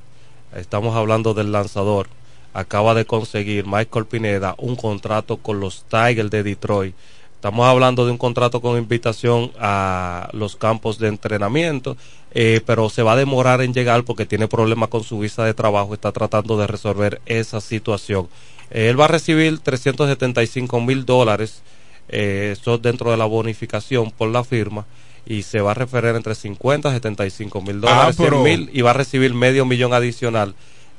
estamos 0.57 0.95
hablando 0.97 1.35
del 1.35 1.53
lanzador, 1.53 2.09
acaba 2.55 2.95
de 2.95 3.05
conseguir 3.05 3.67
Michael 3.67 4.07
Pineda 4.07 4.55
un 4.59 4.77
contrato 4.77 5.37
con 5.39 5.61
los 5.61 5.85
Tigers 5.85 6.31
de 6.31 6.43
Detroit. 6.43 6.95
Estamos 7.35 7.67
hablando 7.67 8.07
de 8.07 8.13
un 8.13 8.19
contrato 8.19 8.61
con 8.61 8.79
invitación 8.79 9.51
a 9.59 10.29
los 10.33 10.55
campos 10.55 10.99
de 10.99 11.09
entrenamiento, 11.09 11.97
eh, 12.35 12.61
pero 12.65 12.89
se 12.89 13.03
va 13.03 13.13
a 13.13 13.17
demorar 13.17 13.61
en 13.63 13.73
llegar 13.75 14.05
porque 14.05 14.27
tiene 14.27 14.49
problemas 14.49 14.89
con 14.89 15.05
su 15.05 15.19
visa 15.19 15.45
de 15.45 15.55
trabajo, 15.55 15.95
está 15.95 16.13
tratando 16.13 16.57
de 16.57 16.67
resolver 16.67 17.21
esa 17.27 17.61
situación. 17.61 18.29
Eh, 18.71 18.89
él 18.89 18.99
va 19.01 19.05
a 19.05 19.09
recibir 19.09 19.59
375 19.59 20.81
mil 20.81 21.05
dólares, 21.05 21.63
eh, 22.09 22.55
eso 22.59 22.79
dentro 22.79 23.11
de 23.11 23.17
la 23.17 23.25
bonificación 23.27 24.11
por 24.11 24.29
la 24.31 24.45
firma, 24.45 24.87
y 25.27 25.43
se 25.43 25.61
va 25.61 25.71
a 25.71 25.75
referir 25.75 26.15
entre 26.17 26.35
50 26.35 26.89
y 26.89 26.93
75 26.93 27.61
mil 27.63 27.81
dólares, 27.81 28.17
Ah, 28.19 28.23
pero- 28.23 28.43
100 28.43 28.59
mil, 28.61 28.71
y 28.73 28.81
va 28.83 28.91
a 28.91 28.95
recibir 28.95 29.35
medio 29.35 29.65
millón 29.65 29.93
adicional 29.95 30.55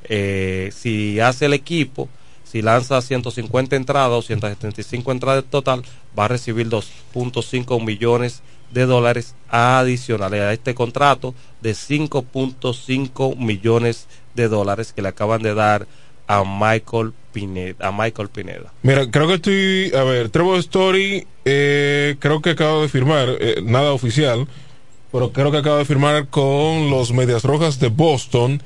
eh, 0.06 0.70
si 0.76 1.18
hace 1.20 1.46
el 1.46 1.54
equipo, 1.54 2.08
si 2.44 2.60
lanza 2.62 3.00
150 3.00 3.74
entradas 3.74 4.10
o 4.12 4.22
175 4.22 5.10
entradas 5.12 5.44
en 5.44 5.50
total, 5.50 5.82
va 6.16 6.26
a 6.26 6.28
recibir 6.28 6.68
2.5 6.68 7.80
millones 7.82 8.42
de 8.74 8.86
dólares 8.86 9.34
adicionales 9.48 10.40
a 10.42 10.52
este 10.52 10.74
contrato 10.74 11.34
de 11.62 11.72
5.5 11.72 13.36
millones 13.36 14.08
de 14.34 14.48
dólares 14.48 14.92
que 14.92 15.00
le 15.00 15.08
acaban 15.08 15.42
de 15.42 15.54
dar 15.54 15.86
a 16.26 16.42
Michael 16.44 17.12
Pineda. 17.32 17.88
A 17.88 17.92
Michael 17.92 18.28
Pineda. 18.28 18.72
Mira, 18.82 19.10
creo 19.10 19.28
que 19.28 19.34
estoy. 19.34 19.92
A 19.94 20.02
ver, 20.02 20.28
Trevor 20.30 20.58
Story, 20.58 21.26
eh, 21.44 22.16
creo 22.18 22.42
que 22.42 22.50
acaba 22.50 22.82
de 22.82 22.88
firmar, 22.88 23.28
eh, 23.40 23.62
nada 23.62 23.92
oficial, 23.92 24.46
pero 25.12 25.32
creo 25.32 25.52
que 25.52 25.58
acaba 25.58 25.78
de 25.78 25.84
firmar 25.84 26.28
con 26.28 26.90
los 26.90 27.12
Medias 27.12 27.44
Rojas 27.44 27.78
de 27.78 27.88
Boston. 27.88 28.62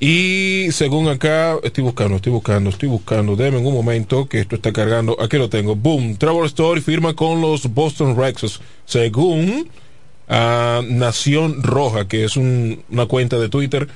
Y 0.00 0.68
según 0.72 1.08
acá, 1.08 1.56
estoy 1.62 1.84
buscando, 1.84 2.16
estoy 2.16 2.32
buscando, 2.32 2.70
estoy 2.70 2.88
buscando. 2.88 3.36
Deme 3.36 3.58
un 3.58 3.72
momento 3.72 4.26
que 4.26 4.40
esto 4.40 4.56
está 4.56 4.72
cargando. 4.72 5.16
Aquí 5.20 5.38
lo 5.38 5.48
tengo. 5.48 5.76
Boom. 5.76 6.16
Trevor 6.16 6.46
Story 6.46 6.80
firma 6.80 7.14
con 7.14 7.40
los 7.40 7.72
Boston 7.72 8.16
Red 8.16 8.36
Sox. 8.36 8.60
Según 8.84 9.68
a 10.28 10.82
Nación 10.84 11.62
Roja, 11.62 12.08
que 12.08 12.24
es 12.24 12.36
una 12.36 13.06
cuenta 13.06 13.38
de 13.38 13.48
Twitter 13.48 13.88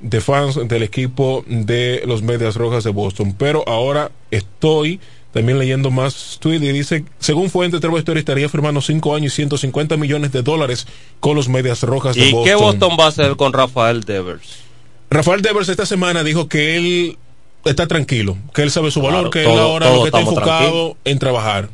de 0.00 0.20
fans 0.20 0.58
del 0.68 0.82
equipo 0.82 1.42
de 1.46 2.02
los 2.06 2.22
Medias 2.22 2.56
Rojas 2.56 2.84
de 2.84 2.90
Boston. 2.90 3.34
Pero 3.38 3.64
ahora 3.66 4.10
estoy 4.30 5.00
también 5.32 5.58
leyendo 5.58 5.90
más 5.90 6.38
tweets 6.40 6.64
y 6.64 6.72
dice, 6.72 7.04
según 7.18 7.50
fuente, 7.50 7.78
Trevor 7.80 7.98
Story 7.98 8.20
estaría 8.20 8.48
firmando 8.48 8.80
5 8.80 9.14
años 9.14 9.32
y 9.32 9.36
150 9.36 9.96
millones 9.96 10.32
de 10.32 10.42
dólares 10.42 10.86
con 11.20 11.36
los 11.36 11.48
Medias 11.48 11.82
Rojas 11.82 12.16
de 12.16 12.30
Boston. 12.30 12.40
¿Y 12.42 12.44
qué 12.44 12.54
Boston 12.54 12.96
va 12.98 13.04
a 13.04 13.08
hacer 13.08 13.36
con 13.36 13.52
Rafael 13.52 14.04
Devers? 14.04 14.65
Rafael 15.10 15.42
Devers 15.42 15.68
esta 15.68 15.86
semana 15.86 16.24
dijo 16.24 16.48
que 16.48 16.76
él 16.76 17.18
está 17.64 17.86
tranquilo, 17.86 18.36
que 18.54 18.62
él 18.62 18.70
sabe 18.70 18.90
su 18.90 19.00
valor, 19.00 19.30
que 19.30 19.42
él 19.42 19.58
ahora 19.58 19.92
lo 19.92 20.02
que 20.02 20.08
está 20.08 20.20
enfocado 20.20 20.96
en 21.04 21.18
trabajar. 21.18 21.68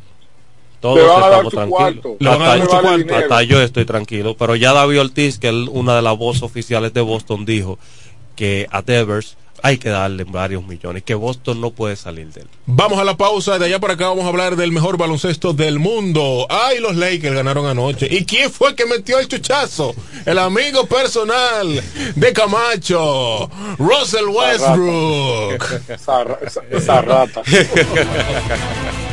Todos 0.79 0.99
estamos 0.99 1.53
tranquilos. 1.53 2.17
Hasta, 2.19 3.17
hasta, 3.17 3.43
yo 3.43 3.61
estoy 3.61 3.85
tranquilo. 3.85 4.35
Pero 4.35 4.57
ya 4.57 4.73
David 4.73 4.99
Ortiz, 4.99 5.39
que 5.39 5.47
es 5.47 5.55
una 5.71 5.95
de 5.95 6.01
las 6.01 6.17
voces 6.17 6.43
oficiales 6.43 6.93
de 6.93 6.99
Boston, 6.99 7.45
dijo 7.45 7.79
que 8.35 8.67
a 8.69 8.81
Devers 8.81 9.37
hay 9.65 9.77
que 9.77 9.87
darle 9.87 10.25
varios 10.25 10.67
millones, 10.67 11.03
que 11.03 11.15
Boston 11.15 11.61
no 11.61 11.71
puede 11.71 11.95
salir 11.95 12.27
de 12.33 12.41
él. 12.41 12.47
Vamos 12.65 12.99
a 12.99 13.05
la 13.05 13.15
pausa, 13.15 13.57
de 13.57 13.65
allá 13.65 13.79
para 13.79 13.93
acá 13.93 14.09
vamos 14.09 14.25
a 14.25 14.27
hablar 14.27 14.57
del 14.57 14.73
mejor 14.73 14.97
baloncesto 14.97 15.53
del 15.53 15.79
mundo. 15.79 16.45
Ay, 16.49 16.81
los 16.81 16.97
Lakers 16.97 17.33
ganaron 17.33 17.65
anoche. 17.65 18.09
¿Y 18.11 18.25
quién 18.25 18.51
fue 18.51 18.71
el 18.71 18.75
que 18.75 18.85
metió 18.85 19.19
el 19.19 19.29
chuchazo? 19.29 19.95
El 20.25 20.37
amigo 20.37 20.85
personal 20.85 21.81
de 22.13 22.33
Camacho, 22.33 23.49
Russell 23.77 24.25
Westbrook. 24.25 25.63
esa 26.69 27.01
rata. 27.01 27.41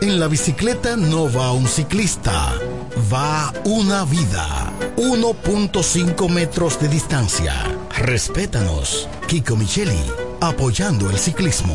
En 0.00 0.18
la 0.18 0.28
bicicleta 0.28 0.96
no 0.96 1.30
va 1.30 1.52
un 1.52 1.68
ciclista, 1.68 2.54
va 3.12 3.52
una 3.64 4.04
vida. 4.04 4.72
1.5 4.96 6.30
metros 6.30 6.80
de 6.80 6.88
distancia. 6.88 7.52
Respétanos. 7.98 9.10
Kiko 9.26 9.56
Micheli, 9.56 10.00
apoyando 10.40 11.10
el 11.10 11.18
ciclismo. 11.18 11.74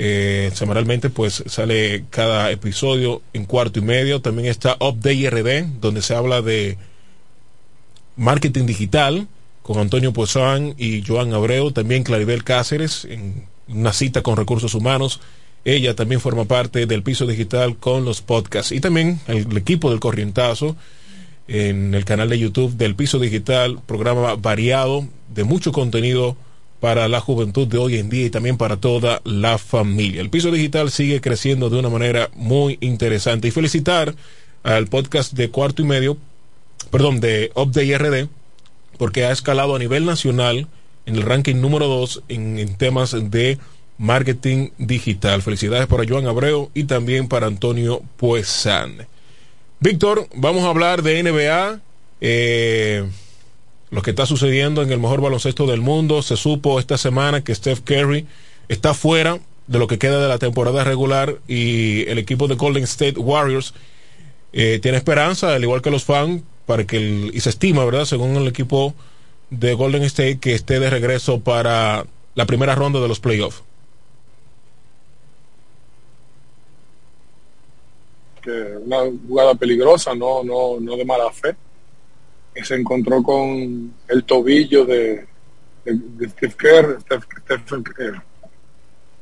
Eh, 0.00 0.52
semanalmente 0.54 1.10
pues 1.10 1.42
sale 1.46 2.04
cada 2.10 2.52
episodio 2.52 3.20
en 3.32 3.44
cuarto 3.46 3.78
y 3.80 3.82
medio. 3.82 4.20
También 4.20 4.48
está 4.48 4.76
Update 4.80 5.30
RD, 5.30 5.80
donde 5.80 6.02
se 6.02 6.14
habla 6.14 6.42
de 6.42 6.78
marketing 8.18 8.66
digital 8.66 9.26
con 9.62 9.78
Antonio 9.78 10.12
Pozán 10.12 10.74
y 10.76 11.02
Joan 11.06 11.32
Abreu, 11.32 11.72
también 11.72 12.02
Claribel 12.02 12.44
Cáceres 12.44 13.04
en 13.04 13.46
una 13.68 13.92
cita 13.92 14.22
con 14.22 14.36
recursos 14.36 14.74
humanos. 14.74 15.20
Ella 15.64 15.94
también 15.94 16.20
forma 16.20 16.44
parte 16.44 16.86
del 16.86 17.02
piso 17.02 17.26
digital 17.26 17.76
con 17.76 18.04
los 18.04 18.22
podcasts 18.22 18.72
y 18.72 18.80
también 18.80 19.20
el, 19.26 19.56
equipo 19.56 19.90
del 19.90 20.00
Corrientazo 20.00 20.76
en 21.46 21.94
el 21.94 22.04
canal 22.04 22.28
de 22.28 22.38
YouTube 22.38 22.76
del 22.76 22.94
piso 22.94 23.18
digital, 23.18 23.78
programa 23.86 24.34
variado 24.36 25.06
de 25.34 25.44
mucho 25.44 25.72
contenido 25.72 26.36
para 26.80 27.08
la 27.08 27.20
juventud 27.20 27.66
de 27.66 27.78
hoy 27.78 27.96
en 27.96 28.08
día 28.08 28.26
y 28.26 28.30
también 28.30 28.56
para 28.56 28.76
toda 28.76 29.20
la 29.24 29.58
familia. 29.58 30.20
El 30.20 30.30
piso 30.30 30.50
digital 30.50 30.90
sigue 30.90 31.20
creciendo 31.20 31.70
de 31.70 31.78
una 31.78 31.88
manera 31.88 32.30
muy 32.34 32.78
interesante 32.80 33.48
y 33.48 33.50
felicitar 33.50 34.14
al 34.62 34.86
podcast 34.86 35.32
de 35.34 35.50
cuarto 35.50 35.82
y 35.82 35.84
medio 35.84 36.16
perdón, 36.90 37.20
de 37.20 37.50
Update 37.54 37.98
RD, 37.98 38.28
porque 38.98 39.24
ha 39.24 39.32
escalado 39.32 39.74
a 39.74 39.78
nivel 39.78 40.04
nacional 40.04 40.66
en 41.06 41.16
el 41.16 41.22
ranking 41.22 41.56
número 41.56 41.86
2 41.86 42.22
en, 42.28 42.76
temas 42.76 43.16
de 43.30 43.58
marketing 43.96 44.70
digital. 44.78 45.42
Felicidades 45.42 45.86
para 45.86 46.04
Joan 46.06 46.26
Abreu 46.26 46.70
y 46.74 46.84
también 46.84 47.28
para 47.28 47.46
Antonio 47.46 48.02
Puesan. 48.16 49.06
Víctor, 49.80 50.28
vamos 50.34 50.64
a 50.64 50.68
hablar 50.68 51.02
de 51.02 51.22
NBA. 51.22 51.80
Eh, 52.20 53.08
lo 53.90 54.02
que 54.02 54.10
está 54.10 54.26
sucediendo 54.26 54.82
en 54.82 54.92
el 54.92 54.98
mejor 54.98 55.20
baloncesto 55.20 55.66
del 55.66 55.80
mundo. 55.80 56.22
Se 56.22 56.36
supo 56.36 56.78
esta 56.78 56.98
semana 56.98 57.42
que 57.42 57.54
Steph 57.54 57.80
Curry 57.80 58.26
está 58.68 58.94
fuera 58.94 59.38
de 59.66 59.78
lo 59.78 59.86
que 59.86 59.98
queda 59.98 60.20
de 60.20 60.28
la 60.28 60.38
temporada 60.38 60.84
regular 60.84 61.36
y 61.46 62.08
el 62.08 62.18
equipo 62.18 62.48
de 62.48 62.54
Golden 62.56 62.84
State 62.84 63.18
Warriors 63.18 63.74
eh, 64.52 64.78
tiene 64.82 64.96
esperanza, 64.96 65.54
al 65.54 65.62
igual 65.62 65.82
que 65.82 65.90
los 65.90 66.04
fans, 66.04 66.42
para 66.68 66.86
que 66.86 66.98
el, 66.98 67.30
y 67.32 67.40
se 67.40 67.48
estima, 67.48 67.82
¿verdad? 67.86 68.04
Según 68.04 68.36
el 68.36 68.46
equipo 68.46 68.94
de 69.48 69.72
Golden 69.72 70.02
State 70.02 70.38
que 70.38 70.52
esté 70.52 70.78
de 70.78 70.90
regreso 70.90 71.40
para 71.40 72.04
la 72.34 72.44
primera 72.44 72.74
ronda 72.74 73.00
de 73.00 73.08
los 73.08 73.20
playoffs. 73.20 73.62
Que 78.42 78.50
una 78.84 78.98
jugada 79.26 79.54
peligrosa, 79.54 80.14
no, 80.14 80.44
no, 80.44 80.78
no 80.78 80.94
de 80.94 81.06
mala 81.06 81.32
fe. 81.32 81.56
Se 82.62 82.74
encontró 82.74 83.22
con 83.22 83.94
el 84.06 84.24
tobillo 84.24 84.84
de, 84.84 85.26
de, 85.86 86.28
Steve 86.28 86.54
Kerr, 86.58 86.98
Stephen, 87.00 87.82
Kerr, 87.82 88.22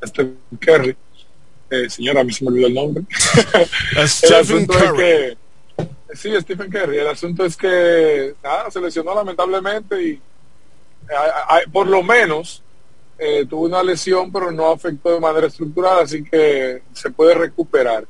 Stephen 0.04 0.36
Curry. 0.58 0.96
Eh, 1.70 1.88
señora, 1.90 2.22
a 2.22 2.24
mí 2.24 2.32
se 2.32 2.44
me 2.44 2.50
olvidó 2.50 2.66
el 2.66 2.74
nombre. 2.74 3.04
Stephen 4.06 4.66
Curry. 4.66 5.45
Sí, 6.12 6.30
Stephen 6.40 6.70
Curry. 6.70 6.98
El 6.98 7.08
asunto 7.08 7.44
es 7.44 7.56
que 7.56 8.34
se 8.70 8.80
lesionó 8.80 9.14
lamentablemente 9.14 10.02
y 10.02 10.20
por 11.72 11.86
lo 11.86 12.02
menos 12.02 12.62
eh, 13.18 13.46
tuvo 13.48 13.64
una 13.64 13.82
lesión, 13.82 14.30
pero 14.30 14.50
no 14.50 14.70
afectó 14.70 15.14
de 15.14 15.20
manera 15.20 15.46
estructural, 15.46 16.00
así 16.00 16.22
que 16.22 16.82
se 16.92 17.10
puede 17.10 17.34
recuperar. 17.34 18.06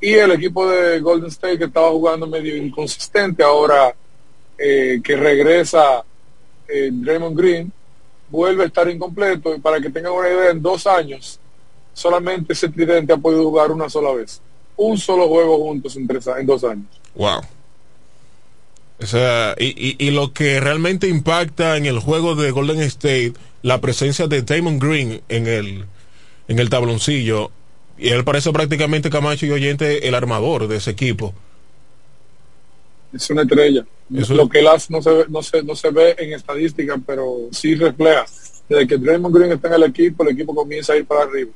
Y 0.00 0.14
el 0.14 0.32
equipo 0.32 0.68
de 0.68 1.00
Golden 1.00 1.28
State 1.28 1.58
que 1.58 1.64
estaba 1.64 1.90
jugando 1.90 2.26
medio 2.26 2.56
inconsistente, 2.56 3.42
ahora 3.42 3.94
eh, 4.58 5.00
que 5.04 5.16
regresa 5.16 6.04
eh, 6.66 6.90
Draymond 6.92 7.38
Green, 7.38 7.72
vuelve 8.28 8.64
a 8.64 8.66
estar 8.66 8.88
incompleto. 8.88 9.54
Y 9.54 9.60
para 9.60 9.80
que 9.80 9.90
tengan 9.90 10.12
una 10.12 10.28
idea, 10.28 10.50
en 10.50 10.62
dos 10.62 10.86
años 10.86 11.38
solamente 11.92 12.52
ese 12.54 12.68
tridente 12.68 13.12
ha 13.12 13.18
podido 13.18 13.44
jugar 13.44 13.70
una 13.70 13.90
sola 13.90 14.12
vez. 14.12 14.40
Un 14.76 14.96
solo 14.96 15.28
juego 15.28 15.58
juntos 15.58 15.94
en 15.96 16.06
dos 16.46 16.64
años. 16.64 16.99
Wow. 17.14 17.40
O 19.02 19.06
sea, 19.06 19.54
y, 19.58 19.96
y, 19.98 20.10
lo 20.10 20.32
que 20.34 20.60
realmente 20.60 21.08
impacta 21.08 21.78
en 21.78 21.86
el 21.86 21.98
juego 22.00 22.34
de 22.34 22.50
Golden 22.50 22.80
State, 22.82 23.32
la 23.62 23.80
presencia 23.80 24.26
de 24.26 24.42
Damon 24.42 24.78
Green 24.78 25.22
en 25.30 25.46
el, 25.46 25.86
en 26.48 26.58
el 26.58 26.68
tabloncillo, 26.68 27.50
y 27.96 28.08
él 28.10 28.24
parece 28.24 28.52
prácticamente 28.52 29.08
Camacho 29.08 29.46
y 29.46 29.52
Oyente 29.52 30.06
el 30.06 30.14
armador 30.14 30.68
de 30.68 30.76
ese 30.76 30.90
equipo. 30.90 31.34
Es 33.12 33.28
una 33.30 33.42
estrella. 33.42 33.86
Lo 34.10 34.48
que 34.48 34.58
él 34.60 34.68
hace 34.68 34.92
no 34.92 35.00
se, 35.00 35.10
ve, 35.10 35.24
no, 35.28 35.42
se, 35.42 35.62
no 35.62 35.74
se 35.74 35.90
ve 35.90 36.16
en 36.18 36.32
estadística, 36.34 36.98
pero 37.06 37.48
sí 37.52 37.74
refleja. 37.74 38.26
Desde 38.68 38.86
que 38.86 38.98
Draymond 38.98 39.34
Green 39.34 39.52
está 39.52 39.68
en 39.68 39.74
el 39.74 39.82
equipo, 39.84 40.22
el 40.24 40.30
equipo 40.30 40.54
comienza 40.54 40.92
a 40.92 40.96
ir 40.96 41.06
para 41.06 41.22
arriba. 41.22 41.50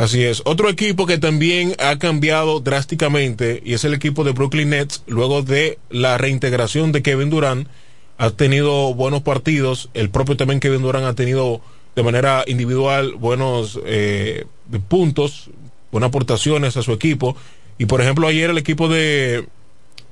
Así 0.00 0.24
es. 0.24 0.40
Otro 0.46 0.70
equipo 0.70 1.04
que 1.04 1.18
también 1.18 1.74
ha 1.78 1.98
cambiado 1.98 2.60
drásticamente 2.60 3.60
y 3.62 3.74
es 3.74 3.84
el 3.84 3.92
equipo 3.92 4.24
de 4.24 4.32
Brooklyn 4.32 4.70
Nets 4.70 5.02
luego 5.06 5.42
de 5.42 5.78
la 5.90 6.16
reintegración 6.16 6.90
de 6.90 7.02
Kevin 7.02 7.28
Durant. 7.28 7.68
Ha 8.16 8.30
tenido 8.30 8.94
buenos 8.94 9.20
partidos. 9.20 9.90
El 9.92 10.08
propio 10.08 10.38
también 10.38 10.58
Kevin 10.58 10.80
Durant 10.80 11.04
ha 11.04 11.12
tenido 11.12 11.60
de 11.94 12.02
manera 12.02 12.44
individual 12.46 13.12
buenos 13.16 13.78
eh, 13.84 14.46
puntos, 14.88 15.50
buenas 15.92 16.08
aportaciones 16.08 16.78
a 16.78 16.82
su 16.82 16.94
equipo. 16.94 17.36
Y 17.76 17.84
por 17.84 18.00
ejemplo 18.00 18.26
ayer 18.26 18.48
el 18.48 18.56
equipo 18.56 18.88
de, 18.88 19.48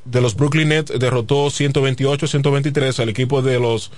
de 0.04 0.20
los 0.20 0.36
Brooklyn 0.36 0.68
Nets 0.68 0.92
derrotó 0.98 1.46
128-123 1.46 3.00
al 3.00 3.08
equipo 3.08 3.40
de 3.40 3.58
los 3.58 3.90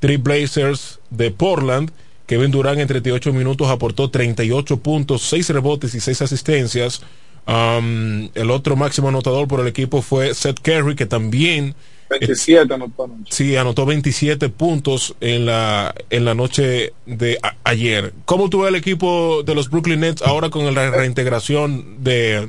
Three 0.00 0.16
Blazers 0.16 0.98
de 1.10 1.30
Portland 1.30 1.92
Kevin 2.26 2.50
Durant 2.50 2.80
en 2.80 2.88
38 2.88 3.32
minutos 3.32 3.68
aportó 3.68 4.10
38 4.10 4.76
puntos, 4.78 5.22
6 5.22 5.50
rebotes 5.50 5.94
y 5.94 6.00
6 6.00 6.22
asistencias. 6.22 7.02
Um, 7.46 8.28
el 8.34 8.50
otro 8.50 8.74
máximo 8.74 9.08
anotador 9.08 9.46
por 9.46 9.60
el 9.60 9.68
equipo 9.68 10.02
fue 10.02 10.34
Seth 10.34 10.60
Curry, 10.60 10.96
que 10.96 11.06
también... 11.06 11.74
27 12.10 12.72
anotó. 12.72 13.10
Sí, 13.28 13.56
anotó 13.56 13.86
27 13.86 14.48
puntos 14.48 15.14
en 15.20 15.46
la, 15.46 15.94
en 16.10 16.24
la 16.24 16.34
noche 16.34 16.92
de 17.04 17.38
ayer. 17.64 18.12
¿Cómo 18.24 18.48
tuvo 18.48 18.68
el 18.68 18.76
equipo 18.76 19.42
de 19.44 19.54
los 19.54 19.70
Brooklyn 19.70 20.00
Nets 20.00 20.22
ahora 20.22 20.50
con 20.50 20.72
la 20.72 20.90
reintegración 20.90 22.04
de, 22.04 22.48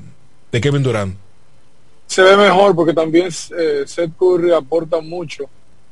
de 0.51 0.61
Kevin 0.61 0.83
Durant? 0.83 1.15
Se 2.07 2.21
ve 2.21 2.37
mejor 2.37 2.75
porque 2.75 2.93
también 2.93 3.27
eh, 3.27 3.83
Seth 3.85 4.11
Curry 4.17 4.51
aporta 4.51 5.01
mucho 5.01 5.49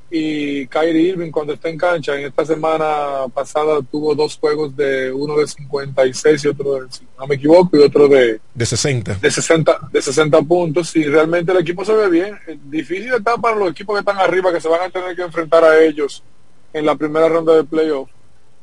y 0.10 0.68
Kyrie 0.68 1.10
Irving 1.10 1.32
cuando 1.32 1.53
está 1.53 1.69
en 1.69 1.77
cancha. 1.77 2.18
En 2.18 2.26
esta 2.26 2.45
semana 2.45 3.27
pasada 3.34 3.80
tuvo 3.82 4.14
dos 4.14 4.38
juegos 4.38 4.76
de 4.76 5.11
uno 5.11 5.38
de 5.38 5.48
56 5.48 6.45
y 6.45 6.48
otro 6.48 6.73
de, 6.76 6.88
no 7.18 7.27
me 7.27 7.36
equivoco, 7.36 7.77
y 7.77 7.82
otro 7.82 8.07
de, 8.07 8.40
de 8.53 8.65
60. 8.65 9.15
De 9.15 9.32
60, 9.32 9.90
de 9.91 10.02
60 10.02 10.41
puntos. 10.44 10.95
Y 10.95 11.03
realmente 11.03 11.52
el 11.52 11.60
equipo 11.60 11.84
se 11.84 11.94
ve 11.94 12.10
bien. 12.10 12.38
Difícil 12.65 13.14
está 13.14 13.38
para 13.38 13.56
los 13.56 13.72
equipos 13.72 13.95
que 13.95 13.99
están 13.99 14.18
arriba, 14.18 14.53
que 14.53 14.61
se 14.61 14.69
van 14.69 14.82
a 14.82 14.90
tener 14.90 15.15
que 15.15 15.23
enfrentar 15.23 15.64
a 15.64 15.80
ellos 15.84 16.23
en 16.72 16.86
la 16.86 16.95
primera 16.95 17.27
ronda 17.27 17.56
de 17.56 17.64
playoff. 17.64 18.10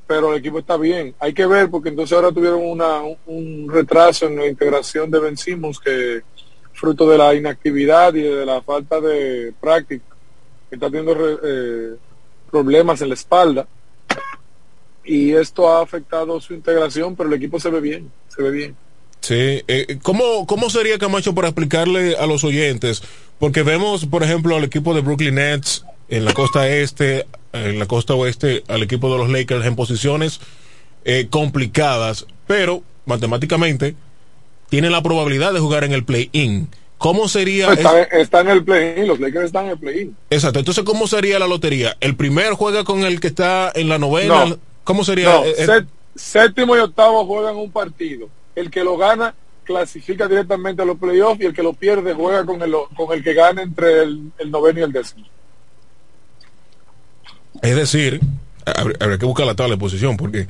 Pero 0.07 0.33
el 0.33 0.39
equipo 0.39 0.59
está 0.59 0.77
bien. 0.77 1.15
Hay 1.19 1.33
que 1.33 1.47
ver, 1.47 1.71
porque 1.71 1.89
entonces 1.89 2.15
ahora 2.15 2.33
tuvieron 2.33 2.61
una, 2.63 3.01
un 3.27 3.69
retraso 3.71 4.27
en 4.27 4.37
la 4.37 4.47
integración 4.47 5.11
de 5.11 5.19
Ben 5.19 5.35
que 5.85 6.23
fruto 6.73 7.09
de 7.09 7.19
la 7.19 7.35
inactividad 7.35 8.15
y 8.15 8.23
de 8.23 8.47
la 8.47 8.63
falta 8.63 9.01
de 9.01 9.53
práctica 9.61 10.12
está 10.77 10.91
teniendo 10.91 11.15
eh, 11.45 11.97
problemas 12.51 13.01
en 13.03 13.09
la 13.09 13.15
espalda 13.15 13.67
y 15.05 15.33
esto 15.33 15.69
ha 15.69 15.83
afectado 15.83 16.41
su 16.41 16.55
integración, 16.55 17.17
pero 17.17 17.29
el 17.29 17.35
equipo 17.35 17.59
se 17.59 17.71
ve 17.71 17.81
bien, 17.81 18.11
se 18.29 18.43
ve 18.43 18.51
bien. 18.51 18.77
Sí, 19.21 19.63
eh, 19.69 19.99
¿cómo, 20.03 20.47
¿cómo 20.47 20.69
sería 20.69 20.99
Camacho 20.99 21.35
para 21.35 21.49
explicarle 21.49 22.17
a 22.17 22.27
los 22.27 22.43
oyentes? 22.45 23.03
Porque 23.39 23.63
vemos, 23.63 24.07
por 24.07 24.23
ejemplo, 24.23 24.57
al 24.57 24.65
equipo 24.65 24.95
de 24.95 25.01
Brooklyn 25.01 25.37
Nets 25.37 25.85
en 26.09 26.25
la 26.25 26.35
costa 26.35 26.69
este, 26.69 27.27
en 27.53 27.79
la 27.79 27.87
costa 27.87 28.15
oeste, 28.15 28.65
al 28.69 28.83
equipo 28.83 29.13
de 29.13 29.19
los 29.19 29.31
Lakers 29.31 29.65
en 29.65 29.77
posiciones 29.77 30.41
eh, 31.05 31.29
complicadas, 31.31 32.27
pero 32.47 32.83
matemáticamente 33.07 33.95
tienen 34.69 34.93
la 34.93 35.03
probabilidad 35.03 35.53
de 35.53 35.61
jugar 35.61 35.85
en 35.85 35.93
el 35.93 36.05
play-in. 36.05 36.69
¿Cómo 37.03 37.27
sería? 37.29 37.73
Está, 37.73 38.03
está 38.03 38.41
en 38.43 38.49
el 38.51 38.65
play-in, 38.65 39.09
los 39.09 39.19
Lakers 39.19 39.47
están 39.47 39.65
en 39.65 39.71
el 39.73 39.79
play-in. 39.79 40.17
Exacto, 40.31 40.61
entonces 40.61 40.85
¿cómo 40.85 41.09
sería 41.09 41.41
la 41.41 41.49
lotería? 41.49 41.97
¿El 42.01 42.15
primer 42.15 42.53
juega 42.53 42.85
con 42.85 43.03
el 43.03 43.19
que 43.19 43.27
está 43.27 43.73
en 43.75 43.89
la 43.89 43.99
novena? 43.99 44.45
No. 44.47 44.59
¿Cómo 44.85 45.03
sería? 45.03 45.27
No, 45.33 45.43
sé- 45.45 45.85
séptimo 46.15 46.77
y 46.77 46.79
octavo 46.79 47.27
juegan 47.27 47.57
un 47.57 47.73
partido. 47.73 48.29
El 48.55 48.71
que 48.71 48.85
lo 48.85 48.97
gana 48.97 49.35
clasifica 49.65 50.29
directamente 50.29 50.83
a 50.83 50.85
los 50.85 50.97
playoffs 50.97 51.41
y 51.41 51.47
el 51.47 51.53
que 51.55 51.63
lo 51.65 51.73
pierde 51.73 52.15
juega 52.15 52.45
con 52.47 52.63
el, 52.63 52.73
con 52.97 53.13
el 53.13 53.25
que 53.25 53.35
gana 53.35 53.63
entre 53.63 54.03
el, 54.05 54.31
el 54.39 54.51
noveno 54.53 54.79
y 54.79 54.83
el 54.85 54.93
décimo. 54.93 55.27
Es 57.63 57.75
decir, 57.77 58.21
habr- 58.65 58.97
habría 59.01 59.19
que 59.19 59.27
buscar 59.27 59.47
la 59.47 59.55
tabla 59.57 59.75
de 59.75 59.81
posición 59.81 60.17
porque 60.17 60.47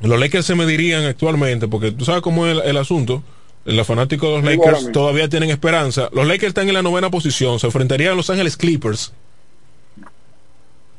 los 0.00 0.18
Lakers 0.18 0.46
se 0.46 0.54
medirían 0.54 1.04
actualmente, 1.04 1.68
porque 1.68 1.90
tú 1.92 2.04
sabes 2.04 2.22
cómo 2.22 2.46
es 2.46 2.52
el, 2.56 2.62
el 2.62 2.76
asunto. 2.76 3.22
Los 3.64 3.86
fanáticos 3.86 4.28
de 4.28 4.36
los 4.36 4.44
Lakers 4.44 4.92
todavía 4.92 5.28
tienen 5.28 5.50
esperanza. 5.50 6.08
Los 6.12 6.26
Lakers 6.26 6.48
están 6.48 6.68
en 6.68 6.74
la 6.74 6.82
novena 6.82 7.10
posición, 7.10 7.58
se 7.58 7.66
enfrentarían 7.66 8.12
a 8.12 8.16
Los 8.16 8.30
Ángeles 8.30 8.56
Clippers. 8.56 9.12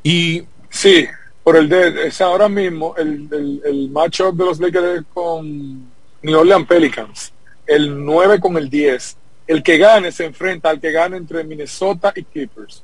Y 0.04 0.44
Sí, 0.72 1.06
por 1.44 1.56
el 1.56 1.68
de, 1.68 2.06
es 2.06 2.20
ahora 2.20 2.48
mismo 2.48 2.96
el, 2.96 3.28
el, 3.30 3.62
el 3.64 3.90
matchup 3.90 4.34
de 4.34 4.44
los 4.44 4.58
Lakers 4.58 5.04
con 5.12 5.90
New 6.22 6.38
Orleans 6.38 6.66
Pelicans, 6.66 7.32
el 7.66 8.04
9 8.04 8.40
con 8.40 8.56
el 8.56 8.70
10. 8.70 9.16
El 9.46 9.62
que 9.62 9.76
gane 9.76 10.10
se 10.12 10.24
enfrenta 10.24 10.70
al 10.70 10.80
que 10.80 10.92
gane 10.92 11.18
entre 11.18 11.44
Minnesota 11.44 12.12
y 12.16 12.22
Clippers. 12.22 12.82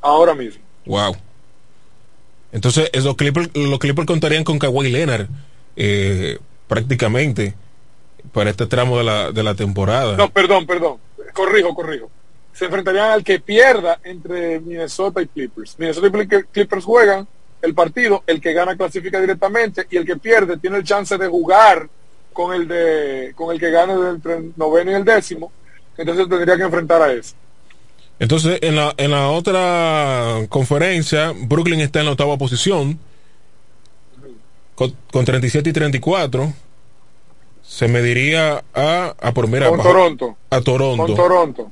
Ahora 0.00 0.34
mismo. 0.34 0.62
Wow. 0.86 1.14
Entonces, 2.52 2.90
esos 2.92 3.14
Clippers, 3.16 3.50
los 3.54 3.78
Clippers 3.78 4.06
contarían 4.06 4.42
con 4.42 4.58
Kawhi 4.58 4.90
Leonard 4.90 5.28
eh, 5.76 6.38
prácticamente 6.66 7.54
para 8.32 8.50
este 8.50 8.66
tramo 8.66 8.98
de 8.98 9.04
la, 9.04 9.32
de 9.32 9.42
la 9.42 9.54
temporada. 9.54 10.16
No, 10.16 10.30
perdón, 10.30 10.66
perdón. 10.66 10.98
Corrijo, 11.32 11.74
corrijo. 11.74 12.10
Se 12.52 12.64
enfrentarían 12.66 13.10
al 13.10 13.24
que 13.24 13.40
pierda 13.40 13.98
entre 14.04 14.60
Minnesota 14.60 15.22
y 15.22 15.26
Clippers. 15.28 15.76
Minnesota 15.78 16.06
y 16.08 16.10
Cli- 16.10 16.46
Clippers 16.52 16.84
juegan 16.84 17.26
el 17.62 17.74
partido, 17.74 18.22
el 18.26 18.40
que 18.40 18.52
gana 18.52 18.76
clasifica 18.76 19.20
directamente 19.20 19.86
y 19.90 19.96
el 19.96 20.04
que 20.06 20.16
pierde 20.16 20.56
tiene 20.58 20.78
el 20.78 20.84
chance 20.84 21.16
de 21.16 21.28
jugar 21.28 21.88
con 22.32 22.54
el 22.54 22.66
de 22.68 23.32
con 23.34 23.52
el 23.52 23.60
que 23.60 23.70
gane 23.70 23.92
entre 24.10 24.36
el 24.38 24.52
noveno 24.56 24.90
y 24.90 24.94
el 24.94 25.04
décimo. 25.04 25.52
Entonces 25.96 26.28
tendría 26.28 26.56
que 26.56 26.62
enfrentar 26.62 27.02
a 27.02 27.12
ese. 27.12 27.34
Entonces, 28.18 28.58
en 28.62 28.76
la, 28.76 28.92
en 28.98 29.10
la 29.10 29.28
otra 29.30 30.46
conferencia, 30.48 31.32
Brooklyn 31.34 31.80
está 31.80 32.00
en 32.00 32.06
la 32.06 32.12
octava 32.12 32.36
posición 32.36 32.98
con, 34.74 34.94
con 35.10 35.24
37 35.24 35.70
y 35.70 35.72
34. 35.72 36.52
Se 37.70 37.86
mediría 37.86 38.64
a, 38.74 39.14
a 39.20 39.32
por 39.32 39.46
mira, 39.46 39.68
Con 39.68 39.78
bajo- 39.78 39.90
Toronto. 39.90 40.36
A 40.50 40.60
Toronto. 40.60 41.06
Con 41.06 41.14
Toronto. 41.14 41.70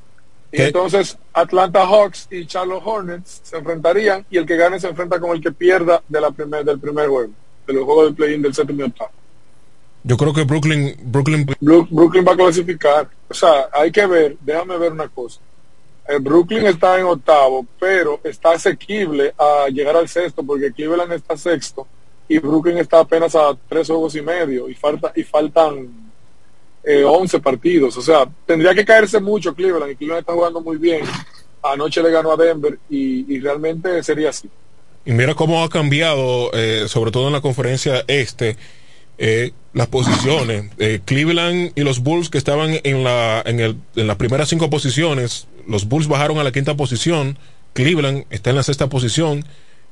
Y 0.52 0.62
entonces 0.62 1.18
Atlanta 1.32 1.84
Hawks 1.88 2.28
y 2.30 2.46
Charlotte 2.46 2.82
Hornets 2.84 3.40
se 3.42 3.56
enfrentarían 3.56 4.24
y 4.30 4.36
el 4.38 4.46
que 4.46 4.56
gane 4.56 4.78
se 4.78 4.86
enfrenta 4.86 5.18
con 5.18 5.32
el 5.32 5.42
que 5.42 5.50
pierda 5.50 6.00
de 6.08 6.20
la 6.20 6.30
primer, 6.30 6.64
del 6.64 6.78
primer 6.78 7.08
juego, 7.08 7.32
de 7.66 7.72
los 7.72 7.84
juegos 7.84 8.04
del 8.04 8.14
play-in 8.14 8.40
del 8.40 8.54
séptimo 8.54 8.82
y 8.82 8.84
octavo. 8.84 9.10
Yo 10.04 10.16
creo 10.16 10.32
que 10.32 10.44
Brooklyn, 10.44 10.94
Brooklyn, 11.02 11.44
Brooklyn 11.90 12.24
va 12.26 12.32
a 12.32 12.36
clasificar. 12.36 13.08
O 13.28 13.34
sea, 13.34 13.68
hay 13.72 13.90
que 13.90 14.06
ver, 14.06 14.36
déjame 14.40 14.78
ver 14.78 14.92
una 14.92 15.08
cosa. 15.08 15.40
Eh, 16.08 16.18
Brooklyn 16.20 16.64
está 16.68 16.96
en 17.00 17.06
octavo, 17.06 17.66
pero 17.80 18.20
está 18.22 18.52
asequible 18.52 19.34
a 19.36 19.66
llegar 19.68 19.96
al 19.96 20.08
sexto 20.08 20.44
porque 20.44 20.72
Cleveland 20.72 21.12
está 21.12 21.36
sexto 21.36 21.88
y 22.28 22.38
Brooklyn 22.38 22.78
está 22.78 23.00
apenas 23.00 23.34
a 23.34 23.56
tres 23.68 23.86
juegos 23.86 24.14
y 24.14 24.22
medio 24.22 24.68
y 24.68 24.74
falta 24.74 25.12
y 25.16 25.22
faltan 25.22 25.88
eh, 26.84 27.02
11 27.04 27.40
partidos. 27.40 27.96
O 27.96 28.02
sea, 28.02 28.28
tendría 28.46 28.74
que 28.74 28.84
caerse 28.84 29.20
mucho 29.20 29.54
Cleveland 29.54 29.92
y 29.92 29.96
Cleveland 29.96 30.20
está 30.20 30.34
jugando 30.34 30.60
muy 30.60 30.76
bien. 30.76 31.02
Anoche 31.62 32.02
le 32.02 32.10
ganó 32.10 32.32
a 32.32 32.36
Denver 32.36 32.78
y, 32.88 33.34
y 33.34 33.40
realmente 33.40 34.02
sería 34.02 34.30
así. 34.30 34.48
y 35.04 35.12
mira 35.12 35.34
cómo 35.34 35.64
ha 35.64 35.68
cambiado, 35.68 36.50
eh, 36.52 36.84
sobre 36.86 37.10
todo 37.10 37.26
en 37.26 37.32
la 37.32 37.40
conferencia 37.40 38.04
este, 38.06 38.56
eh, 39.18 39.52
las 39.72 39.88
posiciones. 39.88 40.70
Eh, 40.78 41.00
Cleveland 41.04 41.72
y 41.74 41.82
los 41.82 42.00
Bulls 42.00 42.30
que 42.30 42.38
estaban 42.38 42.78
en, 42.84 43.04
la, 43.04 43.42
en, 43.44 43.58
el, 43.58 43.76
en 43.96 44.06
las 44.06 44.16
primeras 44.16 44.48
cinco 44.48 44.70
posiciones, 44.70 45.48
los 45.66 45.88
Bulls 45.88 46.08
bajaron 46.08 46.38
a 46.38 46.44
la 46.44 46.52
quinta 46.52 46.76
posición, 46.76 47.38
Cleveland 47.72 48.26
está 48.30 48.50
en 48.50 48.56
la 48.56 48.62
sexta 48.62 48.88
posición, 48.88 49.44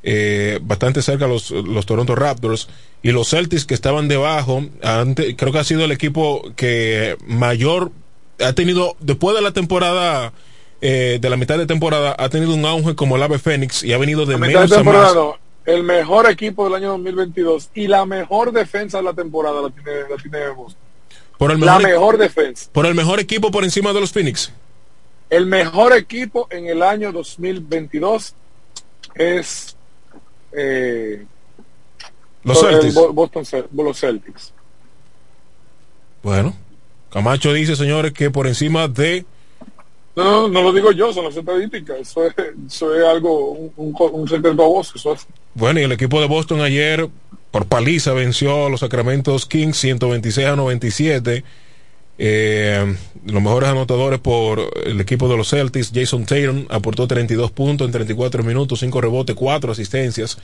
eh, 0.08 0.60
bastante 0.62 1.02
cerca 1.02 1.26
los, 1.26 1.50
los 1.50 1.84
Toronto 1.84 2.14
Raptors, 2.14 2.68
y 3.02 3.10
los 3.10 3.28
Celtics 3.28 3.64
que 3.66 3.74
estaban 3.74 4.06
debajo, 4.08 4.64
ante- 4.82 5.34
creo 5.36 5.52
que 5.52 5.58
ha 5.58 5.64
sido 5.64 5.84
el 5.84 5.90
equipo 5.92 6.42
que 6.54 7.16
mayor 7.26 7.90
ha 8.40 8.52
tenido, 8.52 8.96
después 9.00 9.34
de 9.34 9.42
la 9.42 9.50
temporada, 9.52 10.32
eh, 10.80 11.18
de 11.20 11.30
la 11.30 11.36
mitad 11.36 11.58
de 11.58 11.66
temporada, 11.66 12.14
ha 12.18 12.28
tenido 12.28 12.54
un 12.54 12.64
auge 12.64 12.94
como 12.94 13.16
el 13.16 13.22
Ave 13.22 13.38
Fénix 13.40 13.82
y 13.82 13.92
ha 13.92 13.98
venido 13.98 14.26
de 14.26 14.32
La 14.38 14.46
mitad 14.46 14.60
menos 14.68 14.72
a 14.72 14.82
más. 14.84 15.14
el 15.64 15.82
mejor 15.82 16.30
equipo 16.30 16.64
del 16.64 16.74
año 16.74 16.90
2022 16.90 17.70
y 17.74 17.88
la 17.88 18.06
mejor 18.06 18.52
defensa 18.52 18.98
de 18.98 19.04
la 19.04 19.12
temporada 19.14 19.60
la 19.62 19.70
tiene, 19.70 19.90
la 20.08 20.16
tiene 20.22 20.48
Boston. 20.50 20.80
Por 21.38 21.50
el 21.50 21.60
La 21.60 21.78
mejor, 21.78 21.90
mejor 21.90 22.18
defensa. 22.18 22.68
por 22.72 22.86
el 22.86 22.94
mejor 22.94 23.18
equipo 23.20 23.50
por 23.50 23.64
encima 23.64 23.92
de 23.92 24.00
los 24.00 24.12
Phoenix. 24.12 24.52
El 25.30 25.46
mejor 25.46 25.92
equipo 25.96 26.46
en 26.50 26.66
el 26.66 26.82
año 26.82 27.10
2022 27.12 28.34
es 29.16 29.76
eh, 30.56 31.24
Los 32.42 32.62
el 32.62 32.70
Celtics. 32.72 32.94
Bo- 32.94 33.12
Boston 33.12 33.44
Cel- 33.44 33.66
los 33.72 33.98
Celtics. 34.00 34.52
Bueno, 36.22 36.54
Camacho 37.10 37.52
dice, 37.52 37.76
señores, 37.76 38.12
que 38.12 38.30
por 38.30 38.46
encima 38.46 38.88
de 38.88 39.24
No, 40.16 40.24
no, 40.24 40.48
no 40.48 40.62
lo 40.62 40.72
digo 40.72 40.90
yo, 40.92 41.12
son 41.12 41.24
las 41.26 41.36
estadísticas. 41.36 41.98
Eso 42.00 42.26
es, 42.26 42.34
eso 42.66 42.94
es 42.94 43.04
algo, 43.04 43.50
un, 43.50 43.72
un, 43.96 44.28
secreto 44.28 44.62
a 44.62 44.66
voz. 44.66 44.92
Eso 44.96 45.12
es. 45.12 45.26
Bueno, 45.54 45.78
y 45.80 45.84
el 45.84 45.92
equipo 45.92 46.20
de 46.20 46.26
Boston 46.26 46.60
ayer 46.62 47.08
por 47.50 47.66
paliza 47.66 48.12
venció 48.12 48.66
a 48.66 48.70
los 48.70 48.80
Sacramento 48.80 49.36
Kings 49.48 49.76
126 49.78 50.46
a 50.46 50.56
97. 50.56 51.44
Eh, 52.18 52.97
los 53.26 53.43
mejores 53.43 53.68
anotadores 53.68 54.20
por 54.20 54.70
el 54.84 55.01
equipo 55.01 55.28
de 55.28 55.36
los 55.36 55.51
Celtics, 55.51 55.93
Jason 55.94 56.24
Tatum 56.24 56.66
aportó 56.70 57.06
32 57.06 57.51
puntos 57.51 57.86
en 57.86 57.93
34 57.93 58.43
minutos, 58.43 58.80
5 58.80 59.01
rebotes, 59.01 59.36
4 59.36 59.72
asistencias. 59.72 60.38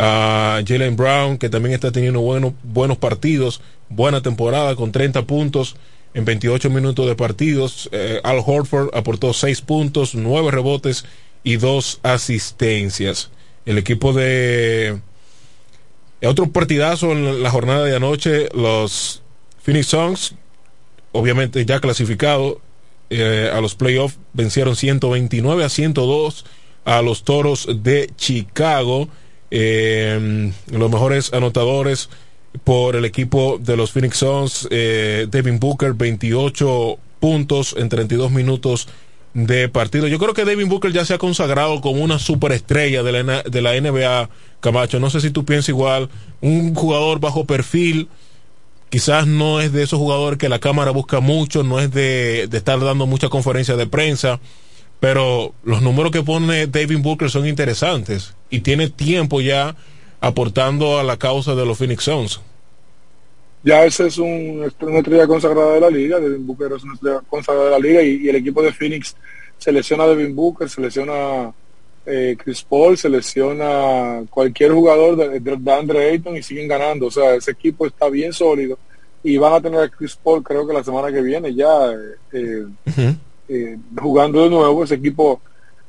A 0.00 0.60
Jalen 0.64 0.94
Brown, 0.94 1.38
que 1.38 1.48
también 1.48 1.74
está 1.74 1.90
teniendo 1.90 2.20
buenos, 2.20 2.52
buenos 2.62 2.98
partidos, 2.98 3.60
buena 3.88 4.22
temporada 4.22 4.76
con 4.76 4.92
30 4.92 5.22
puntos 5.22 5.74
en 6.14 6.24
28 6.24 6.70
minutos 6.70 7.06
de 7.06 7.16
partidos. 7.16 7.88
Eh, 7.90 8.20
Al 8.22 8.40
Horford 8.44 8.94
aportó 8.94 9.32
6 9.32 9.60
puntos, 9.62 10.14
9 10.14 10.52
rebotes 10.52 11.04
y 11.42 11.56
2 11.56 12.00
asistencias. 12.04 13.30
El 13.66 13.76
equipo 13.76 14.12
de 14.12 15.00
otro 16.22 16.50
partidazo 16.50 17.10
en 17.12 17.42
la 17.42 17.50
jornada 17.50 17.84
de 17.84 17.96
anoche, 17.96 18.48
los 18.54 19.22
Phoenix 19.62 19.88
Suns, 19.88 20.34
obviamente 21.18 21.64
ya 21.66 21.80
clasificado 21.80 22.60
eh, 23.10 23.50
a 23.52 23.60
los 23.60 23.74
playoffs, 23.74 24.18
vencieron 24.32 24.76
129 24.76 25.64
a 25.64 25.68
102 25.68 26.44
a 26.84 27.02
los 27.02 27.24
Toros 27.24 27.68
de 27.82 28.10
Chicago. 28.16 29.08
Eh, 29.50 30.52
los 30.70 30.90
mejores 30.90 31.32
anotadores 31.32 32.08
por 32.64 32.96
el 32.96 33.04
equipo 33.04 33.58
de 33.58 33.76
los 33.76 33.92
Phoenix 33.92 34.18
Suns, 34.18 34.68
eh, 34.70 35.26
Devin 35.30 35.58
Booker, 35.58 35.94
28 35.94 36.98
puntos 37.20 37.74
en 37.76 37.88
32 37.88 38.30
minutos 38.30 38.88
de 39.34 39.68
partido. 39.68 40.06
Yo 40.06 40.18
creo 40.18 40.34
que 40.34 40.44
Devin 40.44 40.68
Booker 40.68 40.92
ya 40.92 41.04
se 41.04 41.14
ha 41.14 41.18
consagrado 41.18 41.80
como 41.80 42.02
una 42.02 42.18
superestrella 42.18 43.02
de 43.02 43.22
la, 43.22 43.42
de 43.42 43.62
la 43.62 43.78
NBA, 43.78 44.30
Camacho. 44.60 45.00
No 45.00 45.10
sé 45.10 45.20
si 45.20 45.30
tú 45.30 45.44
piensas 45.44 45.70
igual, 45.70 46.08
un 46.40 46.74
jugador 46.74 47.20
bajo 47.20 47.44
perfil, 47.44 48.08
quizás 48.90 49.26
no 49.26 49.60
es 49.60 49.72
de 49.72 49.82
esos 49.82 49.98
jugadores 49.98 50.38
que 50.38 50.48
la 50.48 50.58
cámara 50.58 50.90
busca 50.90 51.20
mucho, 51.20 51.62
no 51.62 51.80
es 51.80 51.90
de, 51.92 52.44
estar 52.44 52.80
dando 52.80 53.06
mucha 53.06 53.28
conferencia 53.28 53.76
de 53.76 53.86
prensa, 53.86 54.40
pero 55.00 55.54
los 55.62 55.82
números 55.82 56.12
que 56.12 56.22
pone 56.22 56.66
David 56.66 56.98
Booker 57.00 57.30
son 57.30 57.46
interesantes 57.46 58.34
y 58.50 58.60
tiene 58.60 58.88
tiempo 58.88 59.40
ya 59.40 59.76
aportando 60.20 60.98
a 60.98 61.04
la 61.04 61.16
causa 61.16 61.54
de 61.54 61.64
los 61.64 61.78
Phoenix 61.78 62.04
Suns. 62.04 62.40
Ya 63.62 63.84
ese 63.84 64.06
es 64.06 64.18
un, 64.18 64.70
una 64.80 64.98
estrella 64.98 65.26
consagrada 65.26 65.74
de 65.74 65.80
la 65.80 65.90
liga. 65.90 66.20
Devin 66.20 66.46
Booker 66.46 66.72
es 66.76 66.82
una 66.84 66.94
estrella 66.94 67.20
consagrada 67.28 67.66
de 67.66 67.72
la 67.72 67.78
liga 67.78 68.02
y, 68.02 68.24
y 68.24 68.28
el 68.28 68.36
equipo 68.36 68.62
de 68.62 68.72
Phoenix 68.72 69.16
selecciona 69.58 70.04
a 70.04 70.08
Devin 70.08 70.34
Booker, 70.34 70.68
selecciona 70.68 71.52
eh, 72.08 72.36
Chris 72.42 72.62
Paul, 72.62 72.96
selecciona 72.96 74.22
cualquier 74.30 74.72
jugador 74.72 75.16
de, 75.16 75.40
de, 75.40 75.56
de 75.56 75.72
Andre 75.72 76.10
Ayton 76.10 76.36
y 76.36 76.42
siguen 76.42 76.66
ganando. 76.66 77.06
O 77.06 77.10
sea, 77.10 77.34
ese 77.34 77.50
equipo 77.50 77.86
está 77.86 78.08
bien 78.08 78.32
sólido 78.32 78.78
y 79.22 79.36
van 79.36 79.52
a 79.52 79.60
tener 79.60 79.80
a 79.80 79.88
Chris 79.88 80.16
Paul 80.16 80.42
creo 80.42 80.66
que 80.66 80.72
la 80.72 80.84
semana 80.84 81.12
que 81.12 81.20
viene 81.20 81.54
ya 81.54 81.92
eh, 82.32 82.66
eh, 83.48 83.78
jugando 84.00 84.42
de 84.42 84.50
nuevo. 84.50 84.84
Ese 84.84 84.94
equipo 84.94 85.40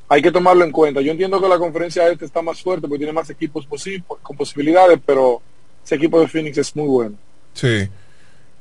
hay 0.07 0.21
que 0.21 0.31
tomarlo 0.31 0.63
en 0.63 0.71
cuenta. 0.71 1.01
Yo 1.01 1.11
entiendo 1.11 1.41
que 1.41 1.47
la 1.47 1.57
conferencia 1.57 2.07
este 2.09 2.25
está 2.25 2.41
más 2.41 2.61
fuerte 2.61 2.87
porque 2.87 2.99
tiene 2.99 3.13
más 3.13 3.29
equipos 3.29 3.67
con 4.21 4.37
posibilidades 4.37 4.99
pero 5.05 5.41
ese 5.83 5.95
equipo 5.95 6.19
de 6.19 6.27
Phoenix 6.27 6.57
es 6.57 6.75
muy 6.75 6.87
bueno. 6.87 7.15
Sí. 7.53 7.87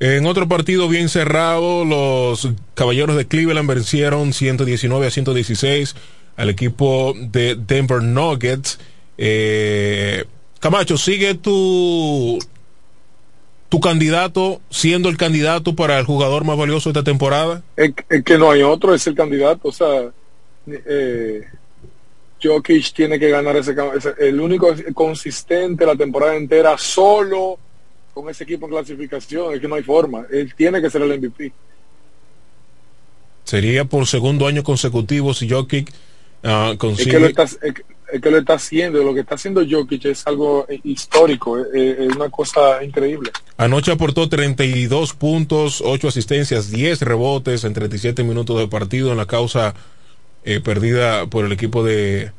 En 0.01 0.27
otro 0.27 0.47
partido 0.47 0.89
bien 0.89 1.09
cerrado 1.09 1.85
los 1.85 2.49
caballeros 2.75 3.17
de 3.17 3.27
Cleveland 3.27 3.69
vencieron 3.69 4.33
119 4.33 5.07
a 5.07 5.11
116 5.11 5.97
al 6.39 6.49
equipo 6.49 7.13
de 7.19 7.57
Denver 7.57 8.03
Nuggets 8.03 8.79
eh, 9.19 10.25
Camacho 10.61 10.97
sigue 10.97 11.35
tu 11.35 12.39
tu 13.69 13.81
candidato 13.81 14.61
siendo 14.71 15.09
el 15.09 15.17
candidato 15.17 15.75
para 15.75 15.99
el 15.99 16.07
jugador 16.07 16.45
más 16.45 16.57
valioso 16.57 16.89
de 16.89 16.99
esta 16.99 17.05
temporada? 17.05 17.63
Es, 17.77 17.93
que 18.25 18.39
no 18.39 18.51
hay 18.51 18.63
otro, 18.63 18.95
es 18.95 19.07
el 19.07 19.15
candidato. 19.15 19.69
O 19.69 19.73
sea, 19.73 20.11
eh, 20.67 21.43
Jokic 22.43 22.93
tiene 22.95 23.19
que 23.19 23.29
ganar 23.29 23.57
ese, 23.57 23.75
el 24.21 24.41
único 24.41 24.75
consistente 24.95 25.85
la 25.85 25.97
temporada 25.97 26.35
entera 26.35 26.79
solo 26.79 27.59
con 28.15 28.31
ese 28.31 28.45
equipo 28.45 28.67
en 28.67 28.73
clasificación. 28.73 29.55
Es 29.55 29.61
que 29.61 29.69
no 29.69 29.75
hay 29.75 29.83
forma. 29.83 30.25
Él 30.31 30.55
tiene 30.55 30.81
que 30.81 30.89
ser 30.89 31.03
el 31.03 31.21
MVP. 31.21 31.53
Sería 33.45 33.85
por 33.85 34.07
segundo 34.07 34.47
año 34.47 34.63
consecutivo 34.63 35.35
si 35.35 35.49
Jokic 35.49 35.93
uh, 36.45 36.77
consigue. 36.77 37.11
Es 37.11 37.17
que 37.17 37.21
lo 37.21 37.27
es 38.13 38.21
que 38.23 38.31
lo 38.31 38.39
está 38.39 38.55
haciendo, 38.55 39.03
lo 39.03 39.13
que 39.13 39.21
está 39.21 39.35
haciendo 39.35 39.63
Jokic 39.69 40.07
es 40.07 40.27
algo 40.27 40.67
eh, 40.69 40.81
histórico, 40.85 41.59
eh, 41.59 41.65
eh, 41.75 42.07
es, 42.09 42.17
una 42.17 42.31
cosa 42.31 42.83
increíble. 42.83 43.31
Anoche 43.57 43.93
aportó 43.93 44.29
32 44.29 45.13
puntos, 45.13 45.83
8 45.85 46.09
asistencias, 46.09 46.71
10 46.71 47.03
rebotes 47.03 47.65
en 47.65 47.75
37 47.75 48.25
minutos 48.25 48.59
de 48.59 48.69
partido 48.69 49.11
en 49.11 49.19
la 49.19 49.27
causa 49.27 49.75
perdida 50.65 51.27
por 51.27 51.45
el 51.45 51.53
equipo 51.53 51.85
de, 51.85 52.33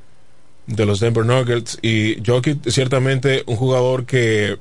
de 0.65 0.85
los 0.87 0.99
Denver 0.99 1.23
Nuggets. 1.23 1.77
Y 1.83 2.15
Jokic 2.25 2.67
ciertamente 2.67 3.43
un 3.45 3.55
jugador 3.55 4.07
que, 4.07 4.57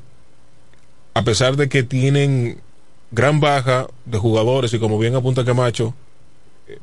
a 1.14 1.22
pesar 1.22 1.56
de 1.56 1.70
que 1.70 1.82
tienen 1.82 2.60
gran 3.10 3.40
baja 3.40 3.86
de 4.04 4.18
jugadores 4.18 4.74
y 4.74 4.78
como 4.78 4.98
bien 4.98 5.14
apunta 5.14 5.46
Camacho, 5.46 5.94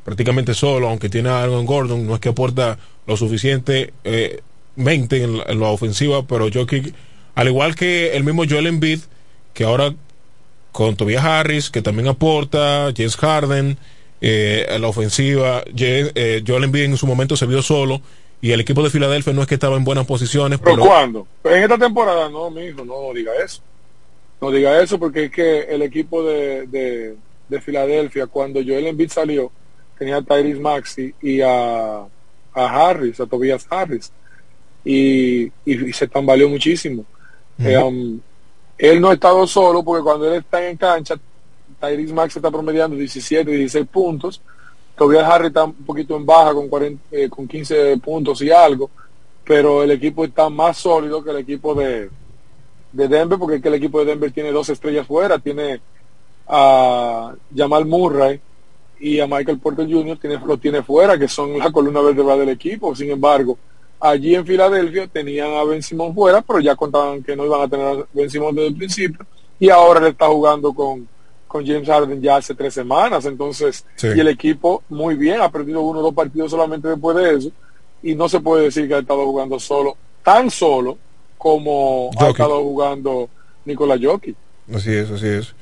prácticamente 0.03 0.53
solo, 0.53 0.89
aunque 0.89 1.09
tiene 1.09 1.29
algo 1.29 1.59
en 1.59 1.65
Gordon, 1.65 2.07
no 2.07 2.15
es 2.15 2.21
que 2.21 2.29
aporta 2.29 2.77
lo 3.07 3.17
suficiente 3.17 3.93
eh, 4.03 4.41
en, 4.77 5.59
la 5.59 5.67
ofensiva, 5.67 6.25
pero 6.27 6.49
Jokic, 6.51 6.93
al 7.35 7.47
igual 7.47 7.75
que 7.75 8.15
el 8.15 8.23
mismo 8.23 8.43
Joel 8.49 8.67
Embiid, 8.67 8.99
que 9.53 9.63
ahora 9.63 9.93
con 10.71 10.95
Tobias 10.95 11.23
Harris, 11.23 11.69
que 11.69 11.81
también 11.81 12.07
aporta, 12.07 12.91
James 12.95 13.15
Harden, 13.15 13.77
eh, 14.21 14.65
en 14.69 14.81
la 14.81 14.87
ofensiva, 14.87 15.63
eh, 15.77 16.43
Joel 16.45 16.65
Embiid 16.65 16.83
en 16.83 16.97
su 16.97 17.07
momento 17.07 17.37
se 17.37 17.45
vio 17.45 17.61
solo, 17.61 18.01
y 18.41 18.51
el 18.51 18.59
equipo 18.59 18.83
de 18.83 18.89
Filadelfia 18.89 19.33
no 19.33 19.41
es 19.41 19.47
que 19.47 19.55
estaba 19.55 19.77
en 19.77 19.83
buenas 19.83 20.05
posiciones. 20.05 20.59
¿Pero, 20.59 20.75
pero... 20.75 20.87
cuándo? 20.87 21.27
En 21.45 21.63
esta 21.63 21.77
temporada, 21.77 22.29
no, 22.29 22.51
mi 22.51 22.65
hijo, 22.65 22.83
no, 22.83 23.13
diga 23.13 23.31
eso. 23.43 23.61
No 24.41 24.51
diga 24.51 24.81
eso 24.81 24.99
porque 24.99 25.25
es 25.25 25.31
que 25.31 25.61
el 25.61 25.81
equipo 25.81 26.23
de, 26.23 26.67
de, 26.67 27.15
de 27.47 27.61
Filadelfia, 27.61 28.27
cuando 28.27 28.61
Joel 28.61 28.87
Embiid 28.87 29.09
salió, 29.09 29.51
tenía 29.97 30.17
a 30.17 30.21
Tyrese 30.21 30.59
Maxi 30.59 31.13
y 31.21 31.41
a, 31.41 31.99
a 31.99 32.07
Harris, 32.53 33.19
a 33.19 33.25
Tobias 33.25 33.65
Harris. 33.69 34.11
Y, 34.83 35.51
y, 35.65 35.93
se 35.93 36.07
tambaleó 36.07 36.47
muchísimo. 36.49 37.05
Eh, 37.57 37.77
um, 37.77 38.19
él 38.77 39.01
no 39.01 39.09
ha 39.09 39.13
estado 39.13 39.47
solo 39.47 39.83
porque 39.83 40.03
cuando 40.03 40.27
él 40.27 40.39
está 40.39 40.67
en 40.67 40.77
cancha, 40.77 41.15
Tyrese 41.79 42.13
Maxi 42.13 42.39
está 42.39 42.51
promediando 42.51 42.95
17, 42.95 43.49
16 43.49 43.87
puntos. 43.87 44.41
Tobias 44.95 45.23
Harris 45.29 45.47
está 45.47 45.65
un 45.65 45.73
poquito 45.73 46.15
en 46.15 46.25
baja 46.25 46.53
con, 46.53 46.69
40, 46.69 47.03
eh, 47.11 47.29
con 47.29 47.47
15 47.47 47.97
puntos 47.97 48.41
y 48.41 48.49
algo, 48.49 48.89
pero 49.43 49.83
el 49.83 49.91
equipo 49.91 50.23
está 50.23 50.49
más 50.49 50.77
sólido 50.77 51.23
que 51.23 51.31
el 51.31 51.37
equipo 51.37 51.75
de, 51.75 52.09
de 52.93 53.07
Denver, 53.07 53.37
porque 53.37 53.57
es 53.57 53.61
que 53.61 53.67
el 53.67 53.73
equipo 53.73 53.99
de 53.99 54.05
Denver 54.05 54.31
tiene 54.31 54.51
dos 54.51 54.69
estrellas 54.69 55.05
fuera, 55.05 55.37
tiene 55.37 55.81
a 56.47 57.33
Jamal 57.53 57.85
Murray, 57.85 58.39
y 59.05 59.19
a 59.19 59.27
Michael 59.27 59.59
Porter 59.59 59.87
Jr. 59.87 60.17
Tiene, 60.17 60.39
lo 60.43 60.57
tiene 60.57 60.81
fuera, 60.81 61.15
que 61.15 61.27
son 61.27 61.59
la 61.59 61.71
columna 61.71 62.01
vertebral 62.01 62.39
del 62.39 62.49
equipo. 62.49 62.95
Sin 62.95 63.11
embargo, 63.11 63.55
allí 63.99 64.33
en 64.33 64.43
Filadelfia 64.43 65.07
tenían 65.07 65.51
a 65.53 65.63
Ben 65.63 65.83
Simon 65.83 66.15
fuera, 66.15 66.41
pero 66.41 66.59
ya 66.59 66.75
contaban 66.75 67.21
que 67.21 67.35
no 67.35 67.45
iban 67.45 67.61
a 67.61 67.67
tener 67.67 67.85
a 67.85 68.07
Ben 68.11 68.31
Simon 68.31 68.55
desde 68.55 68.69
el 68.69 68.75
principio. 68.75 69.23
Y 69.59 69.69
ahora 69.69 69.99
le 69.99 70.09
está 70.09 70.25
jugando 70.25 70.73
con, 70.73 71.07
con 71.47 71.63
James 71.63 71.87
Harden 71.87 72.19
ya 72.19 72.37
hace 72.37 72.55
tres 72.55 72.73
semanas. 72.73 73.25
Entonces, 73.25 73.85
y 74.01 74.19
el 74.19 74.27
equipo 74.27 74.81
muy 74.89 75.13
bien, 75.13 75.39
ha 75.39 75.51
perdido 75.51 75.81
uno 75.81 75.99
o 75.99 76.01
dos 76.01 76.13
partidos 76.15 76.49
solamente 76.49 76.87
después 76.87 77.15
de 77.15 77.35
eso. 77.35 77.51
Y 78.01 78.15
no 78.15 78.27
se 78.27 78.39
puede 78.39 78.63
decir 78.63 78.87
que 78.87 78.95
ha 78.95 78.99
estado 78.99 79.23
jugando 79.23 79.59
solo, 79.59 79.95
tan 80.23 80.49
solo 80.49 80.97
como 81.37 82.09
ha 82.17 82.29
estado 82.29 82.59
jugando 82.63 83.29
Nikola 83.65 83.99
Jokic. 84.01 84.35
Así 84.73 84.91
es, 84.91 85.11
así 85.11 85.27
es. 85.27 85.53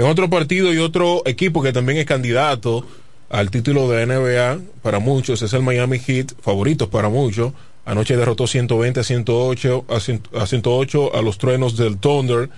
En 0.00 0.06
otro 0.06 0.30
partido 0.30 0.72
y 0.72 0.78
otro 0.78 1.20
equipo 1.26 1.62
que 1.62 1.74
también 1.74 1.98
es 1.98 2.06
candidato 2.06 2.86
al 3.28 3.50
título 3.50 3.86
de 3.90 4.06
NBA 4.06 4.58
para 4.80 4.98
muchos 4.98 5.42
es 5.42 5.52
el 5.52 5.60
Miami 5.60 5.98
Heat, 5.98 6.32
favoritos 6.40 6.88
para 6.88 7.10
muchos. 7.10 7.52
Anoche 7.84 8.16
derrotó 8.16 8.46
120 8.46 9.00
a 9.00 9.04
108 9.04 9.84
a, 9.90 10.46
108 10.46 11.14
a 11.14 11.20
los 11.20 11.36
truenos 11.36 11.76
del 11.76 11.98
Thunder. 11.98 12.48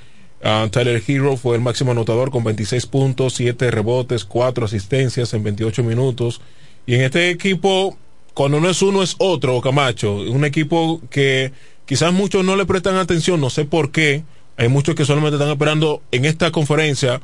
Uh, 0.45 0.69
Tyler 0.69 1.03
Hero 1.05 1.37
fue 1.37 1.57
el 1.57 1.63
máximo 1.63 1.91
anotador 1.91 2.31
con 2.31 2.45
26 2.45 2.87
puntos, 2.87 3.35
7 3.35 3.73
rebotes, 3.73 4.25
4 4.25 4.65
asistencias 4.65 5.35
en 5.35 5.43
28 5.43 5.83
minutos. 5.83 6.41
Y 6.87 6.95
en 6.95 7.01
este 7.01 7.31
equipo, 7.31 7.99
cuando 8.35 8.61
no 8.61 8.71
es 8.71 8.81
uno, 8.83 9.03
es 9.03 9.17
otro, 9.19 9.61
Camacho. 9.61 10.15
Un 10.15 10.45
equipo 10.45 11.01
que 11.11 11.51
quizás 11.87 12.13
muchos 12.13 12.45
no 12.45 12.55
le 12.55 12.67
prestan 12.67 12.99
atención, 12.99 13.41
no 13.41 13.51
sé 13.51 13.65
por 13.65 13.91
qué 13.91 14.23
hay 14.63 14.69
muchos 14.69 14.95
que 14.95 15.05
solamente 15.05 15.35
están 15.37 15.51
esperando 15.51 16.03
en 16.13 16.25
esta 16.25 16.53
conferencia 16.53 17.21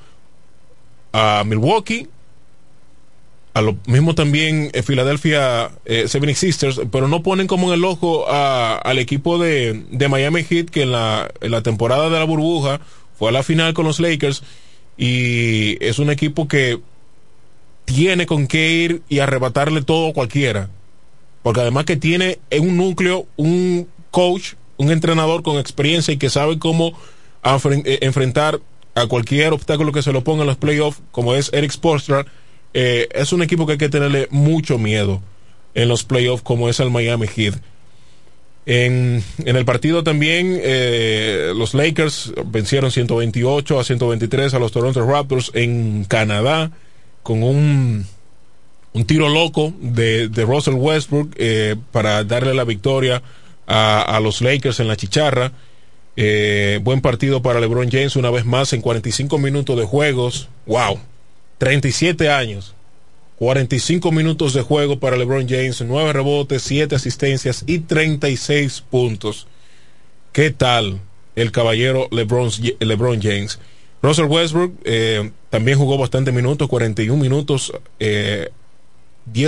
a 1.12 1.44
Milwaukee, 1.46 2.08
a 3.54 3.62
lo 3.62 3.76
mismo 3.86 4.16
también 4.16 4.70
en 4.72 4.82
Philadelphia 4.82 5.70
eh, 5.84 6.08
Seven 6.08 6.34
Sisters, 6.34 6.80
pero 6.90 7.06
no 7.06 7.22
ponen 7.22 7.46
como 7.46 7.68
en 7.68 7.74
el 7.74 7.84
ojo 7.84 8.28
al 8.28 8.98
equipo 8.98 9.38
de, 9.38 9.84
Miami 10.08 10.42
Heat 10.42 10.70
que 10.70 10.82
en 10.82 10.90
la, 10.90 11.30
en 11.40 11.52
la 11.52 11.62
temporada 11.62 12.10
de 12.10 12.18
la 12.18 12.24
burbuja 12.24 12.80
fue 13.16 13.28
a 13.28 13.32
la 13.32 13.44
final 13.44 13.72
con 13.72 13.84
los 13.84 14.00
Lakers 14.00 14.42
y 14.96 15.76
es 15.84 16.00
un 16.00 16.10
equipo 16.10 16.48
que 16.48 16.80
tiene 17.84 18.26
con 18.26 18.48
qué 18.48 18.72
ir 18.72 19.02
y 19.08 19.20
arrebatarle 19.20 19.82
todo 19.82 20.08
a 20.08 20.12
cualquiera. 20.12 20.70
Porque 21.44 21.60
además 21.60 21.84
que 21.84 21.96
tiene 21.96 22.40
un 22.50 22.76
núcleo, 22.76 23.26
un 23.36 23.86
coach, 24.10 24.54
un 24.76 24.90
entrenador 24.90 25.44
con 25.44 25.58
experiencia 25.58 26.12
y 26.12 26.16
que 26.16 26.30
sabe 26.30 26.58
cómo 26.58 26.94
eh, 27.44 27.98
enfrentar 28.02 28.60
a 28.94 29.06
cualquier 29.06 29.52
obstáculo 29.52 29.92
que 29.92 30.02
se 30.02 30.12
lo 30.12 30.24
ponga 30.24 30.42
en 30.42 30.48
los 30.48 30.56
playoffs, 30.56 31.00
como 31.12 31.34
es 31.34 31.50
Eric 31.52 31.70
Spoelstra, 31.72 32.26
eh, 32.74 33.08
es 33.12 33.32
un 33.32 33.42
equipo 33.42 33.66
que 33.66 33.72
hay 33.72 33.78
que 33.78 33.88
tenerle 33.88 34.28
mucho 34.30 34.78
miedo 34.78 35.22
en 35.74 35.88
los 35.88 36.04
playoffs, 36.04 36.42
como 36.42 36.68
es 36.68 36.80
el 36.80 36.90
Miami 36.90 37.26
Heat. 37.26 37.54
En, 38.66 39.22
en 39.44 39.56
el 39.56 39.64
partido 39.64 40.02
también, 40.02 40.60
eh, 40.62 41.52
los 41.56 41.72
Lakers 41.72 42.32
vencieron 42.46 42.90
128 42.90 43.80
a 43.80 43.84
123 43.84 44.52
a 44.52 44.58
los 44.58 44.72
Toronto 44.72 45.06
Raptors 45.06 45.50
en 45.54 46.04
Canadá, 46.04 46.70
con 47.22 47.42
un, 47.42 48.04
un 48.92 49.04
tiro 49.06 49.28
loco 49.28 49.72
de, 49.80 50.28
de 50.28 50.44
Russell 50.44 50.74
Westbrook 50.74 51.34
para 51.92 52.24
darle 52.24 52.52
la 52.52 52.64
victoria 52.64 53.22
a, 53.66 54.02
a 54.02 54.20
los 54.20 54.42
Lakers 54.42 54.80
en 54.80 54.88
la 54.88 54.96
chicharra. 54.96 55.52
Eh, 56.20 56.80
buen 56.82 57.00
partido 57.00 57.42
para 57.42 57.60
LeBron 57.60 57.88
James 57.92 58.16
una 58.16 58.28
vez 58.28 58.44
más 58.44 58.72
en 58.72 58.80
45 58.80 59.38
minutos 59.38 59.78
de 59.78 59.84
juegos. 59.84 60.48
¡Wow! 60.66 60.98
37 61.58 62.28
años. 62.28 62.74
45 63.36 64.10
minutos 64.10 64.52
de 64.52 64.62
juego 64.62 64.98
para 64.98 65.16
LeBron 65.16 65.48
James, 65.48 65.80
9 65.80 66.12
rebotes, 66.12 66.62
7 66.62 66.96
asistencias 66.96 67.62
y 67.68 67.78
36 67.78 68.82
puntos. 68.90 69.46
¿Qué 70.32 70.50
tal 70.50 70.98
el 71.36 71.52
caballero 71.52 72.08
LeBron, 72.10 72.50
LeBron 72.80 73.22
James? 73.22 73.60
Russell 74.02 74.24
Westbrook 74.24 74.74
eh, 74.82 75.30
también 75.50 75.78
jugó 75.78 75.98
bastante 75.98 76.32
minutos, 76.32 76.66
41 76.66 77.22
minutos, 77.22 77.72
10 78.00 78.00
eh, 78.00 78.50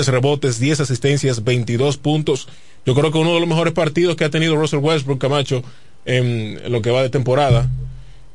rebotes, 0.06 0.60
10 0.60 0.78
asistencias, 0.78 1.42
22 1.42 1.96
puntos. 1.96 2.46
Yo 2.86 2.94
creo 2.94 3.10
que 3.10 3.18
uno 3.18 3.34
de 3.34 3.40
los 3.40 3.48
mejores 3.48 3.72
partidos 3.72 4.14
que 4.14 4.24
ha 4.24 4.30
tenido 4.30 4.54
Russell 4.54 4.78
Westbrook, 4.78 5.18
Camacho, 5.18 5.64
en 6.04 6.60
lo 6.70 6.82
que 6.82 6.90
va 6.90 7.02
de 7.02 7.10
temporada. 7.10 7.68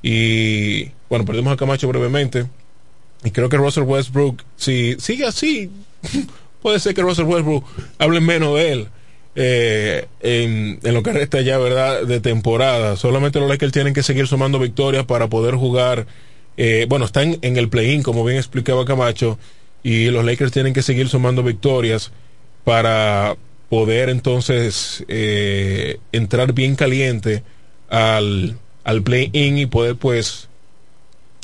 Y 0.01 0.91
bueno, 1.09 1.25
perdimos 1.25 1.53
a 1.53 1.57
Camacho 1.57 1.87
brevemente. 1.87 2.45
Y 3.23 3.31
creo 3.31 3.49
que 3.49 3.57
Russell 3.57 3.83
Westbrook, 3.83 4.43
si 4.55 4.95
sigue 4.99 5.25
así, 5.25 5.69
puede 6.61 6.79
ser 6.79 6.93
que 6.93 7.01
Russell 7.01 7.25
Westbrook 7.25 7.65
hable 7.97 8.21
menos 8.21 8.55
de 8.55 8.71
él. 8.71 8.87
Eh, 9.37 10.07
en, 10.21 10.79
lo 10.81 11.03
que 11.03 11.11
resta 11.11 11.41
ya, 11.41 11.57
¿verdad? 11.57 12.03
De 12.03 12.19
temporada. 12.19 12.95
Solamente 12.95 13.39
los 13.39 13.49
Lakers 13.49 13.71
tienen 13.71 13.93
que 13.93 14.03
seguir 14.03 14.27
sumando 14.27 14.59
victorias 14.59 15.05
para 15.05 15.27
poder 15.27 15.55
jugar 15.55 16.05
eh, 16.57 16.85
bueno, 16.87 17.05
están 17.05 17.37
en 17.41 17.57
el 17.57 17.69
play-in, 17.69 18.01
como 18.03 18.23
bien 18.23 18.37
explicaba 18.37 18.85
Camacho, 18.85 19.37
y 19.83 20.09
los 20.09 20.23
Lakers 20.25 20.51
tienen 20.51 20.73
que 20.73 20.81
seguir 20.81 21.09
sumando 21.09 21.43
victorias 21.43 22.11
para 22.63 23.35
poder 23.69 24.09
entonces 24.09 25.03
eh, 25.07 25.99
entrar 26.11 26.53
bien 26.53 26.75
caliente 26.75 27.43
al, 27.95 28.57
al 28.84 29.03
play-in 29.03 29.57
y 29.57 29.67
poder 29.67 29.95
pues 29.95 30.49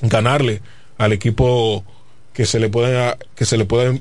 ganarle 0.02 0.61
al 0.98 1.14
equipo 1.14 1.86
que 2.34 2.45
se 2.45 2.60
le 2.60 2.68
pueda 2.68 3.18
que 3.36 3.45
se 3.45 3.57
le 3.57 3.65
pueda 3.65 3.98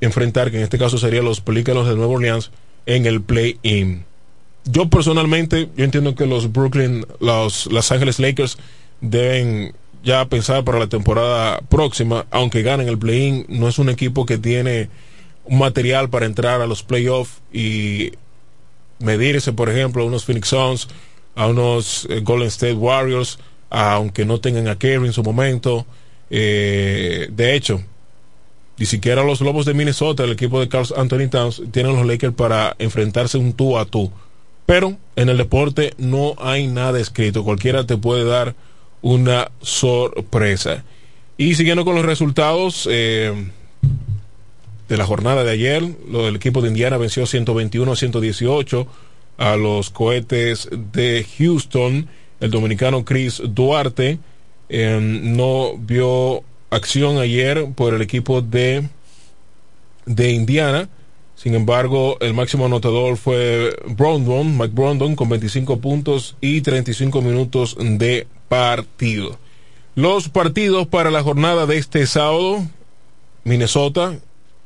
enfrentar, 0.00 0.52
que 0.52 0.58
en 0.58 0.62
este 0.62 0.78
caso 0.78 0.96
serían 0.96 1.24
los 1.24 1.40
Pelícanos 1.40 1.88
de 1.88 1.96
Nueva 1.96 2.14
Orleans 2.14 2.52
en 2.86 3.06
el 3.06 3.20
play-in. 3.20 4.04
Yo 4.64 4.88
personalmente, 4.88 5.68
yo 5.76 5.84
entiendo 5.84 6.14
que 6.14 6.26
los 6.26 6.52
Brooklyn, 6.52 7.04
los 7.18 7.66
Los 7.66 7.90
Ángeles 7.90 8.20
Lakers 8.20 8.58
deben 9.00 9.74
ya 10.04 10.24
pensar 10.26 10.62
para 10.62 10.78
la 10.78 10.86
temporada 10.86 11.58
próxima, 11.68 12.26
aunque 12.30 12.62
ganen 12.62 12.86
el 12.86 12.98
play-in, 12.98 13.44
no 13.48 13.66
es 13.68 13.80
un 13.80 13.88
equipo 13.88 14.24
que 14.24 14.38
tiene 14.38 14.88
un 15.44 15.58
material 15.58 16.10
para 16.10 16.26
entrar 16.26 16.60
a 16.60 16.66
los 16.68 16.84
playoffs 16.84 17.40
y 17.52 18.12
medirse, 19.00 19.52
por 19.52 19.68
ejemplo, 19.68 20.06
unos 20.06 20.24
Phoenix 20.24 20.48
Suns, 20.48 20.88
a 21.38 21.46
unos 21.46 22.04
eh, 22.10 22.20
Golden 22.20 22.48
State 22.48 22.74
Warriors, 22.74 23.38
aunque 23.70 24.24
no 24.24 24.40
tengan 24.40 24.66
a 24.66 24.76
Kerry 24.76 25.06
en 25.06 25.12
su 25.12 25.22
momento. 25.22 25.86
Eh, 26.30 27.28
de 27.30 27.54
hecho, 27.54 27.80
ni 28.76 28.86
siquiera 28.86 29.22
los 29.22 29.40
Lobos 29.40 29.64
de 29.64 29.72
Minnesota, 29.72 30.24
el 30.24 30.32
equipo 30.32 30.58
de 30.58 30.68
Carl 30.68 30.88
Anthony 30.96 31.28
Towns, 31.30 31.62
tienen 31.70 31.94
los 31.94 32.04
Lakers 32.04 32.34
para 32.34 32.74
enfrentarse 32.80 33.38
un 33.38 33.52
tú 33.52 33.78
a 33.78 33.84
tú. 33.84 34.10
Pero 34.66 34.96
en 35.14 35.28
el 35.28 35.38
deporte 35.38 35.94
no 35.96 36.34
hay 36.40 36.66
nada 36.66 36.98
escrito. 36.98 37.44
Cualquiera 37.44 37.86
te 37.86 37.96
puede 37.96 38.24
dar 38.24 38.56
una 39.00 39.52
sorpresa. 39.62 40.82
Y 41.36 41.54
siguiendo 41.54 41.84
con 41.84 41.94
los 41.94 42.04
resultados 42.04 42.88
eh, 42.90 43.32
de 44.88 44.96
la 44.96 45.06
jornada 45.06 45.44
de 45.44 45.52
ayer, 45.52 45.86
del 45.86 46.34
equipo 46.34 46.62
de 46.62 46.68
Indiana 46.68 46.96
venció 46.96 47.26
121 47.26 47.92
a 47.92 47.94
118 47.94 48.88
a 49.38 49.56
los 49.56 49.88
cohetes 49.88 50.68
de 50.92 51.26
Houston. 51.38 52.08
El 52.40 52.50
dominicano 52.50 53.04
Chris 53.04 53.40
Duarte 53.42 54.18
eh, 54.68 54.98
no 55.00 55.78
vio 55.78 56.42
acción 56.70 57.18
ayer 57.18 57.72
por 57.74 57.94
el 57.94 58.02
equipo 58.02 58.42
de, 58.42 58.88
de 60.04 60.32
Indiana. 60.32 60.88
Sin 61.34 61.54
embargo, 61.54 62.18
el 62.20 62.34
máximo 62.34 62.66
anotador 62.66 63.16
fue 63.16 63.74
Brondon, 63.86 64.58
Mike 64.58 64.74
Brondon, 64.74 65.14
con 65.14 65.28
25 65.28 65.78
puntos 65.78 66.36
y 66.40 66.60
35 66.60 67.22
minutos 67.22 67.76
de 67.78 68.26
partido. 68.48 69.38
Los 69.94 70.28
partidos 70.28 70.86
para 70.88 71.10
la 71.10 71.22
jornada 71.22 71.66
de 71.66 71.78
este 71.78 72.06
sábado, 72.06 72.66
Minnesota 73.44 74.18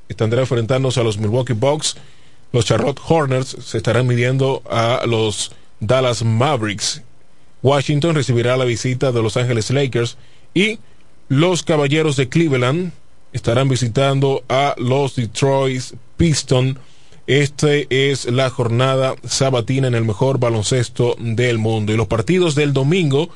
estará 0.08 0.40
enfrentándose 0.40 1.00
a 1.00 1.04
los 1.04 1.18
Milwaukee 1.18 1.52
Bucks, 1.52 1.96
los 2.52 2.64
Charlotte 2.66 3.00
Hornets 3.06 3.56
se 3.60 3.78
estarán 3.78 4.06
midiendo 4.06 4.62
a 4.70 5.02
los 5.06 5.52
Dallas 5.80 6.22
Mavericks, 6.22 7.02
Washington 7.62 8.14
recibirá 8.14 8.56
la 8.56 8.64
visita 8.64 9.12
de 9.12 9.22
Los 9.22 9.36
Ángeles 9.36 9.70
Lakers 9.70 10.16
y 10.52 10.78
los 11.28 11.62
Caballeros 11.62 12.16
de 12.16 12.28
Cleveland 12.28 12.92
estarán 13.32 13.68
visitando 13.68 14.44
a 14.48 14.74
los 14.78 15.16
Detroit 15.16 15.82
Pistons. 16.16 16.76
Este 17.26 17.86
es 18.10 18.24
la 18.26 18.50
jornada 18.50 19.14
sabatina 19.24 19.86
en 19.86 19.94
el 19.94 20.04
mejor 20.04 20.38
baloncesto 20.38 21.14
del 21.18 21.58
mundo. 21.58 21.92
Y 21.92 21.96
los 21.96 22.08
partidos 22.08 22.56
del 22.56 22.72
domingo 22.72 23.30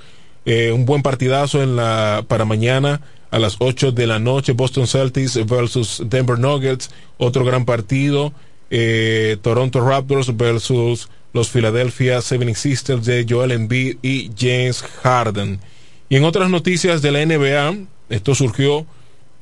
eh, 0.46 0.70
un 0.70 0.86
buen 0.86 1.02
partidazo 1.02 1.60
en 1.60 1.74
la, 1.74 2.24
para 2.28 2.44
mañana 2.44 3.00
a 3.32 3.40
las 3.40 3.56
8 3.58 3.90
de 3.90 4.06
la 4.06 4.20
noche. 4.20 4.52
Boston 4.52 4.86
Celtics 4.86 5.44
versus 5.44 6.02
Denver 6.06 6.38
Nuggets. 6.38 6.90
Otro 7.18 7.44
gran 7.44 7.64
partido. 7.64 8.32
Eh, 8.70 9.36
Toronto 9.42 9.80
Raptors 9.80 10.36
versus 10.36 11.08
los 11.32 11.50
Philadelphia 11.50 12.18
76ers 12.18 13.02
de 13.02 13.26
Joel 13.28 13.52
Embiid 13.52 13.98
y 14.02 14.30
James 14.36 14.82
Harden. 15.02 15.60
Y 16.08 16.16
en 16.16 16.24
otras 16.24 16.50
noticias 16.50 17.02
de 17.02 17.12
la 17.12 17.24
NBA, 17.24 17.76
esto 18.08 18.34
surgió 18.34 18.86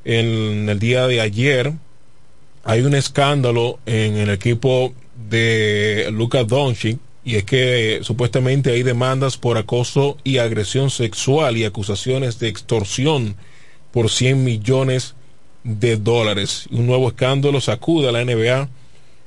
en 0.03 0.67
el 0.69 0.79
día 0.79 1.07
de 1.07 1.21
ayer. 1.21 1.73
Hay 2.63 2.81
un 2.81 2.95
escándalo 2.95 3.79
en 3.85 4.17
el 4.17 4.29
equipo 4.29 4.93
de 5.29 6.09
Luka 6.11 6.43
Doncic 6.43 6.99
y 7.23 7.35
es 7.35 7.43
que 7.43 7.99
supuestamente 8.03 8.71
hay 8.71 8.83
demandas 8.83 9.37
por 9.37 9.57
acoso 9.57 10.17
y 10.23 10.37
agresión 10.37 10.91
sexual 10.91 11.57
y 11.57 11.65
acusaciones 11.65 12.39
de 12.39 12.49
extorsión 12.49 13.35
por 13.91 14.09
100 14.09 14.43
millones 14.43 15.15
de 15.63 15.97
dólares. 15.97 16.67
Un 16.69 16.85
nuevo 16.85 17.07
escándalo 17.07 17.61
sacude 17.61 18.09
a 18.09 18.11
la 18.11 18.23
NBA 18.23 18.69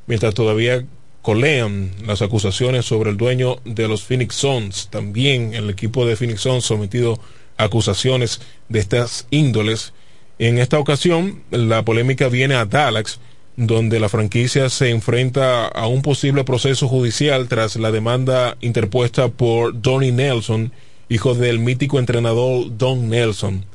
mientras 0.08 0.34
todavía 0.34 0.84
colean 1.22 1.92
las 2.04 2.22
acusaciones 2.22 2.86
sobre 2.86 3.10
el 3.10 3.16
dueño 3.16 3.58
de 3.64 3.86
los 3.86 4.02
Phoenix 4.02 4.34
Suns. 4.34 4.88
También 4.90 5.54
el 5.54 5.70
equipo 5.70 6.06
de 6.06 6.16
Phoenix 6.16 6.40
Suns 6.40 6.64
sometido 6.64 7.20
a 7.56 7.64
acusaciones 7.64 8.40
de 8.68 8.80
estas 8.80 9.26
índoles. 9.30 9.92
En 10.38 10.58
esta 10.58 10.78
ocasión, 10.78 11.42
la 11.50 11.84
polémica 11.84 12.28
viene 12.28 12.54
a 12.54 12.64
Dallas 12.64 13.20
donde 13.56 13.98
la 13.98 14.08
franquicia 14.08 14.68
se 14.68 14.90
enfrenta 14.90 15.66
a 15.66 15.88
un 15.88 16.00
posible 16.00 16.44
proceso 16.44 16.86
judicial 16.86 17.48
tras 17.48 17.74
la 17.74 17.90
demanda 17.90 18.56
interpuesta 18.60 19.28
por 19.28 19.82
Donnie 19.82 20.12
Nelson, 20.12 20.72
hijo 21.08 21.34
del 21.34 21.58
mítico 21.58 21.98
entrenador 21.98 22.66
Don 22.78 23.08
Nelson. 23.08 23.66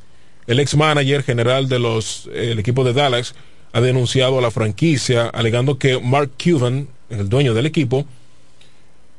El 0.46 0.58
ex 0.58 0.74
manager 0.74 1.22
general 1.22 1.68
de 1.68 1.78
los 1.78 2.30
el 2.34 2.58
equipo 2.58 2.82
de 2.82 2.94
Dallas 2.94 3.34
ha 3.74 3.80
denunciado 3.82 4.38
a 4.38 4.42
la 4.42 4.50
franquicia 4.50 5.26
alegando 5.26 5.78
que 5.78 6.00
Mark 6.00 6.30
Cuban, 6.42 6.88
el 7.10 7.28
dueño 7.28 7.52
del 7.52 7.66
equipo, 7.66 8.06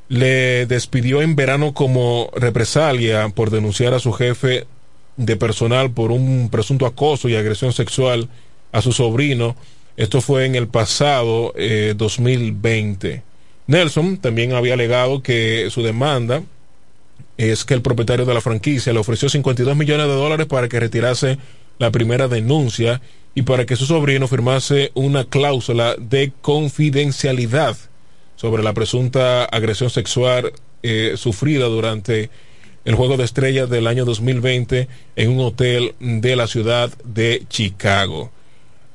le 0.08 0.66
despidió 0.66 1.22
en 1.22 1.36
verano 1.36 1.76
como 1.76 2.32
represalia 2.36 3.30
por 3.30 3.52
denunciar 3.52 3.94
a 3.94 4.00
su 4.00 4.12
jefe 4.14 4.66
de 5.18 5.36
personal 5.36 5.92
por 5.92 6.12
un 6.12 6.50
presunto 6.50 6.88
acoso 6.88 7.30
y 7.30 7.36
agresión 7.36 7.74
sexual 7.74 8.30
a 8.72 8.82
su 8.82 8.92
sobrino 8.92 9.56
esto 9.98 10.20
fue 10.20 10.46
en 10.46 10.56
el 10.56 10.68
pasado 10.68 11.54
2020. 11.96 13.14
Eh, 13.14 13.22
Nelson 13.68 14.18
también 14.18 14.54
había 14.54 14.74
alegado 14.74 15.24
que 15.24 15.70
su 15.72 15.84
demanda 15.84 16.44
es 17.38 17.64
que 17.64 17.74
el 17.74 17.82
propietario 17.82 18.26
de 18.26 18.34
la 18.34 18.42
franquicia 18.42 18.94
le 18.94 19.00
ofreció 19.00 19.30
52 19.30 19.76
millones 19.76 20.08
de 20.08 20.14
dólares 20.14 20.48
para 20.48 20.68
que 20.68 20.80
retirase 20.80 21.38
la 21.80 21.92
primera 21.92 22.28
denuncia 22.28 23.02
y 23.36 23.42
para 23.42 23.66
que 23.66 23.76
su 23.76 23.86
sobrino 23.86 24.28
firmase 24.30 24.92
una 24.94 25.26
cláusula 25.26 25.96
de 26.00 26.32
confidencialidad 26.42 27.78
sobre 28.38 28.64
la 28.64 28.74
presunta 28.74 29.44
agresión 29.44 29.90
sexual 29.90 30.54
eh, 30.84 31.14
sufrida 31.18 31.66
durante 31.66 32.30
el 32.86 32.96
Juego 32.96 33.18
de 33.18 33.26
Estrellas 33.26 33.70
del 33.70 33.88
año 33.88 34.06
2020 34.06 34.88
en 35.18 35.30
un 35.30 35.42
hotel 35.42 35.96
de 36.00 36.36
la 36.38 36.48
ciudad 36.48 36.92
de 37.04 37.44
Chicago. 37.50 38.32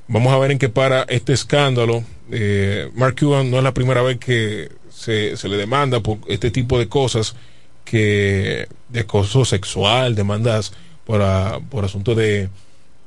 Vamos 0.08 0.32
a 0.32 0.38
ver 0.38 0.52
en 0.52 0.58
qué 0.58 0.70
para 0.70 1.02
este 1.02 1.34
escándalo. 1.34 2.02
Eh, 2.30 2.90
Mark 2.94 3.16
Cuban 3.18 3.50
no 3.50 3.58
es 3.58 3.64
la 3.64 3.74
primera 3.74 4.00
vez 4.00 4.18
que 4.18 4.70
se, 4.88 5.36
le 5.48 5.56
demanda 5.56 6.00
por 6.00 6.18
este 6.28 6.50
tipo 6.50 6.78
de 6.78 6.88
cosas, 6.88 7.36
que 7.84 8.68
de 8.88 9.00
acoso 9.00 9.44
sexual, 9.44 10.14
demandas 10.14 10.72
por, 11.04 11.20
por 11.68 11.84
asuntos 11.84 12.16
de, 12.16 12.48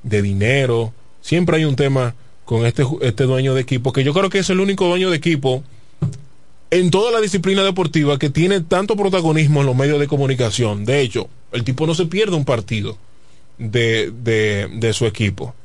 de 0.03 0.21
dinero. 0.21 0.93
Siempre 1.23 1.57
hay 1.57 1.65
un 1.65 1.75
tema 1.75 2.13
con 2.45 2.67
este, 2.67 2.85
este 3.01 3.23
dueño 3.23 3.55
de 3.55 3.61
equipo, 3.61 3.91
que 3.91 4.03
yo 4.03 4.13
creo 4.13 4.29
que 4.29 4.39
es 4.39 4.49
el 4.51 4.59
único 4.59 4.85
dueño 4.85 5.09
de 5.09 5.17
equipo 5.17 5.63
en 6.69 6.91
toda 6.91 7.11
la 7.11 7.21
disciplina 7.21 7.63
deportiva 7.63 8.19
que 8.19 8.29
tiene 8.29 8.61
tanto 8.61 8.95
protagonismo 8.95 9.61
en 9.61 9.65
los 9.65 9.75
medios 9.75 9.99
de 9.99 10.07
comunicación. 10.07 10.85
De 10.85 11.01
hecho, 11.01 11.27
el 11.51 11.63
tipo 11.63 11.87
no 11.87 11.95
se 11.95 12.05
pierde 12.05 12.35
un 12.35 12.45
partido 12.45 12.97
de, 13.57 14.11
de, 14.11 14.69
de 14.71 14.93
su 14.93 15.07
equipo. 15.07 15.55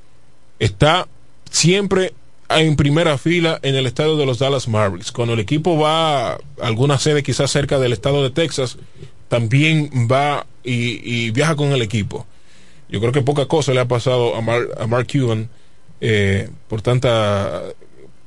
Está 0.59 1.07
siempre 1.51 2.15
en 2.49 2.77
primera 2.77 3.19
fila 3.19 3.59
en 3.63 3.75
el 3.75 3.87
estadio 3.87 4.17
de 4.17 4.27
los 4.27 4.39
Dallas 4.39 4.69
Mavericks. 4.69 5.13
Cuando 5.13 5.35
el 5.35 5.41
equipo 5.41 5.79
va 5.79 6.33
a 6.33 6.39
alguna 6.63 6.99
sede 6.99 7.23
quizás 7.23 7.51
cerca 7.51 7.79
del 7.79 7.93
estado 7.93 8.23
de 8.23 8.31
Texas, 8.31 8.79
también 9.29 10.09
va 10.11 10.47
y, 10.65 11.31
viaja 11.31 11.57
con 11.57 11.73
el 11.73 11.83
equipo. 11.83 12.27
Yo 12.89 13.01
creo 13.01 13.13
que 13.13 13.23
poca 13.23 13.47
cosa 13.47 13.73
le 13.73 13.81
ha 13.81 13.89
pasado 13.89 14.35
a, 14.35 14.39
a 14.39 14.87
Mark 14.87 15.07
Cuban 15.13 15.49
eh, 16.01 16.49
por 16.69 16.81
tanta 16.81 17.63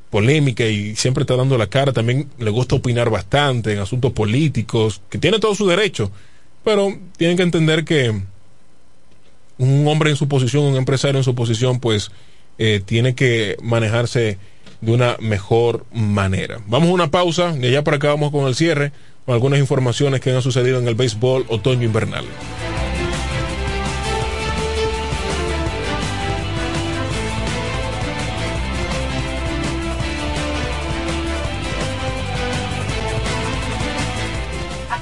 polémica 0.09 0.65
y 0.65 0.95
siempre 0.95 1.23
está 1.23 1.35
dando 1.35 1.57
la 1.57 1.67
cara. 1.67 1.93
También 1.93 2.29
le 2.37 2.51
gusta 2.51 2.75
opinar 2.75 3.09
bastante 3.09 3.73
en 3.73 3.79
asuntos 3.79 4.11
políticos, 4.11 5.01
que 5.09 5.17
tiene 5.17 5.39
todo 5.39 5.55
su 5.55 5.67
derecho, 5.67 6.11
pero 6.63 6.95
tienen 7.17 7.37
que 7.37 7.43
entender 7.43 7.85
que 7.85 8.13
un 9.57 9.87
hombre 9.87 10.09
en 10.09 10.15
su 10.15 10.27
posición, 10.27 10.65
un 10.65 10.75
empresario 10.75 11.17
en 11.17 11.23
su 11.23 11.33
posición, 11.33 11.79
pues 11.79 12.11
eh, 12.57 12.81
tiene 12.83 13.15
que 13.15 13.57
manejarse 13.61 14.37
de 14.81 14.91
una 14.91 15.15
mejor 15.19 15.85
manera. 15.93 16.59
Vamos 16.67 16.89
a 16.89 16.93
una 16.93 17.11
pausa 17.11 17.55
y 17.59 17.67
allá 17.67 17.83
para 17.83 17.97
acá 17.97 18.09
vamos 18.09 18.31
con 18.31 18.47
el 18.47 18.55
cierre, 18.55 18.91
con 19.25 19.33
algunas 19.33 19.59
informaciones 19.59 20.19
que 20.19 20.31
han 20.31 20.41
sucedido 20.41 20.79
en 20.79 20.87
el 20.87 20.95
béisbol 20.95 21.45
otoño-invernal. 21.47 22.25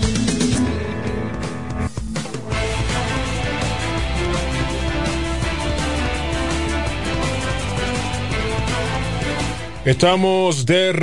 Estamos 9.83 10.67
de 10.67 10.93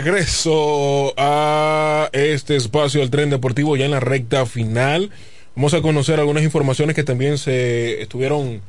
regreso 0.00 1.12
a 1.18 2.08
este 2.14 2.56
espacio 2.56 3.00
del 3.00 3.10
tren 3.10 3.28
deportivo 3.28 3.76
ya 3.76 3.84
en 3.84 3.90
la 3.90 4.00
recta 4.00 4.46
final. 4.46 5.10
Vamos 5.54 5.74
a 5.74 5.82
conocer 5.82 6.20
algunas 6.20 6.42
informaciones 6.42 6.96
que 6.96 7.04
también 7.04 7.36
se 7.36 8.00
estuvieron 8.00 8.62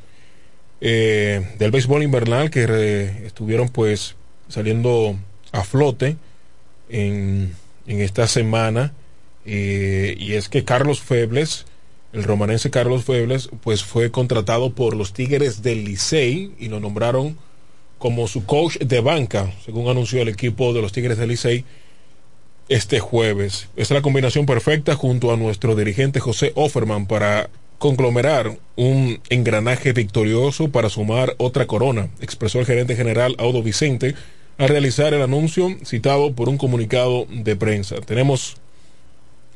eh, 0.81 1.55
del 1.57 1.71
béisbol 1.71 2.03
invernal 2.03 2.49
que 2.49 2.67
re, 2.67 3.25
estuvieron 3.25 3.69
pues 3.69 4.17
saliendo 4.49 5.17
a 5.53 5.63
flote 5.63 6.17
en, 6.89 7.55
en 7.87 8.01
esta 8.01 8.27
semana. 8.27 8.91
Eh, 9.45 10.17
y 10.19 10.33
es 10.33 10.49
que 10.49 10.65
Carlos 10.65 10.99
Febles, 10.99 11.65
el 12.11 12.25
romanense 12.25 12.69
Carlos 12.69 13.05
Febles, 13.05 13.51
pues 13.63 13.85
fue 13.85 14.11
contratado 14.11 14.73
por 14.73 14.97
los 14.97 15.13
Tigres 15.13 15.61
del 15.61 15.85
Licey 15.85 16.51
y 16.59 16.67
lo 16.67 16.81
nombraron 16.81 17.37
como 17.99 18.27
su 18.27 18.45
coach 18.45 18.77
de 18.77 19.01
banca, 19.01 19.53
según 19.63 19.89
anunció 19.89 20.21
el 20.21 20.29
equipo 20.29 20.73
de 20.73 20.81
los 20.81 20.91
Tigres 20.91 21.17
del 21.17 21.29
Licey 21.29 21.65
este 22.69 22.99
jueves. 22.99 23.67
Es 23.75 23.91
la 23.91 24.01
combinación 24.01 24.45
perfecta 24.45 24.95
junto 24.95 25.31
a 25.31 25.37
nuestro 25.37 25.75
dirigente 25.75 26.19
José 26.19 26.53
Offerman 26.55 27.05
para 27.05 27.49
conglomerar 27.77 28.57
un 28.75 29.19
engranaje 29.29 29.93
victorioso 29.93 30.69
para 30.69 30.89
sumar 30.89 31.35
otra 31.37 31.65
corona, 31.65 32.09
expresó 32.21 32.59
el 32.59 32.65
gerente 32.65 32.95
general 32.95 33.35
Audo 33.37 33.63
Vicente 33.63 34.15
al 34.57 34.69
realizar 34.69 35.13
el 35.13 35.21
anuncio 35.21 35.75
citado 35.85 36.33
por 36.33 36.49
un 36.49 36.57
comunicado 36.57 37.25
de 37.29 37.55
prensa. 37.55 37.95
Tenemos 38.01 38.57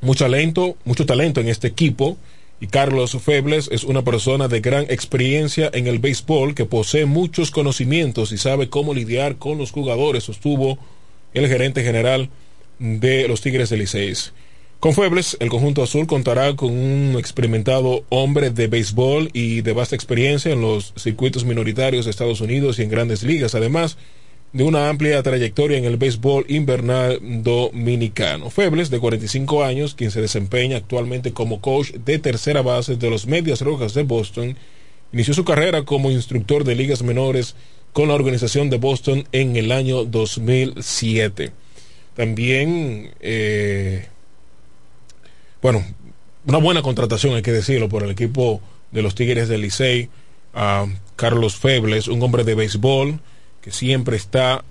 mucho 0.02 0.24
talento, 0.24 0.78
mucho 0.86 1.06
talento 1.06 1.42
en 1.42 1.50
este 1.50 1.68
equipo 1.68 2.18
y 2.64 2.68
Carlos 2.68 3.18
Febles 3.22 3.68
es 3.74 3.84
una 3.84 4.04
persona 4.04 4.48
de 4.48 4.62
gran 4.62 4.86
experiencia 4.88 5.70
en 5.74 5.86
el 5.86 6.00
béisbol 6.00 6.56
que 6.56 6.64
posee 6.64 7.06
muchos 7.06 7.52
conocimientos 7.52 8.32
y 8.32 8.38
sabe 8.38 8.70
cómo 8.70 8.94
lidiar 8.94 9.36
con 9.36 9.58
los 9.58 9.74
jugadores, 9.74 10.24
sostuvo 10.24 10.78
el 11.34 11.50
gerente 11.50 11.84
general 11.84 12.30
de 12.80 13.28
los 13.28 13.42
Tigres 13.42 13.70
del 13.70 13.80
Liceis. 13.80 14.32
Con 14.80 14.94
Febles, 14.94 15.36
el 15.42 15.50
conjunto 15.50 15.84
azul 15.84 16.08
contará 16.08 16.56
con 16.56 16.72
un 16.72 17.18
experimentado 17.20 18.06
hombre 18.08 18.50
de 18.50 18.68
béisbol 18.68 19.30
y 19.34 19.60
de 19.60 19.74
vasta 19.74 19.98
experiencia 19.98 20.54
en 20.54 20.62
los 20.62 20.94
circuitos 20.96 21.44
minoritarios 21.44 22.06
de 22.06 22.12
Estados 22.12 22.40
Unidos 22.40 22.80
y 22.80 22.84
en 22.84 22.90
grandes 22.90 23.24
ligas, 23.24 23.56
además 23.56 23.98
de 24.54 24.64
una 24.64 24.88
amplia 24.88 25.22
trayectoria 25.24 25.80
en 25.80 25.86
el 25.86 25.98
béisbol 25.98 26.46
invernal 26.48 27.20
dominicano. 27.44 28.52
Febles, 28.52 28.92
de 28.92 29.00
45 29.00 29.64
años, 29.64 29.96
quien 29.96 30.12
se 30.12 30.22
desempeña 30.22 30.78
actualmente 30.78 31.34
como 31.34 31.60
coach 31.60 31.92
de 31.92 32.20
tercera 32.20 32.62
base 32.62 32.96
de 32.96 33.10
los 33.10 33.26
Medias 33.26 33.62
Rojas 33.62 33.96
de 33.96 34.04
Boston, 34.04 34.56
inició 35.12 35.34
su 35.34 35.44
carrera 35.44 35.84
como 35.84 36.12
instructor 36.12 36.64
de 36.64 36.76
ligas 36.76 37.02
menores 37.02 37.56
con 37.94 38.10
la 38.10 38.14
organización 38.14 38.70
de 38.70 38.78
Boston 38.78 39.28
en 39.32 39.56
el 39.56 39.72
año 39.72 40.06
2007. 40.06 41.52
También, 42.16 43.12
eh, 43.22 44.08
bueno, 45.64 45.84
una 46.46 46.60
buena 46.60 46.84
contratación, 46.84 47.36
hay 47.36 47.42
que 47.42 47.52
decirlo, 47.52 47.90
por 47.90 48.04
el 48.04 48.12
equipo 48.12 48.62
de 48.92 49.02
los 49.02 49.16
Tigres 49.16 49.50
del 49.50 49.62
Licey, 49.62 50.10
a 50.54 50.86
Carlos 51.16 51.56
Febles, 51.56 52.08
un 52.08 52.22
hombre 52.22 52.44
de 52.44 52.54
béisbol, 52.54 53.20
que 53.64 53.72
siempre 53.72 54.18
está 54.18 54.64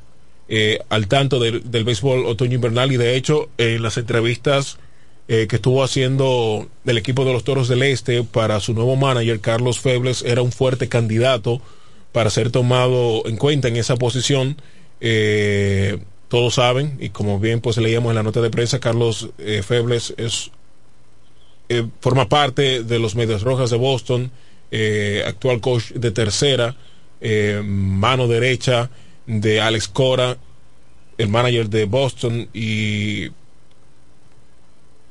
eh, 0.49 0.81
al 0.91 1.09
tanto 1.09 1.41
del, 1.41 1.71
del 1.71 1.85
béisbol 1.85 2.27
otoño 2.27 2.57
invernal. 2.57 2.93
Y 2.93 2.99
de 2.99 3.17
hecho 3.17 3.49
en 3.57 3.83
las 3.83 3.97
entrevistas 3.97 4.79
eh, 5.29 5.47
que 5.49 5.57
estuvo 5.57 5.83
haciendo 5.83 6.69
del 6.85 6.99
equipo 6.99 7.25
de 7.25 7.33
los 7.33 7.43
Toros 7.43 7.69
del 7.69 7.83
Este 7.83 8.23
para 8.23 8.61
su 8.61 8.75
nuevo 8.75 8.95
manager 8.97 9.41
Carlos 9.41 9.81
Febles 9.81 10.23
era 10.23 10.43
un 10.43 10.53
fuerte 10.53 10.89
candidato 10.89 11.63
para 12.13 12.29
ser 12.29 12.51
tomado 12.51 13.27
en 13.27 13.39
cuenta 13.39 13.69
en 13.69 13.77
esa 13.77 13.97
posición. 13.97 14.61
Eh, 15.01 15.99
todos 16.29 16.55
saben 16.55 16.99
y 17.01 17.09
como 17.09 17.41
bien 17.41 17.61
pues 17.61 17.79
leíamos 17.79 18.11
en 18.11 18.17
la 18.17 18.23
nota 18.23 18.41
de 18.41 18.51
prensa 18.51 18.79
Carlos 18.79 19.31
Febles 19.63 20.15
es 20.17 20.51
forma 22.01 22.29
parte 22.29 22.83
de 22.83 22.99
los 22.99 23.15
Medias 23.15 23.43
Rojas 23.43 23.71
de 23.71 23.77
Boston 23.77 24.31
actual 25.27 25.61
coach 25.61 25.91
de 25.93 26.11
tercera 26.11 26.75
eh, 27.23 27.63
mano 27.65 28.29
derecha 28.29 28.91
de 29.27 29.61
Alex 29.61 29.89
Cora 29.89 30.37
el 31.19 31.29
manager 31.29 31.69
de 31.69 31.85
Boston, 31.85 32.49
y 32.53 33.31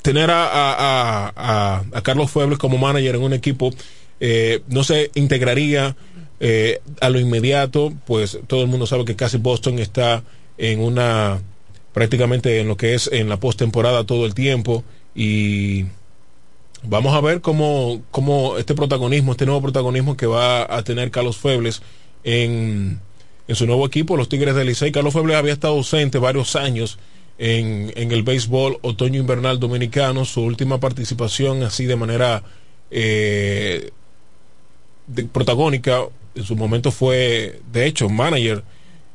tener 0.01 0.29
a, 0.31 0.47
a, 0.51 1.83
a, 1.91 2.01
Carlos 2.01 2.31
Fuebles 2.31 2.57
como 2.57 2.77
manager 2.77 3.15
en 3.15 3.23
un 3.23 3.33
equipo 3.33 3.71
eh, 4.19 4.61
no 4.67 4.83
se 4.83 5.11
integraría 5.15 5.95
eh, 6.39 6.81
a 6.99 7.09
lo 7.09 7.19
inmediato, 7.19 7.93
pues 8.05 8.39
todo 8.47 8.63
el 8.63 8.67
mundo 8.67 8.87
sabe 8.87 9.05
que 9.05 9.15
casi 9.15 9.37
Boston 9.37 9.79
está 9.79 10.23
en 10.57 10.79
una 10.79 11.39
prácticamente 11.93 12.59
en 12.59 12.67
lo 12.67 12.77
que 12.77 12.93
es 12.93 13.09
en 13.11 13.29
la 13.29 13.37
postemporada 13.37 14.05
todo 14.05 14.25
el 14.25 14.33
tiempo 14.33 14.83
y 15.13 15.85
vamos 16.83 17.13
a 17.13 17.21
ver 17.21 17.41
cómo, 17.41 18.01
cómo 18.11 18.57
este 18.57 18.73
protagonismo, 18.73 19.31
este 19.31 19.45
nuevo 19.45 19.61
protagonismo 19.61 20.17
que 20.17 20.25
va 20.25 20.63
a 20.75 20.83
tener 20.83 21.11
Carlos 21.11 21.37
Febles 21.37 21.81
en, 22.23 22.99
en 23.47 23.55
su 23.55 23.65
nuevo 23.65 23.85
equipo, 23.85 24.17
los 24.17 24.29
Tigres 24.29 24.55
del 24.55 24.67
Licey. 24.67 24.91
Carlos 24.91 25.13
Febles 25.13 25.35
había 25.35 25.53
estado 25.53 25.75
ausente 25.75 26.17
varios 26.17 26.55
años 26.55 26.97
en, 27.37 27.91
en 27.95 28.11
el 28.11 28.23
béisbol 28.23 28.79
otoño-invernal 28.81 29.59
dominicano. 29.59 30.25
Su 30.25 30.41
última 30.41 30.79
participación 30.79 31.63
así 31.63 31.85
de 31.85 31.95
manera 31.95 32.43
eh, 32.91 33.91
de, 35.07 35.23
protagónica 35.25 36.03
en 36.35 36.43
su 36.43 36.55
momento 36.55 36.91
fue, 36.91 37.61
de 37.71 37.87
hecho, 37.87 38.09
manager 38.09 38.63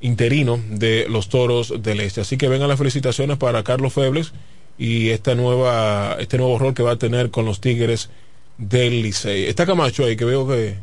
interino 0.01 0.61
de 0.71 1.07
los 1.09 1.29
Toros 1.29 1.83
del 1.83 2.01
Este. 2.01 2.21
Así 2.21 2.37
que 2.37 2.49
vengan 2.49 2.69
las 2.69 2.79
felicitaciones 2.79 3.39
para 3.39 3.63
Carlos 3.63 3.93
Febles 3.93 4.33
y 4.79 5.11
esta 5.11 5.35
nueva, 5.35 6.17
este 6.19 6.39
nuevo 6.39 6.59
rol 6.59 6.75
que 6.75 6.83
va 6.83 6.93
a 6.93 6.97
tener 6.97 7.31
con 7.31 7.45
los 7.45 7.61
Tigres 7.61 8.11
del 8.59 9.03
Licey. 9.03 9.45
Está 9.45 9.67
Camacho 9.67 10.05
ahí, 10.05 10.17
que 10.17 10.25
veo 10.25 10.47
que... 10.47 10.77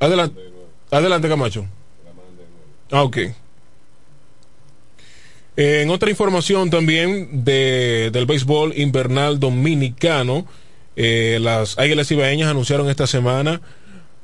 Adelante, 0.00 0.40
adelante 0.90 1.28
Camacho. 1.28 1.66
Ah, 2.90 3.02
ok. 3.04 3.18
En 5.56 5.90
otra 5.90 6.10
información 6.10 6.70
también 6.70 7.44
de, 7.44 8.10
del 8.12 8.26
béisbol 8.26 8.72
invernal 8.76 9.38
dominicano, 9.38 10.46
eh, 10.96 11.38
las 11.40 11.78
Águilas 11.78 12.10
Ibaeñas 12.10 12.50
anunciaron 12.50 12.88
esta 12.88 13.06
semana 13.06 13.60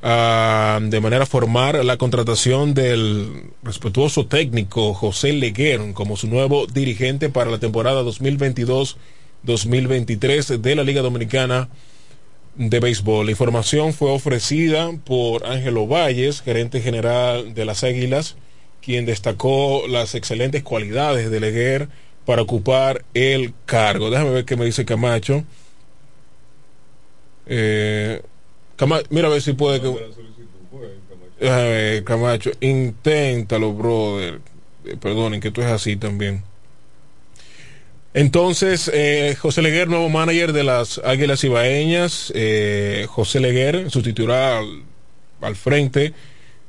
uh, 0.03 0.81
de 0.81 1.01
manera 1.01 1.27
formal 1.27 1.87
la 1.87 1.97
contratación 1.97 2.75
del 2.75 3.51
respetuoso 3.63 4.27
técnico 4.27 4.95
José 4.95 5.33
Leguer 5.33 5.93
como 5.95 6.17
su 6.17 6.27
nuevo 6.29 6.67
dirigente 6.67 7.29
para 7.29 7.51
la 7.51 7.59
temporada 7.59 8.03
2022-2023 8.03 10.59
de 10.59 10.75
la 10.75 10.85
Liga 10.85 11.03
Dominicana 11.03 11.69
de 12.57 12.81
Béisbol. 12.81 13.27
La 13.27 13.33
información 13.33 13.93
fue 13.93 14.11
ofrecida 14.11 14.91
por 15.05 15.47
Ángelo 15.47 15.87
Valles, 15.87 16.41
gerente 16.43 16.81
general 16.81 17.55
de 17.55 17.65
las 17.65 17.85
Águilas 17.85 18.37
quien 18.89 19.07
destacó 19.07 19.87
las 19.87 20.15
excelentes 20.15 20.63
cualidades 20.63 21.31
de 21.31 21.41
Leguer 21.41 21.89
para 22.25 22.43
ocupar 22.43 23.05
el 23.15 23.55
cargo. 23.67 24.11
Déjame 24.11 24.31
ver 24.31 24.45
qué 24.45 24.57
me 24.57 24.65
dice 24.65 24.85
Camacho. 24.85 25.45
Eh, 27.47 28.23
Camacho 28.79 29.07
mira 29.11 29.27
a 29.27 29.31
ver 29.31 29.43
si 29.43 29.53
puede 29.53 29.81
que... 29.81 29.93
Camacho, 32.05 32.51
inténtalo, 32.61 33.73
brother. 33.73 34.41
Eh, 34.85 34.97
perdonen 34.99 35.41
que 35.41 35.51
tú 35.51 35.61
es 35.61 35.67
así 35.67 35.97
también. 35.97 36.45
Entonces, 38.15 38.91
eh, 38.95 39.37
José 39.39 39.63
Leguer, 39.63 39.89
nuevo 39.89 40.09
manager 40.09 40.53
de 40.53 40.65
las 40.65 40.99
Águilas 41.05 41.43
Ibaeñas. 41.45 42.33
Eh, 42.35 43.07
José 43.09 43.41
Leguer 43.41 43.91
sustituirá 43.91 44.59
al, 44.59 44.85
al 45.41 45.57
frente 45.57 46.15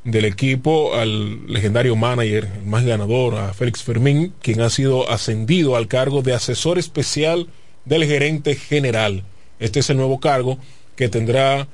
del 0.04 0.26
equipo 0.26 0.96
al 0.96 1.46
legendario 1.48 1.96
manager, 1.96 2.50
el 2.58 2.66
más 2.66 2.84
ganador, 2.86 3.36
a 3.36 3.54
Félix 3.54 3.84
Fermín, 3.84 4.34
quien 4.42 4.62
ha 4.62 4.70
sido 4.70 5.10
ascendido 5.12 5.76
al 5.76 5.88
cargo 5.88 6.24
de 6.24 6.34
asesor 6.34 6.80
especial 6.80 7.48
del 7.86 8.06
gerente 8.06 8.56
general. 8.56 9.24
Este 9.60 9.82
es 9.82 9.90
el 9.90 9.98
nuevo 9.98 10.20
cargo 10.20 10.58
que 10.96 11.10
tendrá 11.10 11.68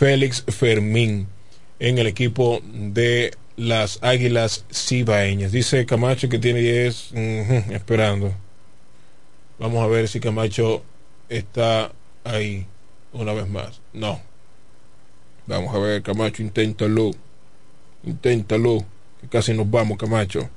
Félix 0.00 0.42
Fermín 0.48 1.26
en 1.78 1.98
el 1.98 2.06
equipo 2.06 2.62
de 2.64 3.34
las 3.58 3.98
Águilas 4.00 4.64
Cibaeñas. 4.72 5.52
Dice 5.52 5.84
Camacho 5.84 6.30
que 6.30 6.38
tiene 6.38 6.60
10 6.60 7.12
esperando. 7.72 8.32
Vamos 9.58 9.84
a 9.84 9.88
ver 9.88 10.08
si 10.08 10.18
Camacho 10.18 10.82
está 11.28 11.92
ahí 12.24 12.66
una 13.12 13.34
vez 13.34 13.46
más. 13.46 13.82
No. 13.92 14.22
Vamos 15.46 15.74
a 15.74 15.78
ver, 15.78 16.00
Camacho, 16.00 16.42
inténtalo. 16.42 17.10
Inténtalo, 18.02 18.82
que 19.20 19.28
casi 19.28 19.52
nos 19.52 19.70
vamos, 19.70 19.98
Camacho. 19.98 20.48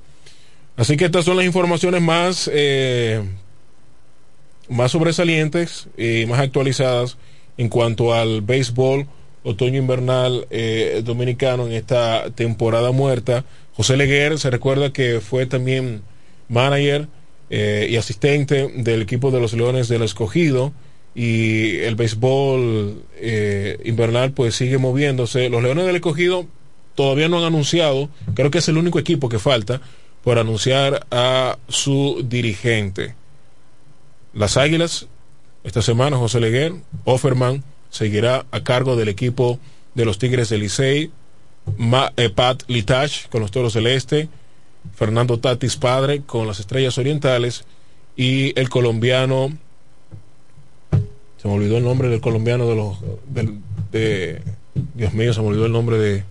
Así 0.77 0.95
que 0.95 1.03
estas 1.03 1.25
son 1.25 1.35
las 1.35 1.45
informaciones 1.45 2.01
más, 2.01 2.49
eh, 2.53 3.21
más 4.69 4.93
sobresalientes 4.93 5.89
y 5.97 6.25
más 6.27 6.39
actualizadas 6.39 7.17
en 7.57 7.67
cuanto 7.67 8.13
al 8.13 8.41
béisbol 8.41 9.05
otoño-invernal 9.43 10.47
eh, 10.49 11.01
dominicano 11.03 11.67
en 11.67 11.73
esta 11.73 12.29
temporada 12.31 12.91
muerta. 12.91 13.45
José 13.75 13.97
Leguer 13.97 14.39
se 14.39 14.49
recuerda 14.49 14.93
que 14.93 15.19
fue 15.19 15.45
también 15.45 16.01
manager 16.49 17.07
eh, 17.49 17.87
y 17.89 17.97
asistente 17.97 18.69
del 18.75 19.01
equipo 19.01 19.31
de 19.31 19.39
los 19.39 19.53
Leones 19.53 19.87
del 19.87 20.03
Escogido 20.03 20.73
y 21.15 21.77
el 21.77 21.95
béisbol 21.95 23.03
eh, 23.17 23.79
invernal 23.85 24.31
pues 24.31 24.55
sigue 24.55 24.77
moviéndose. 24.77 25.49
Los 25.49 25.61
Leones 25.61 25.85
del 25.85 25.95
Escogido 25.95 26.47
todavía 26.95 27.27
no 27.27 27.39
han 27.39 27.45
anunciado, 27.45 28.09
creo 28.33 28.51
que 28.51 28.59
es 28.59 28.67
el 28.69 28.77
único 28.77 28.99
equipo 28.99 29.29
que 29.29 29.39
falta 29.39 29.81
por 30.23 30.39
anunciar 30.39 31.05
a 31.11 31.57
su 31.67 32.25
dirigente. 32.27 33.15
Las 34.33 34.57
Águilas, 34.57 35.07
esta 35.63 35.81
semana 35.81 36.17
José 36.17 36.39
Leguer, 36.39 36.73
Offerman, 37.03 37.63
seguirá 37.93 38.45
a 38.49 38.63
cargo 38.63 38.95
del 38.95 39.07
equipo 39.07 39.59
de 39.93 40.03
los 40.03 40.17
Tigres 40.17 40.49
del 40.49 40.61
Licey, 40.61 41.11
eh, 42.17 42.29
Pat 42.31 42.63
Litach 42.67 43.29
con 43.29 43.41
los 43.41 43.51
Toros 43.51 43.75
del 43.75 43.85
Este, 43.85 44.29
Fernando 44.95 45.39
Tatis 45.39 45.77
Padre 45.77 46.23
con 46.25 46.47
las 46.47 46.59
Estrellas 46.59 46.97
Orientales 46.97 47.65
y 48.17 48.59
el 48.59 48.69
colombiano, 48.69 49.55
se 51.37 51.47
me 51.47 51.53
olvidó 51.53 51.77
el 51.77 51.83
nombre 51.83 52.09
del 52.09 52.19
colombiano 52.19 52.67
de 52.67 52.75
los, 52.75 52.97
de, 53.91 54.41
Dios 54.95 55.13
mío, 55.13 55.31
se 55.31 55.41
me 55.41 55.47
olvidó 55.49 55.67
el 55.67 55.71
nombre 55.71 55.97
de 55.97 56.23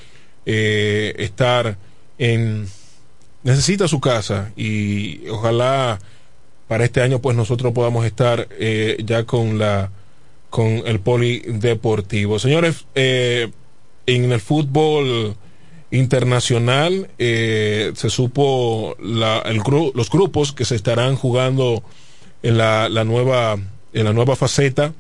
eh, 0.46 1.14
estar 1.18 1.76
en, 2.18 2.68
necesita 3.42 3.88
su 3.88 4.00
casa 4.00 4.52
y 4.56 5.26
ojalá 5.28 5.98
para 6.66 6.84
este 6.84 7.00
año 7.00 7.20
pues 7.20 7.36
nosotros 7.36 7.72
podamos 7.72 8.04
estar 8.04 8.48
eh, 8.58 8.96
ya 9.04 9.24
con 9.24 9.58
la 9.58 9.90
con 10.50 10.82
el 10.86 11.00
polideportivo. 11.00 12.38
Señores, 12.38 12.86
eh, 12.94 13.50
en 14.06 14.32
el 14.32 14.40
fútbol 14.40 15.36
internacional 15.90 17.10
se 17.18 18.10
supo 18.10 18.96
la, 19.00 19.38
el 19.40 19.60
los 19.94 20.10
grupos 20.10 20.52
que 20.52 20.64
se 20.64 20.74
estarán 20.74 21.16
jugando 21.16 21.82
en 22.42 22.58
la, 22.58 22.88
la 22.88 23.04
nueva 23.04 23.58
en 23.92 24.04
la 24.04 24.12
nueva 24.12 24.36
faceta 24.36 24.92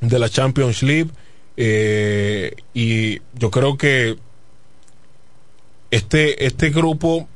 de 0.00 0.18
la 0.18 0.28
Champions 0.28 0.82
League. 0.82 1.10
Eh, 1.56 2.54
y 2.74 3.20
yo 3.34 3.50
creo 3.50 3.76
que 3.76 4.16
este, 5.90 6.46
este 6.46 6.70
grupo 6.70 7.28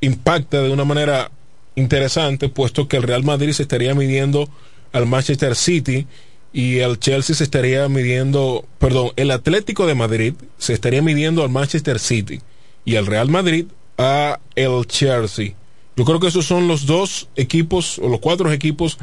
impacta 0.00 0.62
de 0.62 0.70
una 0.70 0.84
manera 0.84 1.30
interesante, 1.74 2.48
puesto 2.48 2.88
que 2.88 2.96
el 2.96 3.02
Real 3.02 3.24
Madrid 3.24 3.52
se 3.52 3.62
estaría 3.62 3.94
midiendo 3.94 4.48
al 4.92 5.06
Manchester 5.06 5.54
City 5.54 6.06
y 6.52 6.78
el 6.78 6.98
Chelsea 6.98 7.36
se 7.36 7.44
estaría 7.44 7.88
midiendo, 7.88 8.64
perdón, 8.78 9.12
el 9.16 9.30
Atlético 9.30 9.86
de 9.86 9.94
Madrid 9.94 10.34
se 10.58 10.72
estaría 10.72 11.02
midiendo 11.02 11.42
al 11.42 11.50
Manchester 11.50 11.98
City 11.98 12.40
y 12.84 12.96
el 12.96 13.06
Real 13.06 13.28
Madrid 13.28 13.66
a 13.96 14.40
el 14.54 14.86
Chelsea. 14.86 15.54
Yo 15.96 16.04
creo 16.04 16.20
que 16.20 16.28
esos 16.28 16.46
son 16.46 16.68
los 16.68 16.86
dos 16.86 17.28
equipos 17.36 17.98
o 17.98 18.08
los 18.08 18.20
cuatro 18.20 18.52
equipos 18.52 18.98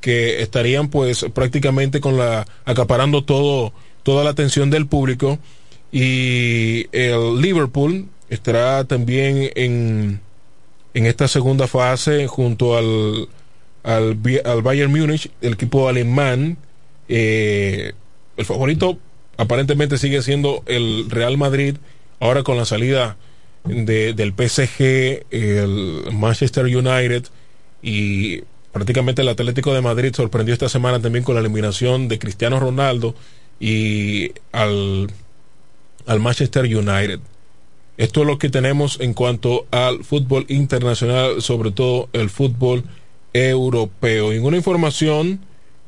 que 0.00 0.42
estarían 0.42 0.88
pues 0.88 1.24
prácticamente 1.32 2.00
con 2.00 2.16
la 2.16 2.46
acaparando 2.64 3.22
todo 3.22 3.72
toda 4.02 4.24
la 4.24 4.30
atención 4.30 4.70
del 4.70 4.86
público 4.86 5.38
Y 5.92 6.86
el 6.92 7.40
Liverpool 7.40 8.08
estará 8.28 8.84
también 8.84 9.50
en, 9.54 10.20
en 10.94 11.06
esta 11.06 11.28
segunda 11.28 11.66
fase 11.66 12.26
junto 12.26 12.76
al, 12.76 13.28
al, 13.82 14.18
al 14.44 14.62
Bayern 14.62 14.90
Múnich, 14.90 15.30
el 15.40 15.54
equipo 15.54 15.88
alemán. 15.88 16.56
Eh, 17.08 17.92
el 18.36 18.44
favorito 18.44 18.98
aparentemente 19.36 19.98
sigue 19.98 20.22
siendo 20.22 20.62
el 20.66 21.10
Real 21.10 21.36
Madrid, 21.36 21.76
ahora 22.20 22.42
con 22.42 22.56
la 22.56 22.64
salida 22.64 23.16
de, 23.64 24.12
del 24.14 24.32
PSG, 24.32 25.26
el 25.30 26.04
Manchester 26.12 26.64
United 26.64 27.24
y 27.82 28.42
prácticamente 28.72 29.22
el 29.22 29.28
Atlético 29.28 29.74
de 29.74 29.80
Madrid 29.80 30.14
sorprendió 30.14 30.52
esta 30.52 30.68
semana 30.68 31.00
también 31.00 31.24
con 31.24 31.34
la 31.34 31.40
eliminación 31.40 32.08
de 32.08 32.18
Cristiano 32.18 32.60
Ronaldo 32.60 33.14
y 33.58 34.32
al, 34.52 35.10
al 36.06 36.20
Manchester 36.20 36.64
United. 36.64 37.20
Esto 38.00 38.22
es 38.22 38.26
lo 38.26 38.38
que 38.38 38.48
tenemos 38.48 38.98
en 38.98 39.12
cuanto 39.12 39.66
al 39.70 40.04
fútbol 40.04 40.46
internacional, 40.48 41.42
sobre 41.42 41.70
todo 41.70 42.08
el 42.14 42.30
fútbol 42.30 42.82
europeo. 43.34 44.32
Y 44.32 44.38
una 44.38 44.56
información 44.56 45.40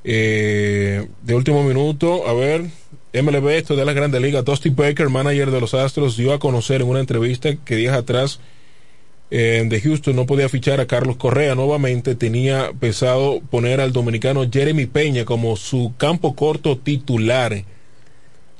eh, 0.05 1.09
de 1.23 1.35
último 1.35 1.63
minuto, 1.63 2.29
a 2.29 2.35
ver, 2.35 2.67
MLB, 3.15 3.49
esto 3.53 3.77
de 3.77 3.87
la 3.87 3.95
Grande 3.95 4.21
Liga, 4.21 4.43
Dusty 4.43 4.69
Baker, 4.69 5.09
manager 5.09 5.51
de 5.51 5.59
los 5.63 5.73
Astros, 5.73 6.19
dio 6.19 6.35
a 6.35 6.39
conocer 6.39 6.83
en 6.83 6.89
una 6.89 7.01
entrevista 7.01 7.57
que 7.57 7.77
días 7.77 7.97
atrás 7.97 8.41
eh, 9.31 9.65
de 9.67 9.81
Houston 9.81 10.15
no 10.15 10.27
podía 10.27 10.51
fichar 10.51 10.81
a 10.81 10.87
Carlos 10.87 11.17
Correa 11.17 11.55
nuevamente, 11.55 12.15
tenía 12.15 12.73
pesado 12.79 13.41
poner 13.41 13.81
al 13.81 13.95
dominicano 13.95 14.47
Jeremy 14.53 14.85
Peña 14.85 15.25
como 15.25 15.57
su 15.57 15.95
campo 15.97 16.37
corto 16.37 16.77
titular 16.77 17.65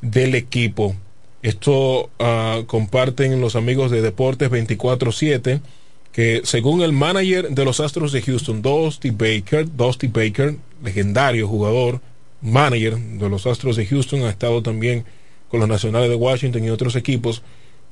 del 0.01 0.37
equipo. 0.37 0.97
Esto 1.43 2.09
uh, 2.21 2.65
comparten 2.67 3.41
los 3.41 3.57
amigos 3.57 3.91
de 3.91 4.01
Deportes 4.01 4.51
24-7, 4.51 5.61
que 6.13 6.43
según 6.45 6.83
el 6.83 6.93
manager 6.93 7.51
de 7.51 7.65
los 7.65 7.81
Astros 7.81 8.13
de 8.13 8.23
Houston, 8.23 8.63
Dusty 8.63 9.11
Baker, 9.11 9.67
Dusty 9.77 10.07
Baker, 10.07 10.57
legendario 10.85 11.49
jugador, 11.49 12.01
manager 12.41 12.97
de 12.97 13.29
los 13.29 13.47
Astros 13.47 13.77
de 13.77 13.87
Houston, 13.87 14.23
ha 14.23 14.31
estado 14.31 14.63
también 14.63 15.05
con 15.49 15.61
los 15.61 15.69
Nacionales 15.69 16.11
de 16.11 16.17
Washington 16.17 16.65
y 16.65 16.71
otros 16.71 16.97
equipos, 16.97 17.43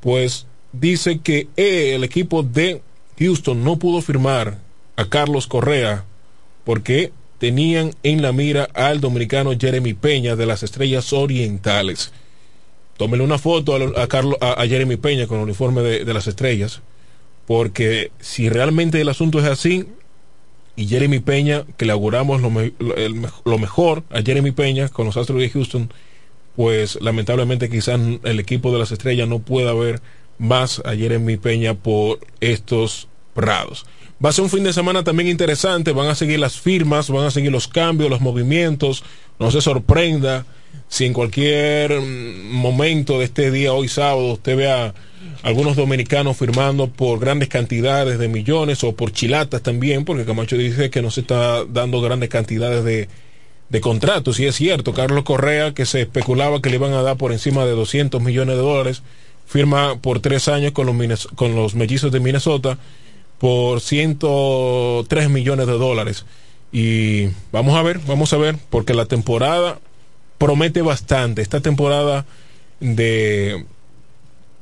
pues 0.00 0.46
dice 0.72 1.18
que 1.18 1.48
el 1.56 2.04
equipo 2.04 2.42
de 2.42 2.82
Houston 3.18 3.64
no 3.64 3.78
pudo 3.78 4.00
firmar 4.00 4.58
a 4.96 5.08
Carlos 5.08 5.46
Correa 5.46 6.04
porque 6.64 7.12
tenían 7.38 7.94
en 8.02 8.22
la 8.22 8.32
mira 8.32 8.68
al 8.74 9.00
dominicano 9.00 9.52
Jeremy 9.58 9.94
Peña 9.94 10.36
de 10.36 10.46
las 10.46 10.62
Estrellas 10.62 11.12
Orientales. 11.12 12.12
Tómele 13.00 13.24
una 13.24 13.38
foto 13.38 13.74
a, 13.96 14.06
Carlos, 14.08 14.36
a, 14.42 14.62
Jeremy 14.66 14.98
Peña 14.98 15.26
con 15.26 15.38
el 15.38 15.44
uniforme 15.44 15.80
de, 15.80 16.04
de, 16.04 16.12
las 16.12 16.26
estrellas, 16.26 16.82
porque 17.46 18.12
si 18.20 18.50
realmente 18.50 19.00
el 19.00 19.08
asunto 19.08 19.38
es 19.38 19.46
así, 19.46 19.86
y 20.76 20.86
Jeremy 20.86 21.20
Peña, 21.20 21.64
que 21.78 21.86
le 21.86 21.92
auguramos 21.92 22.42
lo, 22.42 22.50
me, 22.50 22.74
lo, 22.78 23.58
mejor 23.58 24.02
a 24.10 24.20
Jeremy 24.20 24.50
Peña 24.50 24.90
con 24.90 25.06
los 25.06 25.16
Astros 25.16 25.40
de 25.40 25.48
Houston, 25.48 25.90
pues 26.56 26.98
lamentablemente 27.00 27.70
quizás 27.70 27.98
el 28.22 28.38
equipo 28.38 28.70
de 28.70 28.80
las 28.80 28.92
estrellas 28.92 29.26
no 29.26 29.38
pueda 29.38 29.72
ver 29.72 30.02
más 30.36 30.82
a 30.84 30.94
Jeremy 30.94 31.38
Peña 31.38 31.72
por 31.72 32.18
estos 32.40 33.08
prados. 33.32 33.86
Va 34.22 34.28
a 34.28 34.32
ser 34.32 34.44
un 34.44 34.50
fin 34.50 34.64
de 34.64 34.74
semana 34.74 35.04
también 35.04 35.30
interesante, 35.30 35.92
van 35.92 36.08
a 36.08 36.14
seguir 36.14 36.38
las 36.38 36.60
firmas, 36.60 37.08
van 37.08 37.24
a 37.24 37.30
seguir 37.30 37.50
los 37.50 37.66
cambios, 37.66 38.10
los 38.10 38.20
movimientos, 38.20 39.04
no 39.38 39.50
se 39.50 39.62
sorprenda 39.62 40.44
si 40.88 41.06
en 41.06 41.12
cualquier 41.12 42.00
momento 42.00 43.18
de 43.18 43.24
este 43.24 43.50
día, 43.50 43.72
hoy 43.72 43.88
sábado, 43.88 44.32
usted 44.32 44.56
vea 44.56 44.94
algunos 45.42 45.76
dominicanos 45.76 46.36
firmando 46.36 46.88
por 46.88 47.20
grandes 47.20 47.48
cantidades 47.48 48.18
de 48.18 48.28
millones 48.28 48.82
o 48.84 48.94
por 48.94 49.12
chilatas 49.12 49.62
también, 49.62 50.04
porque 50.04 50.24
Camacho 50.24 50.56
dice 50.56 50.90
que 50.90 51.02
no 51.02 51.10
se 51.10 51.20
está 51.20 51.64
dando 51.64 52.00
grandes 52.00 52.28
cantidades 52.28 52.84
de, 52.84 53.08
de 53.68 53.80
contratos, 53.80 54.40
y 54.40 54.46
es 54.46 54.56
cierto, 54.56 54.92
Carlos 54.92 55.24
Correa, 55.24 55.72
que 55.74 55.86
se 55.86 56.02
especulaba 56.02 56.60
que 56.60 56.70
le 56.70 56.76
iban 56.76 56.92
a 56.92 57.02
dar 57.02 57.16
por 57.16 57.32
encima 57.32 57.64
de 57.64 57.72
200 57.72 58.20
millones 58.20 58.56
de 58.56 58.62
dólares, 58.62 59.02
firma 59.46 59.96
por 60.00 60.20
tres 60.20 60.48
años 60.48 60.72
con 60.72 60.86
los, 60.86 61.26
con 61.28 61.54
los 61.54 61.74
mellizos 61.74 62.12
de 62.12 62.20
Minnesota 62.20 62.78
por 63.38 63.80
103 63.80 65.30
millones 65.30 65.66
de 65.66 65.72
dólares. 65.72 66.26
Y 66.72 67.28
vamos 67.50 67.74
a 67.74 67.82
ver, 67.82 67.98
vamos 68.06 68.32
a 68.32 68.36
ver, 68.36 68.56
porque 68.68 68.94
la 68.94 69.06
temporada 69.06 69.80
promete 70.40 70.80
bastante. 70.80 71.42
Esta 71.42 71.60
temporada 71.60 72.24
de, 72.80 73.66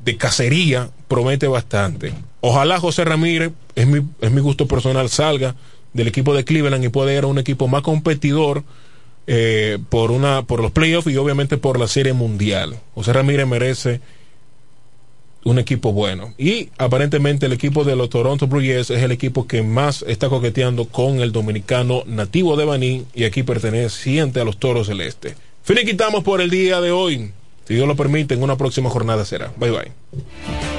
de 0.05 0.17
cacería 0.17 0.91
promete 1.07 1.47
bastante. 1.47 2.13
Ojalá 2.41 2.81
José 2.81 3.05
Ramírez, 3.05 3.53
es 3.77 3.87
mi, 3.87 4.03
es 4.21 4.33
mi 4.33 4.41
gusto 4.41 4.67
personal, 4.67 5.09
salga 5.09 5.55
del 5.93 6.09
equipo 6.09 6.35
de 6.35 6.45
Cleveland 6.45 6.85
y 6.85 6.89
pueda 6.89 7.15
ir 7.15 7.23
a 7.23 7.29
un 7.29 7.39
equipo 7.39 7.69
más 7.69 7.83
competidor 7.83 8.65
eh, 9.29 9.79
por, 9.89 10.11
una, 10.11 10.43
por 10.43 10.61
los 10.61 10.73
playoffs 10.73 11.13
y 11.13 11.17
obviamente 11.17 11.59
por 11.59 11.79
la 11.79 11.87
serie 11.87 12.13
mundial. 12.13 12.77
José 12.97 13.13
Ramírez 13.13 13.47
merece 13.47 14.01
un 15.45 15.61
equipo 15.61 15.93
bueno. 15.93 16.35
Y 16.39 16.71
aparentemente 16.77 17.47
el 17.47 17.53
equipo 17.53 17.85
de 17.85 17.95
los 17.95 18.11
Toronto 18.11 18.49
Blue 18.49 18.61
Jays 18.61 18.91
es 18.91 19.01
el 19.01 19.13
equipo 19.13 19.47
que 19.47 19.63
más 19.63 20.05
está 20.09 20.29
coqueteando 20.29 20.87
con 20.87 21.21
el 21.21 21.31
dominicano 21.31 22.03
nativo 22.05 22.57
de 22.57 22.65
Baní 22.65 23.05
y 23.15 23.23
aquí 23.25 23.45
perteneciente 23.45 24.41
a 24.41 24.45
los 24.45 24.59
Toros 24.59 24.89
del 24.89 25.03
Este. 25.03 25.37
Finiquitamos 25.63 26.25
por 26.25 26.41
el 26.41 26.51
día 26.51 26.81
de 26.81 26.91
hoy. 26.91 27.33
Si 27.67 27.75
Dios 27.75 27.87
lo 27.87 27.97
permite, 27.97 28.35
en 28.35 28.43
una 28.43 28.57
próxima 28.57 28.89
jornada 28.89 29.25
será. 29.25 29.53
Bye 29.57 29.71
bye. 29.71 30.78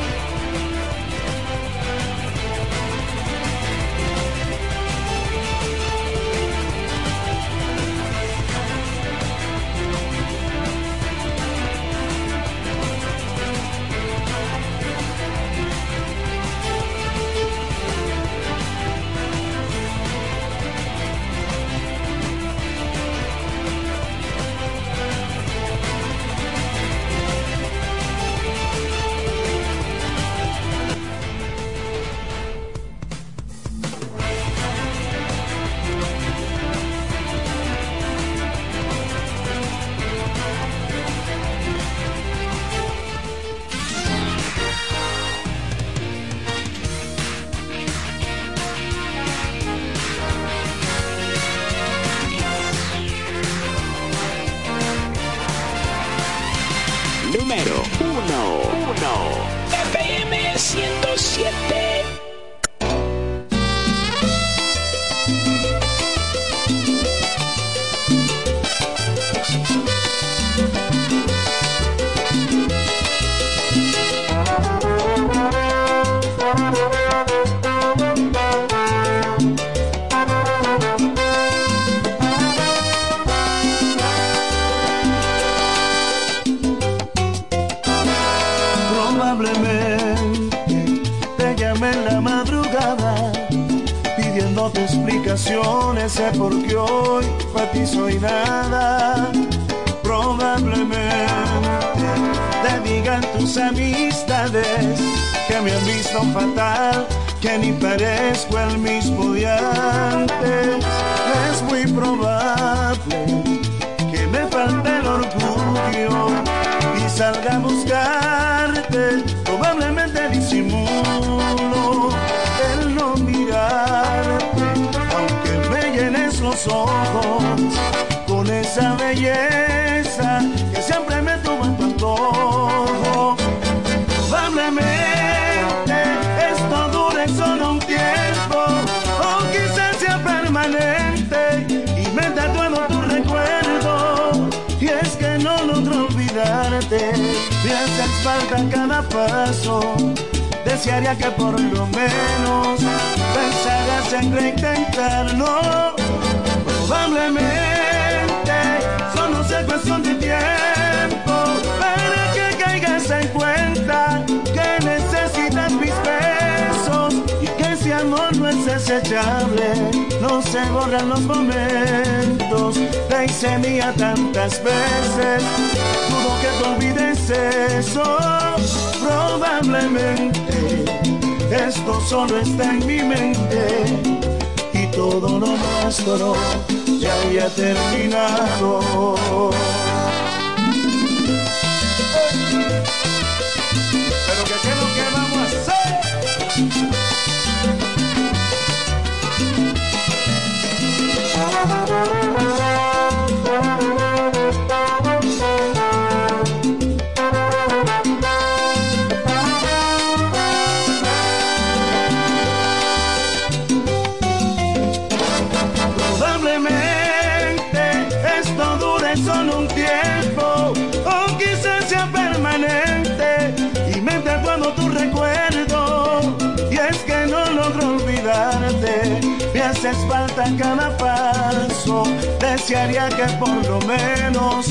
Cada 230.58 230.98
paso 230.98 232.04
desearía 232.40 233.10
que 233.10 233.26
por 233.38 233.66
lo 233.68 233.80
menos 233.82 234.68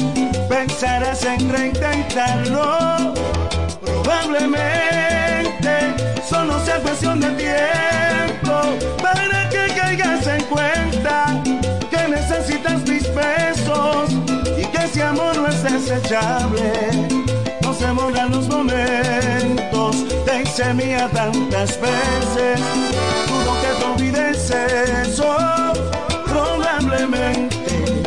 pensaras 0.49 1.23
en 1.25 1.49
reintentarlo 1.51 3.15
probablemente 3.81 5.95
solo 6.29 6.59
sea 6.65 6.81
cuestión 6.81 7.21
de 7.21 7.31
tiempo. 7.31 8.61
Para 9.03 9.49
que 9.51 9.69
caigas 9.75 10.27
en 10.27 10.43
cuenta 10.45 11.43
que 11.91 12.09
necesitas 12.09 12.83
mis 12.89 13.15
besos 13.15 14.11
y 14.59 14.65
que 14.67 14.85
ese 14.85 15.03
amor 15.03 15.37
no 15.37 15.49
es 15.49 15.63
desechable. 15.63 17.28
Se 17.79 17.93
borran 17.93 18.33
los 18.33 18.49
momentos, 18.49 19.97
te 20.25 20.43
hice 20.43 20.75
mía 20.75 21.09
tantas 21.13 21.81
veces, 21.81 22.61
dudo 23.29 23.55
que 23.61 23.69
te 23.79 23.85
olvides 23.85 24.51
eso. 24.51 25.37
Probablemente 26.27 28.03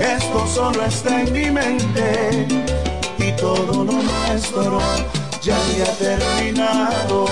esto 0.00 0.46
solo 0.52 0.84
está 0.84 1.22
en 1.22 1.32
mi 1.32 1.50
mente 1.52 2.48
y 3.18 3.30
todo 3.36 3.84
lo 3.84 3.92
nuestro 3.92 4.80
ya 5.40 5.56
había 5.56 5.84
terminado. 5.98 7.26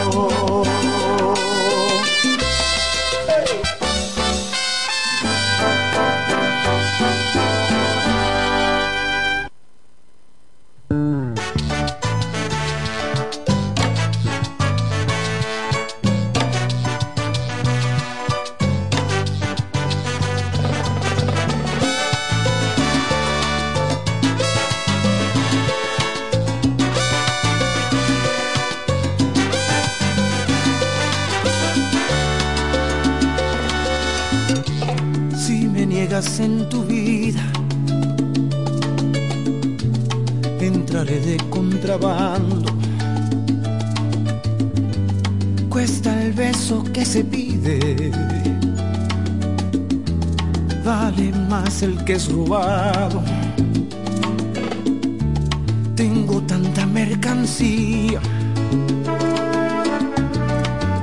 Que 52.04 52.14
es 52.14 52.30
robado. 52.30 53.22
Tengo 55.96 56.42
tanta 56.42 56.86
mercancía 56.86 58.20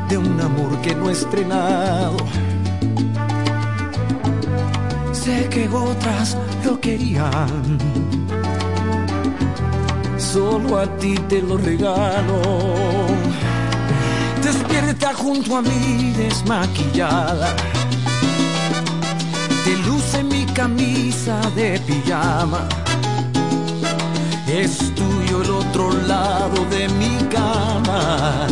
de 0.09 0.17
un 0.17 0.39
amor 0.39 0.79
que 0.81 0.93
no 0.93 1.09
he 1.09 1.13
estrenado. 1.13 2.17
Sé 5.11 5.47
que 5.49 5.67
otras 5.69 6.37
lo 6.65 6.79
querían. 6.79 7.77
Solo 10.17 10.79
a 10.79 10.85
ti 10.97 11.15
te 11.27 11.41
lo 11.41 11.57
regalo. 11.57 12.41
Despierta 14.43 15.13
junto 15.13 15.57
a 15.57 15.61
mí 15.61 16.13
desmaquillada. 16.15 17.70
Camisa 20.61 21.41
de 21.55 21.79
pijama. 21.87 22.69
Es 24.47 24.93
tuyo 24.93 25.41
el 25.41 25.49
otro 25.49 25.91
lado 26.05 26.63
de 26.69 26.87
mi 26.99 27.17
cama. 27.29 28.45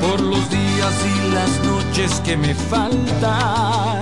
Por 0.00 0.20
los 0.20 0.48
días 0.48 0.94
y 1.12 1.34
las 1.34 1.64
noches 1.64 2.20
que 2.24 2.36
me 2.36 2.54
faltan. 2.54 4.01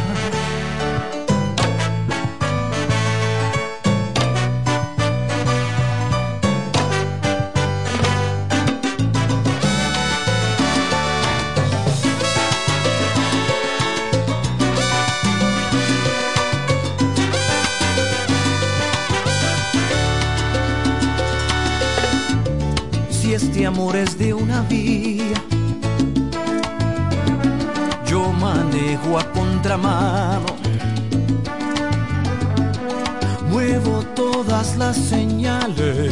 Todas 34.31 34.77
las 34.77 34.95
señales 34.97 36.11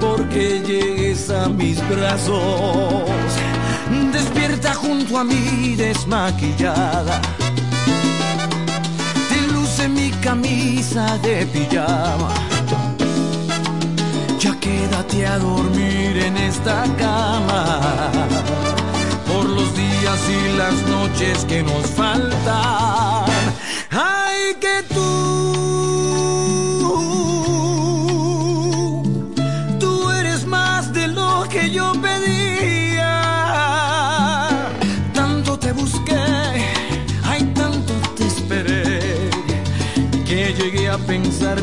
porque 0.00 0.62
llegues 0.66 1.30
a 1.30 1.48
mis 1.48 1.76
brazos. 1.88 3.10
Despierta 4.12 4.74
junto 4.74 5.18
a 5.18 5.24
mí 5.24 5.74
desmaquillada. 5.76 7.20
Te 9.30 9.40
luce 9.52 9.88
mi 9.88 10.10
camisa 10.26 11.18
de 11.18 11.46
pijama. 11.46 12.30
Ya 14.38 14.58
quédate 14.60 15.26
a 15.26 15.38
dormir 15.38 16.16
en 16.28 16.36
esta 16.36 16.84
cama. 16.98 17.80
Por 19.26 19.44
los 19.44 19.74
días 19.76 20.20
y 20.38 20.56
las 20.56 20.76
noches 20.88 21.44
que 21.44 21.62
nos 21.62 21.86
faltan. 21.86 23.26
Ay, 23.90 24.54
que 24.60 24.95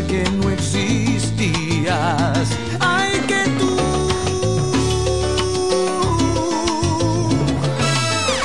que 0.01 0.23
no 0.31 0.49
existías. 0.49 1.93
Ay, 2.79 3.21
que 3.27 3.43
tú 3.59 3.77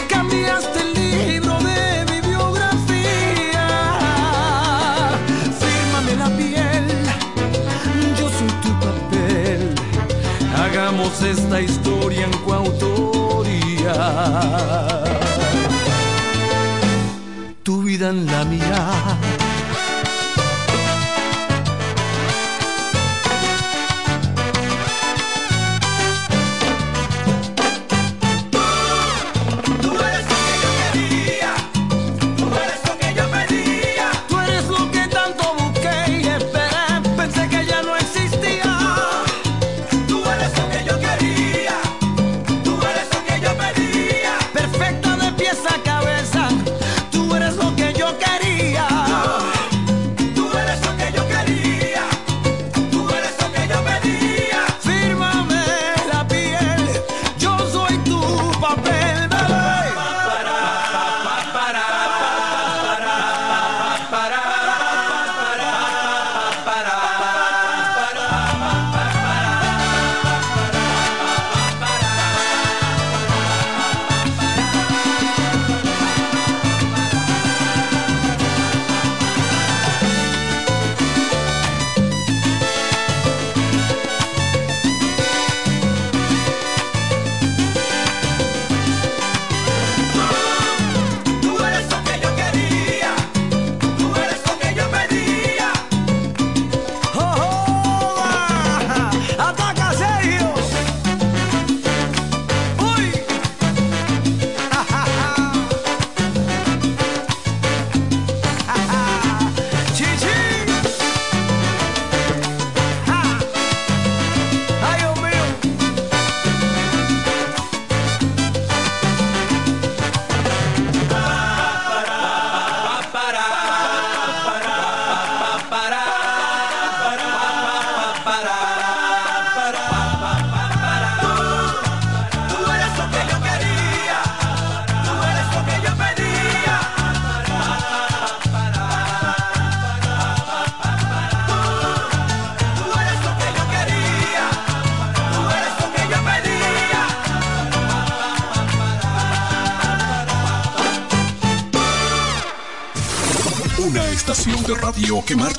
cambiaste 0.09 0.81
el 0.81 0.95
libro 0.95 1.59
de 1.61 2.05
mi 2.11 2.21
biografía. 2.29 3.67
Fírmame 5.59 6.17
la 6.17 6.29
piel 6.37 6.87
yo 8.19 8.29
soy 8.29 8.53
tu 8.63 8.71
papel. 8.81 9.75
Hagamos 10.55 11.23
esta 11.23 11.61
historia 11.63 12.27
en 12.27 12.33
coautoría. 12.45 13.08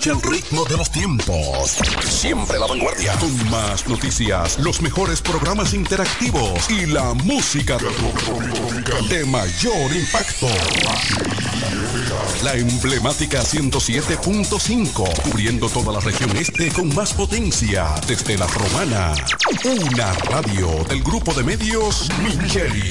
Marcha 0.09 0.27
al 0.27 0.31
ritmo 0.31 0.65
de 0.65 0.77
los 0.77 0.91
tiempos. 0.91 1.77
Siempre 2.03 2.59
la 2.59 2.67
vanguardia. 2.67 3.13
Con 3.19 3.49
más 3.49 3.87
noticias, 3.87 4.59
los 4.59 4.81
mejores 4.81 5.21
programas 5.21 5.73
interactivos 5.73 6.69
y 6.69 6.85
la 6.85 7.13
música 7.13 7.77
de 9.09 9.25
mayor 9.25 9.95
impacto. 9.95 10.47
La 12.43 12.53
emblemática 12.53 13.41
107.5, 13.41 15.21
cubriendo 15.21 15.69
toda 15.69 15.93
la 15.93 15.99
región 15.99 16.35
este 16.37 16.69
con 16.71 16.93
más 16.95 17.13
potencia 17.13 17.95
desde 18.07 18.37
la 18.37 18.47
romana. 18.47 19.13
Una 19.63 20.13
radio 20.13 20.83
del 20.87 21.03
grupo 21.03 21.33
de 21.33 21.43
medios 21.43 22.09
Micheli. 22.23 22.89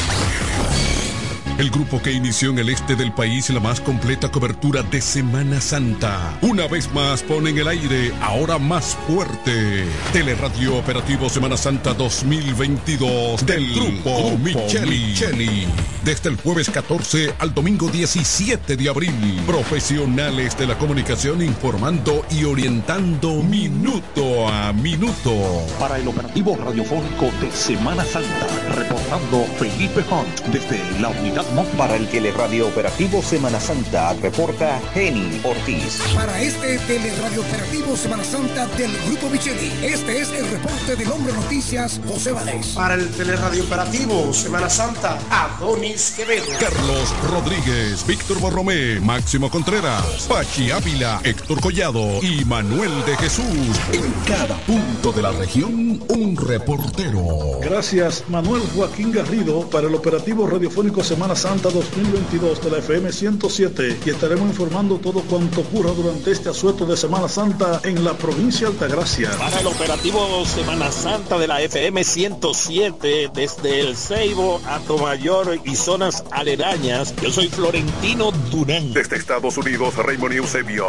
El 1.58 1.70
grupo 1.70 2.00
que 2.00 2.12
inició 2.12 2.50
en 2.50 2.60
el 2.60 2.68
este 2.68 2.94
del 2.94 3.10
país 3.10 3.50
la 3.50 3.58
más 3.58 3.80
completa 3.80 4.30
cobertura 4.30 4.84
de 4.84 5.00
Semana 5.00 5.60
Santa. 5.60 6.38
Una 6.40 6.68
vez 6.68 6.88
más 6.92 7.24
pone 7.24 7.50
en 7.50 7.58
el 7.58 7.66
aire, 7.66 8.12
ahora 8.20 8.60
más 8.60 8.96
fuerte, 9.08 9.84
Teleradio 10.12 10.76
Operativo 10.76 11.28
Semana 11.28 11.56
Santa 11.56 11.94
2022 11.94 13.44
del 13.44 13.74
grupo 13.74 14.38
Micheli. 14.38 15.66
Desde 16.04 16.30
el 16.30 16.36
jueves 16.36 16.70
14 16.70 17.34
al 17.40 17.52
domingo 17.52 17.88
17 17.88 18.76
de 18.76 18.88
abril. 18.88 19.42
Profesionales 19.44 20.56
de 20.56 20.68
la 20.68 20.78
comunicación 20.78 21.42
informando 21.42 22.24
y 22.30 22.44
orientando 22.44 23.42
minuto 23.42 24.48
a 24.48 24.72
minuto. 24.72 25.32
Para 25.80 25.98
el 25.98 26.06
operativo 26.06 26.56
radiofónico 26.56 27.32
de 27.40 27.50
Semana 27.50 28.04
Santa, 28.04 28.46
reportando 28.76 29.44
Felipe 29.58 30.04
Hunt 30.08 30.54
desde 30.54 31.00
la 31.00 31.08
unidad 31.08 31.47
Para 31.76 31.96
el 31.96 32.06
teleradio 32.08 32.68
operativo 32.68 33.22
Semana 33.22 33.58
Santa, 33.58 34.12
reporta 34.14 34.80
Geni 34.92 35.40
Ortiz. 35.42 35.98
Para 36.14 36.40
este 36.40 36.78
teleradio 36.80 37.40
operativo 37.40 37.96
Semana 37.96 38.22
Santa 38.22 38.66
del 38.76 38.92
Grupo 39.06 39.30
Micheli, 39.30 39.72
este 39.82 40.20
es 40.20 40.30
el 40.30 40.48
reporte 40.48 40.94
del 40.96 41.10
hombre 41.10 41.32
noticias 41.32 42.00
José 42.06 42.32
Valdés. 42.32 42.68
Para 42.68 42.94
el 42.94 43.08
teleradio 43.10 43.64
operativo 43.64 44.32
Semana 44.32 44.68
Santa, 44.68 45.18
Adonis 45.30 46.12
Quevedo. 46.16 46.46
Carlos 46.60 47.14
Rodríguez, 47.30 48.06
Víctor 48.06 48.38
Borromé, 48.40 49.00
Máximo 49.00 49.50
Contreras, 49.50 50.26
Pachi 50.28 50.70
Ávila, 50.70 51.20
Héctor 51.24 51.60
Collado 51.60 52.22
y 52.22 52.44
Manuel 52.44 52.92
de 53.06 53.16
Jesús. 53.16 53.44
En 53.92 54.12
cada 54.26 54.56
punto 54.66 55.12
de 55.12 55.22
la 55.22 55.32
región, 55.32 56.02
un 56.08 56.36
reportero. 56.36 57.58
Gracias, 57.62 58.24
Manuel 58.28 58.62
Joaquín 58.76 59.12
Garrido, 59.12 59.68
para 59.70 59.88
el 59.88 59.94
operativo 59.94 60.46
radiofónico 60.46 61.02
Semana 61.02 61.34
Santa 61.38 61.70
2022 61.70 62.64
de 62.64 62.70
la 62.70 62.78
FM 62.78 63.12
107 63.12 64.00
y 64.04 64.10
estaremos 64.10 64.48
informando 64.48 64.98
todo 64.98 65.20
cuanto 65.20 65.60
ocurra 65.60 65.92
durante 65.92 66.32
este 66.32 66.48
asueto 66.48 66.84
de 66.84 66.96
Semana 66.96 67.28
Santa 67.28 67.80
en 67.84 68.02
la 68.02 68.14
provincia 68.14 68.66
de 68.66 68.72
Altagracia. 68.72 69.30
Para 69.38 69.60
el 69.60 69.68
operativo 69.68 70.44
Semana 70.44 70.90
Santa 70.90 71.38
de 71.38 71.46
la 71.46 71.62
FM 71.62 72.02
107 72.02 73.30
desde 73.32 73.80
el 73.80 73.96
Ceibo 73.96 74.60
a 74.66 74.80
Tomayor 74.80 75.60
y 75.64 75.76
zonas 75.76 76.24
aledañas, 76.32 77.14
yo 77.22 77.30
soy 77.30 77.46
Florentino 77.46 78.32
Durán. 78.50 78.92
Desde 78.92 79.14
Estados 79.14 79.56
Unidos, 79.58 79.94
Raymond 79.94 80.34
Eusebio. 80.34 80.88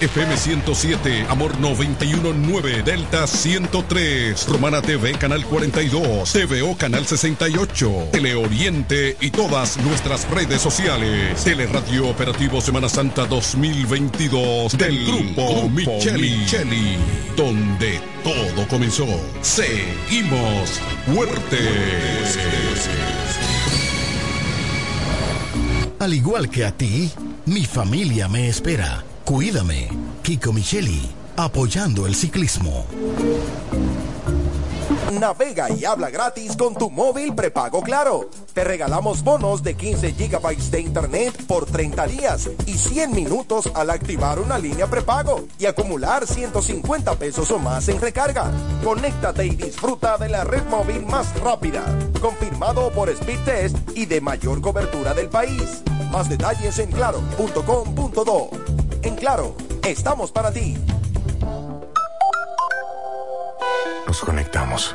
FM 0.00 0.36
107, 0.36 1.26
Amor 1.28 1.60
919, 1.60 2.82
Delta 2.82 3.28
103, 3.28 4.48
Romana 4.48 4.82
TV, 4.82 5.12
Canal 5.12 5.46
42, 5.46 6.32
TVO, 6.32 6.76
Canal 6.76 7.06
68, 7.06 8.08
Teleoriente 8.10 9.16
y 9.20 9.30
todas 9.48 9.76
nuestras 9.78 10.28
redes 10.30 10.62
sociales. 10.62 11.44
Teleradio 11.44 12.08
Operativo 12.08 12.60
Semana 12.62 12.88
Santa 12.88 13.26
2022 13.26 14.76
del 14.78 15.04
Grupo 15.04 15.68
Micheli, 15.68 16.38
Micheli, 16.38 16.96
donde 17.36 18.00
todo 18.22 18.66
comenzó. 18.68 19.06
Seguimos 19.42 20.80
fuertes. 21.06 22.38
Al 25.98 26.14
igual 26.14 26.48
que 26.48 26.64
a 26.64 26.72
ti, 26.72 27.10
mi 27.44 27.66
familia 27.66 28.28
me 28.28 28.48
espera. 28.48 29.04
Cuídame, 29.24 29.90
Kiko 30.22 30.54
Micheli, 30.54 31.02
apoyando 31.36 32.06
el 32.06 32.14
ciclismo. 32.14 32.86
Navega 35.20 35.70
y 35.70 35.84
habla 35.84 36.10
gratis 36.10 36.56
con 36.56 36.74
tu 36.74 36.90
móvil 36.90 37.34
prepago 37.34 37.82
Claro. 37.82 38.28
Te 38.52 38.64
regalamos 38.64 39.22
bonos 39.24 39.62
de 39.62 39.74
15 39.74 40.12
gigabytes 40.12 40.70
de 40.70 40.80
internet 40.80 41.44
por 41.46 41.66
30 41.66 42.06
días 42.06 42.48
y 42.66 42.74
100 42.74 43.12
minutos 43.12 43.70
al 43.74 43.90
activar 43.90 44.38
una 44.38 44.58
línea 44.58 44.86
prepago 44.86 45.46
y 45.58 45.66
acumular 45.66 46.26
150 46.26 47.14
pesos 47.16 47.50
o 47.50 47.58
más 47.58 47.88
en 47.88 48.00
recarga. 48.00 48.50
Conéctate 48.82 49.46
y 49.46 49.56
disfruta 49.56 50.16
de 50.18 50.28
la 50.28 50.44
red 50.44 50.64
móvil 50.64 51.04
más 51.06 51.38
rápida, 51.40 51.82
confirmado 52.20 52.90
por 52.90 53.14
Speedtest 53.14 53.76
y 53.94 54.06
de 54.06 54.20
mayor 54.20 54.60
cobertura 54.60 55.14
del 55.14 55.28
país. 55.28 55.82
Más 56.10 56.28
detalles 56.28 56.78
en 56.78 56.90
claro.com.do. 56.92 58.50
En 59.02 59.16
Claro, 59.16 59.54
estamos 59.82 60.30
para 60.30 60.52
ti. 60.52 60.76
Nos 64.06 64.20
conectamos 64.20 64.94